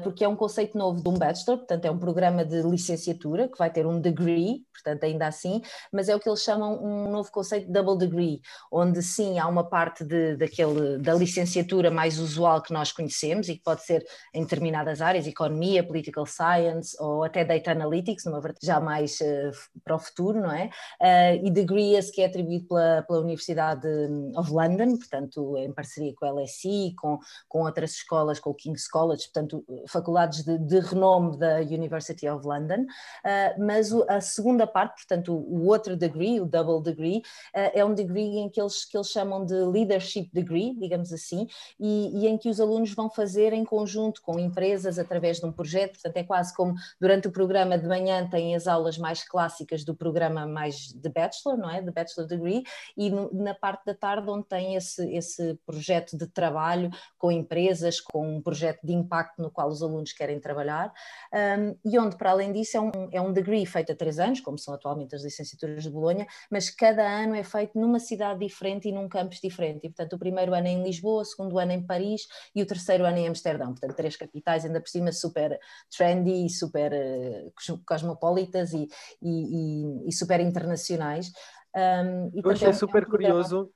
porque 0.04 0.24
é 0.24 0.28
um 0.28 0.36
conceito 0.36 0.78
novo 0.78 1.02
de 1.02 1.10
um 1.10 1.14
bachelor, 1.14 1.58
portanto 1.58 1.86
é 1.86 1.92
um 1.92 1.98
programa 1.98 2.46
de 2.46 2.62
licenciatura 2.62 3.48
que 3.48 3.58
vai 3.58 3.72
ter 3.72 3.86
um 3.86 4.00
degree, 4.00 4.66
portanto 4.74 5.04
ainda 5.04 5.28
assim, 5.28 5.62
mas 5.92 6.10
é 6.10 6.16
o 6.16 6.20
que 6.20 6.30
eles 6.30 6.42
chamam 6.42 6.84
um 6.84 7.10
novo 7.10 7.32
conceito 7.32 7.68
de 7.68 7.74
double 7.74 7.98
degree, 7.98 8.42
onde 8.72 9.02
sim 9.02 9.40
há 9.40 9.48
uma 9.48 9.68
parte 9.68 10.04
de, 10.04 10.36
daquele, 10.36 10.98
da 11.00 11.14
licenciatura 11.14 11.90
mais 11.90 12.20
usual 12.20 12.62
que 12.62 12.74
nós 12.74 12.92
conhecemos 12.92 13.50
e 13.50 13.56
que 13.56 13.64
pode 13.64 13.84
ser 13.84 14.06
em 14.34 14.42
determinadas 14.42 15.02
áreas, 15.02 15.26
economia, 15.26 15.86
political 15.86 16.26
science 16.26 16.96
ou 17.08 17.24
até 17.24 17.44
data 17.46 17.72
analytics, 17.72 18.26
numa 18.26 18.42
já 18.62 18.80
mais 18.80 19.20
uh, 19.22 19.52
para 19.84 19.96
o 19.96 20.00
futuro, 20.00 20.40
não 20.40 20.52
é? 20.52 20.70
Uh, 21.02 21.46
e 21.46 21.52
Degrees, 21.52 22.12
que 22.12 22.22
é 22.22 22.26
atribuído 22.26 22.68
pela, 22.68 23.04
pela 23.04 23.20
Universidade 23.20 23.88
of 24.36 24.52
London, 24.52 24.98
portanto, 24.98 25.58
em 25.58 25.72
parceria 25.72 26.14
com 26.16 26.26
a 26.26 26.32
LSE, 26.32 26.94
com, 26.98 27.20
com 27.48 27.64
outras 27.64 27.92
escolas, 27.92 28.40
com 28.40 28.50
o 28.50 28.54
King's 28.54 28.88
College, 28.88 29.24
portanto, 29.26 29.64
faculdades 29.88 30.44
de, 30.44 30.58
de 30.58 30.80
renome 30.80 31.38
da 31.38 31.58
University 31.60 32.28
of 32.28 32.46
London. 32.46 32.82
Uh, 32.82 33.66
mas 33.66 33.92
a 34.08 34.22
segunda 34.22 34.68
parte, 34.68 35.06
portanto, 35.08 35.34
o 35.34 35.68
outro 35.68 35.96
degree, 35.96 36.40
o 36.40 36.46
double 36.46 36.82
degree, 36.82 37.22
é 37.54 37.84
um 37.84 37.94
degree 37.94 38.38
em 38.38 38.50
que 38.50 38.62
eles, 38.62 38.86
que 38.86 38.98
eles 38.98 39.10
chamam 39.10 39.46
de 39.46 39.54
Leadership 39.54 40.30
Degree, 40.34 40.76
digamos 40.80 41.12
assim, 41.12 41.48
e, 41.80 42.24
e, 42.24 42.28
em 42.28 42.38
que 42.38 42.50
os 42.50 42.60
alunos 42.60 42.94
vão 42.94 43.10
fazer 43.10 43.54
em 43.54 43.64
conjunto 43.64 44.22
com 44.22 44.40
empresas 44.40 45.00
através 45.00 45.40
de 45.40 45.46
um 45.46 45.52
projeto, 45.52 45.94
portanto 45.94 46.18
é 46.18 46.24
quase 46.24 46.56
como 46.56 46.76
durante 47.00 47.28
o 47.28 47.32
programa 47.32 47.78
de 47.78 47.88
manhã 47.88 48.28
têm 48.30 48.56
as 48.56 48.68
aulas 48.68 48.98
mais 48.98 49.24
clássicas 49.24 49.84
do 49.84 49.96
programa 49.96 50.46
mais 50.46 50.94
de 50.94 51.10
Bachelor, 51.10 51.58
não 51.58 51.70
é? 51.70 51.82
De 51.82 51.92
Bachelor 51.92 52.28
Degree, 52.28 52.64
e 52.96 53.10
no, 53.10 53.32
na 53.34 53.54
parte 53.54 53.86
da 53.86 53.94
tarde 53.94 54.30
onde 54.30 54.48
tem 54.48 54.76
esse, 54.76 55.08
esse 55.14 55.60
projeto 55.66 56.18
de 56.18 56.28
trabalho 56.28 56.90
com 57.18 57.32
empresas, 57.32 58.00
com 58.00 58.38
um 58.38 58.42
projeto 58.42 58.80
de 58.84 58.94
impacto 58.94 59.42
no 59.42 59.52
qual 59.52 59.68
os 59.70 59.82
alunos 59.82 60.14
querem 60.14 60.40
trabalhar, 60.40 60.92
um, 61.34 61.76
e 61.86 61.98
onde 62.00 62.18
para 62.18 62.32
além 62.32 62.52
disso 62.52 62.78
é 62.78 62.82
um, 62.82 62.92
é 63.12 63.22
um 63.22 63.34
degree 63.34 63.66
feito 63.66 63.92
a 63.92 63.96
três 63.96 64.20
anos, 64.20 64.40
como 64.40 64.58
são 64.58 64.74
atualmente 64.74 65.16
as 65.16 65.24
licenciaturas 65.24 65.84
de 65.84 65.90
Bolonha, 65.90 66.26
mas 66.50 66.70
cada 66.70 67.04
ano 67.04 67.36
é 67.36 67.44
feito 67.44 67.80
numa 67.80 68.00
cidade 68.00 68.40
diferente 68.40 68.88
e 68.88 68.92
num 68.92 69.08
campus 69.08 69.40
diferente. 69.40 69.86
E, 69.86 69.90
portanto, 69.90 70.14
o 70.14 70.20
primeiro 70.20 70.54
ano 70.54 70.68
é 70.68 70.72
em 70.72 70.84
Lisboa, 70.84 71.22
o 71.22 71.26
segundo 71.26 71.60
ano 71.60 71.72
é 71.72 71.76
em 71.76 71.84
Paris 71.86 72.28
e 72.56 72.62
o 72.62 72.66
terceiro 72.66 73.06
ano 73.06 73.18
é 73.18 73.22
em 73.22 73.28
Amsterdão. 73.28 73.68
Portanto, 73.68 73.96
três 73.96 74.16
capitais, 74.16 74.66
ainda 74.66 74.80
por 74.80 74.90
cima, 74.90 75.12
super 75.12 75.60
trendy, 75.96 76.50
super 76.50 76.87
uh, 76.92 77.82
cosmopolitas 77.86 78.74
e, 78.74 78.88
e, 79.22 80.10
e, 80.10 80.12
super 80.12 80.40
internacionais. 80.40 81.32
Um, 81.76 82.32
eu 82.34 82.52
achei 82.52 82.70
é 82.70 82.74
super 82.74 83.06
um 83.06 83.10
curioso, 83.10 83.72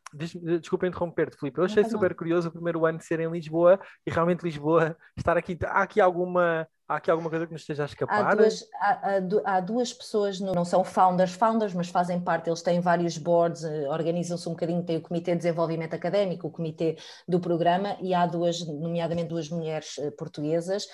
desculpa 0.59 0.87
interromper-te, 0.87 1.37
Filipe, 1.37 1.59
eu 1.59 1.65
achei 1.65 1.83
super 1.83 2.15
curioso 2.15 2.49
o 2.49 2.51
primeiro 2.51 2.83
ano 2.85 2.97
de 2.97 3.05
ser 3.05 3.19
em 3.19 3.29
Lisboa 3.29 3.79
e 4.05 4.09
realmente 4.09 4.41
Lisboa 4.41 4.97
estar 5.15 5.37
aqui. 5.37 5.57
Há 5.65 5.83
aqui 5.83 6.01
alguma 6.01 6.67
Há 6.91 6.97
aqui 6.97 7.09
alguma 7.09 7.29
coisa 7.29 7.47
que 7.47 7.53
nos 7.53 7.61
esteja 7.61 7.83
a 7.83 7.85
escapar? 7.85 8.27
Há 8.27 8.35
duas, 8.35 8.67
há, 8.75 8.89
há, 8.91 9.55
há 9.55 9.59
duas 9.61 9.93
pessoas, 9.93 10.41
não 10.41 10.65
são 10.65 10.83
founders, 10.83 11.31
founders, 11.31 11.73
mas 11.73 11.87
fazem 11.87 12.19
parte, 12.19 12.49
eles 12.49 12.61
têm 12.61 12.81
vários 12.81 13.17
boards, 13.17 13.63
eh, 13.63 13.87
organizam-se 13.87 14.49
um 14.49 14.51
bocadinho, 14.51 14.83
tem 14.83 14.97
o 14.97 15.01
Comitê 15.01 15.31
de 15.31 15.37
Desenvolvimento 15.37 15.93
Académico, 15.93 16.47
o 16.47 16.51
Comitê 16.51 16.97
do 17.25 17.39
Programa, 17.39 17.95
e 18.01 18.13
há 18.13 18.25
duas, 18.25 18.67
nomeadamente 18.67 19.29
duas 19.29 19.47
mulheres 19.47 19.97
uh, 19.99 20.11
portuguesas. 20.17 20.85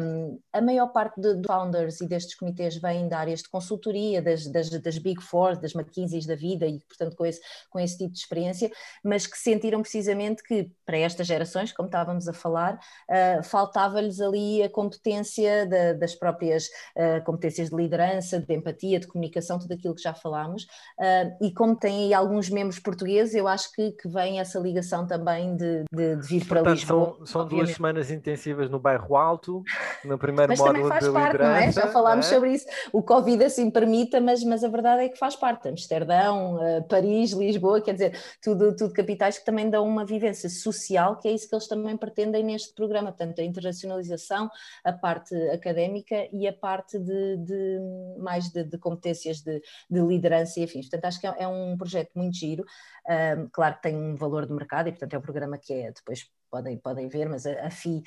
Um, 0.00 0.40
a 0.54 0.62
maior 0.62 0.86
parte 0.86 1.20
de, 1.20 1.34
de, 1.34 1.46
founders 1.46 2.00
e 2.00 2.08
destes 2.08 2.34
comitês 2.34 2.78
vêm 2.78 3.06
de 3.06 3.12
áreas 3.14 3.42
de 3.42 3.50
consultoria, 3.50 4.22
das, 4.22 4.46
das, 4.46 4.70
das 4.70 4.96
Big 4.96 5.20
Four, 5.20 5.60
das 5.60 5.74
McKinseys 5.74 6.24
da 6.24 6.34
vida, 6.34 6.66
e 6.66 6.80
portanto 6.88 7.14
com 7.14 7.26
esse, 7.26 7.42
com 7.68 7.78
esse 7.78 7.98
tipo 7.98 8.14
de 8.14 8.20
experiência, 8.20 8.70
mas 9.04 9.26
que 9.26 9.36
sentiram 9.36 9.82
precisamente 9.82 10.42
que 10.42 10.70
para 10.86 10.96
estas 10.96 11.26
gerações, 11.26 11.72
como 11.72 11.88
estávamos 11.88 12.26
a 12.26 12.32
falar, 12.32 12.76
uh, 12.76 13.42
faltava-lhes 13.42 14.18
ali 14.18 14.62
a 14.62 14.70
competência 14.70 15.25
da, 15.66 15.92
das 15.92 16.14
próprias 16.14 16.66
uh, 16.96 17.24
competências 17.24 17.70
de 17.70 17.76
liderança, 17.76 18.40
de 18.40 18.54
empatia, 18.54 19.00
de 19.00 19.06
comunicação, 19.06 19.58
tudo 19.58 19.72
aquilo 19.72 19.94
que 19.94 20.02
já 20.02 20.14
falámos. 20.14 20.64
Uh, 20.98 21.44
e 21.44 21.52
como 21.52 21.76
tem 21.76 22.04
aí 22.04 22.14
alguns 22.14 22.48
membros 22.50 22.78
portugueses, 22.78 23.34
eu 23.34 23.48
acho 23.48 23.72
que, 23.72 23.92
que 23.92 24.08
vem 24.08 24.40
essa 24.40 24.58
ligação 24.58 25.06
também 25.06 25.56
de, 25.56 25.84
de, 25.92 26.16
de 26.16 26.26
vir 26.26 26.46
para 26.46 26.60
Portanto, 26.60 26.78
Lisboa. 26.78 27.16
São, 27.18 27.26
são 27.26 27.48
duas 27.48 27.70
semanas 27.70 28.10
intensivas 28.10 28.70
no 28.70 28.78
bairro 28.78 29.16
Alto, 29.16 29.62
no 30.04 30.18
primeiro 30.18 30.50
mas 30.52 30.58
módulo 30.58 30.88
faz 30.88 31.08
parte, 31.08 31.32
liderança, 31.32 31.60
não 31.60 31.68
é? 31.68 31.72
Já 31.72 31.86
falámos 31.88 32.26
é? 32.26 32.34
sobre 32.34 32.52
isso. 32.52 32.66
O 32.92 33.02
Covid 33.02 33.44
assim 33.44 33.70
permita, 33.70 34.20
mas, 34.20 34.42
mas 34.44 34.62
a 34.62 34.68
verdade 34.68 35.04
é 35.04 35.08
que 35.08 35.18
faz 35.18 35.36
parte. 35.36 35.68
Amsterdão, 35.68 36.56
uh, 36.56 36.82
Paris, 36.88 37.32
Lisboa, 37.32 37.80
quer 37.80 37.92
dizer, 37.92 38.18
tudo, 38.42 38.74
tudo 38.76 38.92
capitais 38.92 39.38
que 39.38 39.44
também 39.44 39.68
dão 39.70 39.86
uma 39.86 40.04
vivência 40.04 40.48
social, 40.48 41.16
que 41.16 41.28
é 41.28 41.32
isso 41.32 41.48
que 41.48 41.54
eles 41.54 41.66
também 41.66 41.96
pretendem 41.96 42.44
neste 42.44 42.74
programa. 42.74 43.12
Portanto, 43.12 43.40
a 43.40 43.44
internacionalização, 43.44 44.50
a 44.84 44.92
parte 44.92 45.15
parte 45.16 45.34
académica 45.50 46.28
e 46.32 46.46
a 46.46 46.52
parte 46.52 46.98
de, 46.98 47.36
de 47.38 47.78
mais 48.18 48.50
de, 48.50 48.64
de 48.64 48.78
competências 48.78 49.40
de, 49.40 49.60
de, 49.90 50.00
liderança 50.00 50.60
e 50.60 50.64
afins. 50.64 50.88
Portanto, 50.88 51.04
acho 51.06 51.20
que 51.20 51.26
é, 51.26 51.34
é 51.38 51.48
um 51.48 51.76
projeto 51.76 52.10
muito 52.14 52.36
giro. 52.36 52.64
Um, 53.08 53.48
claro 53.50 53.76
que 53.76 53.82
tem 53.82 53.96
um 53.96 54.16
valor 54.16 54.46
de 54.46 54.52
mercado 54.52 54.88
e, 54.88 54.92
portanto, 54.92 55.14
é 55.14 55.18
um 55.18 55.22
programa 55.22 55.58
que 55.58 55.72
é 55.72 55.92
depois 55.92 56.28
podem, 56.50 56.78
podem 56.78 57.08
ver, 57.08 57.28
mas 57.28 57.46
a, 57.46 57.66
a 57.66 57.70
FI 57.70 57.98
uh, 57.98 58.02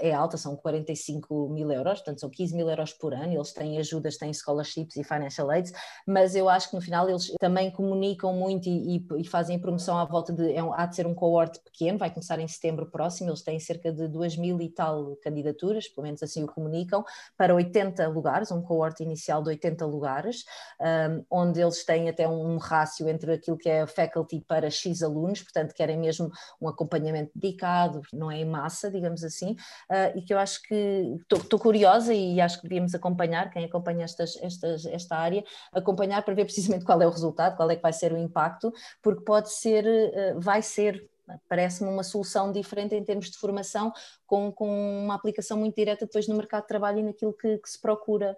é 0.00 0.12
alta, 0.12 0.36
são 0.36 0.56
45 0.56 1.48
mil 1.48 1.70
euros, 1.70 2.00
portanto 2.00 2.20
são 2.20 2.30
15 2.30 2.56
mil 2.56 2.68
euros 2.68 2.92
por 2.92 3.14
ano, 3.14 3.32
eles 3.32 3.52
têm 3.52 3.78
ajudas, 3.78 4.16
têm 4.16 4.32
scholarships 4.32 4.96
e 4.96 5.04
financial 5.04 5.50
aids, 5.50 5.72
mas 6.06 6.34
eu 6.34 6.48
acho 6.48 6.70
que 6.70 6.76
no 6.76 6.82
final 6.82 7.08
eles 7.08 7.32
também 7.40 7.70
comunicam 7.70 8.32
muito 8.32 8.68
e, 8.68 8.96
e, 8.96 9.06
e 9.18 9.24
fazem 9.24 9.58
promoção 9.58 9.98
à 9.98 10.04
volta 10.04 10.32
de, 10.32 10.52
é 10.52 10.62
um, 10.62 10.72
há 10.72 10.86
de 10.86 10.96
ser 10.96 11.06
um 11.06 11.14
cohort 11.14 11.58
pequeno, 11.64 11.98
vai 11.98 12.10
começar 12.10 12.38
em 12.38 12.48
setembro 12.48 12.86
próximo, 12.90 13.30
eles 13.30 13.42
têm 13.42 13.58
cerca 13.58 13.92
de 13.92 14.08
2 14.08 14.36
mil 14.36 14.60
e 14.60 14.68
tal 14.68 15.16
candidaturas, 15.16 15.88
pelo 15.88 16.04
menos 16.04 16.22
assim 16.22 16.42
o 16.44 16.46
comunicam, 16.46 17.04
para 17.36 17.54
80 17.54 18.08
lugares, 18.08 18.50
um 18.50 18.62
cohort 18.62 19.00
inicial 19.00 19.42
de 19.42 19.50
80 19.50 19.86
lugares, 19.86 20.44
um, 20.80 21.24
onde 21.30 21.60
eles 21.60 21.84
têm 21.84 22.08
até 22.08 22.28
um 22.28 22.56
rácio 22.58 23.08
entre 23.08 23.32
aquilo 23.32 23.56
que 23.56 23.68
é 23.68 23.86
faculty 23.86 24.40
para 24.46 24.70
X 24.70 25.02
alunos, 25.02 25.42
portanto 25.42 25.74
querem 25.74 25.98
mesmo 25.98 26.30
um 26.60 26.68
acompanhamento 26.68 27.30
dedicado, 27.34 27.77
não 28.12 28.30
é 28.30 28.38
em 28.38 28.44
massa, 28.44 28.90
digamos 28.90 29.22
assim, 29.22 29.52
uh, 29.52 30.16
e 30.18 30.22
que 30.22 30.32
eu 30.32 30.38
acho 30.38 30.62
que 30.62 31.16
estou 31.32 31.58
curiosa 31.58 32.12
e 32.14 32.40
acho 32.40 32.60
que 32.60 32.68
devíamos 32.68 32.94
acompanhar, 32.94 33.50
quem 33.50 33.64
acompanha 33.64 34.04
estas, 34.04 34.36
estas, 34.42 34.86
esta 34.86 35.16
área, 35.16 35.44
acompanhar 35.72 36.22
para 36.22 36.34
ver 36.34 36.44
precisamente 36.44 36.84
qual 36.84 37.00
é 37.00 37.06
o 37.06 37.10
resultado, 37.10 37.56
qual 37.56 37.70
é 37.70 37.76
que 37.76 37.82
vai 37.82 37.92
ser 37.92 38.12
o 38.12 38.16
impacto, 38.16 38.72
porque 39.02 39.24
pode 39.24 39.52
ser, 39.52 39.84
uh, 39.84 40.40
vai 40.40 40.62
ser 40.62 41.08
parece-me 41.48 41.90
uma 41.90 42.02
solução 42.02 42.50
diferente 42.50 42.94
em 42.94 43.04
termos 43.04 43.30
de 43.30 43.36
formação, 43.36 43.92
com, 44.26 44.50
com 44.50 45.04
uma 45.04 45.14
aplicação 45.14 45.58
muito 45.58 45.76
direta 45.76 46.06
depois 46.06 46.26
no 46.26 46.34
mercado 46.34 46.62
de 46.62 46.68
trabalho 46.68 47.00
e 47.00 47.02
naquilo 47.02 47.34
que, 47.34 47.58
que 47.58 47.68
se 47.68 47.78
procura 47.78 48.34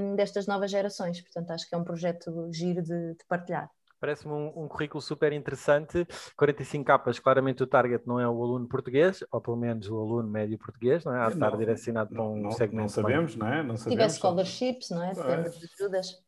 um, 0.00 0.16
destas 0.16 0.46
novas 0.46 0.70
gerações. 0.70 1.20
Portanto, 1.20 1.50
acho 1.50 1.68
que 1.68 1.74
é 1.74 1.78
um 1.78 1.84
projeto 1.84 2.50
giro 2.52 2.82
de, 2.82 3.14
de 3.14 3.24
partilhar. 3.28 3.70
Parece-me 4.00 4.32
um, 4.32 4.64
um, 4.64 4.68
currículo 4.68 5.00
super 5.00 5.32
interessante. 5.32 6.06
45 6.36 6.84
capas, 6.84 7.18
claramente 7.18 7.62
o 7.62 7.66
target 7.66 8.06
não 8.06 8.20
é 8.20 8.28
o 8.28 8.42
aluno 8.42 8.68
português, 8.68 9.24
ou 9.30 9.40
pelo 9.40 9.56
menos 9.56 9.88
o 9.88 9.98
aluno 9.98 10.28
médio 10.28 10.58
português, 10.58 11.04
não 11.04 11.14
é? 11.14 11.20
Há 11.20 11.28
de 11.28 11.34
estar 11.34 11.56
direcionado 11.56 12.10
para 12.10 12.22
um 12.22 12.42
não, 12.42 12.50
segmento. 12.50 12.82
Não 12.82 12.88
sabemos, 12.88 13.36
não 13.36 13.46
é? 13.46 13.62
Não 13.62 13.76
sabemos. 13.76 13.82
Se 13.82 13.90
tiver 13.90 14.10
scholarships, 14.10 14.90
não 14.90 15.02
é? 15.02 15.14
Depende 15.14 15.58
de 15.58 15.68
ajudas. 15.80 16.22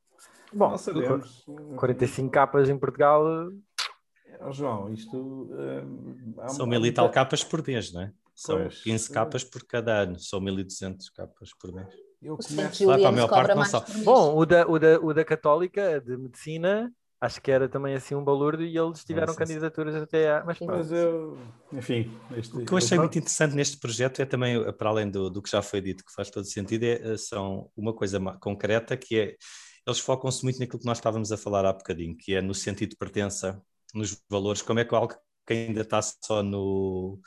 Bom, 0.52 0.70
não 0.70 0.78
sabemos. 0.78 1.44
45 1.76 2.30
capas 2.30 2.68
em 2.68 2.78
Portugal. 2.78 3.22
Oh, 4.40 4.52
João, 4.52 4.92
isto. 4.92 5.16
Uh, 5.16 6.48
São 6.48 6.66
mil 6.66 6.84
e 6.86 6.92
tal 6.92 7.10
capas 7.10 7.44
por 7.44 7.66
mês, 7.66 7.92
não 7.92 8.02
é? 8.02 8.12
São 8.34 8.56
pois. 8.56 8.82
15 8.82 9.10
capas 9.10 9.44
por 9.44 9.64
cada 9.64 10.02
ano, 10.02 10.18
são 10.18 10.40
1200 10.40 11.10
capas 11.10 11.50
por 11.60 11.72
mês. 11.72 11.88
Eu 12.22 12.36
começo... 12.36 12.86
Lá 12.86 12.98
para 12.98 13.08
a 13.08 13.12
maior 13.12 13.28
parte 13.28 13.54
não 13.54 13.64
só. 13.64 13.84
Bom, 14.04 14.36
o 14.36 14.46
da, 14.46 14.66
o, 14.66 14.78
da, 14.78 15.00
o 15.00 15.12
da 15.12 15.24
Católica, 15.24 16.00
de 16.00 16.16
Medicina, 16.16 16.92
acho 17.20 17.40
que 17.40 17.50
era 17.50 17.68
também 17.68 17.94
assim 17.94 18.14
um 18.14 18.22
balurdo 18.22 18.62
e 18.62 18.76
eles 18.76 19.04
tiveram 19.04 19.28
Nossa, 19.28 19.38
candidaturas 19.38 19.94
até 19.94 20.30
a. 20.30 20.44
Mas, 20.44 20.58
mas 20.60 20.92
eu, 20.92 21.38
enfim. 21.72 22.10
Este, 22.36 22.56
o 22.56 22.64
que 22.64 22.72
eu 22.72 22.78
achei 22.78 22.96
eu... 22.96 23.02
muito 23.02 23.18
interessante 23.18 23.54
neste 23.54 23.78
projeto 23.78 24.20
é 24.20 24.24
também, 24.24 24.72
para 24.72 24.90
além 24.90 25.10
do, 25.10 25.28
do 25.28 25.42
que 25.42 25.50
já 25.50 25.62
foi 25.62 25.80
dito, 25.80 26.04
que 26.04 26.12
faz 26.12 26.30
todo 26.30 26.44
sentido, 26.44 26.84
é, 26.84 27.12
eh, 27.12 27.16
são 27.16 27.70
uma 27.76 27.92
coisa 27.92 28.20
concreta 28.40 28.96
que 28.96 29.18
é. 29.18 29.36
Eles 29.86 30.00
focam-se 30.00 30.44
muito 30.44 30.58
naquilo 30.58 30.80
que 30.80 30.86
nós 30.86 30.98
estávamos 30.98 31.32
a 31.32 31.36
falar 31.36 31.64
há 31.64 31.72
bocadinho, 31.72 32.14
que 32.16 32.34
é 32.34 32.42
no 32.42 32.54
sentido 32.54 32.90
de 32.90 32.96
pertença, 32.96 33.60
nos 33.94 34.22
valores, 34.28 34.60
como 34.60 34.78
é 34.78 34.84
que 34.84 34.94
algo 34.94 35.14
que 35.48 35.54
ainda 35.54 35.80
está 35.80 36.00
só 36.02 36.42
no. 36.42 37.18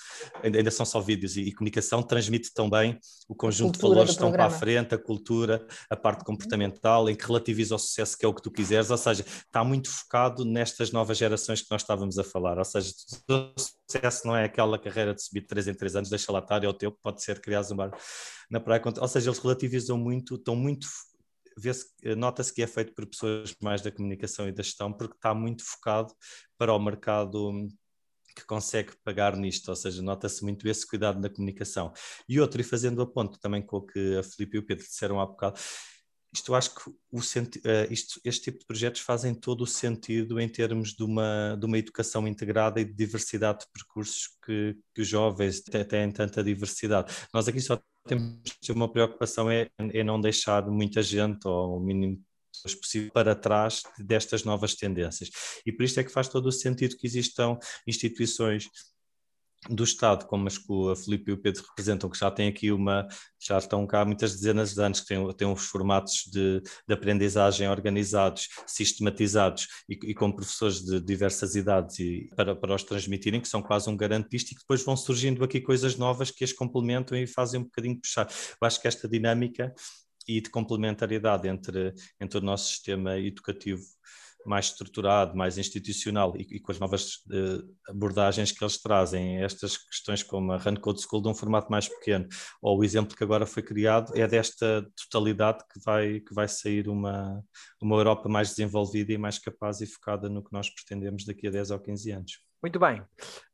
ainda 0.43 0.69
são 0.69 0.86
só 0.86 0.99
vídeos 0.99 1.36
e, 1.36 1.41
e 1.41 1.51
comunicação, 1.51 2.03
transmite 2.03 2.53
tão 2.53 2.69
bem 2.69 2.99
o 3.28 3.34
conjunto 3.34 3.78
de 3.78 3.82
valores 3.82 4.11
que 4.11 4.15
estão 4.15 4.32
para 4.32 4.45
a 4.45 4.49
frente, 4.49 4.93
a 4.93 4.97
cultura, 4.97 5.65
a 5.89 5.95
parte 5.95 6.24
comportamental, 6.24 7.09
em 7.09 7.15
que 7.15 7.26
relativiza 7.26 7.74
o 7.74 7.80
sucesso, 7.80 8.15
que 8.15 8.24
é 8.24 8.28
o 8.28 8.34
que 8.34 8.43
tu 8.43 8.51
quiseres, 8.51 8.91
ou 8.91 8.97
seja, 8.97 9.24
está 9.24 9.63
muito 9.63 9.89
focado 9.89 10.45
nestas 10.45 10.91
novas 10.91 11.17
gerações 11.17 11.63
que 11.63 11.72
nós 11.72 11.82
estávamos 11.82 12.19
a 12.19 12.24
falar, 12.24 12.59
ou 12.59 12.65
seja, 12.65 12.91
o 13.28 13.53
sucesso 13.57 14.28
não 14.28 14.38
é 14.38 14.45
aquela 14.45 14.78
carreira 14.78 15.15
de 15.15 15.24
subir 15.24 15.41
de 15.41 15.47
3 15.47 15.69
em 15.69 15.74
3 15.74 15.95
anos, 15.95 16.09
deixa 16.09 16.32
lá 16.32 16.39
estar, 16.39 16.63
é 16.63 16.67
o 16.67 16.74
teu, 16.74 16.91
pode 16.91 17.24
ser 17.24 17.41
criar 17.41 17.61
um 17.72 17.76
bar 17.76 17.91
na 18.51 18.59
praia, 18.59 18.82
ou 18.99 19.07
seja, 19.07 19.30
eles 19.30 19.39
relativizam 19.39 19.97
muito, 19.97 20.36
estão 20.36 20.55
muito 20.55 20.88
nota-se 22.15 22.53
que 22.53 22.61
é 22.61 22.67
feito 22.67 22.93
por 22.93 23.05
pessoas 23.05 23.55
mais 23.61 23.82
da 23.82 23.91
comunicação 23.91 24.47
e 24.47 24.51
da 24.51 24.63
gestão, 24.63 24.93
porque 24.93 25.15
está 25.15 25.34
muito 25.34 25.63
focado 25.63 26.13
para 26.57 26.74
o 26.74 26.80
mercado 26.80 27.67
que 28.34 28.45
consegue 28.45 28.93
pagar 29.03 29.36
nisto, 29.36 29.69
ou 29.69 29.75
seja, 29.75 30.01
nota-se 30.01 30.43
muito 30.43 30.67
esse 30.67 30.86
cuidado 30.86 31.19
na 31.19 31.29
comunicação. 31.29 31.93
E 32.27 32.39
outro, 32.39 32.61
e 32.61 32.63
fazendo 32.63 33.01
a 33.01 33.07
ponto 33.07 33.39
também 33.39 33.61
com 33.61 33.77
o 33.77 33.86
que 33.86 34.17
a 34.17 34.23
Filipe 34.23 34.57
e 34.57 34.59
o 34.59 34.65
Pedro 34.65 34.86
disseram 34.86 35.19
há 35.19 35.25
bocado, 35.25 35.59
isto 36.34 36.51
eu 36.51 36.55
acho 36.55 36.73
que 36.73 36.89
o 36.89 37.19
uh, 37.19 37.21
isto, 37.91 38.21
este 38.23 38.43
tipo 38.43 38.59
de 38.59 38.65
projetos 38.65 39.01
fazem 39.01 39.36
todo 39.36 39.61
o 39.61 39.67
sentido 39.67 40.39
em 40.39 40.47
termos 40.47 40.93
de 40.93 41.03
uma, 41.03 41.57
de 41.59 41.65
uma 41.65 41.77
educação 41.77 42.25
integrada 42.25 42.79
e 42.79 42.86
de 42.86 42.93
diversidade 42.93 43.59
de 43.59 43.65
percursos 43.73 44.29
que, 44.45 44.77
que 44.95 45.01
os 45.01 45.07
jovens 45.07 45.61
têm 45.61 46.11
tanta 46.11 46.41
diversidade. 46.41 47.13
Nós 47.34 47.47
aqui 47.49 47.59
só 47.59 47.82
temos 48.07 48.39
uma 48.69 48.91
preocupação 48.91 49.51
é, 49.51 49.69
é 49.77 50.03
não 50.03 50.21
deixar 50.21 50.65
muita 50.67 51.03
gente, 51.03 51.45
ou 51.45 51.77
o 51.77 51.79
mínimo 51.79 52.23
possível 52.76 53.12
para 53.12 53.36
trás 53.36 53.84
destas 53.97 54.43
novas 54.43 54.76
tendências. 54.76 55.30
E 55.66 55.72
por 55.72 55.84
isto 55.84 55.99
é 55.99 56.03
que 56.03 56.12
faz 56.12 56.28
todo 56.28 56.47
o 56.47 56.51
sentido 56.51 56.95
que 56.97 57.07
existam 57.07 57.57
instituições 57.88 58.70
do 59.70 59.84
Estado, 59.84 60.26
como 60.26 60.47
as 60.47 60.57
que 60.57 60.72
o 60.72 60.95
Filipe 60.95 61.30
e 61.30 61.34
o 61.34 61.38
Pedro 61.38 61.64
representam, 61.70 62.09
que 62.09 62.18
já 62.18 62.32
têm 62.32 62.47
aqui 62.47 62.72
uma, 62.72 63.07
já 63.39 63.59
estão 63.59 63.86
cá 63.86 64.01
há 64.01 64.05
muitas 64.05 64.34
dezenas 64.34 64.74
de 64.74 64.82
anos, 64.82 65.01
que 65.01 65.07
têm, 65.07 65.34
têm 65.34 65.47
uns 65.47 65.66
formatos 65.66 66.24
de, 66.32 66.62
de 66.88 66.93
aprendizagem 66.93 67.70
organizados, 67.70 68.49
sistematizados 68.66 69.68
e, 69.88 69.93
e, 69.93 70.14
com 70.16 70.32
professores 70.32 70.84
de 70.84 70.99
diversas 70.99 71.55
idades 71.55 71.99
e 71.99 72.28
para, 72.36 72.55
para 72.55 72.74
os 72.74 72.84
transmitirem, 72.84 73.39
que 73.39 73.47
são 73.47 73.62
quase 73.62 73.88
um 73.88 73.95
garantista, 73.95 74.51
e 74.51 74.55
que 74.55 74.62
depois 74.62 74.84
vão 74.84 74.97
surgindo 74.97 75.43
aqui 75.43 75.62
coisas 75.62 75.95
novas 75.95 76.32
que 76.32 76.43
as 76.43 76.51
complementam 76.51 77.16
e 77.16 77.28
fazem 77.28 77.59
um 77.59 77.64
bocadinho 77.64 78.01
puxar. 78.01 78.28
Eu 78.59 78.68
acho 78.68 78.82
que 78.82 78.88
esta 78.88 79.07
dinâmica 79.07 79.72
e 80.28 80.41
de 80.41 80.49
complementariedade 80.49 81.47
entre, 81.47 81.93
entre 82.19 82.39
o 82.39 82.41
nosso 82.41 82.69
sistema 82.69 83.17
educativo 83.17 83.84
mais 84.45 84.67
estruturado, 84.67 85.36
mais 85.36 85.57
institucional 85.57 86.34
e, 86.36 86.41
e 86.55 86.59
com 86.59 86.72
as 86.72 86.80
novas 86.80 87.17
uh, 87.28 87.76
abordagens 87.88 88.51
que 88.51 88.63
eles 88.63 88.82
trazem, 88.82 89.43
estas 89.43 89.78
questões 89.78 90.24
como 90.24 90.51
a 90.51 90.57
Run 90.57 90.76
Code 90.76 91.01
School 91.01 91.22
de 91.22 91.30
um 91.30 91.34
formato 91.34 91.69
mais 91.69 91.88
pequeno, 91.88 92.28
ou 92.61 92.80
o 92.80 92.84
exemplo 92.84 93.15
que 93.15 93.24
agora 93.24 93.45
foi 93.45 93.63
criado, 93.63 94.11
é 94.15 94.28
desta 94.28 94.86
totalidade 94.95 95.63
que 95.72 95.80
vai, 95.84 96.19
que 96.19 96.34
vai 96.34 96.47
sair 96.47 96.88
uma, 96.88 97.43
uma 97.82 97.95
Europa 97.95 98.28
mais 98.28 98.49
desenvolvida 98.49 99.13
e 99.13 99.17
mais 99.17 99.38
capaz 99.38 99.82
e 99.82 99.86
focada 99.86 100.30
no 100.30 100.43
que 100.43 100.51
nós 100.51 100.69
pretendemos 100.69 101.26
daqui 101.26 101.47
a 101.47 101.51
10 101.51 101.72
ou 101.72 101.80
15 101.80 102.11
anos. 102.11 102.32
Muito 102.63 102.80
bem. 102.80 103.01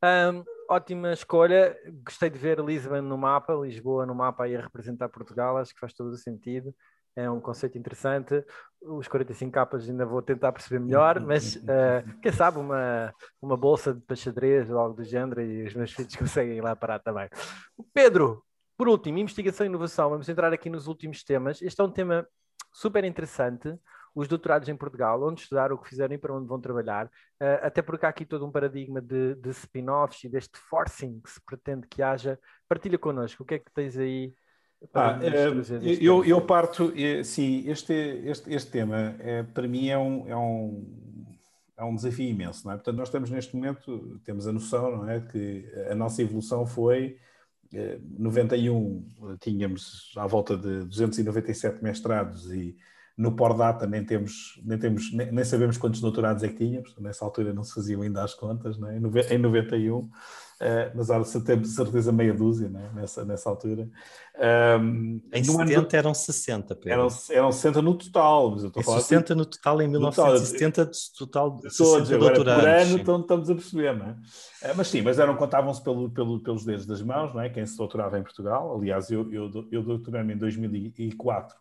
Um, 0.03 0.56
ótima 0.69 1.13
escolha. 1.13 1.77
Gostei 2.05 2.29
de 2.29 2.37
ver 2.37 2.59
Lisbon 2.59 3.01
no 3.01 3.17
mapa, 3.17 3.53
Lisboa 3.53 4.05
no 4.05 4.15
mapa 4.15 4.43
aí 4.43 4.55
a 4.55 4.61
representar 4.61 5.09
Portugal, 5.09 5.57
acho 5.57 5.73
que 5.73 5.79
faz 5.79 5.93
todo 5.93 6.09
o 6.09 6.17
sentido 6.17 6.73
é 7.17 7.29
um 7.29 7.41
conceito 7.41 7.77
interessante. 7.77 8.45
Os 8.79 9.07
45 9.07 9.51
capas 9.51 9.89
ainda 9.89 10.05
vou 10.05 10.21
tentar 10.21 10.51
perceber 10.51 10.79
melhor, 10.79 11.19
mas 11.19 11.55
uh, 11.55 12.19
quem 12.21 12.31
sabe 12.31 12.59
uma, 12.59 13.11
uma 13.41 13.57
bolsa 13.57 13.93
de 13.93 14.15
xadrez 14.15 14.69
ou 14.69 14.77
algo 14.77 14.95
do 14.95 15.03
género 15.03 15.41
e 15.41 15.65
os 15.65 15.73
meus 15.73 15.91
filhos 15.91 16.13
conseguem 16.15 16.57
ir 16.57 16.61
lá 16.61 16.75
parar 16.75 16.99
também. 16.99 17.27
Pedro, 17.93 18.43
por 18.77 18.87
último, 18.87 19.17
investigação 19.17 19.65
e 19.65 19.69
inovação. 19.69 20.11
Vamos 20.11 20.29
entrar 20.29 20.53
aqui 20.53 20.69
nos 20.69 20.87
últimos 20.87 21.23
temas. 21.23 21.61
Este 21.61 21.81
é 21.81 21.83
um 21.83 21.91
tema 21.91 22.25
super 22.71 23.03
interessante. 23.03 23.75
Os 24.17 24.27
doutorados 24.27 24.67
em 24.67 24.75
Portugal, 24.75 25.21
onde 25.21 25.41
estudar, 25.41 25.71
o 25.71 25.77
que 25.77 25.89
fizeram 25.89 26.15
e 26.15 26.17
para 26.17 26.33
onde 26.33 26.47
vão 26.47 26.59
trabalhar, 26.59 27.05
uh, 27.05 27.61
até 27.61 27.83
porque 27.83 28.05
há 28.05 28.09
aqui 28.09 28.25
todo 28.25 28.45
um 28.45 28.51
paradigma 28.51 28.99
de, 28.99 29.35
de 29.35 29.49
spin-offs 29.51 30.23
e 30.23 30.29
deste 30.29 30.57
forcing 30.57 31.21
que 31.21 31.29
se 31.29 31.39
pretende 31.45 31.85
que 31.87 32.01
haja. 32.01 32.39
Partilha 32.67 32.97
connosco, 32.97 33.43
o 33.43 33.45
que 33.45 33.53
é 33.55 33.59
que 33.59 33.71
tens 33.71 33.95
aí 33.95 34.33
ah, 34.93 35.19
eh, 35.21 35.97
eu, 35.99 36.23
eu 36.23 36.41
parto, 36.41 36.93
eh, 36.95 37.23
sim, 37.23 37.67
este, 37.67 37.93
este, 37.93 38.53
este 38.53 38.71
tema 38.71 39.15
é, 39.19 39.41
para 39.41 39.67
mim 39.67 39.89
é 39.89 39.97
um, 39.97 40.27
é, 40.27 40.35
um, 40.35 41.35
é 41.77 41.83
um 41.83 41.95
desafio 41.95 42.29
imenso, 42.29 42.65
não 42.65 42.73
é? 42.73 42.75
Portanto, 42.75 42.95
nós 42.95 43.07
estamos 43.07 43.29
neste 43.31 43.55
momento, 43.55 44.19
temos 44.23 44.47
a 44.47 44.51
noção, 44.51 44.97
não 44.97 45.09
é, 45.09 45.19
que 45.19 45.65
a 45.89 45.95
nossa 45.95 46.21
evolução 46.21 46.65
foi, 46.65 47.17
91 48.17 49.05
eh, 49.19 49.37
tínhamos 49.39 50.13
à 50.15 50.25
volta 50.25 50.55
de 50.55 50.85
297 50.85 51.83
mestrados 51.83 52.51
e 52.51 52.77
no 53.17 53.35
Pordata 53.35 53.87
nem 53.87 54.05
temos, 54.05 54.61
nem, 54.63 54.77
temos 54.77 55.11
nem, 55.11 55.31
nem, 55.31 55.43
sabemos 55.43 55.77
quantos 55.77 55.99
doutorados 55.99 56.43
é 56.43 56.49
que 56.49 56.57
tínhamos, 56.57 56.95
nessa 56.99 57.25
altura 57.25 57.53
não 57.53 57.63
se 57.63 57.73
faziam 57.73 58.01
ainda 58.01 58.23
as 58.23 58.33
contas, 58.33 58.77
não 58.77 58.89
é? 58.89 58.97
em 58.97 59.37
91 59.37 60.09
Uh, 60.57 60.89
mas 60.95 61.11
há 61.11 61.23
certeza 61.23 62.11
meia 62.11 62.33
dúzia 62.33 62.67
né? 62.67 62.89
nessa, 62.95 63.23
nessa 63.23 63.47
altura. 63.47 63.87
Um, 64.81 65.21
em 65.31 65.43
70 65.43 65.77
ano... 65.77 65.87
eram 65.91 66.13
60, 66.15 66.75
Pedro. 66.75 66.91
Eram, 66.91 67.07
eram 67.29 67.51
60 67.51 67.81
no 67.83 67.95
total. 67.95 68.51
Mas 68.51 68.63
eu 68.63 68.69
estou 68.69 68.81
a 68.81 68.99
60 68.99 69.23
assim, 69.23 69.39
no 69.39 69.45
total 69.45 69.81
em 69.83 69.87
1970, 69.87 70.85
total, 71.15 71.51
total 71.51 71.61
de 71.61 71.69
60 71.69 71.91
todos, 71.91 72.11
agora. 72.11 72.35
Por 72.35 72.67
ano 72.67 72.97
então, 72.97 73.21
estamos 73.21 73.49
a 73.51 73.53
perceber, 73.53 73.95
não 73.95 74.07
é? 74.07 74.11
Uh, 74.11 74.75
mas 74.75 74.87
sim, 74.87 75.03
mas 75.03 75.19
eram, 75.19 75.35
contavam-se 75.35 75.83
pelo, 75.83 76.09
pelo, 76.09 76.41
pelos 76.41 76.65
dedos 76.65 76.87
das 76.87 77.03
mãos, 77.03 77.35
não 77.35 77.41
é? 77.41 77.49
Quem 77.49 77.63
se 77.63 77.77
doutorava 77.77 78.17
em 78.17 78.23
Portugal. 78.23 78.75
Aliás, 78.75 79.11
eu, 79.11 79.31
eu, 79.31 79.51
eu 79.71 79.83
doutorei-me 79.83 80.33
em 80.33 80.37
2004 80.37 81.55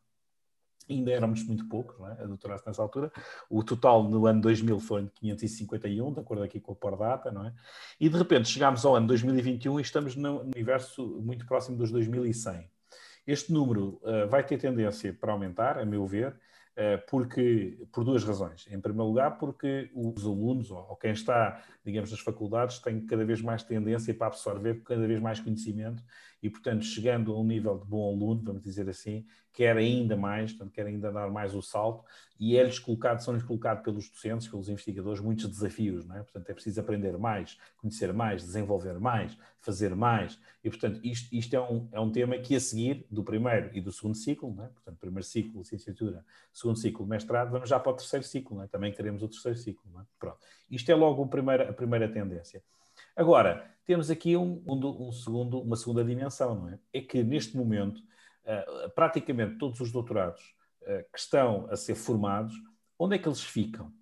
ainda 0.88 1.10
éramos 1.10 1.44
muito 1.44 1.68
poucos, 1.68 1.98
não 1.98 2.08
é? 2.08 2.12
a 2.12 2.26
doutorar 2.26 2.60
nessa 2.66 2.82
altura. 2.82 3.12
O 3.50 3.62
total 3.62 4.02
no 4.04 4.26
ano 4.26 4.40
2000 4.40 4.80
foi 4.80 5.10
551, 5.14 6.12
de 6.12 6.20
acordo 6.20 6.42
aqui 6.42 6.60
com 6.60 6.72
a 6.72 6.76
Pordata, 6.76 7.30
não 7.30 7.46
é? 7.46 7.52
E 8.00 8.08
de 8.08 8.16
repente 8.16 8.48
chegámos 8.48 8.84
ao 8.84 8.94
ano 8.94 9.06
2021 9.06 9.78
e 9.78 9.82
estamos 9.82 10.16
no 10.16 10.42
universo 10.42 11.04
muito 11.22 11.46
próximo 11.46 11.76
dos 11.76 11.90
2100. 11.90 12.68
Este 13.26 13.52
número 13.52 14.00
uh, 14.02 14.28
vai 14.28 14.44
ter 14.44 14.56
tendência 14.56 15.12
para 15.12 15.32
aumentar, 15.32 15.78
a 15.78 15.84
meu 15.84 16.06
ver, 16.06 16.28
uh, 16.28 17.04
porque, 17.10 17.84
por 17.92 18.04
duas 18.04 18.22
razões. 18.22 18.66
Em 18.70 18.80
primeiro 18.80 19.08
lugar, 19.08 19.36
porque 19.36 19.90
os 19.92 20.24
alunos, 20.24 20.70
ou, 20.70 20.86
ou 20.90 20.96
quem 20.96 21.10
está, 21.10 21.60
digamos, 21.84 22.12
nas 22.12 22.20
faculdades, 22.20 22.78
tem 22.78 23.04
cada 23.04 23.24
vez 23.24 23.42
mais 23.42 23.64
tendência 23.64 24.14
para 24.14 24.28
absorver 24.28 24.80
cada 24.84 25.04
vez 25.08 25.20
mais 25.20 25.40
conhecimento 25.40 26.04
e, 26.40 26.48
portanto, 26.48 26.84
chegando 26.84 27.32
a 27.32 27.40
um 27.40 27.44
nível 27.44 27.76
de 27.78 27.86
bom 27.86 28.14
aluno, 28.14 28.42
vamos 28.44 28.62
dizer 28.62 28.88
assim, 28.88 29.26
quer 29.56 29.74
ainda 29.74 30.14
mais, 30.18 30.52
portanto, 30.52 30.74
quer 30.74 30.84
ainda 30.84 31.10
dar 31.10 31.30
mais 31.30 31.54
o 31.54 31.62
salto, 31.62 32.04
e 32.38 32.58
é-lhes 32.58 32.78
colocado, 32.78 33.20
são-lhes 33.20 33.42
colocados 33.42 33.82
pelos 33.82 34.10
docentes, 34.10 34.46
pelos 34.46 34.68
investigadores, 34.68 35.18
muitos 35.18 35.48
desafios, 35.48 36.04
não 36.04 36.14
é? 36.14 36.22
Portanto, 36.22 36.50
é 36.50 36.52
preciso 36.52 36.78
aprender 36.78 37.16
mais, 37.16 37.58
conhecer 37.78 38.12
mais, 38.12 38.42
desenvolver 38.42 39.00
mais, 39.00 39.34
fazer 39.58 39.96
mais, 39.96 40.38
e, 40.62 40.68
portanto, 40.68 41.00
isto, 41.02 41.34
isto 41.34 41.56
é, 41.56 41.60
um, 41.60 41.88
é 41.90 41.98
um 41.98 42.12
tema 42.12 42.36
que 42.36 42.54
a 42.54 42.60
seguir, 42.60 43.06
do 43.10 43.24
primeiro 43.24 43.70
e 43.74 43.80
do 43.80 43.90
segundo 43.90 44.14
ciclo, 44.14 44.54
não 44.54 44.64
é? 44.64 44.68
Portanto, 44.68 44.98
primeiro 44.98 45.24
ciclo, 45.24 45.60
licenciatura, 45.60 46.22
segundo 46.52 46.78
ciclo, 46.78 47.06
mestrado, 47.06 47.50
vamos 47.50 47.70
já 47.70 47.80
para 47.80 47.92
o 47.92 47.96
terceiro 47.96 48.26
ciclo, 48.26 48.58
não 48.58 48.64
é? 48.64 48.66
Também 48.66 48.92
queremos 48.92 49.22
o 49.22 49.28
terceiro 49.28 49.56
ciclo, 49.56 49.90
não 49.90 50.02
é? 50.02 50.04
Pronto. 50.18 50.38
Isto 50.70 50.92
é 50.92 50.94
logo 50.94 51.24
a 51.24 51.28
primeira, 51.28 51.70
a 51.70 51.72
primeira 51.72 52.06
tendência. 52.06 52.62
Agora, 53.16 53.70
temos 53.86 54.10
aqui 54.10 54.36
um, 54.36 54.62
um, 54.66 55.08
um 55.08 55.12
segundo, 55.12 55.60
uma 55.60 55.76
segunda 55.76 56.04
dimensão, 56.04 56.54
não 56.54 56.68
é? 56.68 56.78
É 56.92 57.00
que 57.00 57.22
neste 57.22 57.56
momento, 57.56 58.02
praticamente 58.94 59.58
todos 59.58 59.80
os 59.80 59.90
doutorados 59.90 60.42
uh, 60.82 61.04
que 61.12 61.18
estão 61.18 61.66
a 61.70 61.76
ser 61.76 61.94
formados, 61.94 62.54
onde 62.98 63.16
é 63.16 63.18
que 63.18 63.28
eles 63.28 63.42
ficam? 63.42 63.92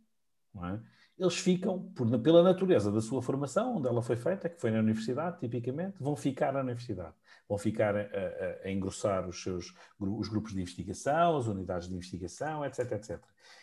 É? 0.56 0.78
Eles 1.18 1.36
ficam, 1.36 1.92
por, 1.94 2.18
pela 2.20 2.42
natureza 2.42 2.90
da 2.90 3.00
sua 3.00 3.22
formação, 3.22 3.76
onde 3.76 3.86
ela 3.86 4.02
foi 4.02 4.16
feita, 4.16 4.48
que 4.48 4.60
foi 4.60 4.70
na 4.70 4.80
universidade, 4.80 5.38
tipicamente, 5.38 5.96
vão 6.00 6.16
ficar 6.16 6.52
na 6.52 6.60
universidade. 6.60 7.14
Vão 7.48 7.56
ficar 7.56 7.94
a, 7.96 8.00
a, 8.00 8.66
a 8.66 8.70
engrossar 8.70 9.28
os 9.28 9.42
seus 9.42 9.72
os 9.98 10.28
grupos 10.28 10.52
de 10.52 10.60
investigação, 10.60 11.36
as 11.36 11.46
unidades 11.46 11.88
de 11.88 11.94
investigação, 11.94 12.64
etc, 12.64 12.92
etc. 12.92 13.20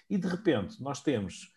E, 0.09 0.17
de 0.17 0.27
repente, 0.27 0.81
nós 0.81 1.01
temos 1.01 1.53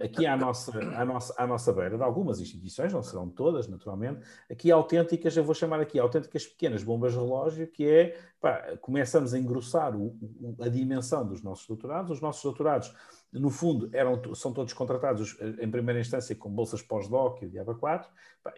aqui 0.00 0.26
à 0.26 0.36
nossa, 0.36 0.78
à, 0.78 1.04
nossa, 1.04 1.34
à 1.36 1.46
nossa 1.46 1.72
beira 1.72 1.96
de 1.96 2.02
algumas 2.02 2.40
instituições, 2.40 2.92
não 2.92 3.02
serão 3.02 3.28
todas, 3.28 3.66
naturalmente, 3.66 4.20
aqui 4.50 4.70
autênticas, 4.70 5.36
eu 5.36 5.44
vou 5.44 5.54
chamar 5.54 5.80
aqui 5.80 5.98
autênticas 5.98 6.46
pequenas 6.46 6.82
bombas 6.82 7.12
de 7.12 7.18
relógio, 7.18 7.66
que 7.66 7.88
é, 7.88 8.18
pá, 8.40 8.76
começamos 8.80 9.32
a 9.32 9.38
engrossar 9.38 9.96
o, 9.96 10.16
o, 10.40 10.56
a 10.60 10.68
dimensão 10.68 11.26
dos 11.26 11.42
nossos 11.42 11.66
doutorados. 11.66 12.10
Os 12.10 12.20
nossos 12.20 12.42
doutorados 12.42 12.94
no 13.34 13.50
fundo, 13.50 13.90
eram, 13.92 14.34
são 14.34 14.52
todos 14.52 14.72
contratados 14.72 15.36
eh, 15.40 15.64
em 15.64 15.70
primeira 15.70 16.00
instância 16.00 16.34
com 16.36 16.48
bolsas 16.48 16.82
pós-doc 16.82 17.42
e 17.42 17.46
o 17.46 17.50
Diaba 17.50 17.74
4, 17.74 18.10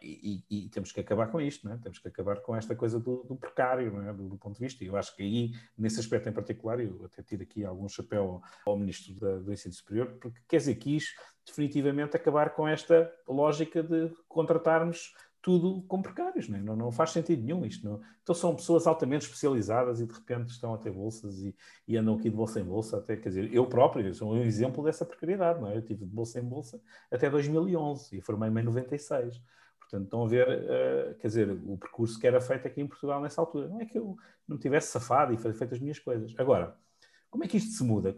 e, 0.03 0.45
e, 0.51 0.66
e, 0.66 0.68
temos 0.68 0.93
que 0.93 1.01
acabar 1.01 1.29
com 1.29 1.41
isto, 1.41 1.68
é? 1.68 1.77
temos 1.79 1.99
que 1.99 2.09
acabar 2.09 2.41
com 2.41 2.55
esta 2.55 2.77
coisa 2.77 3.01
do, 3.01 3.24
do 3.24 3.37
precário, 3.37 4.03
é? 4.03 4.12
do, 4.12 4.29
do, 4.29 4.37
ponto 4.37 4.55
de 4.55 4.61
vista, 4.61 4.85
e 4.85 4.89
eu 4.89 4.97
acho 4.97 5.14
que 5.16 5.22
aí, 5.22 5.53
nesse 5.79 5.99
aspecto 5.99 6.29
em 6.29 6.33
particular, 6.33 6.79
eu 6.81 7.05
até 7.05 7.22
tiro 7.22 7.43
aqui 7.43 7.64
algum 7.64 7.89
chapéu 7.89 8.43
ao 8.66 8.77
Ministro 8.77 9.14
da, 9.14 9.39
do 9.39 9.53
Ensino 9.53 9.74
Superior, 9.74 10.18
porque 10.20 10.41
quer 10.47 10.59
dizer, 10.59 10.74
quis 10.74 11.14
definitivamente 11.45 12.16
acabar 12.16 12.51
com 12.51 12.68
esta 12.68 13.11
lógica 13.27 13.83
de 13.83 14.12
contratarmos 14.29 15.14
tudo 15.47 15.80
com 15.82 16.03
precários, 16.03 16.49
não, 16.49 16.59
é? 16.59 16.61
não, 16.61 16.74
não, 16.74 16.90
faz 16.90 17.11
sentido 17.11 17.40
nenhum 17.40 17.64
isto. 17.64 17.88
Não. 17.88 18.01
Então 18.20 18.34
são 18.34 18.57
pessoas 18.57 18.84
altamente 18.84 19.26
especializadas 19.26 20.01
e 20.01 20.05
de 20.05 20.12
repente 20.12 20.51
estão 20.51 20.74
a 20.74 20.76
ter 20.76 20.90
bolsas 20.90 21.38
e, 21.38 21.55
e, 21.86 21.97
andam 21.97 22.16
aqui 22.16 22.28
de 22.28 22.34
bolsa 22.34 22.59
em 22.59 22.64
bolsa, 22.64 22.97
até, 22.97 23.16
quer 23.16 23.28
dizer, 23.28 23.55
eu 23.55 23.64
próprio 23.64 24.12
sou 24.12 24.34
um 24.34 24.42
exemplo 24.42 24.82
dessa 24.82 25.07
precariedade, 25.07 25.61
não 25.61 25.70
é? 25.70 25.76
Eu 25.76 25.82
tive 25.82 26.05
de 26.05 26.11
bolsa 26.11 26.40
em 26.40 26.42
bolsa 26.42 26.80
até 27.12 27.30
2011 27.30 28.18
e 28.18 28.20
formei-me 28.20 28.61
em 28.61 28.64
96. 28.64 29.40
Portanto, 29.78 30.03
estão 30.03 30.24
a 30.24 30.26
ver, 30.26 30.49
uh, 30.49 31.14
quer 31.14 31.28
dizer, 31.28 31.49
o 31.64 31.78
percurso 31.78 32.18
que 32.18 32.26
era 32.26 32.40
feito 32.40 32.66
aqui 32.66 32.80
em 32.80 32.88
Portugal 32.88 33.22
nessa 33.22 33.40
altura. 33.40 33.68
Não 33.68 33.80
é 33.80 33.86
que 33.86 33.97
eu 33.97 34.16
não 34.49 34.59
tivesse 34.59 34.88
safado 34.88 35.32
e 35.32 35.36
feito 35.36 35.72
as 35.72 35.78
minhas 35.78 36.01
coisas. 36.01 36.34
Agora, 36.38 36.76
como 37.30 37.44
é 37.44 37.47
que 37.47 37.57
isto 37.57 37.70
se 37.70 37.84
muda? 37.84 38.14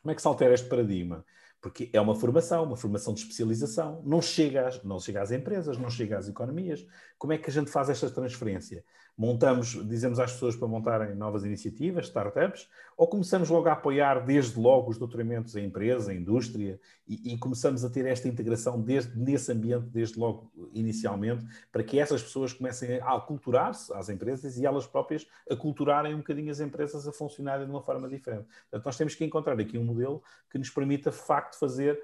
Como 0.00 0.12
é 0.12 0.14
que 0.14 0.22
se 0.22 0.28
altera 0.28 0.54
este 0.54 0.68
paradigma? 0.68 1.24
Porque 1.60 1.90
é 1.92 2.00
uma 2.00 2.14
formação, 2.14 2.64
uma 2.64 2.76
formação 2.76 3.12
de 3.12 3.20
especialização, 3.20 4.02
não 4.04 4.22
chega, 4.22 4.66
às, 4.66 4.82
não 4.82 4.98
chega 4.98 5.20
às 5.20 5.30
empresas, 5.30 5.76
não 5.76 5.90
chega 5.90 6.16
às 6.16 6.28
economias. 6.28 6.86
Como 7.18 7.32
é 7.32 7.38
que 7.38 7.50
a 7.50 7.52
gente 7.52 7.70
faz 7.70 7.90
esta 7.90 8.10
transferência? 8.10 8.82
Montamos, 9.20 9.86
dizemos 9.86 10.18
às 10.18 10.32
pessoas 10.32 10.56
para 10.56 10.66
montarem 10.66 11.14
novas 11.14 11.44
iniciativas, 11.44 12.06
startups, 12.06 12.70
ou 12.96 13.06
começamos 13.06 13.50
logo 13.50 13.68
a 13.68 13.72
apoiar 13.72 14.24
desde 14.24 14.58
logo 14.58 14.88
os 14.90 14.96
doutoramentos 14.96 15.54
em 15.56 15.66
empresa, 15.66 16.14
em 16.14 16.20
indústria, 16.20 16.80
e, 17.06 17.34
e 17.34 17.36
começamos 17.36 17.84
a 17.84 17.90
ter 17.90 18.06
esta 18.06 18.28
integração 18.28 18.80
desde, 18.80 19.14
nesse 19.18 19.52
ambiente, 19.52 19.88
desde 19.88 20.18
logo 20.18 20.50
inicialmente, 20.72 21.44
para 21.70 21.84
que 21.84 21.98
essas 21.98 22.22
pessoas 22.22 22.54
comecem 22.54 22.98
a 22.98 23.14
aculturar-se 23.14 23.92
às 23.92 24.08
empresas 24.08 24.56
e 24.56 24.64
elas 24.64 24.86
próprias 24.86 25.26
a 25.50 25.54
um 25.54 26.16
bocadinho 26.16 26.50
as 26.50 26.60
empresas 26.60 27.06
a 27.06 27.12
funcionarem 27.12 27.66
de 27.66 27.70
uma 27.70 27.82
forma 27.82 28.08
diferente. 28.08 28.46
Portanto, 28.70 28.86
nós 28.86 28.96
temos 28.96 29.14
que 29.14 29.22
encontrar 29.22 29.60
aqui 29.60 29.76
um 29.76 29.84
modelo 29.84 30.22
que 30.50 30.56
nos 30.56 30.70
permita, 30.70 31.10
de 31.10 31.18
facto, 31.18 31.58
fazer 31.58 32.00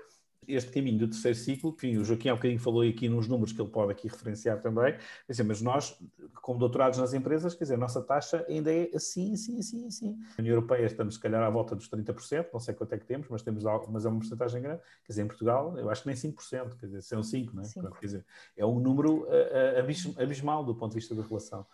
este 0.49 0.71
caminho 0.71 0.99
do 0.99 1.09
terceiro 1.09 1.37
ciclo, 1.37 1.75
enfim, 1.77 1.97
o 1.97 2.05
Joaquim 2.05 2.29
há 2.29 2.33
um 2.33 2.37
bocadinho 2.37 2.61
falou 2.61 2.83
aqui 2.83 3.09
nos 3.09 3.29
números 3.29 3.53
que 3.53 3.61
ele 3.61 3.71
pode 3.71 3.93
aqui 3.93 4.09
referenciar 4.09 4.61
também, 4.61 4.93
quer 4.93 5.33
dizer, 5.33 5.43
mas 5.43 5.61
nós, 5.61 5.99
como 6.43 6.59
doutorados 6.59 6.99
nas 6.99 7.15
empresas, 7.15 7.55
quer 7.55 7.65
dizer, 7.65 7.75
a 7.75 7.79
nossa 7.79 8.03
taxa 8.03 8.45
ainda 8.49 8.73
é 8.73 8.91
assim, 8.95 9.35
assim, 9.35 9.59
assim, 9.59 9.87
assim. 9.87 10.11
Na 10.11 10.41
União 10.41 10.55
Europeia 10.55 10.87
estamos, 10.87 11.15
se 11.15 11.21
calhar, 11.21 11.43
à 11.43 11.51
volta 11.51 11.75
dos 11.75 11.89
30%, 11.89 12.47
não 12.53 12.61
sei 12.61 12.75
quanto 12.75 12.93
é 12.93 12.99
que 12.99 13.07
temos, 13.07 13.29
mas, 13.29 13.43
temos, 13.43 13.65
mas 13.89 14.05
é 14.05 14.09
uma 14.09 14.19
porcentagem 14.19 14.63
grande. 14.63 14.81
Quer 15.05 15.13
dizer, 15.13 15.23
em 15.23 15.27
Portugal, 15.27 15.79
eu 15.79 15.91
acho 15.91 16.03
que 16.03 16.09
nem 16.09 16.17
5%, 16.17 16.77
quer 16.79 16.87
dizer, 16.87 17.03
são 17.03 17.21
5%, 17.21 17.53
não 17.53 17.63
é? 17.63 17.93
Quer 17.99 18.07
dizer, 18.07 18.27
é 18.57 18.65
um 18.65 18.79
número 18.79 19.25
uh, 19.25 20.23
abismal 20.23 20.65
do 20.65 20.75
ponto 20.75 20.93
de 20.93 20.97
vista 20.97 21.15
da 21.15 21.23
relação. 21.23 21.67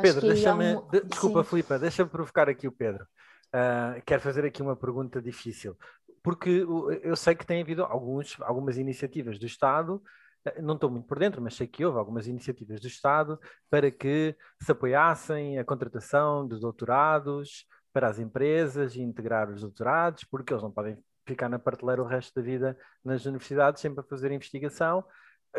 Pedro, 0.00 0.28
deixa-me. 0.28 0.76
Um... 0.76 1.08
Desculpa, 1.08 1.44
Filipe, 1.44 1.78
deixa-me 1.78 2.08
provocar 2.08 2.48
aqui 2.48 2.66
o 2.66 2.72
Pedro. 2.72 3.06
Uh, 3.54 4.00
quero 4.06 4.22
fazer 4.22 4.46
aqui 4.46 4.62
uma 4.62 4.74
pergunta 4.74 5.20
difícil, 5.20 5.76
porque 6.22 6.64
eu 7.02 7.16
sei 7.16 7.34
que 7.34 7.46
tem 7.46 7.62
havido 7.62 7.84
alguns, 7.84 8.40
algumas 8.42 8.78
iniciativas 8.78 9.38
do 9.38 9.46
Estado, 9.46 10.02
ah, 10.44 10.60
não 10.60 10.74
estou 10.74 10.90
muito 10.90 11.06
por 11.06 11.18
dentro, 11.18 11.40
mas 11.40 11.54
sei 11.54 11.66
que 11.66 11.84
houve 11.84 11.98
algumas 11.98 12.26
iniciativas 12.26 12.80
do 12.80 12.86
Estado 12.86 13.38
para 13.70 13.90
que 13.90 14.36
se 14.60 14.72
apoiassem 14.72 15.58
a 15.58 15.64
contratação 15.64 16.46
de 16.46 16.58
doutorados 16.60 17.66
para 17.92 18.08
as 18.08 18.18
empresas 18.18 18.96
e 18.96 19.02
integrar 19.02 19.50
os 19.50 19.60
doutorados, 19.60 20.24
porque 20.24 20.52
eles 20.52 20.62
não 20.62 20.70
podem 20.70 20.98
ficar 21.26 21.48
na 21.48 21.58
prateleira 21.58 22.02
o 22.02 22.06
resto 22.06 22.34
da 22.34 22.42
vida 22.42 22.76
nas 23.04 23.24
universidades 23.26 23.80
sempre 23.80 24.00
a 24.00 24.04
fazer 24.04 24.32
investigação. 24.32 25.04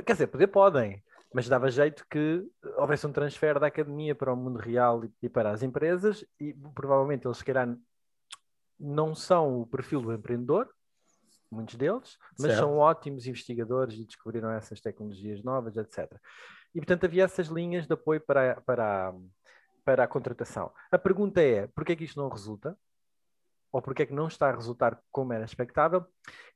Quer 0.05 0.13
dizer, 0.13 0.27
poder 0.27 0.47
podem, 0.47 1.03
mas 1.33 1.47
dava 1.47 1.69
jeito 1.69 2.05
que 2.09 2.43
houvesse 2.77 3.07
um 3.07 3.11
transfer 3.11 3.59
da 3.59 3.67
academia 3.67 4.15
para 4.15 4.33
o 4.33 4.35
mundo 4.35 4.59
real 4.59 5.03
e 5.21 5.29
para 5.29 5.51
as 5.51 5.63
empresas, 5.63 6.25
e 6.39 6.53
provavelmente 6.75 7.27
eles, 7.27 7.37
se 7.37 7.45
calhar, 7.45 7.75
não 8.83 9.15
são 9.15 9.61
o 9.61 9.65
perfil 9.65 10.01
do 10.01 10.13
empreendedor, 10.13 10.69
muitos 11.49 11.75
deles, 11.75 12.17
mas 12.37 12.51
certo. 12.51 12.59
são 12.59 12.77
ótimos 12.77 13.25
investigadores 13.25 13.97
e 13.97 14.05
descobriram 14.05 14.51
essas 14.51 14.81
tecnologias 14.81 15.41
novas, 15.43 15.77
etc. 15.77 16.11
E, 16.75 16.79
portanto, 16.79 17.05
havia 17.05 17.23
essas 17.23 17.47
linhas 17.47 17.87
de 17.87 17.93
apoio 17.93 18.19
para, 18.19 18.59
para, 18.61 19.13
para 19.85 20.03
a 20.03 20.07
contratação. 20.07 20.71
A 20.91 20.97
pergunta 20.97 21.41
é, 21.41 21.67
porquê 21.67 21.93
é 21.93 21.95
que 21.95 22.03
isto 22.03 22.19
não 22.19 22.27
resulta? 22.27 22.77
Ou 23.71 23.81
porquê 23.81 24.03
é 24.03 24.05
que 24.05 24.13
não 24.13 24.27
está 24.27 24.49
a 24.49 24.55
resultar 24.55 24.99
como 25.11 25.33
era 25.33 25.45
expectável? 25.45 26.05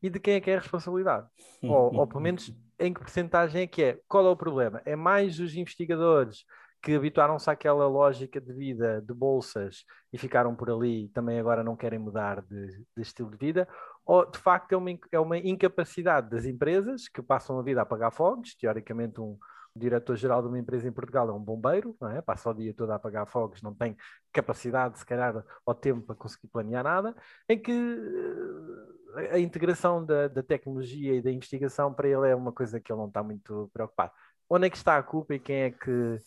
E 0.01 0.09
de 0.09 0.19
quem 0.19 0.35
é 0.35 0.41
que 0.41 0.51
é 0.51 0.57
a 0.57 0.59
responsabilidade? 0.59 1.27
ou, 1.63 1.95
ou, 1.95 2.07
pelo 2.07 2.21
menos, 2.21 2.51
em 2.77 2.93
que 2.93 2.99
porcentagem 2.99 3.63
é 3.63 3.67
que 3.67 3.83
é? 3.83 3.99
Qual 4.07 4.25
é 4.25 4.29
o 4.29 4.35
problema? 4.35 4.81
É 4.85 4.95
mais 4.95 5.39
os 5.39 5.55
investigadores 5.55 6.43
que 6.81 6.95
habituaram-se 6.95 7.49
àquela 7.49 7.87
lógica 7.87 8.39
de 8.39 8.53
vida 8.53 9.01
de 9.01 9.13
bolsas 9.13 9.83
e 10.11 10.17
ficaram 10.17 10.55
por 10.55 10.69
ali 10.69 11.05
e 11.05 11.09
também 11.09 11.39
agora 11.39 11.63
não 11.63 11.75
querem 11.75 11.99
mudar 11.99 12.41
de, 12.41 12.67
de 12.95 13.01
estilo 13.01 13.31
de 13.31 13.37
vida? 13.37 13.67
Ou 14.05 14.25
de 14.29 14.37
facto 14.37 14.71
é 14.71 14.77
uma, 14.77 14.89
é 15.11 15.19
uma 15.19 15.37
incapacidade 15.37 16.29
das 16.29 16.45
empresas 16.45 17.07
que 17.09 17.21
passam 17.21 17.59
a 17.59 17.63
vida 17.63 17.81
a 17.81 17.83
apagar 17.83 18.11
fogos? 18.11 18.55
Teoricamente, 18.55 19.19
um, 19.19 19.37
diretor-geral 19.77 20.41
de 20.41 20.47
uma 20.47 20.59
empresa 20.59 20.87
em 20.87 20.91
Portugal 20.91 21.29
é 21.29 21.33
um 21.33 21.39
bombeiro, 21.39 21.95
não 22.01 22.09
é? 22.09 22.21
passa 22.21 22.49
o 22.49 22.53
dia 22.53 22.73
todo 22.73 22.91
a 22.91 22.95
apagar 22.95 23.27
fogos, 23.27 23.61
não 23.61 23.73
tem 23.73 23.95
capacidade, 24.33 24.97
se 24.97 25.05
calhar, 25.05 25.43
ou 25.65 25.75
tempo 25.75 26.01
para 26.01 26.15
conseguir 26.15 26.47
planear 26.47 26.83
nada, 26.83 27.15
em 27.47 27.59
que 27.59 27.71
eh, 29.17 29.35
a 29.35 29.39
integração 29.39 30.03
da, 30.05 30.27
da, 30.27 30.43
tecnologia 30.43 31.15
e 31.15 31.21
da 31.21 31.31
investigação 31.31 31.93
para 31.93 32.07
ele 32.07 32.27
é 32.29 32.35
uma 32.35 32.51
coisa 32.51 32.79
que 32.79 32.91
ele 32.91 32.99
não 32.99 33.07
está 33.07 33.23
muito 33.23 33.69
preocupado. 33.73 34.11
Onde 34.49 34.67
é 34.67 34.69
que 34.69 34.77
está 34.77 34.97
a 34.97 35.03
culpa 35.03 35.35
e 35.35 35.39
quem 35.39 35.63
é 35.63 35.71
que 35.71 36.21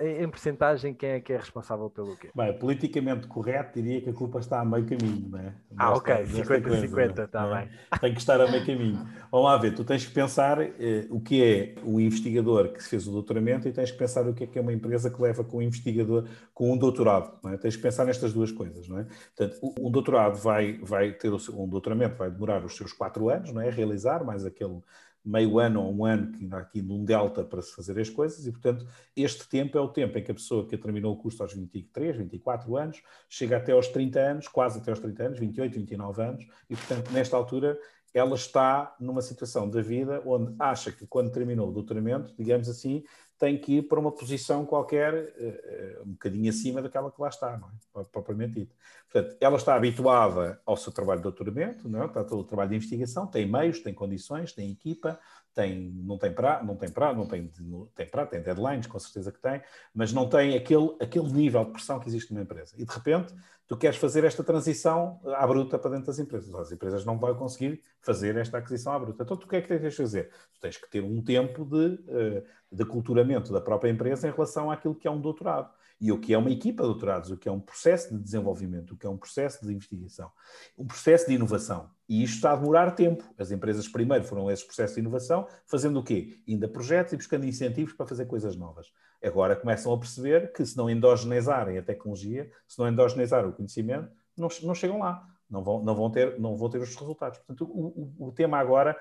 em 0.00 0.28
porcentagem, 0.28 0.94
quem 0.94 1.10
é 1.10 1.20
que 1.20 1.32
é 1.32 1.36
responsável 1.36 1.90
pelo 1.90 2.16
quê? 2.16 2.30
Bem, 2.34 2.58
politicamente 2.58 3.26
correto, 3.26 3.80
diria 3.80 4.00
que 4.00 4.10
a 4.10 4.12
culpa 4.12 4.38
está 4.38 4.60
a 4.60 4.64
meio 4.64 4.86
caminho, 4.86 5.28
não 5.28 5.38
é? 5.38 5.54
Ah, 5.76 5.92
ok, 5.92 6.14
50-50, 6.14 7.24
está 7.24 7.46
é? 7.46 7.54
bem. 7.54 7.70
Tem 8.00 8.12
que 8.12 8.20
estar 8.20 8.40
a 8.40 8.50
meio 8.50 8.64
caminho. 8.64 9.06
Vamos 9.30 9.46
lá 9.46 9.56
ver, 9.56 9.74
tu 9.74 9.84
tens 9.84 10.04
que 10.04 10.12
pensar 10.12 10.60
eh, 10.60 11.06
o 11.10 11.20
que 11.20 11.42
é 11.42 11.74
o 11.84 12.00
investigador 12.00 12.72
que 12.72 12.82
fez 12.82 13.06
o 13.06 13.12
doutoramento 13.12 13.68
e 13.68 13.72
tens 13.72 13.90
que 13.90 13.98
pensar 13.98 14.26
o 14.26 14.34
que 14.34 14.44
é 14.44 14.46
que 14.46 14.58
é 14.58 14.62
uma 14.62 14.72
empresa 14.72 15.10
que 15.10 15.20
leva 15.20 15.44
com 15.44 15.58
um 15.58 15.62
investigador 15.62 16.26
com 16.52 16.72
um 16.72 16.76
doutorado, 16.76 17.38
não 17.42 17.52
é? 17.52 17.56
Tens 17.56 17.76
que 17.76 17.82
pensar 17.82 18.04
nestas 18.04 18.32
duas 18.32 18.50
coisas, 18.50 18.88
não 18.88 18.98
é? 18.98 19.06
Portanto, 19.36 19.74
um 19.78 19.90
doutorado 19.90 20.36
vai, 20.36 20.78
vai 20.82 21.12
ter 21.12 21.32
o 21.32 21.38
seu, 21.38 21.58
um 21.60 21.68
doutoramento 21.68 22.16
vai 22.16 22.30
demorar 22.30 22.64
os 22.64 22.76
seus 22.76 22.92
quatro 22.92 23.28
anos, 23.28 23.52
não 23.52 23.60
é? 23.60 23.70
Realizar, 23.70 24.24
mais 24.24 24.44
aquele 24.44 24.80
meio 25.24 25.58
ano 25.58 25.82
ou 25.82 25.94
um 25.94 26.04
ano 26.04 26.32
que 26.32 26.42
ainda 26.42 26.56
há 26.56 26.60
aqui 26.60 26.80
num 26.80 27.04
delta 27.04 27.44
para 27.44 27.60
se 27.60 27.74
fazer 27.74 27.98
as 27.98 28.08
coisas 28.08 28.46
e, 28.46 28.50
portanto, 28.50 28.86
este 29.14 29.46
tempo 29.48 29.76
é 29.76 29.80
o 29.80 29.88
tempo 29.88 30.18
em 30.18 30.22
que 30.22 30.30
a 30.30 30.34
pessoa 30.34 30.66
que 30.66 30.76
terminou 30.78 31.12
o 31.12 31.16
curso 31.16 31.42
aos 31.42 31.52
23, 31.52 32.16
24 32.16 32.76
anos, 32.76 33.02
chega 33.28 33.56
até 33.56 33.72
aos 33.72 33.88
30 33.88 34.18
anos, 34.18 34.48
quase 34.48 34.78
até 34.78 34.90
aos 34.90 35.00
30 35.00 35.22
anos, 35.22 35.38
28, 35.38 35.74
29 35.74 36.22
anos, 36.22 36.46
e, 36.68 36.74
portanto, 36.74 37.10
nesta 37.10 37.36
altura 37.36 37.78
ela 38.12 38.34
está 38.34 38.94
numa 38.98 39.22
situação 39.22 39.68
da 39.68 39.80
vida 39.80 40.22
onde 40.26 40.54
acha 40.58 40.90
que 40.90 41.06
quando 41.06 41.30
terminou 41.30 41.68
o 41.68 41.72
doutoramento, 41.72 42.34
digamos 42.36 42.68
assim, 42.68 43.04
tem 43.40 43.58
que 43.58 43.78
ir 43.78 43.82
para 43.82 43.98
uma 43.98 44.12
posição 44.12 44.66
qualquer 44.66 45.14
uh, 45.14 46.02
um 46.02 46.12
bocadinho 46.12 46.50
acima 46.50 46.82
daquela 46.82 47.10
que 47.10 47.18
lá 47.18 47.28
está, 47.28 47.56
não 47.56 47.68
é? 48.02 48.04
propriamente 48.04 48.52
dito. 48.52 48.76
Portanto, 49.10 49.36
ela 49.40 49.56
está 49.56 49.74
habituada 49.74 50.60
ao 50.66 50.76
seu 50.76 50.92
trabalho 50.92 51.20
de 51.20 51.22
doutoramento, 51.22 51.88
não 51.88 52.02
é? 52.02 52.06
está 52.06 52.22
todo 52.22 52.40
o 52.40 52.44
trabalho 52.44 52.68
de 52.68 52.76
investigação, 52.76 53.26
tem 53.26 53.50
meios, 53.50 53.80
tem 53.80 53.94
condições, 53.94 54.52
tem 54.52 54.70
equipa, 54.70 55.18
tem, 55.54 55.90
não 56.04 56.18
tem 56.18 56.32
prazo, 56.32 56.66
não 56.66 56.76
tem 56.76 56.90
prazo, 56.90 57.18
não 57.18 57.26
tem, 57.26 57.50
tem 57.94 58.06
prazo, 58.06 58.30
tem 58.30 58.42
deadlines, 58.42 58.86
com 58.86 58.98
certeza 58.98 59.32
que 59.32 59.40
tem, 59.40 59.62
mas 59.94 60.12
não 60.12 60.28
tem 60.28 60.54
aquele, 60.54 60.94
aquele 61.00 61.32
nível 61.32 61.64
de 61.64 61.72
pressão 61.72 61.98
que 61.98 62.08
existe 62.08 62.32
numa 62.34 62.42
empresa. 62.42 62.74
E 62.76 62.84
de 62.84 62.92
repente, 62.92 63.34
tu 63.70 63.76
queres 63.76 63.98
fazer 63.98 64.24
esta 64.24 64.42
transição 64.42 65.20
à 65.26 65.46
bruta 65.46 65.78
para 65.78 65.92
dentro 65.92 66.06
das 66.06 66.18
empresas. 66.18 66.52
As 66.56 66.72
empresas 66.72 67.04
não 67.04 67.16
vão 67.16 67.32
conseguir 67.36 67.80
fazer 68.00 68.36
esta 68.36 68.58
aquisição 68.58 68.92
à 68.92 68.98
bruta. 68.98 69.22
Então, 69.22 69.36
tu 69.36 69.44
o 69.44 69.48
que 69.48 69.54
é 69.54 69.62
que 69.62 69.68
tens 69.68 69.80
de 69.80 69.96
fazer? 69.96 70.28
Tu 70.54 70.60
tens 70.60 70.76
que 70.76 70.90
ter 70.90 71.00
um 71.00 71.22
tempo 71.22 71.64
de, 71.64 71.94
uh, 71.94 72.44
de 72.72 72.82
aculturamento 72.82 73.52
da 73.52 73.60
própria 73.60 73.88
empresa 73.88 74.26
em 74.26 74.32
relação 74.32 74.72
àquilo 74.72 74.92
que 74.92 75.06
é 75.06 75.10
um 75.10 75.20
doutorado. 75.20 75.72
E 76.00 76.10
o 76.10 76.18
que 76.18 76.34
é 76.34 76.38
uma 76.38 76.50
equipa 76.50 76.82
de 76.82 76.88
doutorados, 76.88 77.30
o 77.30 77.36
que 77.36 77.48
é 77.48 77.52
um 77.52 77.60
processo 77.60 78.12
de 78.12 78.20
desenvolvimento, 78.20 78.94
o 78.94 78.96
que 78.96 79.06
é 79.06 79.10
um 79.10 79.16
processo 79.16 79.64
de 79.64 79.72
investigação, 79.72 80.32
um 80.76 80.84
processo 80.84 81.28
de 81.28 81.34
inovação. 81.34 81.90
E 82.08 82.24
isto 82.24 82.36
está 82.36 82.50
a 82.50 82.56
demorar 82.56 82.90
tempo. 82.96 83.22
As 83.38 83.52
empresas 83.52 83.86
primeiro 83.86 84.24
foram 84.24 84.50
esses 84.50 84.64
processos 84.64 84.96
de 84.96 85.00
inovação, 85.00 85.46
fazendo 85.64 86.00
o 86.00 86.02
quê? 86.02 86.42
Indo 86.44 86.66
a 86.66 86.68
projetos 86.68 87.12
e 87.12 87.16
buscando 87.16 87.46
incentivos 87.46 87.92
para 87.92 88.04
fazer 88.04 88.24
coisas 88.24 88.56
novas. 88.56 88.88
Agora 89.22 89.54
começam 89.54 89.92
a 89.92 89.98
perceber 89.98 90.52
que 90.52 90.64
se 90.64 90.76
não 90.76 90.88
endogenizarem 90.88 91.78
a 91.78 91.82
tecnologia, 91.82 92.50
se 92.66 92.78
não 92.78 92.88
endogenizar 92.88 93.46
o 93.46 93.52
conhecimento, 93.52 94.10
não, 94.36 94.48
não 94.62 94.74
chegam 94.74 94.98
lá. 94.98 95.26
Não 95.48 95.62
vão, 95.62 95.82
não, 95.82 95.94
vão 95.94 96.10
ter, 96.10 96.38
não 96.38 96.56
vão 96.56 96.70
ter 96.70 96.80
os 96.80 96.94
resultados. 96.94 97.38
Portanto, 97.38 97.64
o, 97.64 98.14
o, 98.18 98.28
o 98.28 98.32
tema 98.32 98.58
agora 98.58 98.96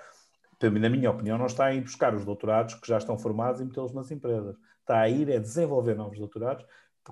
na 0.67 0.89
minha 0.89 1.09
opinião, 1.09 1.37
não 1.37 1.45
está 1.45 1.71
ir 1.71 1.81
buscar 1.81 2.13
os 2.13 2.25
doutorados 2.25 2.73
que 2.73 2.87
já 2.87 2.97
estão 2.97 3.17
formados 3.17 3.61
e 3.61 3.65
metê-los 3.65 3.93
nas 3.93 4.11
empresas. 4.11 4.57
Está 4.81 4.99
a 4.99 5.07
ir 5.09 5.31
a 5.31 5.39
desenvolver 5.39 5.95
novos 5.95 6.19
doutorados 6.19 6.65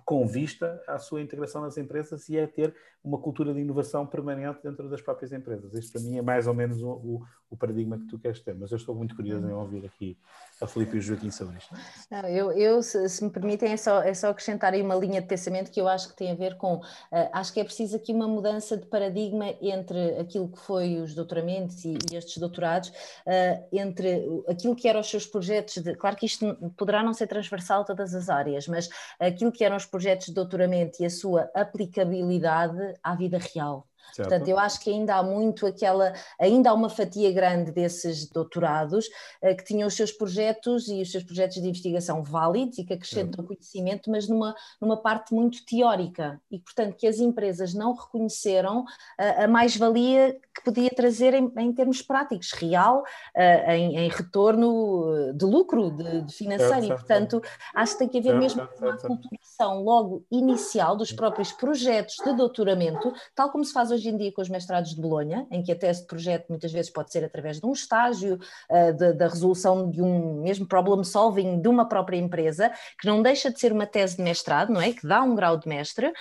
com 0.05 0.27
vista 0.27 0.83
à 0.85 0.99
sua 0.99 1.21
integração 1.21 1.61
nas 1.61 1.77
empresas 1.77 2.27
e 2.29 2.39
a 2.39 2.47
ter 2.47 2.75
uma 3.07 3.17
cultura 3.17 3.53
de 3.53 3.61
inovação 3.61 4.05
permanente 4.05 4.59
dentro 4.61 4.89
das 4.89 5.01
próprias 5.01 5.31
empresas. 5.31 5.73
Este, 5.73 5.93
para 5.93 6.01
mim, 6.01 6.17
é 6.17 6.21
mais 6.21 6.45
ou 6.45 6.53
menos 6.53 6.81
o, 6.81 6.89
o, 6.89 7.23
o 7.49 7.57
paradigma 7.57 7.97
que 7.97 8.05
tu 8.05 8.19
queres 8.19 8.41
ter, 8.41 8.53
mas 8.53 8.71
eu 8.71 8.75
estou 8.75 8.93
muito 8.93 9.15
curioso 9.15 9.47
em 9.47 9.53
ouvir 9.53 9.85
aqui 9.85 10.17
a 10.59 10.67
Filipe 10.67 10.95
e 10.95 10.99
o 10.99 11.01
Joaquim 11.01 11.31
sobre 11.31 11.57
isto. 11.57 11.73
Não, 12.11 12.27
eu, 12.27 12.51
eu 12.51 12.83
se, 12.83 13.07
se, 13.07 13.23
me 13.23 13.29
permitem, 13.29 13.71
é 13.71 13.77
só, 13.77 14.01
é 14.01 14.13
só 14.13 14.29
acrescentar 14.29 14.73
aí 14.73 14.81
uma 14.81 14.95
linha 14.95 15.21
de 15.21 15.27
pensamento 15.27 15.71
que 15.71 15.79
eu 15.79 15.87
acho 15.87 16.09
que 16.09 16.15
tem 16.15 16.31
a 16.31 16.35
ver 16.35 16.57
com, 16.57 16.77
uh, 16.77 16.83
acho 17.31 17.53
que 17.53 17.59
é 17.59 17.63
preciso 17.63 17.95
aqui 17.95 18.11
uma 18.11 18.27
mudança 18.27 18.75
de 18.75 18.85
paradigma 18.87 19.53
entre 19.61 20.19
aquilo 20.19 20.49
que 20.49 20.59
foi 20.59 20.97
os 20.97 21.13
doutoramentos 21.13 21.85
e, 21.85 21.97
e 22.11 22.15
estes 22.15 22.37
doutorados, 22.37 22.89
uh, 22.89 23.67
entre 23.71 24.43
aquilo 24.47 24.75
que 24.75 24.87
eram 24.87 24.99
os 24.99 25.09
seus 25.09 25.25
projetos, 25.25 25.77
de, 25.77 25.95
claro 25.95 26.15
que 26.15 26.25
isto 26.25 26.55
poderá 26.75 27.03
não 27.03 27.13
ser 27.13 27.27
transversal 27.27 27.81
a 27.81 27.85
todas 27.85 28.13
as 28.13 28.27
áreas, 28.27 28.67
mas 28.67 28.89
aquilo 29.19 29.51
que 29.51 29.63
eram 29.63 29.77
os 29.77 29.85
projetos 29.85 30.27
de 30.27 30.33
doutoramento 30.33 31.01
e 31.01 31.05
a 31.05 31.09
sua 31.09 31.49
aplicabilidade 31.53 32.96
à 33.03 33.15
vida 33.15 33.37
real. 33.39 33.83
Certo. 34.13 34.29
Portanto, 34.29 34.47
eu 34.47 34.57
acho 34.57 34.79
que 34.79 34.89
ainda 34.89 35.15
há 35.15 35.23
muito 35.23 35.65
aquela, 35.65 36.13
ainda 36.39 36.69
há 36.69 36.73
uma 36.73 36.89
fatia 36.89 37.31
grande 37.31 37.71
desses 37.71 38.29
doutorados 38.29 39.07
uh, 39.41 39.55
que 39.55 39.63
tinham 39.63 39.87
os 39.87 39.93
seus 39.93 40.11
projetos 40.11 40.87
e 40.87 41.01
os 41.01 41.11
seus 41.11 41.23
projetos 41.23 41.61
de 41.61 41.67
investigação 41.67 42.23
válidos 42.23 42.77
e 42.77 42.83
que 42.83 42.93
acrescentam 42.93 43.43
certo. 43.43 43.47
conhecimento, 43.47 44.09
mas 44.09 44.27
numa, 44.27 44.55
numa 44.81 44.97
parte 44.97 45.33
muito 45.33 45.65
teórica 45.65 46.41
e, 46.49 46.59
portanto, 46.59 46.95
que 46.95 47.07
as 47.07 47.19
empresas 47.19 47.73
não 47.73 47.93
reconheceram 47.93 48.81
uh, 48.81 49.43
a 49.43 49.47
mais-valia 49.47 50.37
que 50.55 50.63
podia 50.63 50.89
trazer 50.89 51.33
em, 51.33 51.51
em 51.57 51.73
termos 51.73 52.01
práticos, 52.01 52.51
real, 52.53 53.03
uh, 53.35 53.71
em, 53.71 53.97
em, 53.97 54.09
retorno 54.09 55.33
de 55.33 55.45
lucro, 55.45 55.91
de, 55.91 56.21
de 56.21 56.33
financeiro, 56.33 56.73
certo, 56.73 56.85
e, 56.85 56.95
portanto, 56.95 57.41
acho 57.75 57.93
que 57.93 57.99
tem 57.99 58.07
que 58.07 58.17
haver 58.17 58.39
mesmo 58.39 58.67
uma 58.79 58.97
culturação 58.97 59.83
logo 59.83 60.25
inicial 60.31 60.95
dos 60.95 61.11
próprios 61.11 61.51
projetos 61.51 62.15
de 62.23 62.33
doutoramento, 62.33 63.13
tal 63.35 63.51
como 63.51 63.63
se 63.63 63.73
faz 63.73 63.91
hoje 63.91 63.96
hoje 63.97 64.09
em 64.09 64.17
dia 64.17 64.31
com 64.31 64.41
os 64.41 64.49
mestrados 64.49 64.95
de 64.95 65.01
Bolonha, 65.01 65.45
em 65.51 65.61
que 65.63 65.71
a 65.71 65.75
tese 65.75 66.01
de 66.01 66.07
projeto 66.07 66.47
muitas 66.49 66.71
vezes 66.71 66.91
pode 66.91 67.11
ser 67.11 67.23
através 67.23 67.59
de 67.59 67.65
um 67.65 67.71
estágio, 67.71 68.39
uh, 68.69 68.93
de, 68.93 69.13
da 69.13 69.27
resolução 69.27 69.89
de 69.89 70.01
um 70.01 70.41
mesmo 70.41 70.67
problem 70.67 71.03
solving 71.03 71.59
de 71.59 71.67
uma 71.67 71.87
própria 71.87 72.17
empresa, 72.17 72.71
que 72.99 73.07
não 73.07 73.21
deixa 73.21 73.51
de 73.51 73.59
ser 73.59 73.71
uma 73.71 73.85
tese 73.85 74.17
de 74.17 74.23
mestrado, 74.23 74.71
não 74.71 74.81
é? 74.81 74.93
Que 74.93 75.07
dá 75.07 75.21
um 75.21 75.35
grau 75.35 75.57
de 75.57 75.67
mestre, 75.67 76.07
uh, 76.07 76.13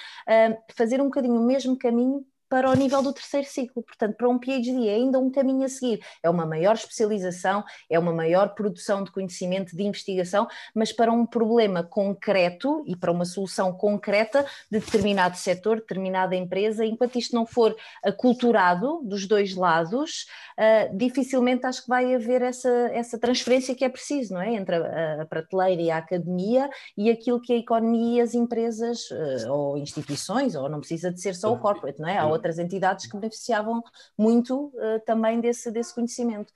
fazer 0.74 1.00
um 1.00 1.05
bocadinho 1.05 1.36
o 1.36 1.46
mesmo 1.46 1.78
caminho 1.78 2.24
para 2.48 2.70
o 2.70 2.74
nível 2.74 3.02
do 3.02 3.12
terceiro 3.12 3.47
ciclo. 3.47 3.82
Portanto, 3.82 4.16
para 4.16 4.28
um 4.28 4.39
PhD 4.39 4.89
é 4.89 4.94
ainda 4.94 5.18
um 5.18 5.31
caminho 5.31 5.64
a 5.64 5.68
seguir. 5.68 6.01
É 6.23 6.31
uma 6.31 6.47
maior 6.47 6.74
especialização, 6.74 7.64
é 7.90 7.98
uma 7.98 8.12
maior 8.12 8.55
produção 8.55 9.02
de 9.02 9.10
conhecimento, 9.10 9.77
de 9.77 9.82
investigação, 9.82 10.47
mas 10.74 10.93
para 10.93 11.12
um 11.12 11.27
problema 11.27 11.82
concreto 11.82 12.85
e 12.86 12.97
para 12.97 13.12
uma 13.12 13.24
solução 13.24 13.73
concreta 13.73 14.44
de 14.70 14.81
determinado 14.81 15.36
setor, 15.36 15.77
determinada 15.77 16.35
empresa, 16.36 16.85
enquanto 16.85 17.16
isto 17.16 17.35
não 17.35 17.47
for 17.47 17.74
aculturado 18.05 19.01
dos 19.05 19.27
dois 19.27 19.55
lados, 19.55 20.27
uh, 20.59 20.97
dificilmente 20.97 21.66
acho 21.66 21.82
que 21.82 21.89
vai 21.89 22.14
haver 22.14 22.43
essa, 22.43 22.68
essa 22.93 23.18
transferência 23.18 23.74
que 23.74 23.85
é 23.85 23.89
preciso, 23.89 24.35
não 24.35 24.43
é? 24.43 24.55
Entre 24.55 24.77
a, 24.77 25.23
a 25.23 25.27
prateleira 25.27 25.82
e 25.82 25.90
a 25.90 25.98
academia 25.98 26.68
e 26.97 27.10
aquilo 27.10 27.40
que 27.40 27.52
a 27.52 27.56
economia 27.56 28.18
e 28.18 28.20
as 28.20 28.35
empresas 28.35 29.10
uh, 29.10 29.52
ou 29.52 29.78
instituições, 29.78 30.55
ou 30.55 30.68
não 30.68 30.81
precisa 30.81 31.10
de 31.10 31.20
ser 31.20 31.35
só 31.35 31.52
o 31.52 31.59
corporate, 31.59 32.01
não 32.01 32.09
é? 32.09 32.18
Há 32.18 32.27
outras 32.36 32.58
entidades 32.58 33.06
que 33.06 33.16
beneficiavam 33.16 33.82
muito 34.16 34.66
uh, 34.66 35.00
também 35.04 35.40
desse, 35.40 35.70
desse 35.70 35.94
conhecimento. 35.94 36.52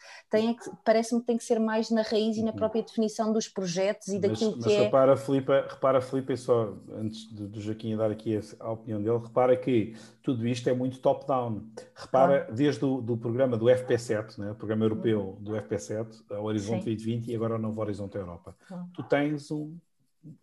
Parece-me 0.84 1.20
que 1.20 1.26
tem 1.26 1.36
que 1.36 1.44
ser 1.44 1.58
mais 1.58 1.90
na 1.90 2.02
raiz 2.02 2.36
e 2.36 2.42
na 2.42 2.50
uhum. 2.50 2.56
própria 2.56 2.82
definição 2.82 3.32
dos 3.32 3.48
projetos 3.48 4.08
e 4.08 4.18
daquilo 4.18 4.52
mas, 4.56 4.64
que 4.64 4.70
mas 4.70 4.78
é. 4.78 4.84
Repara, 4.84 5.16
Filipe, 5.16 5.52
repara, 5.52 6.00
Filipe, 6.00 6.36
só 6.36 6.74
antes 6.92 7.26
do 7.32 7.60
Joaquim 7.60 7.96
dar 7.96 8.10
aqui 8.10 8.38
a, 8.58 8.70
opinião 8.70 9.02
dele, 9.02 9.18
repara 9.18 9.56
que 9.56 9.94
tudo 10.22 10.46
isto 10.46 10.68
é 10.68 10.72
muito 10.72 10.98
top-down. 10.98 11.62
Repara, 11.94 12.46
ah. 12.48 12.52
desde 12.52 12.84
o 12.84 13.00
do 13.00 13.16
programa 13.16 13.56
do 13.56 13.66
FP7, 13.66 14.38
né, 14.38 14.52
o 14.52 14.54
programa 14.54 14.84
europeu 14.84 15.36
do 15.40 15.52
FP7, 15.52 16.06
ao 16.30 16.44
Horizonte 16.44 16.84
Sim. 16.84 16.90
2020 16.90 17.28
e 17.28 17.34
agora 17.34 17.54
ao 17.54 17.60
novo 17.60 17.80
Horizonte 17.80 18.16
Europa, 18.16 18.56
ah. 18.70 18.84
tu 18.94 19.02
tens 19.02 19.50
um. 19.50 19.76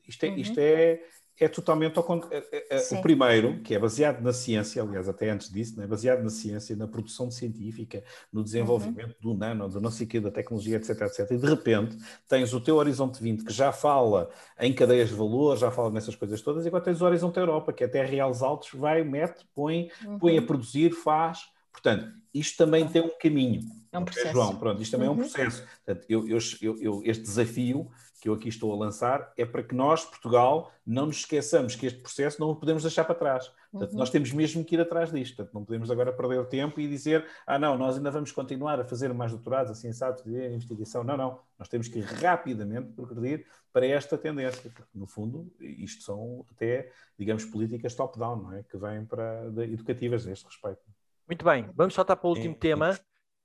Isto 0.07 0.25
é, 0.25 0.29
uhum. 0.29 0.37
isto 0.37 0.59
é 0.59 1.01
é 1.45 1.47
totalmente 1.47 1.97
ao 1.97 2.03
contrário. 2.03 2.45
É, 2.51 2.77
é, 2.77 2.93
o 2.93 3.01
primeiro, 3.01 3.61
que 3.61 3.75
é 3.75 3.79
baseado 3.79 4.21
na 4.21 4.33
ciência, 4.33 4.81
aliás, 4.81 5.07
até 5.07 5.29
antes 5.29 5.51
disso, 5.51 5.77
né? 5.79 5.85
baseado 5.85 6.23
na 6.23 6.29
ciência, 6.29 6.75
na 6.75 6.87
produção 6.87 7.29
científica, 7.29 8.03
no 8.33 8.43
desenvolvimento 8.43 9.15
uhum. 9.23 9.33
do 9.33 9.37
nano, 9.37 9.69
do 9.69 9.79
não 9.79 9.91
sei 9.91 10.07
quê, 10.07 10.19
da 10.19 10.31
tecnologia, 10.31 10.77
etc, 10.77 11.01
etc. 11.01 11.31
E 11.31 11.37
de 11.37 11.47
repente 11.47 11.97
tens 12.27 12.53
o 12.53 12.59
teu 12.59 12.77
Horizonte 12.77 13.21
20 13.21 13.43
que 13.43 13.53
já 13.53 13.71
fala 13.71 14.29
em 14.59 14.73
cadeias 14.73 15.09
de 15.09 15.15
valor, 15.15 15.57
já 15.57 15.69
fala 15.69 15.91
nessas 15.91 16.15
coisas 16.15 16.41
todas, 16.41 16.65
e 16.65 16.67
agora 16.67 16.83
tens 16.83 17.01
o 17.01 17.05
Horizonte 17.05 17.37
Europa, 17.37 17.71
que 17.71 17.83
é 17.83 17.87
até 17.87 18.03
reais 18.03 18.41
altos, 18.41 18.69
vai, 18.73 19.03
mete, 19.03 19.45
põe, 19.53 19.89
uhum. 20.05 20.17
põe 20.17 20.37
a 20.37 20.41
produzir, 20.41 20.91
faz. 20.91 21.41
Portanto, 21.71 22.11
isto 22.33 22.57
também 22.57 22.87
tem 22.87 23.01
um 23.01 23.11
caminho. 23.19 23.61
É 23.91 23.99
um 23.99 24.05
processo. 24.05 24.33
João, 24.33 24.55
pronto, 24.55 24.81
isto 24.81 24.91
também 24.91 25.07
uhum. 25.07 25.13
é 25.13 25.17
um 25.17 25.21
uhum. 25.21 25.29
processo. 25.29 25.63
Portanto, 25.85 26.05
eu, 26.09 26.27
eu, 26.27 26.39
eu, 26.79 27.01
este 27.05 27.23
desafio 27.23 27.89
que 28.27 28.29
eu 28.29 28.33
aqui 28.33 28.49
estou 28.49 28.73
a 28.73 28.75
lançar 28.75 29.31
é 29.37 29.45
para 29.45 29.63
que 29.63 29.73
nós, 29.73 30.03
Portugal, 30.03 30.71
não 30.85 31.05
nos 31.05 31.17
esqueçamos 31.17 31.75
que 31.75 31.85
este 31.85 31.99
processo 31.99 32.41
não 32.41 32.49
o 32.49 32.55
podemos 32.55 32.83
deixar 32.83 33.05
para 33.05 33.15
trás. 33.15 33.49
Portanto, 33.71 33.93
uhum. 33.93 33.99
nós 33.99 34.09
temos 34.09 34.31
mesmo 34.33 34.65
que 34.65 34.75
ir 34.75 34.81
atrás 34.81 35.11
disto. 35.11 35.37
Portanto, 35.37 35.53
não 35.53 35.63
podemos 35.63 35.89
agora 35.89 36.11
perder 36.11 36.39
o 36.39 36.45
tempo 36.45 36.79
e 36.81 36.87
dizer, 36.87 37.25
ah, 37.45 37.57
não, 37.57 37.77
nós 37.77 37.95
ainda 37.95 38.11
vamos 38.11 38.31
continuar 38.33 38.79
a 38.81 38.83
fazer 38.83 39.13
mais 39.13 39.31
doutorados, 39.31 39.71
assim, 39.71 39.93
sabe, 39.93 40.21
fazer 40.21 40.51
investigação. 40.51 41.03
Não, 41.05 41.15
não. 41.15 41.39
Nós 41.57 41.69
temos 41.69 41.87
que 41.87 42.01
rapidamente 42.01 42.91
progredir 42.91 43.45
para 43.71 43.85
esta 43.85 44.17
tendência, 44.17 44.69
porque, 44.69 44.89
no 44.93 45.07
fundo, 45.07 45.49
isto 45.59 46.03
são 46.03 46.45
até, 46.51 46.91
digamos, 47.17 47.45
políticas 47.45 47.95
top-down, 47.95 48.35
não 48.43 48.53
é? 48.53 48.63
Que 48.63 48.77
vêm 48.77 49.05
para, 49.05 49.45
educativas 49.63 50.27
a 50.27 50.31
este 50.31 50.45
respeito. 50.45 50.81
Muito 51.27 51.45
bem, 51.45 51.69
vamos 51.73 51.93
saltar 51.93 52.17
para 52.17 52.27
o 52.27 52.31
último 52.31 52.55
tema. 52.55 52.97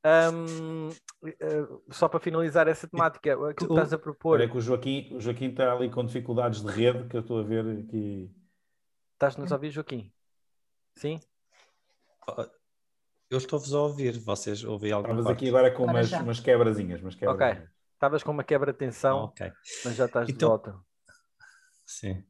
Um, 0.05 0.89
uh, 0.89 0.95
eh, 1.25 1.69
só 1.91 2.09
para 2.09 2.19
finalizar 2.19 2.67
essa 2.67 2.89
temática, 2.89 3.35
aquilo 3.35 3.55
que 3.55 3.65
estás 3.65 3.93
a 3.93 3.99
propor. 3.99 4.41
É 4.41 4.49
que 4.49 4.57
o 4.57 4.61
Joaquim, 4.61 5.15
o 5.15 5.21
Joaquim 5.21 5.51
está 5.51 5.73
ali 5.73 5.89
com 5.91 6.05
dificuldades 6.05 6.61
de 6.61 6.73
rede, 6.73 7.09
que 7.09 7.17
eu 7.17 7.21
estou 7.21 7.39
a 7.39 7.43
ver 7.45 7.65
aqui. 7.85 8.35
Estás-nos 9.13 9.53
a 9.53 9.55
ouvir, 9.55 9.71
Joaquim? 9.71 10.13
Sim? 10.97 11.21
Eu 13.31 13.39
estou-vos 13.39 13.73
a 13.73 13.81
ouvir, 13.81 14.19
vocês 14.19 14.65
ouvem 14.65 14.91
alguma 14.91 15.21
Estavas 15.21 15.37
aqui 15.37 15.49
agora 15.49 15.71
com 15.71 15.85
umas, 15.85 16.11
umas 16.13 16.41
quebrazinhas, 16.41 17.01
umas 17.01 17.15
quebrazinhas. 17.15 17.59
Ok, 17.59 17.69
estavas 17.95 18.23
com 18.23 18.33
uma 18.33 18.45
quebra 18.45 18.73
de 18.73 18.79
tensão, 18.79 19.25
okay. 19.25 19.53
mas 19.85 19.95
já 19.95 20.07
estás 20.07 20.29
então, 20.29 20.37
de 20.37 20.45
volta. 20.45 20.85
Sim. 21.87 22.25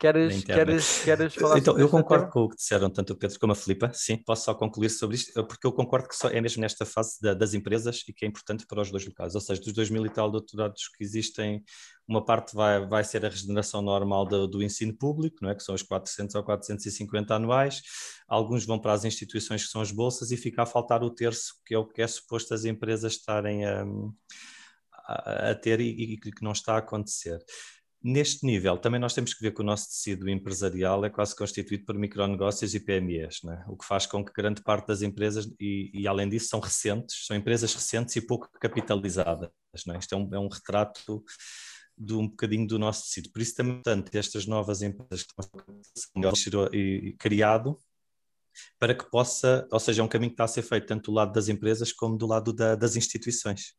Queres, 0.00 0.44
queres, 0.44 1.02
queres 1.04 1.34
falar 1.34 1.58
Então, 1.58 1.78
eu 1.78 1.86
concordo 1.86 2.24
tema? 2.24 2.32
com 2.32 2.44
o 2.44 2.48
que 2.48 2.56
disseram 2.56 2.88
tanto 2.88 3.12
o 3.12 3.16
Pedro 3.16 3.38
como 3.38 3.52
a 3.52 3.54
Filipa, 3.54 3.92
sim, 3.92 4.16
posso 4.16 4.46
só 4.46 4.54
concluir 4.54 4.88
sobre 4.88 5.16
isto, 5.16 5.44
porque 5.44 5.66
eu 5.66 5.72
concordo 5.72 6.08
que 6.08 6.16
só 6.16 6.30
é 6.30 6.40
mesmo 6.40 6.62
nesta 6.62 6.86
fase 6.86 7.20
da, 7.20 7.34
das 7.34 7.52
empresas 7.52 8.02
e 8.08 8.12
que 8.14 8.24
é 8.24 8.28
importante 8.28 8.66
para 8.66 8.80
os 8.80 8.90
dois 8.90 9.04
locais, 9.04 9.34
ou 9.34 9.42
seja, 9.42 9.60
dos 9.60 9.74
dois 9.74 9.90
mil 9.90 10.06
e 10.06 10.08
tal 10.08 10.30
doutorados 10.30 10.88
que 10.88 11.04
existem, 11.04 11.62
uma 12.08 12.24
parte 12.24 12.54
vai, 12.54 12.86
vai 12.86 13.04
ser 13.04 13.26
a 13.26 13.28
regeneração 13.28 13.82
normal 13.82 14.24
do, 14.24 14.48
do 14.48 14.62
ensino 14.62 14.96
público, 14.96 15.36
não 15.42 15.50
é? 15.50 15.54
que 15.54 15.62
são 15.62 15.74
os 15.74 15.82
400 15.82 16.34
ou 16.34 16.42
450 16.44 17.34
anuais, 17.34 17.82
alguns 18.26 18.64
vão 18.64 18.78
para 18.78 18.94
as 18.94 19.04
instituições 19.04 19.64
que 19.64 19.70
são 19.70 19.82
as 19.82 19.92
bolsas 19.92 20.30
e 20.30 20.36
fica 20.38 20.62
a 20.62 20.66
faltar 20.66 21.02
o 21.02 21.10
terço, 21.10 21.56
que 21.66 21.74
é 21.74 21.78
o 21.78 21.86
que 21.86 22.00
é 22.00 22.06
suposto 22.06 22.54
as 22.54 22.64
empresas 22.64 23.12
estarem 23.12 23.66
a, 23.66 23.84
a, 25.06 25.50
a 25.50 25.54
ter 25.54 25.78
e, 25.78 26.14
e 26.14 26.16
que 26.16 26.42
não 26.42 26.52
está 26.52 26.76
a 26.76 26.78
acontecer. 26.78 27.38
Neste 28.02 28.46
nível, 28.46 28.78
também 28.78 28.98
nós 28.98 29.12
temos 29.12 29.34
que 29.34 29.42
ver 29.42 29.52
que 29.52 29.60
o 29.60 29.64
nosso 29.64 29.88
tecido 29.88 30.26
empresarial 30.28 31.04
é 31.04 31.10
quase 31.10 31.36
constituído 31.36 31.84
por 31.84 31.94
micronegócios 31.94 32.74
e 32.74 32.80
PMEs, 32.80 33.40
é? 33.44 33.64
o 33.68 33.76
que 33.76 33.84
faz 33.84 34.06
com 34.06 34.24
que 34.24 34.32
grande 34.32 34.62
parte 34.62 34.86
das 34.86 35.02
empresas, 35.02 35.46
e, 35.60 35.90
e, 35.92 36.08
além 36.08 36.26
disso, 36.26 36.48
são 36.48 36.60
recentes, 36.60 37.26
são 37.26 37.36
empresas 37.36 37.74
recentes 37.74 38.16
e 38.16 38.22
pouco 38.22 38.48
capitalizadas. 38.58 39.50
É? 39.74 39.98
Isto 39.98 40.14
é 40.14 40.16
um, 40.16 40.34
é 40.34 40.38
um, 40.38 40.48
retrato 40.48 41.22
de 41.96 42.14
um 42.14 42.26
bocadinho 42.26 42.66
do 42.66 42.78
nosso 42.78 43.02
tecido. 43.02 43.30
Por 43.30 43.42
isso, 43.42 43.54
também, 43.54 43.74
portanto, 43.74 44.14
estas 44.14 44.46
novas 44.46 44.80
empresas 44.80 45.22
que 45.22 45.34
estão 45.38 46.66
e 46.72 47.14
criado 47.18 47.78
para 48.78 48.94
que 48.94 49.08
possa, 49.10 49.68
ou 49.70 49.78
seja, 49.78 50.00
é 50.00 50.04
um 50.04 50.08
caminho 50.08 50.30
que 50.30 50.34
está 50.34 50.44
a 50.44 50.48
ser 50.48 50.62
feito 50.62 50.86
tanto 50.86 51.10
do 51.10 51.14
lado 51.14 51.32
das 51.32 51.48
empresas 51.48 51.92
como 51.92 52.16
do 52.16 52.26
lado 52.26 52.52
da, 52.52 52.74
das 52.74 52.96
instituições. 52.96 53.74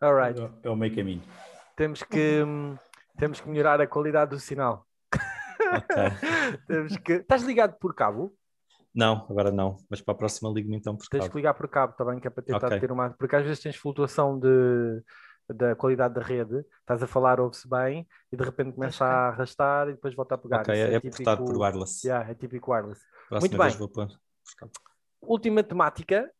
All 0.00 0.14
right. 0.14 0.38
É 0.62 0.68
o 0.68 0.76
meio 0.76 0.94
caminho. 0.94 1.22
Temos 1.76 2.02
que. 2.02 2.42
Temos 3.18 3.40
que 3.40 3.48
melhorar 3.48 3.80
a 3.80 3.86
qualidade 3.86 4.30
do 4.30 4.40
sinal. 4.40 4.86
Okay. 5.10 6.58
Temos 6.66 6.96
que... 6.98 7.12
Estás 7.14 7.42
ligado 7.42 7.78
por 7.78 7.94
cabo? 7.94 8.34
Não, 8.94 9.26
agora 9.30 9.50
não, 9.50 9.78
mas 9.88 10.02
para 10.02 10.12
a 10.12 10.16
próxima 10.16 10.50
ligo-me 10.50 10.76
então 10.76 10.96
por 10.96 11.06
Tens 11.06 11.20
cabo. 11.20 11.30
que 11.30 11.36
ligar 11.36 11.54
por 11.54 11.68
cabo 11.68 11.94
também, 11.94 12.20
que 12.20 12.26
é 12.26 12.30
para 12.30 12.42
tentar 12.42 12.66
okay. 12.66 12.80
ter 12.80 12.92
uma. 12.92 13.10
Porque 13.10 13.34
às 13.34 13.42
vezes 13.42 13.58
tens 13.58 13.76
flutuação 13.76 14.38
de, 14.38 15.02
da 15.48 15.74
qualidade 15.74 16.14
da 16.14 16.20
rede, 16.20 16.62
estás 16.80 17.02
a 17.02 17.06
falar, 17.06 17.40
ouve-se 17.40 17.66
bem, 17.68 18.06
e 18.30 18.36
de 18.36 18.44
repente 18.44 18.74
começa 18.74 19.04
a 19.04 19.28
arrastar 19.28 19.88
e 19.88 19.92
depois 19.92 20.14
volta 20.14 20.34
a 20.34 20.38
pegar. 20.38 20.60
Ok, 20.60 20.74
é, 20.74 20.94
é 20.94 21.00
típico... 21.00 21.36
por 21.38 21.56
wireless. 21.56 22.06
Yeah, 22.06 22.30
é 22.30 22.34
típico 22.34 22.72
wireless. 22.72 23.00
Próxima 23.28 23.40
Muito 23.40 23.58
bem. 23.58 23.78
Vou 23.78 23.88
pôr 23.88 24.08
Última 25.22 25.62
temática, 25.62 26.30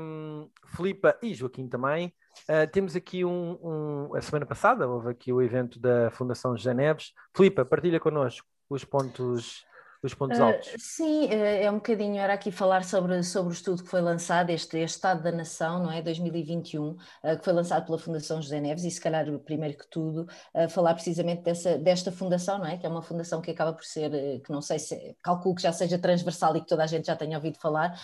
um, 0.00 0.48
Filipa 0.68 1.18
e 1.20 1.34
Joaquim 1.34 1.68
também. 1.68 2.14
Uh, 2.48 2.66
temos 2.70 2.96
aqui 2.96 3.24
um, 3.24 3.58
um, 3.62 4.14
A 4.14 4.20
semana 4.20 4.46
passada 4.46 4.88
houve 4.88 5.10
aqui 5.10 5.32
o 5.32 5.42
evento 5.42 5.78
da 5.78 6.10
Fundação 6.10 6.56
José 6.56 6.74
Neves. 6.74 7.12
Filipa, 7.34 7.64
partilha 7.64 8.00
connosco 8.00 8.46
os 8.68 8.84
pontos 8.84 9.64
os 10.02 10.14
pontos 10.14 10.38
uh, 10.38 10.44
altos. 10.44 10.72
Sim, 10.78 11.28
eh, 11.30 11.64
é 11.64 11.70
um 11.70 11.74
bocadinho, 11.74 12.18
era 12.18 12.32
aqui 12.32 12.50
falar 12.50 12.84
sobre, 12.84 13.22
sobre 13.22 13.50
o 13.50 13.52
estudo 13.52 13.82
que 13.82 13.88
foi 13.88 14.00
lançado, 14.00 14.50
este, 14.50 14.78
este 14.78 14.96
Estado 14.96 15.22
da 15.22 15.30
Nação, 15.30 15.82
não 15.82 15.92
é, 15.92 16.00
2021, 16.00 16.90
uh, 16.90 16.98
eh, 17.22 17.36
que 17.36 17.44
foi 17.44 17.52
lançado 17.52 17.84
pela 17.84 17.98
Fundação 17.98 18.40
José 18.40 18.60
Neves, 18.60 18.84
e 18.84 18.90
se 18.90 19.00
calhar, 19.00 19.26
primeiro 19.40 19.76
que 19.76 19.86
tudo, 19.88 20.26
uh, 20.54 20.68
falar 20.70 20.94
precisamente 20.94 21.42
dessa, 21.42 21.76
desta 21.76 22.10
fundação, 22.10 22.58
não 22.58 22.66
é, 22.66 22.78
que 22.78 22.86
é 22.86 22.88
uma 22.88 23.02
fundação 23.02 23.42
que 23.42 23.50
acaba 23.50 23.74
por 23.74 23.84
ser, 23.84 24.10
que 24.42 24.50
não 24.50 24.62
sei 24.62 24.78
se, 24.78 25.16
calculo 25.22 25.54
que 25.54 25.62
já 25.62 25.72
seja 25.72 25.98
transversal 25.98 26.56
e 26.56 26.60
que 26.60 26.66
toda 26.66 26.82
a 26.82 26.86
gente 26.86 27.06
já 27.06 27.16
tenha 27.16 27.36
ouvido 27.36 27.58
falar, 27.58 27.98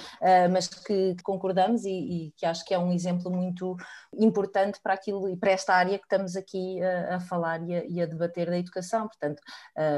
mas 0.51 0.69
que 0.69 1.17
concordamos 1.23 1.85
e, 1.85 1.91
e, 1.91 2.31
que 2.37 2.45
acho 2.45 2.65
que 2.65 2.75
é 2.75 2.79
um 2.79 2.93
exemplo 2.93 3.31
muito 3.31 3.77
importante 4.19 4.81
para 4.83 4.95
aquilo 4.95 5.29
e 5.29 5.37
para 5.37 5.51
esta 5.51 5.75
área 5.75 5.99
que 5.99 6.05
estamos 6.05 6.37
aqui 6.37 6.83
a 6.83 7.21
falar 7.21 7.63
e 7.63 7.75
a, 7.75 7.85
e 7.85 8.03
a, 8.03 8.07
debater 8.07 8.49
da 8.49 8.59
educação, 8.59 9.07
portanto, 9.07 9.41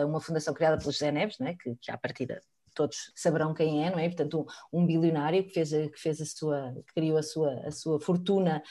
uma 0.06 0.20
fundação 0.20 0.54
criada 0.54 0.78
pelo 0.78 0.92
José 0.92 1.10
Neves, 1.10 1.38
não 1.38 1.48
é, 1.48 1.54
que, 1.54 1.74
que 1.76 1.87
à 1.90 1.98
partida 1.98 2.40
todos 2.78 3.10
saberão 3.16 3.52
quem 3.52 3.84
é, 3.84 3.90
não 3.90 3.98
é? 3.98 4.06
Portanto, 4.06 4.46
um, 4.72 4.82
um 4.82 4.86
bilionário 4.86 5.42
que 5.42 5.50
fez, 5.50 5.74
a, 5.74 5.88
que 5.88 5.98
fez 5.98 6.20
a 6.20 6.24
sua, 6.24 6.72
que 6.86 6.94
criou 6.94 7.18
a 7.18 7.22
sua, 7.24 7.52
a 7.66 7.72
sua 7.72 7.98
fortuna 7.98 8.62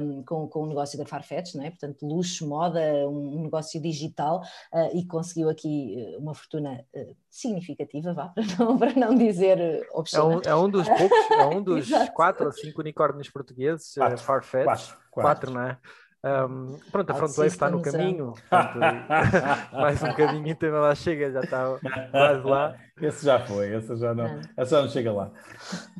um, 0.00 0.22
com, 0.22 0.46
com 0.46 0.62
o 0.62 0.66
negócio 0.66 0.96
da 0.96 1.04
Farfetch, 1.04 1.56
não 1.56 1.64
é? 1.64 1.70
Portanto, 1.70 2.06
luxo, 2.06 2.46
moda, 2.46 2.80
um, 3.08 3.38
um 3.38 3.42
negócio 3.42 3.82
digital 3.82 4.40
uh, 4.72 4.96
e 4.96 5.04
conseguiu 5.04 5.48
aqui 5.48 6.00
eh, 6.00 6.16
uma 6.18 6.32
fortuna 6.32 6.84
uh, 6.94 7.16
significativa, 7.28 8.12
vá, 8.12 8.28
para 8.34 8.44
não, 8.56 8.78
para 8.78 8.94
não 8.94 9.16
dizer 9.16 9.84
obscena. 9.92 10.22
É 10.22 10.36
um, 10.36 10.40
é 10.44 10.54
um 10.54 10.70
dos 10.70 10.88
poucos, 10.88 11.30
é 11.32 11.46
um 11.46 11.62
dos 11.64 11.88
quatro 12.14 12.46
ou 12.46 12.52
cinco 12.52 12.80
unicórnios 12.80 13.28
portugueses, 13.28 13.94
quatro, 13.94 14.18
Farfetch. 14.18 14.64
Quatro, 14.64 14.86
quatro. 14.86 15.10
quatro, 15.10 15.50
não 15.52 15.62
é? 15.62 15.78
Um, 16.22 16.78
pronto, 16.92 17.10
a 17.10 17.14
Frontwave 17.14 17.48
está 17.48 17.70
no 17.70 17.80
caminho, 17.80 18.34
portanto, 18.50 18.78
mais 19.72 20.02
um 20.02 20.08
bocadinho 20.08 20.48
então 20.48 20.68
ela 20.68 20.94
chega, 20.94 21.30
já 21.30 21.40
está 21.40 21.78
quase 22.12 22.46
lá. 22.46 22.76
Esse 23.02 23.24
já 23.24 23.44
foi, 23.44 23.74
esse 23.74 23.96
já 23.96 24.14
não, 24.14 24.40
essa 24.56 24.76
já 24.76 24.82
não 24.82 24.88
chega 24.88 25.12
lá. 25.12 25.30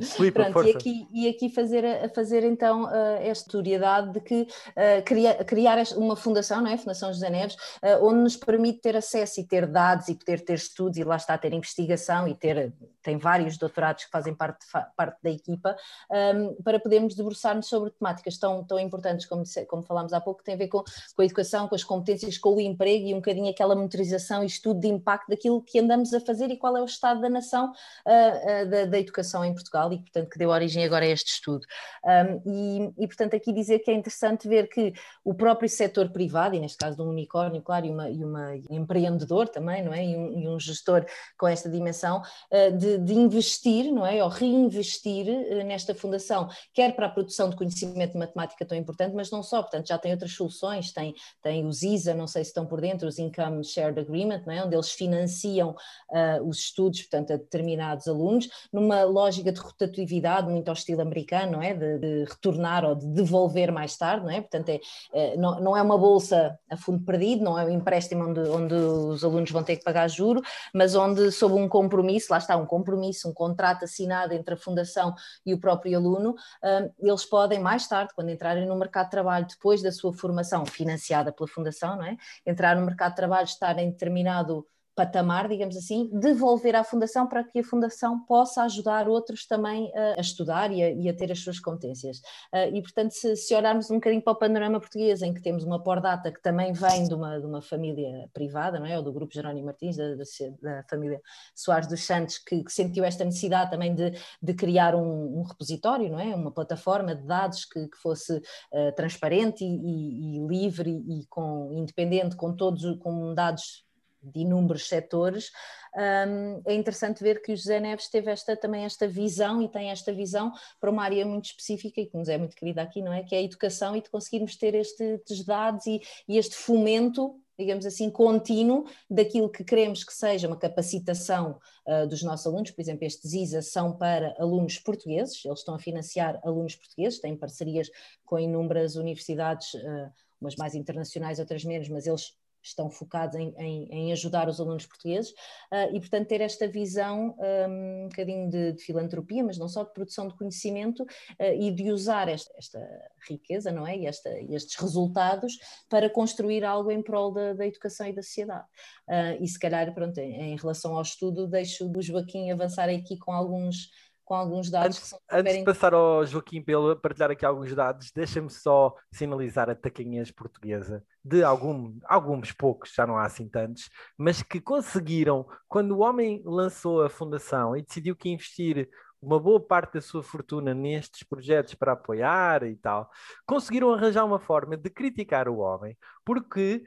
Filipe, 0.01 0.43
Pronto, 0.43 0.68
e 0.68 0.70
aqui, 0.70 1.09
e 1.12 1.28
aqui 1.28 1.48
fazer, 1.48 2.12
fazer 2.14 2.44
então 2.44 2.85
uh, 2.85 3.16
esta 3.20 3.51
historiedade 3.51 4.12
de 4.12 4.20
que 4.20 4.43
uh, 4.43 5.02
criar, 5.05 5.44
criar 5.44 5.78
uma 5.97 6.14
fundação, 6.14 6.60
não 6.60 6.70
é? 6.70 6.77
Fundação 6.77 7.12
José 7.12 7.31
Neves, 7.31 7.55
uh, 7.55 8.05
onde 8.05 8.20
nos 8.20 8.36
permite 8.36 8.81
ter 8.81 8.97
acesso 8.97 9.40
e 9.40 9.44
ter 9.44 9.66
dados 9.66 10.09
e 10.09 10.14
poder 10.14 10.40
ter 10.40 10.55
estudos 10.55 10.98
e 10.98 11.05
lá 11.05 11.16
está 11.16 11.36
ter 11.40 11.52
investigação 11.52 12.28
e 12.28 12.35
ter, 12.35 12.72
tem 13.02 13.16
vários 13.16 13.56
doutorados 13.56 14.05
que 14.05 14.10
fazem 14.10 14.35
parte, 14.35 14.66
parte 14.97 15.18
da 15.22 15.31
equipa, 15.31 15.77
um, 16.10 16.62
para 16.62 16.78
podermos 16.78 17.14
debruçar-nos 17.14 17.66
sobre 17.66 17.90
temáticas 17.90 18.36
tão, 18.39 18.62
tão 18.62 18.78
importantes 18.78 19.27
como, 19.27 19.43
como 19.66 19.82
falámos 19.82 20.12
há 20.12 20.20
pouco, 20.20 20.40
que 20.40 20.44
têm 20.44 20.55
a 20.55 20.59
ver 20.59 20.68
com, 20.68 20.82
com 21.14 21.22
a 21.22 21.24
educação, 21.24 21.66
com 21.66 21.74
as 21.74 21.82
competências, 21.82 22.39
com 22.39 22.55
o 22.55 22.60
emprego 22.60 23.06
e 23.06 23.14
um 23.14 23.16
bocadinho 23.16 23.51
aquela 23.51 23.74
monitorização 23.74 24.43
e 24.43 24.47
estudo 24.47 24.81
de 24.81 24.89
impacto 24.89 25.28
daquilo 25.28 25.62
que 25.62 25.78
andamos 25.78 26.12
a 26.12 26.20
fazer 26.20 26.51
e 26.51 26.56
qual 26.56 26.77
é 26.77 26.82
o 26.82 26.85
estado 26.90 27.20
da 27.20 27.28
nação 27.28 27.70
uh, 27.70 28.64
uh, 28.64 28.70
da, 28.70 28.84
da, 28.86 28.98
educação 28.98 29.44
em 29.44 29.52
Portugal 29.52 29.92
e, 29.92 29.98
portanto, 29.98 30.28
que 30.30 30.38
deu 30.38 30.50
origem 30.50 30.84
agora 30.84 31.04
a 31.04 31.08
este 31.08 31.32
estudo. 31.32 31.66
Um, 32.04 32.42
e, 32.46 33.04
e, 33.04 33.06
portanto, 33.06 33.34
aqui 33.34 33.52
dizer 33.52 33.80
que 33.80 33.90
é 33.90 33.94
interessante 33.94 34.48
ver 34.48 34.68
que 34.68 34.92
o 35.24 35.34
próprio 35.34 35.68
setor 35.68 36.10
privado, 36.10 36.54
e 36.54 36.60
neste 36.60 36.78
caso 36.78 36.96
de 36.96 37.02
um 37.02 37.08
unicórnio, 37.08 37.62
claro, 37.62 37.86
e, 37.86 37.90
uma, 37.90 38.10
e 38.10 38.24
uma 38.24 38.50
um 38.70 38.76
empreendedor 38.76 39.48
também, 39.48 39.82
não 39.82 39.92
é? 39.92 40.04
E 40.04 40.16
um, 40.16 40.38
e 40.38 40.48
um 40.48 40.58
gestor 40.58 41.04
com 41.38 41.46
esta 41.46 41.68
dimensão, 41.68 42.20
uh, 42.20 42.76
de, 42.76 42.98
de, 42.98 43.14
investir, 43.14 43.92
não 43.92 44.06
é? 44.06 44.22
Ou 44.22 44.28
reinvestir 44.28 45.26
nesta 45.64 45.94
fundação, 45.94 46.48
quer 46.72 46.94
para 46.94 47.06
a 47.06 47.10
produção 47.10 47.48
de 47.48 47.56
conhecimento 47.56 48.12
de 48.12 48.18
matemática 48.18 48.64
tão 48.64 48.76
importante, 48.76 49.14
mas 49.14 49.30
não 49.30 49.42
só, 49.42 49.62
portanto, 49.62 49.88
já 49.88 49.98
tem 49.98 50.12
outras 50.12 50.32
soluções, 50.32 50.92
tem, 50.92 51.14
tem 51.42 51.66
os 51.66 51.82
ISA, 51.82 52.14
não 52.14 52.26
sei 52.26 52.44
se 52.44 52.50
estão 52.50 52.66
por 52.66 52.80
dentro, 52.80 53.06
os 53.06 53.18
Income 53.18 53.64
Shared 53.64 53.98
Agreement, 53.98 54.42
não 54.46 54.52
é? 54.52 54.64
onde 54.64 54.74
eles 54.74 54.90
financiam 54.90 55.70
uh, 56.10 56.48
os 56.48 56.58
estudos, 56.58 56.80
portanto, 56.89 57.32
a 57.32 57.36
determinados 57.36 58.09
alunos, 58.09 58.48
numa 58.73 59.05
lógica 59.05 59.52
de 59.52 59.61
rotatividade 59.61 60.48
muito 60.48 60.69
ao 60.69 60.74
estilo 60.74 61.02
americano, 61.02 61.52
não 61.52 61.62
é? 61.62 61.74
De, 61.74 61.98
de 61.98 62.24
retornar 62.24 62.85
ou 62.85 62.94
de 62.94 63.07
devolver 63.07 63.73
mais 63.73 63.97
tarde, 63.97 64.24
não 64.24 64.31
é? 64.31 64.40
Portanto, 64.40 64.69
é, 64.69 64.81
é, 65.12 65.36
não, 65.36 65.61
não 65.61 65.77
é 65.77 65.82
uma 65.82 65.98
bolsa 65.98 66.59
a 66.70 66.77
fundo 66.77 67.05
perdido, 67.05 67.44
não 67.44 67.59
é 67.59 67.65
um 67.65 67.70
empréstimo 67.70 68.28
onde, 68.28 68.40
onde 68.40 68.74
os 68.74 69.24
alunos 69.24 69.51
vão 69.51 69.62
ter 69.62 69.77
que 69.77 69.85
pagar 69.85 70.09
juro, 70.09 70.40
mas 70.74 70.94
onde, 70.94 71.31
sob 71.31 71.55
um 71.55 71.69
compromisso, 71.69 72.28
lá 72.31 72.39
está, 72.39 72.57
um 72.57 72.66
compromisso, 72.66 73.28
um 73.28 73.35
contrato 73.35 73.85
assinado 73.85 74.32
entre 74.32 74.55
a 74.55 74.57
Fundação 74.57 75.15
e 75.44 75.52
o 75.55 75.61
próprio 75.61 75.98
aluno, 75.98 76.31
uh, 76.31 76.93
eles 76.98 77.24
podem 77.24 77.59
mais 77.59 77.86
tarde, 77.86 78.12
quando 78.15 78.31
entrarem 78.31 78.66
no 78.66 78.77
mercado 78.77 79.07
de 79.07 79.11
trabalho, 79.11 79.47
depois 79.47 79.82
da 79.82 79.93
sua 79.93 80.12
formação 80.12 80.65
financiada 80.65 81.32
pela 81.32 81.48
Fundação, 81.48 81.97
não 81.97 82.05
é? 82.05 82.16
entrar 82.47 82.77
no 82.77 82.85
mercado 82.85 83.11
de 83.11 83.16
trabalho, 83.16 83.44
estar 83.44 83.78
em 83.78 83.90
determinado 83.90 84.66
patamar, 85.01 85.48
digamos 85.48 85.78
assim, 85.78 86.10
devolver 86.12 86.77
à 86.77 86.85
Fundação 86.85 87.27
para 87.27 87.43
que 87.43 87.60
a 87.60 87.64
Fundação 87.64 88.20
possa 88.27 88.64
ajudar 88.64 89.09
outros 89.09 89.47
também 89.47 89.90
a, 89.97 90.18
a 90.18 90.20
estudar 90.20 90.70
e 90.70 90.82
a, 90.82 90.90
e 90.90 91.09
a, 91.09 91.14
ter 91.14 91.32
as 91.32 91.40
suas 91.40 91.59
competências. 91.59 92.18
Uh, 92.52 92.74
e, 92.74 92.82
portanto, 92.82 93.12
se, 93.12 93.35
se, 93.35 93.55
olharmos 93.55 93.90
um 93.90 93.94
bocadinho 93.94 94.20
para 94.20 94.35
o 94.35 94.36
panorama 94.36 94.78
português, 94.78 95.22
em 95.22 95.32
que 95.32 95.40
temos 95.40 95.64
uma 95.64 95.82
Pordata 95.82 96.31
que 96.31 96.43
também 96.43 96.74
vem 96.74 97.09
de 97.09 97.14
uma, 97.14 97.40
de 97.40 97.47
uma 97.47 97.62
família 97.62 98.28
privada, 98.35 98.78
não 98.78 98.85
é? 98.85 98.98
ou 98.98 99.02
do 99.02 99.10
Grupo 99.10 99.32
Jerónimo 99.32 99.64
Martins, 99.64 99.97
da, 99.97 100.14
da, 100.14 100.24
da 100.60 100.82
família 100.82 101.18
Soares 101.55 101.89
dos 101.89 102.05
Santos, 102.05 102.36
que, 102.36 102.62
que, 102.62 102.70
sentiu 102.70 103.02
esta 103.02 103.24
necessidade 103.24 103.70
também 103.70 103.94
de, 103.94 104.12
de 104.43 104.52
criar 104.52 104.94
um, 104.94 105.39
um, 105.39 105.43
repositório, 105.44 106.10
não 106.10 106.20
é? 106.20 106.35
uma 106.35 106.52
plataforma 106.52 107.14
de 107.14 107.27
dados 107.27 107.64
que, 107.64 107.89
que 107.89 107.97
fosse 107.97 108.36
uh, 108.36 108.94
transparente 108.94 109.64
e, 109.64 109.66
e, 109.66 110.36
e 110.36 110.47
livre 110.47 110.90
e 110.90 111.24
com, 111.31 111.72
independente, 111.72 112.36
com 112.36 112.55
todos 112.55 112.98
com 112.98 113.32
dados 113.35 113.89
de 114.22 114.40
inúmeros 114.40 114.88
setores, 114.88 115.51
um, 115.97 116.62
é 116.66 116.74
interessante 116.74 117.22
ver 117.22 117.42
que 117.42 117.52
o 117.52 117.56
José 117.56 117.80
Neves 117.80 118.09
teve 118.09 118.30
esta, 118.30 118.56
também 118.56 118.84
esta 118.84 119.09
visão 119.09 119.60
e 119.60 119.68
tem 119.68 119.90
esta 119.90 120.12
visão 120.12 120.52
para 120.80 120.90
uma 120.90 121.02
área 121.02 121.26
muito 121.26 121.47
específica 121.47 122.01
e 122.01 122.06
que 122.06 122.16
nos 122.16 122.28
é 122.28 122.38
muito 122.38 122.55
querida 122.55 122.82
aqui, 122.82 123.02
não 123.02 123.12
é? 123.12 123.22
Que 123.22 123.34
é 123.34 123.38
a 123.38 123.42
educação 123.42 123.97
e 123.97 124.02
de 124.02 124.10
conseguirmos 124.10 124.56
ter 124.56 124.74
estes 124.74 125.44
dados 125.44 125.86
e, 125.86 126.01
e 126.28 126.38
este 126.38 126.55
fomento 126.55 127.40
digamos 127.60 127.84
assim, 127.84 128.09
contínuo 128.09 128.86
daquilo 129.09 129.51
que 129.51 129.62
queremos 129.62 130.02
que 130.02 130.14
seja 130.14 130.48
uma 130.48 130.56
capacitação 130.56 131.60
uh, 131.86 132.06
dos 132.06 132.22
nossos 132.22 132.47
alunos. 132.47 132.70
Por 132.70 132.80
exemplo, 132.80 133.05
estes 133.05 133.34
ISA 133.34 133.60
são 133.60 133.92
para 133.97 134.34
alunos 134.38 134.78
portugueses, 134.78 135.44
eles 135.44 135.59
estão 135.59 135.74
a 135.74 135.78
financiar 135.78 136.40
alunos 136.42 136.74
portugueses, 136.74 137.20
têm 137.20 137.36
parcerias 137.36 137.90
com 138.24 138.38
inúmeras 138.38 138.97
universidades, 138.97 139.74
uh, 139.74 140.10
umas 140.40 140.56
mais 140.56 140.74
internacionais, 140.74 141.38
outras 141.38 141.62
menos, 141.62 141.88
mas 141.90 142.06
eles 142.06 142.34
estão 142.62 142.90
focados 142.90 143.36
em, 143.36 143.54
em, 143.58 143.88
em, 143.90 144.12
ajudar 144.12 144.48
os 144.48 144.60
alunos 144.60 144.86
portugueses 144.86 145.30
uh, 145.30 145.94
e, 145.94 146.00
portanto, 146.00 146.28
ter 146.28 146.40
esta 146.40 146.68
visão 146.68 147.36
um, 147.38 148.04
um 148.04 148.08
bocadinho 148.08 148.48
de, 148.50 148.72
de, 148.72 148.82
filantropia, 148.82 149.42
mas 149.42 149.58
não 149.58 149.68
só 149.68 149.84
de 149.84 149.92
produção 149.92 150.28
de 150.28 150.36
conhecimento 150.36 151.02
uh, 151.02 151.54
e 151.58 151.70
de 151.70 151.90
usar 151.90 152.28
esta, 152.28 152.52
esta, 152.56 153.10
riqueza, 153.28 153.70
não 153.70 153.86
é? 153.86 153.98
E 153.98 154.06
esta, 154.06 154.30
estes 154.48 154.76
resultados 154.76 155.58
para 155.88 156.08
construir 156.08 156.64
algo 156.64 156.90
em 156.90 157.02
prol 157.02 157.32
da, 157.32 157.52
da 157.52 157.66
educação 157.66 158.06
e 158.06 158.12
da 158.12 158.22
sociedade. 158.22 158.66
Uh, 159.08 159.42
e 159.42 159.48
se 159.48 159.58
calhar, 159.58 159.92
pronto, 159.94 160.18
em, 160.18 160.52
em 160.52 160.56
relação 160.56 160.96
ao 160.96 161.02
estudo, 161.02 161.46
deixo 161.46 161.90
o 161.90 162.02
Joaquim 162.02 162.50
avançar 162.50 162.88
aqui 162.88 163.18
com 163.18 163.32
alguns 163.32 163.90
com 164.31 164.36
alguns 164.36 164.70
dados 164.70 164.97
antes, 164.97 165.20
Antes 165.28 165.59
de 165.59 165.65
passar 165.65 165.93
ao 165.93 166.24
Joaquim 166.24 166.62
pelo 166.62 166.94
partilhar 166.94 167.32
aqui 167.32 167.44
alguns 167.44 167.74
dados, 167.74 168.12
deixa-me 168.12 168.48
só 168.48 168.94
sinalizar 169.11 169.69
a 169.69 169.74
taquinhas 169.74 170.31
portuguesa. 170.31 171.05
De 171.24 171.43
algum, 171.43 171.98
alguns 172.05 172.52
poucos, 172.52 172.93
já 172.94 173.05
não 173.05 173.16
há 173.16 173.24
assim 173.24 173.48
tantos, 173.48 173.90
mas 174.16 174.40
que 174.40 174.61
conseguiram, 174.61 175.44
quando 175.69 175.97
o 175.97 175.98
homem 175.98 176.40
lançou 176.44 177.02
a 177.02 177.11
fundação 177.11 177.77
e 177.77 177.82
decidiu 177.82 178.15
que 178.15 178.28
investir 178.28 178.89
uma 179.20 179.40
boa 179.40 179.59
parte 179.59 179.94
da 179.94 180.01
sua 180.01 180.23
fortuna 180.23 180.73
nestes 180.73 181.24
projetos 181.24 181.74
para 181.74 181.94
apoiar 181.94 182.62
e 182.62 182.77
tal, 182.77 183.11
conseguiram 183.44 183.93
arranjar 183.93 184.24
uma 184.24 184.39
forma 184.39 184.77
de 184.77 184.90
criticar 184.90 185.48
o 185.48 185.59
homem, 185.59 185.98
porque 186.24 186.85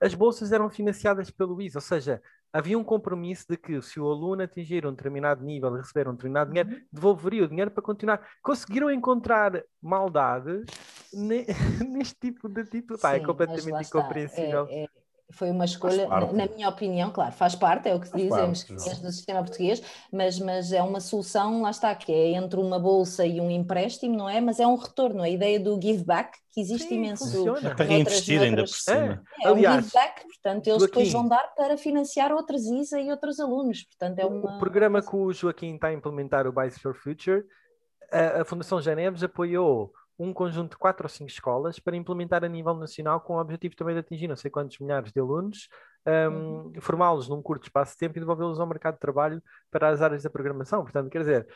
as 0.00 0.14
bolsas 0.14 0.52
eram 0.52 0.70
financiadas 0.70 1.30
pelo 1.30 1.60
IS, 1.60 1.74
ou 1.74 1.82
seja, 1.82 2.22
havia 2.52 2.78
um 2.78 2.84
compromisso 2.84 3.46
de 3.48 3.56
que 3.56 3.80
se 3.82 4.00
o 4.00 4.10
aluno 4.10 4.42
atingir 4.42 4.86
um 4.86 4.90
determinado 4.90 5.44
nível 5.44 5.74
e 5.74 5.78
receber 5.78 6.08
um 6.08 6.12
determinado 6.12 6.50
dinheiro, 6.50 6.70
uhum. 6.70 6.80
devolveria 6.92 7.44
o 7.44 7.48
dinheiro 7.48 7.70
para 7.70 7.82
continuar. 7.82 8.26
Conseguiram 8.42 8.90
encontrar 8.90 9.62
maldade 9.80 10.64
neste 11.12 12.16
tipo 12.20 12.48
de 12.48 12.64
título. 12.64 12.98
Pá, 12.98 13.14
é 13.14 13.20
completamente 13.20 13.86
incompreensível. 13.86 14.66
É, 14.68 14.84
é, 14.84 14.88
foi 15.32 15.50
uma 15.50 15.64
escolha, 15.64 16.06
na, 16.06 16.32
na, 16.32 16.46
minha 16.46 16.68
opinião, 16.68 17.10
claro, 17.10 17.32
faz 17.32 17.56
parte, 17.56 17.88
é 17.88 17.94
o 17.94 18.00
que 18.00 18.08
faz 18.08 18.22
dizemos 18.22 18.62
parte, 18.64 19.02
do 19.02 19.10
sistema 19.10 19.42
português, 19.42 19.82
mas, 20.12 20.38
mas 20.38 20.72
é 20.72 20.80
uma 20.82 21.00
solução, 21.00 21.62
lá 21.62 21.70
está, 21.70 21.94
que 21.94 22.12
é 22.12 22.32
entre 22.32 22.60
uma 22.60 22.78
bolsa 22.78 23.26
e 23.26 23.40
um 23.40 23.50
empréstimo, 23.50 24.16
não 24.16 24.28
é? 24.28 24.40
Mas 24.40 24.60
é 24.60 24.66
um 24.66 24.76
retorno, 24.76 25.22
a 25.22 25.28
ideia 25.28 25.58
do 25.58 25.80
give 25.80 26.04
back, 26.04 26.38
que 26.52 26.60
existe 26.60 26.88
Sim, 26.88 26.96
imenso. 26.96 27.24
Funciona. 27.24 27.74
para 27.74 27.84
reinvestir 27.84 28.40
ainda 28.40 28.62
por 28.62 28.68
cima. 28.68 29.22
É, 29.42 29.46
é 29.46 29.48
Aliás, 29.48 29.76
um 29.76 29.82
give 29.82 29.92
back, 29.92 30.22
portanto, 30.22 30.66
eles 30.68 30.78
Joaquim, 30.78 30.86
depois 30.86 31.12
vão 31.12 31.28
dar 31.28 31.54
para 31.56 31.76
financiar 31.76 32.32
outras 32.32 32.64
ISA 32.64 33.00
e 33.00 33.10
outros 33.10 33.40
alunos. 33.40 33.82
Portanto, 33.82 34.18
é 34.20 34.24
uma... 34.24 34.56
O 34.56 34.58
programa 34.58 35.02
que 35.02 35.16
o 35.16 35.32
Joaquim 35.32 35.74
está 35.74 35.88
a 35.88 35.92
implementar, 35.92 36.46
o 36.46 36.52
Bice 36.52 36.78
for 36.78 36.94
Future, 36.94 37.44
a, 38.12 38.42
a 38.42 38.44
Fundação 38.44 38.80
Geneves 38.80 39.24
apoiou 39.24 39.92
um 40.18 40.32
conjunto 40.32 40.70
de 40.70 40.76
quatro 40.78 41.04
ou 41.04 41.08
cinco 41.08 41.30
escolas 41.30 41.78
para 41.78 41.96
implementar 41.96 42.44
a 42.44 42.48
nível 42.48 42.74
nacional 42.74 43.20
com 43.20 43.34
o 43.34 43.40
objetivo 43.40 43.76
também 43.76 43.94
de 43.94 44.00
atingir 44.00 44.28
não 44.28 44.36
sei 44.36 44.50
quantos 44.50 44.78
milhares 44.78 45.12
de 45.12 45.20
alunos, 45.20 45.68
um, 46.06 46.10
uhum. 46.10 46.72
formá-los 46.80 47.28
num 47.28 47.42
curto 47.42 47.64
espaço 47.64 47.92
de 47.92 47.98
tempo 47.98 48.16
e 48.16 48.20
devolvê-los 48.20 48.60
ao 48.60 48.66
mercado 48.66 48.94
de 48.94 49.00
trabalho 49.00 49.42
para 49.70 49.88
as 49.88 50.00
áreas 50.00 50.22
da 50.22 50.30
programação. 50.30 50.82
Portanto, 50.82 51.10
quer 51.10 51.18
dizer, 51.18 51.48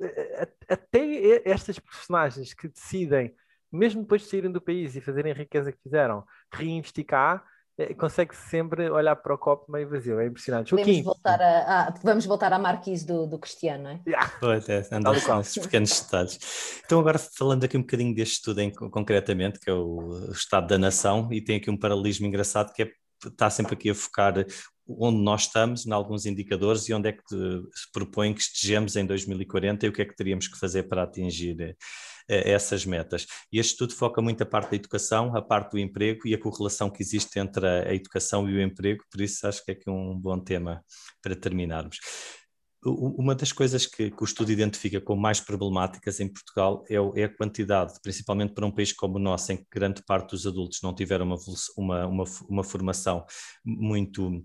eh, 0.00 0.48
até 0.68 1.42
estas 1.50 1.78
personagens 1.78 2.54
que 2.54 2.68
decidem, 2.68 3.34
mesmo 3.70 4.02
depois 4.02 4.22
de 4.22 4.28
saírem 4.28 4.52
do 4.52 4.60
país 4.60 4.94
e 4.96 5.00
fazerem 5.00 5.32
a 5.32 5.34
riqueza 5.34 5.72
que 5.72 5.82
fizeram, 5.82 6.24
reinvestir 6.52 7.04
cá, 7.04 7.44
consegue 7.96 8.34
sempre 8.34 8.90
olhar 8.90 9.16
para 9.16 9.34
o 9.34 9.38
copo 9.38 9.70
meio 9.70 9.88
vazio, 9.88 10.20
é 10.20 10.26
impressionante. 10.26 10.74
Vamos 10.74 11.00
voltar, 11.00 11.40
a, 11.40 11.88
a, 11.88 11.94
vamos 12.02 12.26
voltar 12.26 12.52
à 12.52 12.58
marquise 12.58 13.06
do, 13.06 13.26
do 13.26 13.38
Cristiano, 13.38 13.84
não 13.84 13.90
é? 13.90 14.00
Yeah. 14.06 14.32
Pois 14.40 14.68
é, 14.68 14.86
andar 14.92 15.20
com 15.20 15.40
esses 15.40 15.62
pequenos 15.62 16.00
detalhes. 16.00 16.38
Então, 16.84 16.98
agora 16.98 17.18
falando 17.18 17.64
aqui 17.64 17.76
um 17.76 17.82
bocadinho 17.82 18.14
deste 18.14 18.34
estudo 18.34 18.60
em, 18.60 18.70
concretamente, 18.70 19.60
que 19.60 19.70
é 19.70 19.72
o 19.72 20.30
Estado 20.32 20.66
da 20.66 20.78
Nação, 20.78 21.28
e 21.32 21.40
tem 21.40 21.56
aqui 21.56 21.70
um 21.70 21.76
paralelismo 21.76 22.26
engraçado 22.26 22.72
que 22.72 22.82
é 22.82 22.90
está 23.26 23.50
sempre 23.50 23.74
aqui 23.74 23.90
a 23.90 23.94
focar 23.94 24.34
onde 24.88 25.18
nós 25.18 25.42
estamos, 25.42 25.86
em 25.86 25.92
alguns 25.92 26.26
indicadores, 26.26 26.88
e 26.88 26.94
onde 26.94 27.08
é 27.08 27.12
que 27.12 27.22
se 27.28 27.92
propõe 27.92 28.32
que 28.32 28.40
estejamos 28.40 28.96
em 28.96 29.04
2040 29.04 29.86
e 29.86 29.88
o 29.88 29.92
que 29.92 30.02
é 30.02 30.04
que 30.04 30.16
teríamos 30.16 30.48
que 30.48 30.58
fazer 30.58 30.84
para 30.84 31.02
atingir 31.02 31.76
essas 32.28 32.84
metas. 32.84 33.26
E 33.50 33.58
este 33.58 33.72
estudo 33.72 33.94
foca 33.94 34.20
muito 34.20 34.42
a 34.42 34.46
parte 34.46 34.70
da 34.70 34.76
educação, 34.76 35.34
a 35.34 35.40
parte 35.40 35.72
do 35.72 35.78
emprego 35.78 36.26
e 36.26 36.34
a 36.34 36.38
correlação 36.40 36.90
que 36.90 37.02
existe 37.02 37.38
entre 37.38 37.66
a, 37.66 37.94
educação 37.94 38.48
e 38.48 38.54
o 38.54 38.60
emprego, 38.60 39.02
por 39.10 39.20
isso 39.20 39.46
acho 39.46 39.64
que 39.64 39.70
é 39.70 39.74
aqui 39.74 39.88
um 39.88 40.14
bom 40.18 40.38
tema 40.38 40.84
para 41.22 41.34
terminarmos. 41.34 41.98
Uma 42.84 43.34
das 43.34 43.50
coisas 43.50 43.86
que, 43.86 44.10
que, 44.10 44.22
o 44.22 44.24
estudo 44.24 44.52
identifica 44.52 45.00
como 45.00 45.20
mais 45.20 45.40
problemáticas 45.40 46.20
em 46.20 46.28
Portugal 46.28 46.84
é, 46.88 46.94
é, 47.20 47.24
a 47.24 47.36
quantidade, 47.36 47.94
principalmente 48.00 48.54
para 48.54 48.64
um 48.64 48.70
país 48.70 48.92
como 48.92 49.16
o 49.16 49.18
nosso, 49.18 49.50
em 49.50 49.56
que 49.56 49.66
grande 49.72 50.02
parte 50.04 50.30
dos 50.30 50.46
adultos 50.46 50.80
não 50.80 50.94
tiveram 50.94 51.26
uma, 51.26 51.36
uma, 51.76 52.06
uma, 52.06 52.24
uma 52.48 52.64
formação 52.64 53.26
muito 53.64 54.44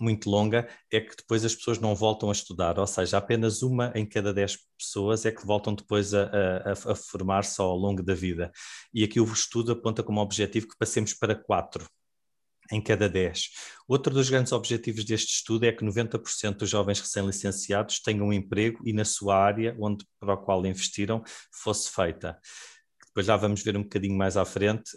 muito 0.00 0.28
longa 0.30 0.68
é 0.90 1.00
que 1.00 1.16
depois 1.16 1.44
as 1.44 1.54
pessoas 1.54 1.78
não 1.78 1.94
voltam 1.94 2.28
a 2.28 2.32
estudar, 2.32 2.78
ou 2.78 2.86
seja, 2.86 3.18
apenas 3.18 3.62
uma 3.62 3.92
em 3.94 4.06
cada 4.06 4.32
dez 4.32 4.58
pessoas 4.78 5.24
é 5.24 5.30
que 5.30 5.46
voltam 5.46 5.74
depois 5.74 6.14
a, 6.14 6.24
a, 6.24 6.92
a 6.92 6.94
formar-se 6.94 7.60
ao 7.60 7.76
longo 7.76 8.02
da 8.02 8.14
vida. 8.14 8.50
E 8.92 9.04
aqui 9.04 9.20
o 9.20 9.24
estudo 9.24 9.72
aponta 9.72 10.02
como 10.02 10.20
objetivo 10.20 10.68
que 10.68 10.78
passemos 10.78 11.14
para 11.14 11.34
quatro 11.34 11.86
em 12.70 12.80
cada 12.80 13.08
10. 13.08 13.50
Outro 13.86 14.14
dos 14.14 14.30
grandes 14.30 14.52
objetivos 14.52 15.04
deste 15.04 15.34
estudo 15.34 15.64
é 15.64 15.72
que 15.72 15.84
90% 15.84 16.56
dos 16.56 16.70
jovens 16.70 17.00
recém-licenciados 17.00 18.00
tenham 18.00 18.26
um 18.26 18.32
emprego 18.32 18.80
e 18.84 18.92
na 18.92 19.04
sua 19.04 19.36
área 19.36 19.76
onde, 19.78 20.06
para 20.18 20.34
o 20.34 20.38
qual 20.38 20.64
investiram 20.64 21.22
fosse 21.52 21.90
feita. 21.90 22.38
Depois 23.06 23.26
já 23.26 23.36
vamos 23.36 23.62
ver 23.62 23.76
um 23.76 23.82
bocadinho 23.82 24.16
mais 24.16 24.36
à 24.36 24.44
frente 24.44 24.90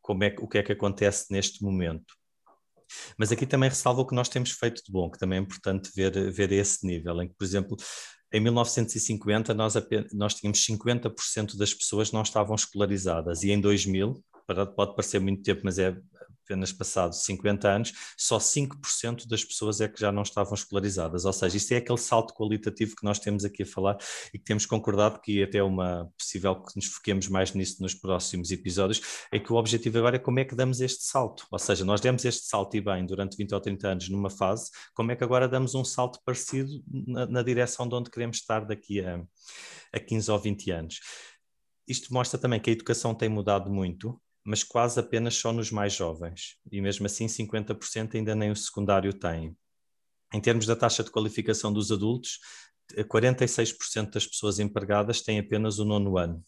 como 0.00 0.24
é, 0.24 0.34
o 0.38 0.46
que 0.46 0.58
é 0.58 0.62
que 0.62 0.72
acontece 0.72 1.26
neste 1.30 1.62
momento. 1.62 2.17
Mas 3.16 3.32
aqui 3.32 3.46
também 3.46 3.68
ressalva 3.68 4.00
o 4.00 4.06
que 4.06 4.14
nós 4.14 4.28
temos 4.28 4.52
feito 4.52 4.82
de 4.84 4.90
bom, 4.92 5.10
que 5.10 5.18
também 5.18 5.38
é 5.38 5.42
importante 5.42 5.90
ver, 5.94 6.30
ver 6.32 6.52
esse 6.52 6.86
nível, 6.86 7.22
em 7.22 7.28
que, 7.28 7.34
por 7.34 7.44
exemplo, 7.44 7.76
em 8.32 8.40
1950 8.40 9.54
nós, 9.54 9.76
apenas, 9.76 10.12
nós 10.12 10.34
tínhamos 10.34 10.64
50% 10.64 11.56
das 11.56 11.72
pessoas 11.72 12.12
não 12.12 12.22
estavam 12.22 12.54
escolarizadas 12.54 13.42
e 13.42 13.50
em 13.50 13.60
2000, 13.60 14.22
pode 14.74 14.94
parecer 14.94 15.20
muito 15.20 15.42
tempo, 15.42 15.62
mas 15.64 15.78
é 15.78 15.96
apenas 16.48 16.72
passados 16.72 17.24
50 17.24 17.68
anos, 17.68 17.92
só 18.16 18.38
5% 18.38 19.28
das 19.28 19.44
pessoas 19.44 19.80
é 19.82 19.88
que 19.88 20.00
já 20.00 20.10
não 20.10 20.22
estavam 20.22 20.54
escolarizadas. 20.54 21.26
Ou 21.26 21.32
seja, 21.32 21.56
isto 21.56 21.72
é 21.72 21.76
aquele 21.76 21.98
salto 21.98 22.32
qualitativo 22.32 22.96
que 22.96 23.04
nós 23.04 23.18
temos 23.18 23.44
aqui 23.44 23.62
a 23.62 23.66
falar 23.66 23.98
e 24.32 24.38
que 24.38 24.44
temos 24.44 24.64
concordado 24.64 25.20
que 25.20 25.42
até 25.42 25.62
uma 25.62 26.10
possível 26.16 26.62
que 26.62 26.74
nos 26.74 26.86
foquemos 26.86 27.28
mais 27.28 27.52
nisso 27.52 27.82
nos 27.82 27.94
próximos 27.94 28.50
episódios, 28.50 29.02
é 29.30 29.38
que 29.38 29.52
o 29.52 29.56
objetivo 29.56 29.98
agora 29.98 30.16
é 30.16 30.18
como 30.18 30.40
é 30.40 30.44
que 30.44 30.54
damos 30.54 30.80
este 30.80 31.04
salto. 31.04 31.46
Ou 31.50 31.58
seja, 31.58 31.84
nós 31.84 32.00
demos 32.00 32.24
este 32.24 32.46
salto 32.46 32.74
e 32.76 32.80
bem 32.80 33.04
durante 33.04 33.36
20 33.36 33.54
ou 33.54 33.60
30 33.60 33.88
anos 33.88 34.08
numa 34.08 34.30
fase, 34.30 34.70
como 34.94 35.12
é 35.12 35.16
que 35.16 35.24
agora 35.24 35.46
damos 35.46 35.74
um 35.74 35.84
salto 35.84 36.18
parecido 36.24 36.82
na, 36.86 37.26
na 37.26 37.42
direção 37.42 37.86
de 37.86 37.94
onde 37.94 38.10
queremos 38.10 38.38
estar 38.38 38.64
daqui 38.64 39.00
a, 39.00 39.22
a 39.92 40.00
15 40.00 40.30
ou 40.30 40.38
20 40.38 40.70
anos. 40.70 41.00
Isto 41.86 42.12
mostra 42.12 42.38
também 42.38 42.60
que 42.60 42.70
a 42.70 42.72
educação 42.72 43.14
tem 43.14 43.28
mudado 43.28 43.70
muito 43.70 44.20
mas 44.48 44.64
quase 44.64 44.98
apenas 44.98 45.34
só 45.34 45.52
nos 45.52 45.70
mais 45.70 45.92
jovens. 45.92 46.56
E 46.72 46.80
mesmo 46.80 47.04
assim, 47.04 47.26
50% 47.26 48.14
ainda 48.14 48.34
nem 48.34 48.50
o 48.50 48.56
secundário 48.56 49.12
têm. 49.12 49.54
Em 50.32 50.40
termos 50.40 50.64
da 50.64 50.74
taxa 50.74 51.04
de 51.04 51.10
qualificação 51.10 51.70
dos 51.70 51.92
adultos, 51.92 52.38
46% 52.96 54.10
das 54.10 54.26
pessoas 54.26 54.58
empregadas 54.58 55.20
têm 55.20 55.38
apenas 55.38 55.78
o 55.78 55.84
nono 55.84 56.16
ano. 56.16 56.42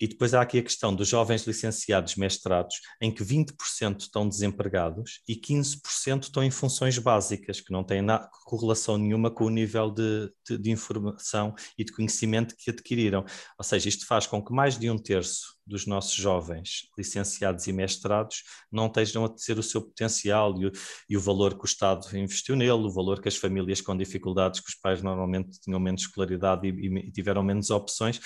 E 0.00 0.06
depois 0.06 0.34
há 0.34 0.42
aqui 0.42 0.58
a 0.58 0.62
questão 0.62 0.94
dos 0.94 1.08
jovens 1.08 1.46
licenciados 1.46 2.16
mestrados, 2.16 2.76
em 3.00 3.12
que 3.12 3.24
20% 3.24 4.00
estão 4.00 4.28
desempregados 4.28 5.20
e 5.28 5.34
15% 5.34 6.24
estão 6.24 6.42
em 6.42 6.50
funções 6.50 6.98
básicas, 6.98 7.60
que 7.60 7.72
não 7.72 7.82
têm 7.82 8.02
na, 8.02 8.28
correlação 8.46 8.96
nenhuma 8.96 9.30
com 9.30 9.44
o 9.44 9.50
nível 9.50 9.90
de, 9.90 10.30
de, 10.48 10.56
de, 10.56 10.70
informação 10.70 11.54
e 11.76 11.84
de 11.84 11.92
conhecimento 11.92 12.54
que 12.56 12.70
adquiriram. 12.70 13.24
Ou 13.58 13.64
seja, 13.64 13.88
isto 13.88 14.06
faz 14.06 14.26
com 14.26 14.42
que 14.42 14.52
mais 14.52 14.78
de 14.78 14.88
um 14.88 14.96
terço 14.96 15.56
dos 15.66 15.84
nossos 15.84 16.14
jovens 16.14 16.88
licenciados 16.96 17.66
e 17.66 17.72
mestrados 17.72 18.44
não 18.70 18.86
estejam 18.86 19.24
a 19.24 19.28
ter 19.28 19.58
o 19.58 19.62
seu 19.62 19.82
potencial 19.82 20.54
e 20.60 20.66
o, 20.66 20.72
e 21.10 21.16
o 21.16 21.20
valor 21.20 21.54
que 21.54 21.64
o 21.64 21.66
Estado 21.66 22.06
investiu 22.16 22.54
nele, 22.54 22.70
o 22.70 22.90
valor 22.90 23.20
que 23.20 23.26
as 23.26 23.36
famílias 23.36 23.80
com 23.80 23.96
dificuldades, 23.96 24.60
que 24.60 24.68
os 24.68 24.76
pais 24.76 25.02
normalmente 25.02 25.58
tinham 25.60 25.80
menos 25.80 26.02
escolaridade 26.02 26.68
e, 26.68 27.08
e 27.08 27.10
tiveram 27.10 27.42
menos 27.42 27.70
opções, 27.70 28.20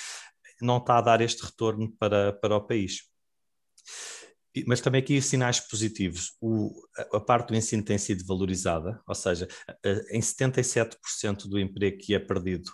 não 0.62 0.78
está 0.78 0.99
a 0.99 1.03
dar 1.03 1.20
este 1.20 1.45
retorno 1.45 1.93
para, 1.99 2.32
para 2.32 2.57
o 2.57 2.61
país. 2.61 3.03
Mas 4.66 4.81
também 4.81 5.01
aqui 5.01 5.20
sinais 5.23 5.61
positivos. 5.61 6.32
O, 6.41 6.73
a 7.12 7.20
parte 7.20 7.49
do 7.49 7.57
ensino 7.57 7.85
tem 7.85 7.99
sido 7.99 8.24
valorizada, 8.27 9.01
ou 9.07 9.15
seja, 9.15 9.47
em 10.11 10.20
77% 10.20 11.49
do 11.49 11.59
emprego 11.59 11.99
que 11.99 12.15
é 12.15 12.19
perdido, 12.19 12.70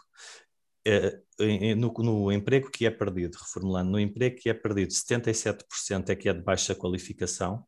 no, 1.77 1.93
no, 1.99 2.33
emprego 2.33 2.71
que 2.71 2.87
é 2.87 2.91
perdido, 2.91 3.37
reformulando, 3.37 3.91
no 3.91 4.01
emprego 4.01 4.37
que 4.37 4.49
é 4.49 4.55
perdido, 4.55 4.93
77% 4.93 6.09
é 6.09 6.17
que 6.17 6.29
é 6.29 6.33
de 6.33 6.43
baixa 6.43 6.75
qualificação, 6.75 7.65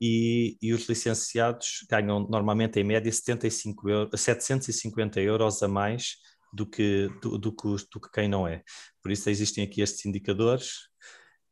e, 0.00 0.56
e, 0.60 0.72
os 0.72 0.88
licenciados 0.88 1.86
ganham 1.88 2.20
normalmente 2.28 2.78
em 2.78 2.84
média 2.84 3.10
75 3.10 3.88
euros, 3.88 4.20
750 4.20 5.20
euros 5.20 5.62
a 5.62 5.68
mais 5.68 6.16
do 6.54 6.66
que, 6.66 7.08
do, 7.20 7.36
do, 7.36 7.50
do 7.50 8.00
que 8.00 8.10
quem 8.12 8.28
não 8.28 8.46
é. 8.46 8.62
Por 9.02 9.10
isso 9.10 9.28
existem 9.28 9.64
aqui 9.64 9.80
estes 9.80 10.06
indicadores 10.06 10.88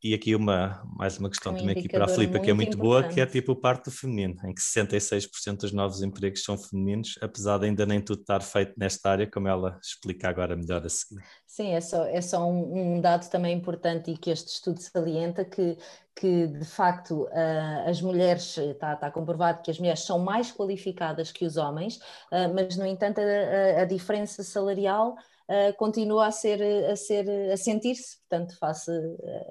e 0.03 0.13
aqui 0.13 0.35
uma, 0.35 0.83
mais 0.97 1.17
uma 1.17 1.29
questão 1.29 1.53
um 1.53 1.55
também 1.55 1.77
aqui 1.77 1.87
para 1.87 2.03
a 2.03 2.07
Filipa, 2.09 2.37
que 2.37 2.49
é 2.49 2.53
muito 2.53 2.75
importante. 2.75 3.03
boa, 3.03 3.03
que 3.03 3.21
é 3.21 3.25
tipo 3.25 3.53
o 3.53 3.55
parte 3.55 3.89
feminino, 3.89 4.35
em 4.43 4.53
que 4.53 4.61
66% 4.61 5.61
dos 5.61 5.71
novos 5.71 6.01
empregos 6.01 6.43
são 6.43 6.57
femininos, 6.57 7.17
apesar 7.21 7.57
de 7.59 7.67
ainda 7.67 7.85
nem 7.85 8.01
tudo 8.01 8.19
estar 8.19 8.41
feito 8.41 8.73
nesta 8.77 9.09
área, 9.09 9.25
como 9.25 9.47
ela 9.47 9.79
explica 9.81 10.27
agora 10.27 10.57
melhor 10.57 10.85
a 10.85 10.89
seguir. 10.89 11.23
Sim, 11.47 11.73
é 11.73 11.79
só, 11.79 12.03
é 12.05 12.19
só 12.19 12.45
um, 12.45 12.95
um 12.95 13.01
dado 13.01 13.29
também 13.29 13.55
importante 13.55 14.11
e 14.11 14.17
que 14.17 14.29
este 14.29 14.49
estudo 14.49 14.81
salienta 14.81 15.45
que, 15.45 15.77
que 16.13 16.47
de 16.47 16.65
facto 16.65 17.23
uh, 17.23 17.89
as 17.89 18.01
mulheres, 18.01 18.57
está, 18.57 18.95
está, 18.95 19.09
comprovado 19.09 19.61
que 19.61 19.71
as 19.71 19.79
mulheres 19.79 20.01
são 20.01 20.19
mais 20.19 20.51
qualificadas 20.51 21.31
que 21.31 21.45
os 21.45 21.55
homens, 21.55 21.95
uh, 22.31 22.53
mas 22.53 22.75
no 22.75 22.85
entanto 22.85 23.21
a, 23.21 23.81
a 23.81 23.85
diferença 23.85 24.43
salarial 24.43 25.15
uh, 25.49 25.75
continua 25.77 26.27
a 26.27 26.31
ser 26.31 26.61
a 26.61 26.95
ser 26.95 27.29
a 27.51 27.57
sentir-se, 27.57 28.17
portanto, 28.19 28.57
face 28.57 28.91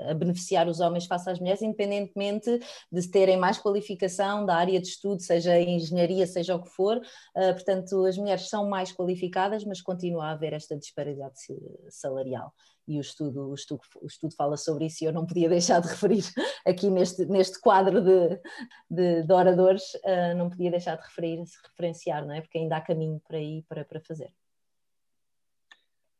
a 0.09 0.15
beneficiar 0.15 0.69
os 0.69 0.81
homens 0.81 1.07
face 1.07 1.31
às 1.31 1.39
mulheres, 1.39 1.63
independentemente 1.63 2.59
de 2.91 3.11
terem 3.11 3.37
mais 3.37 3.59
qualificação 3.59 4.45
da 4.45 4.57
área 4.57 4.81
de 4.81 4.89
estudo, 4.89 5.21
seja 5.23 5.59
engenharia, 5.61 6.27
seja 6.27 6.57
o 6.57 6.63
que 6.63 6.71
for. 6.71 6.99
Uh, 6.99 7.53
portanto, 7.53 8.05
as 8.05 8.17
mulheres 8.17 8.49
são 8.49 8.69
mais 8.69 8.93
qualificadas, 8.93 9.65
mas 9.65 9.81
continua 9.81 10.27
a 10.27 10.31
haver 10.33 10.53
esta 10.53 10.77
disparidade 10.77 11.35
salarial 11.89 12.53
e 12.87 12.99
o 12.99 13.01
estudo, 13.01 13.49
o, 13.49 13.55
estudo, 13.55 13.81
o 14.01 14.07
estudo 14.07 14.35
fala 14.35 14.57
sobre 14.57 14.87
isso 14.87 15.03
e 15.03 15.07
eu 15.07 15.13
não 15.13 15.27
podia 15.27 15.49
deixar 15.49 15.81
de 15.81 15.89
referir 15.89 16.25
aqui 16.67 16.91
neste, 16.91 17.25
neste 17.27 17.61
quadro 17.61 18.03
de, 18.03 18.41
de, 18.91 19.23
de 19.23 19.33
oradores, 19.33 19.95
uh, 20.05 20.37
não 20.37 20.49
podia 20.51 20.71
deixar 20.71 20.97
de 20.97 21.03
referir, 21.03 21.43
referenciar, 21.69 22.27
não 22.27 22.35
é? 22.35 22.41
porque 22.41 22.59
ainda 22.59 22.77
há 22.77 22.81
caminho 22.81 23.21
para 23.27 23.39
aí 23.39 23.65
para, 23.69 23.85
para 23.85 24.01
fazer. 24.01 24.33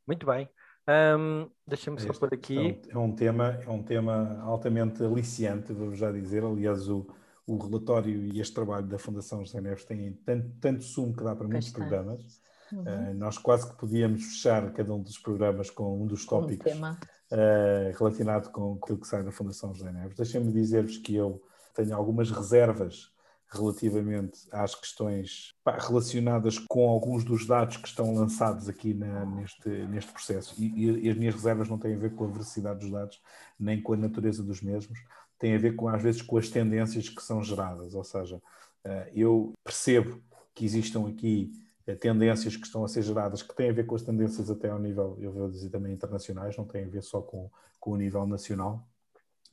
Muito 0.07 0.27
bem. 0.27 0.49
Um, 0.89 1.49
Deixa-me 1.67 2.01
só 2.01 2.13
por 2.13 2.35
aqui. 2.35 2.81
É 2.89 2.99
um, 2.99 3.15
tema, 3.15 3.59
é 3.65 3.71
um 3.71 3.83
tema 3.83 4.41
altamente 4.43 5.03
aliciante, 5.03 5.73
vou 5.73 5.95
já 5.95 6.11
dizer. 6.11 6.45
Aliás, 6.45 6.89
o, 6.89 7.07
o 7.47 7.57
relatório 7.57 8.27
e 8.27 8.41
este 8.41 8.55
trabalho 8.55 8.87
da 8.87 8.99
Fundação 8.99 9.45
José 9.45 9.61
Neves 9.61 9.85
têm 9.85 10.13
tanto, 10.25 10.51
tanto 10.61 10.85
sumo 10.85 11.15
que 11.15 11.23
dá 11.23 11.37
para 11.37 11.47
muitos 11.47 11.71
programas. 11.71 12.41
Uhum. 12.73 12.83
Uh, 12.83 13.15
nós 13.15 13.39
quase 13.39 13.71
que 13.71 13.77
podíamos 13.77 14.25
fechar 14.25 14.73
cada 14.73 14.93
um 14.95 15.03
dos 15.03 15.19
programas 15.19 15.71
com 15.71 16.03
um 16.03 16.07
dos 16.07 16.25
tópicos 16.25 16.73
um 16.73 16.85
uh, 16.85 17.99
relacionado 17.99 18.51
com 18.51 18.79
aquilo 18.83 18.99
que 18.99 19.07
sai 19.07 19.23
da 19.23 19.31
Fundação 19.31 19.75
José 19.75 19.93
Neves. 19.93 20.17
Deixem-me 20.17 20.51
dizer-vos 20.51 20.97
que 20.97 21.15
eu 21.15 21.43
tenho 21.75 21.95
algumas 21.95 22.31
reservas 22.31 23.12
relativamente 23.53 24.41
às 24.51 24.75
questões 24.75 25.55
relacionadas 25.67 26.59
com 26.59 26.89
alguns 26.89 27.23
dos 27.23 27.47
dados 27.47 27.77
que 27.77 27.87
estão 27.87 28.15
lançados 28.15 28.69
aqui 28.69 28.95
na, 28.95 29.27
neste, 29.27 29.69
neste 29.69 30.11
processo. 30.11 30.55
E, 30.59 31.05
e, 31.05 31.11
as 31.11 31.17
minhas 31.17 31.35
reservas 31.35 31.69
não 31.69 31.79
têm 31.79 31.95
a 31.95 31.99
ver 31.99 32.15
com 32.15 32.25
a 32.25 32.29
veracidade 32.29 32.81
dos 32.81 32.91
dados, 32.91 33.21
nem 33.61 33.81
com 33.81 33.93
a 33.93 33.97
natureza 33.97 34.43
dos 34.43 34.63
mesmos, 34.63 34.99
têm 35.39 35.55
a 35.55 35.59
ver 35.59 35.77
com, 35.77 35.89
às 35.89 36.03
vezes, 36.03 36.23
com 36.23 36.39
as 36.39 36.49
tendências 36.49 37.09
que 37.09 37.23
são 37.23 37.43
geradas. 37.43 37.95
Ou 37.95 38.05
seja, 38.05 38.37
uh, 38.37 39.11
eu 39.15 39.53
percebo 39.63 40.23
que 40.55 40.65
existam 40.65 41.07
aqui 41.07 41.53
uh, 41.87 41.97
tendências 41.97 42.57
que 42.57 42.67
estão 42.67 42.85
a 42.85 42.89
ser 42.89 43.03
geradas 43.03 43.43
que 43.43 43.55
têm 43.55 43.69
a 43.69 43.75
ver 43.75 43.85
com 43.85 43.95
as 43.95 44.03
tendências 44.03 44.51
até 44.51 44.71
ao 44.71 44.79
nível, 44.79 45.19
eu 45.21 45.31
vou 45.31 45.51
dizer 45.51 45.69
também 45.69 45.93
internacionais, 45.93 46.57
não 46.57 46.65
têm 46.65 46.85
a 46.85 46.89
ver 46.89 47.03
só 47.03 47.21
com, 47.21 47.51
com 47.79 47.91
o 47.91 47.97
nível 47.97 48.27
nacional. 48.27 48.89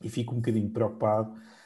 E 0.02 0.08
fico 0.08 0.32
um 0.32 0.38
bocadinho 0.38 0.70
preocupado 0.70 1.36
eh, 1.36 1.59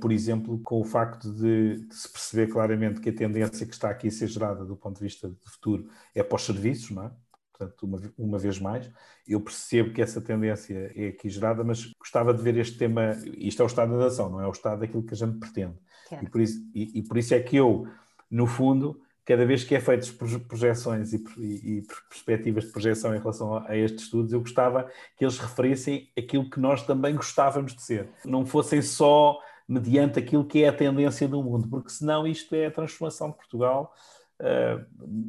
por 0.00 0.12
exemplo, 0.12 0.60
com 0.60 0.80
o 0.80 0.84
facto 0.84 1.32
de, 1.32 1.86
de, 1.86 1.94
se 1.94 2.08
perceber 2.10 2.46
claramente 2.52 3.00
que 3.00 3.10
a 3.10 3.12
tendência 3.12 3.66
que 3.66 3.74
está 3.74 3.90
aqui 3.90 4.08
a 4.08 4.10
ser 4.10 4.28
gerada 4.28 4.64
do 4.64 4.76
ponto 4.76 4.98
de 4.98 5.04
vista 5.04 5.28
de 5.28 5.50
futuro 5.50 5.88
é 6.14 6.22
para 6.22 6.36
os 6.36 6.42
serviços, 6.42 6.90
não 6.90 7.04
é? 7.04 7.10
Portanto, 7.52 7.82
uma, 7.84 8.00
uma 8.18 8.38
vez 8.38 8.58
mais, 8.58 8.90
eu 9.26 9.40
percebo 9.40 9.92
que 9.92 10.02
essa 10.02 10.20
tendência 10.20 10.92
é 10.94 11.08
aqui 11.08 11.28
gerada, 11.28 11.64
mas 11.64 11.86
gostava 11.98 12.34
de 12.34 12.42
ver 12.42 12.56
este 12.58 12.76
tema. 12.76 13.12
Isto 13.38 13.62
é 13.62 13.64
o 13.64 13.66
estado 13.66 13.92
da 13.92 14.04
nação, 14.04 14.28
não 14.28 14.40
é 14.40 14.46
o 14.46 14.52
estado 14.52 14.80
daquilo 14.80 15.02
que 15.02 15.14
a 15.14 15.16
gente 15.16 15.38
pretende. 15.38 15.74
E 16.22 16.28
por, 16.28 16.40
isso, 16.40 16.60
e, 16.74 16.98
e 16.98 17.02
por 17.02 17.16
isso 17.16 17.34
é 17.34 17.40
que 17.40 17.56
eu, 17.56 17.88
no 18.30 18.46
fundo, 18.46 19.00
cada 19.24 19.44
vez 19.44 19.64
que 19.64 19.74
é 19.74 19.80
feitas 19.80 20.10
projeções 20.10 21.12
e, 21.12 21.24
e, 21.38 21.78
e, 21.78 21.82
perspectivas 22.08 22.64
de 22.64 22.72
projeção 22.72 23.14
em 23.14 23.18
relação 23.18 23.56
a, 23.56 23.70
a, 23.70 23.76
estes 23.76 24.04
estudos, 24.04 24.32
eu 24.32 24.40
gostava 24.40 24.88
que 25.16 25.24
eles 25.24 25.38
referissem 25.38 26.10
aquilo 26.16 26.48
que 26.48 26.60
nós 26.60 26.82
também 26.86 27.16
gostávamos 27.16 27.74
de 27.74 27.82
ser. 27.82 28.08
Não 28.24 28.46
fossem 28.46 28.80
só 28.80 29.40
mediante 29.68 30.18
aquilo 30.18 30.44
que 30.44 30.62
é 30.62 30.68
a 30.68 30.72
tendência 30.72 31.26
do 31.26 31.42
mundo, 31.42 31.68
porque 31.68 31.90
senão 31.90 32.26
isto 32.26 32.54
é 32.54 32.66
a 32.66 32.70
transformação 32.70 33.30
de 33.30 33.36
Portugal, 33.36 33.92
uh, 34.40 34.84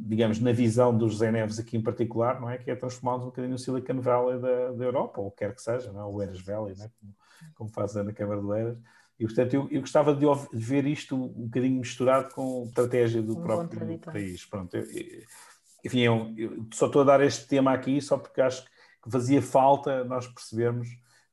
digamos, 0.08 0.38
na 0.38 0.52
visão 0.52 0.96
dos 0.96 1.12
José 1.12 1.32
Neves 1.32 1.58
aqui 1.58 1.76
em 1.76 1.82
particular, 1.82 2.40
não 2.40 2.48
é? 2.48 2.58
Que 2.58 2.70
é 2.70 2.76
transformá-los 2.76 3.24
um 3.24 3.26
bocadinho 3.26 3.52
no 3.52 3.58
Silicon 3.58 4.00
Valley 4.00 4.40
da, 4.40 4.72
da 4.72 4.84
Europa, 4.84 5.20
ou 5.20 5.30
quer 5.30 5.54
que 5.54 5.62
seja, 5.62 5.92
não 5.92 6.00
é? 6.00 6.04
o 6.04 6.22
Eras 6.22 6.40
Valley, 6.40 6.76
não 6.76 6.84
é? 6.84 6.90
como, 7.00 7.14
como 7.54 7.70
faz 7.70 7.94
na 7.94 8.12
Câmara 8.12 8.40
do 8.40 8.52
Eras. 8.52 8.78
E, 9.18 9.24
portanto, 9.24 9.54
eu, 9.54 9.68
eu 9.70 9.80
gostava 9.80 10.14
de, 10.14 10.24
de, 10.24 10.64
ver 10.64 10.86
isto 10.86 11.16
um 11.16 11.46
bocadinho 11.46 11.80
misturado 11.80 12.32
com 12.32 12.62
a 12.62 12.68
estratégia 12.68 13.20
do 13.20 13.36
um 13.36 13.42
próprio 13.42 13.98
país. 13.98 14.46
Pronto, 14.46 14.76
eu, 14.76 14.84
enfim, 15.84 16.00
eu, 16.00 16.32
eu, 16.36 16.66
só 16.72 16.86
estou 16.86 17.02
a 17.02 17.04
dar 17.04 17.20
este 17.20 17.46
tema 17.48 17.72
aqui 17.72 18.00
só 18.00 18.16
porque 18.16 18.40
acho 18.40 18.64
que 18.64 19.10
fazia 19.10 19.42
falta 19.42 20.04
nós 20.04 20.26
percebermos 20.28 20.88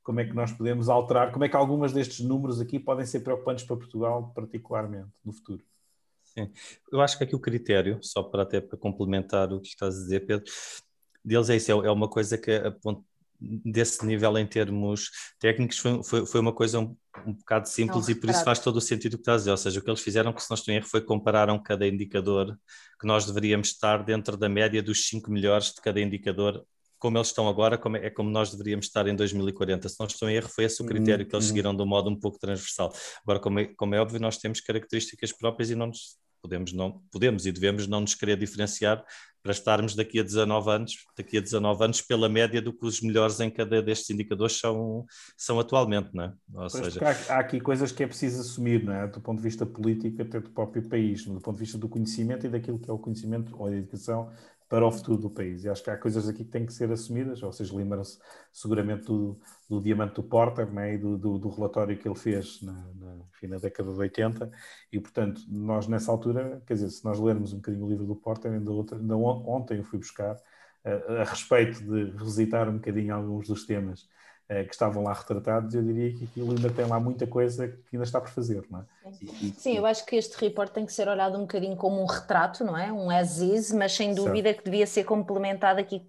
como 0.05 0.19
é 0.19 0.25
que 0.25 0.33
nós 0.33 0.51
podemos 0.51 0.87
alterar, 0.87 1.31
como 1.31 1.43
é 1.43 1.49
que 1.49 1.55
algumas 1.55 1.91
destes 1.91 2.23
números 2.23 2.61
aqui 2.61 2.79
podem 2.79 3.07
ser 3.07 3.21
preocupantes 3.21 3.65
para 3.65 3.75
Portugal, 3.75 4.31
particularmente, 4.35 5.09
no 5.25 5.33
futuro. 5.33 5.63
Sim. 6.23 6.51
Eu 6.91 7.01
acho 7.01 7.17
que 7.17 7.23
aqui 7.23 7.35
o 7.35 7.39
critério, 7.39 7.97
só 8.03 8.21
para 8.21 8.43
até 8.43 8.61
para 8.61 8.77
complementar 8.77 9.51
o 9.51 9.59
que 9.59 9.69
estás 9.69 9.97
a 9.97 10.01
dizer, 10.01 10.27
Pedro, 10.27 10.45
deles 11.23 11.49
é 11.49 11.55
isso, 11.55 11.71
é, 11.71 11.87
é 11.87 11.91
uma 11.91 12.07
coisa 12.07 12.37
que 12.37 12.51
a 12.51 12.71
ponto 12.71 13.03
desse 13.41 14.05
nível 14.05 14.37
em 14.37 14.45
termos 14.45 15.09
técnicos 15.39 15.79
foi, 15.79 16.03
foi, 16.03 16.25
foi 16.25 16.39
uma 16.39 16.53
coisa 16.53 16.79
um, 16.79 16.95
um 17.25 17.33
bocado 17.33 17.67
simples 17.67 18.07
não, 18.07 18.11
e 18.11 18.15
por 18.15 18.29
isso 18.29 18.43
faz 18.43 18.59
todo 18.59 18.77
o 18.77 18.81
sentido 18.81 19.15
o 19.15 19.17
que 19.17 19.23
estás 19.23 19.35
a 19.35 19.39
dizer, 19.39 19.51
ou 19.51 19.57
seja, 19.57 19.79
o 19.79 19.83
que 19.83 19.89
eles 19.89 20.01
fizeram, 20.01 20.31
que 20.31 20.41
se 20.41 20.71
em 20.71 20.75
erro, 20.75 20.87
foi 20.87 21.01
compararam 21.01 21.61
cada 21.61 21.87
indicador 21.87 22.57
que 22.99 23.07
nós 23.07 23.25
deveríamos 23.25 23.69
estar 23.69 24.03
dentro 24.03 24.37
da 24.37 24.47
média 24.47 24.83
dos 24.83 25.07
cinco 25.07 25.31
melhores 25.31 25.73
de 25.73 25.81
cada 25.81 25.99
indicador 25.99 26.63
como 26.99 27.17
eles 27.17 27.27
estão 27.27 27.47
agora, 27.47 27.77
como 27.77 27.97
é, 27.97 28.07
é, 28.07 28.09
como 28.09 28.29
nós 28.29 28.51
deveríamos 28.51 28.85
estar 28.87 29.07
em 29.07 29.15
2040. 29.15 29.87
Se 29.89 29.95
não 29.99 30.07
estou 30.07 30.29
em 30.29 30.35
erro, 30.35 30.49
foi 30.49 30.65
esse 30.65 30.81
o 30.81 30.85
critério 30.85 31.25
que 31.25 31.35
eles 31.35 31.45
uhum. 31.45 31.49
seguiram 31.49 31.75
de 31.75 31.81
um 31.81 31.85
modo 31.85 32.09
um 32.09 32.19
pouco 32.19 32.39
transversal. 32.39 32.93
Agora, 33.23 33.39
como 33.39 33.59
é, 33.59 33.65
como 33.65 33.95
é 33.95 33.99
óbvio, 33.99 34.19
nós 34.19 34.37
temos 34.37 34.61
características 34.61 35.31
próprias 35.31 35.69
e 35.69 35.75
não 35.75 35.87
nos 35.87 36.17
podemos, 36.45 36.73
não, 36.73 37.01
podemos 37.11 37.45
e 37.47 37.51
devemos 37.51 37.87
não 37.87 38.01
nos 38.01 38.13
querer 38.13 38.37
diferenciar 38.37 39.03
para 39.41 39.51
estarmos 39.51 39.95
daqui 39.95 40.19
a 40.19 40.23
19 40.23 40.71
anos, 40.71 40.95
daqui 41.15 41.37
a 41.37 41.41
19 41.41 41.83
anos 41.83 42.01
pela 42.01 42.27
média 42.27 42.61
do 42.61 42.73
que 42.73 42.85
os 42.85 42.99
melhores 43.01 43.39
em 43.39 43.49
cada 43.49 43.81
destes 43.81 44.09
indicadores 44.09 44.57
são, 44.57 45.05
são 45.37 45.59
atualmente, 45.59 46.09
não 46.13 46.23
é? 46.23 46.33
Ou 46.53 46.69
seja... 46.69 46.99
há, 47.03 47.35
há, 47.35 47.39
aqui 47.39 47.59
coisas 47.59 47.91
que 47.91 48.03
é 48.03 48.07
preciso 48.07 48.41
assumir, 48.41 48.83
não 48.83 48.93
é? 48.93 49.07
Do 49.07 49.21
ponto 49.21 49.37
de 49.37 49.43
vista 49.43 49.63
político 49.63 50.21
até 50.21 50.39
do 50.39 50.49
próprio 50.49 50.87
país, 50.87 51.25
do 51.25 51.39
ponto 51.39 51.57
de 51.57 51.59
vista 51.59 51.77
do 51.77 51.87
conhecimento 51.87 52.45
e 52.45 52.49
daquilo 52.49 52.79
que 52.79 52.89
é 52.89 52.93
o 52.93 52.97
conhecimento 52.97 53.55
ou 53.55 53.67
a 53.67 53.75
educação 53.75 54.31
para 54.75 54.85
o 54.85 54.91
futuro 54.91 55.17
do 55.17 55.29
país. 55.29 55.63
E 55.63 55.69
acho 55.69 55.81
que 55.81 55.89
há 55.89 55.95
coisas 55.95 56.27
aqui 56.27 56.43
que 56.43 56.51
têm 56.51 56.65
que 56.65 56.73
ser 56.73 56.91
assumidas. 56.91 57.39
Vocês 57.39 57.71
lembram-se 57.71 58.19
seguramente 58.51 59.05
do, 59.05 59.39
do 59.69 59.81
diamante 59.81 60.15
do 60.15 60.23
Porter 60.23 60.69
né, 60.69 60.95
e 60.95 60.97
do, 60.97 61.17
do, 61.17 61.39
do, 61.39 61.47
relatório 61.47 61.97
que 61.97 62.05
ele 62.05 62.19
fez 62.19 62.61
na, 62.61 62.73
na, 62.73 63.15
enfim, 63.33 63.47
na, 63.47 63.57
década 63.57 63.93
de 63.93 63.97
80. 63.97 64.51
E, 64.91 64.99
portanto, 64.99 65.41
nós 65.47 65.87
nessa 65.87 66.11
altura, 66.11 66.61
quer 66.67 66.73
dizer, 66.73 66.89
se 66.89 67.05
nós 67.05 67.17
lermos 67.21 67.53
um 67.53 67.55
bocadinho 67.55 67.85
o 67.85 67.89
livro 67.89 68.05
do 68.05 68.17
Porter, 68.17 68.51
ainda, 68.51 68.69
outra, 68.69 68.97
ainda 68.97 69.15
ontem 69.15 69.77
eu 69.77 69.85
fui 69.85 69.97
buscar, 69.97 70.35
a, 70.83 71.21
a 71.21 71.23
respeito 71.23 71.81
de 71.81 72.11
revisitar 72.11 72.67
um 72.67 72.73
bocadinho 72.73 73.15
alguns 73.15 73.47
dos 73.47 73.65
temas 73.65 74.01
eh, 74.01 74.14
que 74.47 74.73
estavam 74.73 75.03
lá 75.03 75.13
retratados, 75.13 75.73
eu 75.73 75.81
diria 75.81 76.13
que 76.13 76.25
aquilo 76.25 76.51
ainda 76.51 76.69
tem 76.69 76.85
lá 76.85 76.99
muita 76.99 77.25
coisa 77.25 77.67
que 77.67 77.95
ainda 77.95 78.03
está 78.03 78.21
por 78.21 78.29
fazer, 78.29 78.63
não 78.69 78.79
é? 78.79 78.83
E, 79.41 79.53
Sim, 79.57 79.77
eu 79.77 79.85
acho 79.85 80.05
que 80.05 80.15
este 80.15 80.37
report 80.37 80.71
tem 80.71 80.85
que 80.85 80.93
ser 80.93 81.07
olhado 81.07 81.35
um 81.37 81.41
bocadinho 81.41 81.75
como 81.75 81.99
um 81.99 82.05
retrato, 82.05 82.63
não 82.63 82.77
é? 82.77 82.91
Um 82.91 83.09
as 83.09 83.39
is, 83.39 83.71
mas 83.71 83.93
sem 83.93 84.13
dúvida 84.13 84.49
certo. 84.49 84.59
que 84.59 84.65
devia 84.65 84.85
ser 84.85 85.03
complementado 85.03 85.79
aqui, 85.79 86.07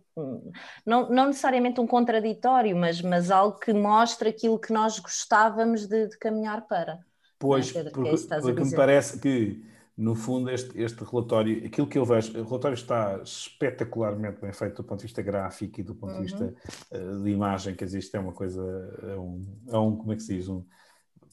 não, 0.85 1.09
não 1.09 1.27
necessariamente 1.29 1.81
um 1.81 1.87
contraditório, 1.87 2.77
mas, 2.77 3.01
mas 3.01 3.31
algo 3.31 3.59
que 3.59 3.73
mostra 3.73 4.29
aquilo 4.29 4.59
que 4.59 4.73
nós 4.73 4.99
gostávamos 4.99 5.87
de, 5.87 6.09
de 6.09 6.19
caminhar 6.19 6.67
para. 6.67 6.99
Pois, 7.39 7.75
é, 7.75 7.85
porque, 7.85 8.09
é 8.09 8.41
porque 8.41 8.65
me 8.65 8.77
parece 8.77 9.19
que 9.19 9.65
no 9.97 10.15
fundo, 10.15 10.51
este, 10.51 10.79
este 10.81 11.03
relatório, 11.05 11.67
aquilo 11.67 11.87
que 11.87 11.97
eu 11.97 12.05
vejo, 12.05 12.39
o 12.39 12.45
relatório 12.45 12.75
está 12.75 13.19
espetacularmente 13.23 14.41
bem 14.41 14.53
feito 14.53 14.77
do 14.77 14.85
ponto 14.85 14.99
de 14.99 15.07
vista 15.07 15.23
gráfico 15.23 15.81
e 15.81 15.83
do 15.83 15.95
ponto 15.95 16.13
uhum. 16.13 16.23
de 16.23 16.23
vista 16.23 16.55
uh, 16.91 17.23
de 17.23 17.31
imagem, 17.31 17.75
quer 17.75 17.87
dizer, 17.87 18.01
isto 18.01 18.15
é 18.15 18.21
uma 18.21 18.33
coisa, 18.33 18.63
é 19.03 19.17
um, 19.17 19.43
é 19.69 19.79
um 19.79 19.97
como 19.97 20.13
é 20.13 20.17
que 20.17 20.23
se 20.23 20.35
diz, 20.35 20.49
um, 20.49 20.63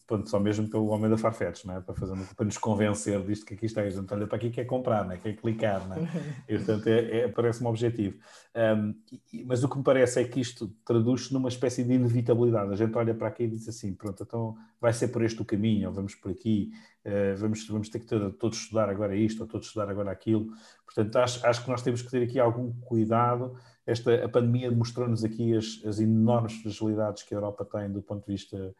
pronto, 0.05 0.29
só 0.29 0.39
mesmo 0.39 0.69
pelo 0.69 0.87
homem 0.87 1.09
da 1.09 1.17
Farfetch, 1.17 1.65
não 1.65 1.77
é? 1.77 1.81
para, 1.81 1.95
fazer, 1.95 2.15
para 2.35 2.45
nos 2.45 2.57
convencer 2.57 3.21
disto 3.25 3.45
que 3.45 3.53
aqui 3.53 3.65
está, 3.65 3.81
a 3.81 3.89
gente 3.89 4.13
olha 4.13 4.27
para 4.27 4.35
aqui 4.35 4.49
quer 4.49 4.65
comprar, 4.65 5.05
não 5.05 5.13
é? 5.13 5.17
quer 5.17 5.33
clicar, 5.35 5.87
não 5.87 5.95
é? 5.95 5.99
Uhum. 5.99 6.07
e 6.49 6.57
portanto 6.57 6.87
é, 6.87 7.19
é, 7.19 7.27
parece-me 7.27 7.67
objetivo. 7.69 8.17
Um, 8.55 8.93
e, 9.31 9.43
mas 9.45 9.63
o 9.63 9.69
que 9.69 9.77
me 9.77 9.83
parece 9.83 10.21
é 10.21 10.23
que 10.25 10.39
isto 10.39 10.67
traduz-se 10.85 11.33
numa 11.33 11.49
espécie 11.49 11.83
de 11.83 11.93
inevitabilidade, 11.93 12.71
a 12.71 12.75
gente 12.75 12.95
olha 12.97 13.13
para 13.13 13.27
aqui 13.27 13.43
e 13.43 13.47
diz 13.47 13.67
assim, 13.67 13.93
pronto, 13.93 14.21
então 14.23 14.55
vai 14.79 14.91
ser 14.91 15.07
por 15.07 15.23
este 15.23 15.41
o 15.41 15.45
caminho, 15.45 15.87
ou 15.87 15.93
vamos 15.93 16.15
por 16.15 16.31
aqui, 16.31 16.71
uh, 17.05 17.37
vamos, 17.37 17.65
vamos 17.67 17.89
ter 17.89 17.99
que 17.99 18.05
ter, 18.05 18.31
todos 18.33 18.57
estudar 18.57 18.89
agora 18.89 19.15
isto, 19.15 19.41
ou 19.41 19.47
todos 19.47 19.67
estudar 19.67 19.89
agora 19.89 20.11
aquilo, 20.11 20.47
portanto 20.85 21.15
acho, 21.15 21.45
acho 21.47 21.63
que 21.63 21.69
nós 21.69 21.81
temos 21.81 22.01
que 22.01 22.11
ter 22.11 22.23
aqui 22.23 22.39
algum 22.39 22.73
cuidado, 22.81 23.55
esta, 23.85 24.25
a 24.25 24.29
pandemia 24.29 24.71
mostrou-nos 24.71 25.23
aqui 25.23 25.55
as, 25.55 25.81
as 25.85 25.99
enormes 25.99 26.53
fragilidades 26.61 27.23
que 27.23 27.33
a 27.33 27.37
Europa 27.37 27.65
tem 27.65 27.91
do 27.91 28.01
ponto 28.01 28.25
de 28.25 28.33
vista 28.33 28.75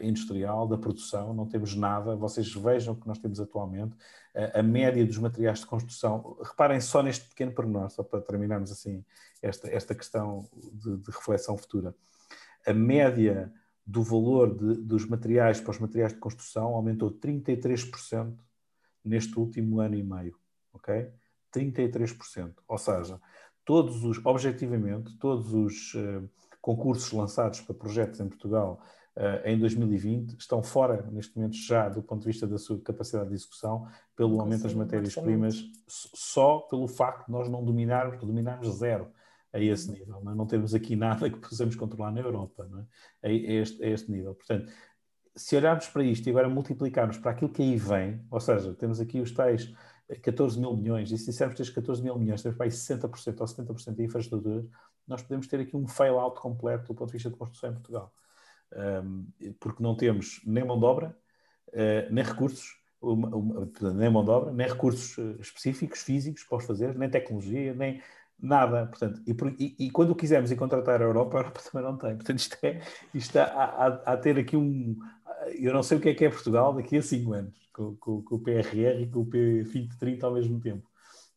industrial, 0.00 0.68
da 0.68 0.78
produção, 0.78 1.34
não 1.34 1.46
temos 1.46 1.74
nada. 1.74 2.14
Vocês 2.14 2.52
vejam 2.54 2.94
o 2.94 2.96
que 2.96 3.08
nós 3.08 3.18
temos 3.18 3.40
atualmente. 3.40 3.94
Uh, 4.34 4.58
a 4.58 4.62
média 4.62 5.04
dos 5.04 5.18
materiais 5.18 5.60
de 5.60 5.66
construção, 5.66 6.36
reparem 6.42 6.80
só 6.80 7.02
neste 7.02 7.28
pequeno 7.28 7.52
pormenor, 7.52 7.90
só 7.90 8.02
para 8.02 8.20
terminarmos 8.20 8.70
assim 8.70 9.04
esta, 9.42 9.68
esta 9.68 9.94
questão 9.94 10.48
de, 10.72 10.96
de 10.98 11.10
reflexão 11.10 11.56
futura. 11.56 11.94
A 12.66 12.72
média 12.72 13.52
do 13.86 14.02
valor 14.02 14.54
de, 14.56 14.80
dos 14.82 15.06
materiais 15.06 15.60
para 15.60 15.72
os 15.72 15.78
materiais 15.78 16.12
de 16.12 16.18
construção 16.18 16.74
aumentou 16.74 17.10
33% 17.10 18.34
neste 19.04 19.38
último 19.38 19.80
ano 19.80 19.96
e 19.96 20.02
meio, 20.02 20.36
ok? 20.72 21.10
33%. 21.52 22.54
Ou 22.66 22.78
seja, 22.78 23.20
todos 23.64 24.04
os, 24.04 24.24
objetivamente, 24.24 25.16
todos 25.18 25.52
os 25.52 25.94
uh, 25.94 26.28
concursos 26.60 27.12
lançados 27.12 27.60
para 27.60 27.74
projetos 27.74 28.20
em 28.20 28.28
Portugal 28.28 28.80
em 29.44 29.58
2020 29.58 30.36
estão 30.38 30.62
fora, 30.62 31.08
neste 31.12 31.36
momento, 31.36 31.54
já 31.54 31.88
do 31.88 32.02
ponto 32.02 32.22
de 32.22 32.26
vista 32.26 32.46
da 32.46 32.58
sua 32.58 32.80
capacidade 32.80 33.28
de 33.28 33.34
execução, 33.34 33.86
pelo 34.16 34.40
aumento 34.40 34.64
das 34.64 34.74
matérias-primas, 34.74 35.62
só 35.86 36.58
pelo 36.60 36.88
facto 36.88 37.26
de 37.26 37.32
nós 37.32 37.48
não 37.48 37.64
dominarmos, 37.64 38.18
dominarmos 38.18 38.68
zero 38.76 39.08
a 39.52 39.60
esse 39.60 39.88
nível. 39.90 40.20
Não, 40.20 40.32
é? 40.32 40.34
não 40.34 40.46
temos 40.46 40.74
aqui 40.74 40.96
nada 40.96 41.30
que 41.30 41.38
possamos 41.38 41.76
controlar 41.76 42.10
na 42.10 42.20
Europa, 42.20 42.66
não 42.68 42.80
é? 42.80 42.86
a, 43.22 43.30
este, 43.30 43.84
a 43.84 43.88
este 43.88 44.10
nível. 44.10 44.34
Portanto, 44.34 44.72
se 45.36 45.56
olharmos 45.56 45.86
para 45.88 46.02
isto 46.02 46.26
e 46.26 46.30
agora 46.30 46.48
multiplicarmos 46.48 47.16
para 47.18 47.30
aquilo 47.30 47.50
que 47.52 47.62
aí 47.62 47.76
vem, 47.76 48.20
ou 48.30 48.40
seja, 48.40 48.74
temos 48.74 49.00
aqui 49.00 49.20
os 49.20 49.30
tais 49.30 49.72
14 50.22 50.58
mil 50.58 50.76
milhões, 50.76 51.10
e 51.12 51.18
se 51.18 51.26
dissermos 51.26 51.54
que 51.54 51.62
estes 51.62 51.74
14 51.74 52.02
mil 52.02 52.18
milhões 52.18 52.42
temos 52.42 52.58
para 52.58 52.66
aí 52.66 52.70
60% 52.70 53.40
ou 53.40 53.46
70% 53.46 53.94
de 53.94 54.02
infraestruturas, 54.02 54.66
nós 55.06 55.22
podemos 55.22 55.46
ter 55.46 55.60
aqui 55.60 55.76
um 55.76 55.86
fail-out 55.86 56.40
completo 56.40 56.88
do 56.88 56.94
ponto 56.94 57.08
de 57.08 57.12
vista 57.14 57.30
de 57.30 57.36
construção 57.36 57.70
em 57.70 57.74
Portugal 57.74 58.12
porque 59.60 59.82
não 59.82 59.96
temos 59.96 60.40
nem 60.44 60.64
mão 60.64 60.78
de 60.78 60.84
obra, 60.84 61.16
eh, 61.74 62.08
nem 62.10 62.24
recursos, 62.24 62.76
nem 63.94 64.10
mão 64.10 64.24
de 64.24 64.30
obra, 64.30 64.52
nem 64.52 64.68
recursos 64.68 65.18
eh, 65.18 65.40
específicos, 65.40 66.02
físicos 66.02 66.44
para 66.44 66.58
os 66.58 66.64
fazer, 66.64 66.96
nem 66.96 67.10
tecnologia, 67.10 67.74
nem 67.74 68.00
nada. 68.38 68.86
Portanto, 68.86 69.20
e, 69.26 69.76
e, 69.78 69.90
quando 69.90 70.14
quisermos 70.14 70.50
ir 70.52 70.56
contratar 70.56 71.00
a 71.02 71.04
Europa, 71.04 71.36
a 71.36 71.40
Europa 71.40 71.60
também 71.70 71.90
não 71.90 71.98
tem. 71.98 72.14
Portanto, 72.16 72.38
isto, 72.38 72.56
é, 72.62 72.80
isto 73.12 73.36
a 73.38 74.16
ter 74.16 74.38
aqui 74.38 74.56
um. 74.56 74.96
Eu 75.58 75.74
não 75.74 75.82
sei 75.82 75.98
o 75.98 76.00
que 76.00 76.08
é 76.10 76.14
que 76.14 76.24
é 76.24 76.30
Portugal 76.30 76.72
daqui 76.72 76.96
a 76.96 77.02
5 77.02 77.32
anos, 77.32 77.54
com, 77.72 77.96
com, 77.96 78.22
com, 78.22 78.34
o 78.36 78.38
PRR 78.40 79.02
e 79.02 79.06
com 79.08 79.20
o 79.20 79.26
P2030 79.26 80.22
ao 80.22 80.32
mesmo 80.34 80.60
tempo. 80.60 80.88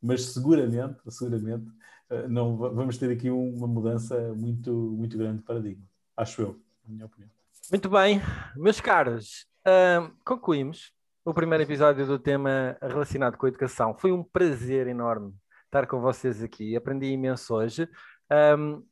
Mas 0.02 0.22
seguramente, 0.26 1.00
seguramente, 1.10 1.68
eh, 2.10 2.28
não, 2.28 2.56
vamos 2.58 2.98
ter 2.98 3.12
aqui 3.12 3.30
uma 3.30 3.68
mudança 3.68 4.34
muito, 4.36 4.72
muito 4.72 5.18
grande 5.18 5.40
de 5.40 5.44
paradigma, 5.44 5.84
acho 6.16 6.42
eu 6.42 6.67
na 6.88 6.94
minha 6.94 7.06
opinião. 7.06 7.30
Muito 7.70 7.90
bem, 7.90 8.22
meus 8.56 8.80
caros, 8.80 9.46
uh, 9.68 10.10
concluímos 10.24 10.92
o 11.26 11.34
primeiro 11.34 11.64
episódio 11.64 12.06
do 12.06 12.18
tema 12.18 12.78
relacionado 12.82 13.38
com 13.38 13.46
a 13.46 13.50
educação. 13.50 13.94
Foi 13.98 14.12
um 14.12 14.24
prazer 14.24 14.88
enorme 14.88 15.36
estar 15.66 15.86
com 15.86 16.00
vocês 16.00 16.42
aqui, 16.42 16.76
aprendi 16.76 17.08
imenso 17.08 17.54
hoje. 17.54 17.90
Um, 18.58 18.84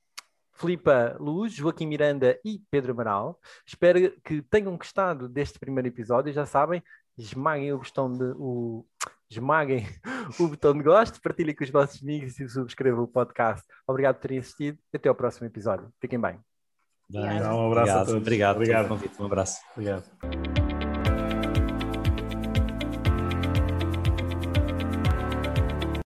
Filipa 0.51 1.17
Luz, 1.19 1.53
Joaquim 1.53 1.85
Miranda 1.85 2.39
e 2.43 2.61
Pedro 2.71 2.93
Amaral. 2.93 3.39
Espero 3.65 4.11
que 4.21 4.41
tenham 4.41 4.77
gostado 4.77 5.27
deste 5.27 5.59
primeiro 5.59 5.87
episódio. 5.87 6.33
Já 6.33 6.45
sabem, 6.45 6.81
esmaguem 7.17 7.73
o 7.73 7.77
botão 7.77 8.11
de, 8.11 8.23
o, 8.37 8.85
esmaguem 9.29 9.85
o 10.39 10.47
botão 10.47 10.73
de 10.73 10.83
gosto, 10.83 11.21
partilhem 11.21 11.55
com 11.55 11.63
os 11.63 11.69
vossos 11.69 12.01
amigos 12.01 12.39
e 12.39 12.47
subscrevam 12.47 13.03
o 13.03 13.07
podcast. 13.07 13.65
Obrigado 13.87 14.15
por 14.15 14.21
terem 14.21 14.39
assistido. 14.39 14.77
Até 14.93 15.09
ao 15.09 15.15
próximo 15.15 15.47
episódio. 15.47 15.91
Fiquem 15.99 16.19
bem. 16.19 16.54
Obrigado. 17.09 17.55
Um 17.55 17.67
abraço 17.67 17.67
obrigado. 17.67 18.01
a 18.01 18.05
todos. 18.05 18.21
Obrigado, 18.21 18.55
obrigado. 18.55 18.99
Um 19.19 19.25
abraço. 19.25 19.59
Obrigado. 19.75 20.64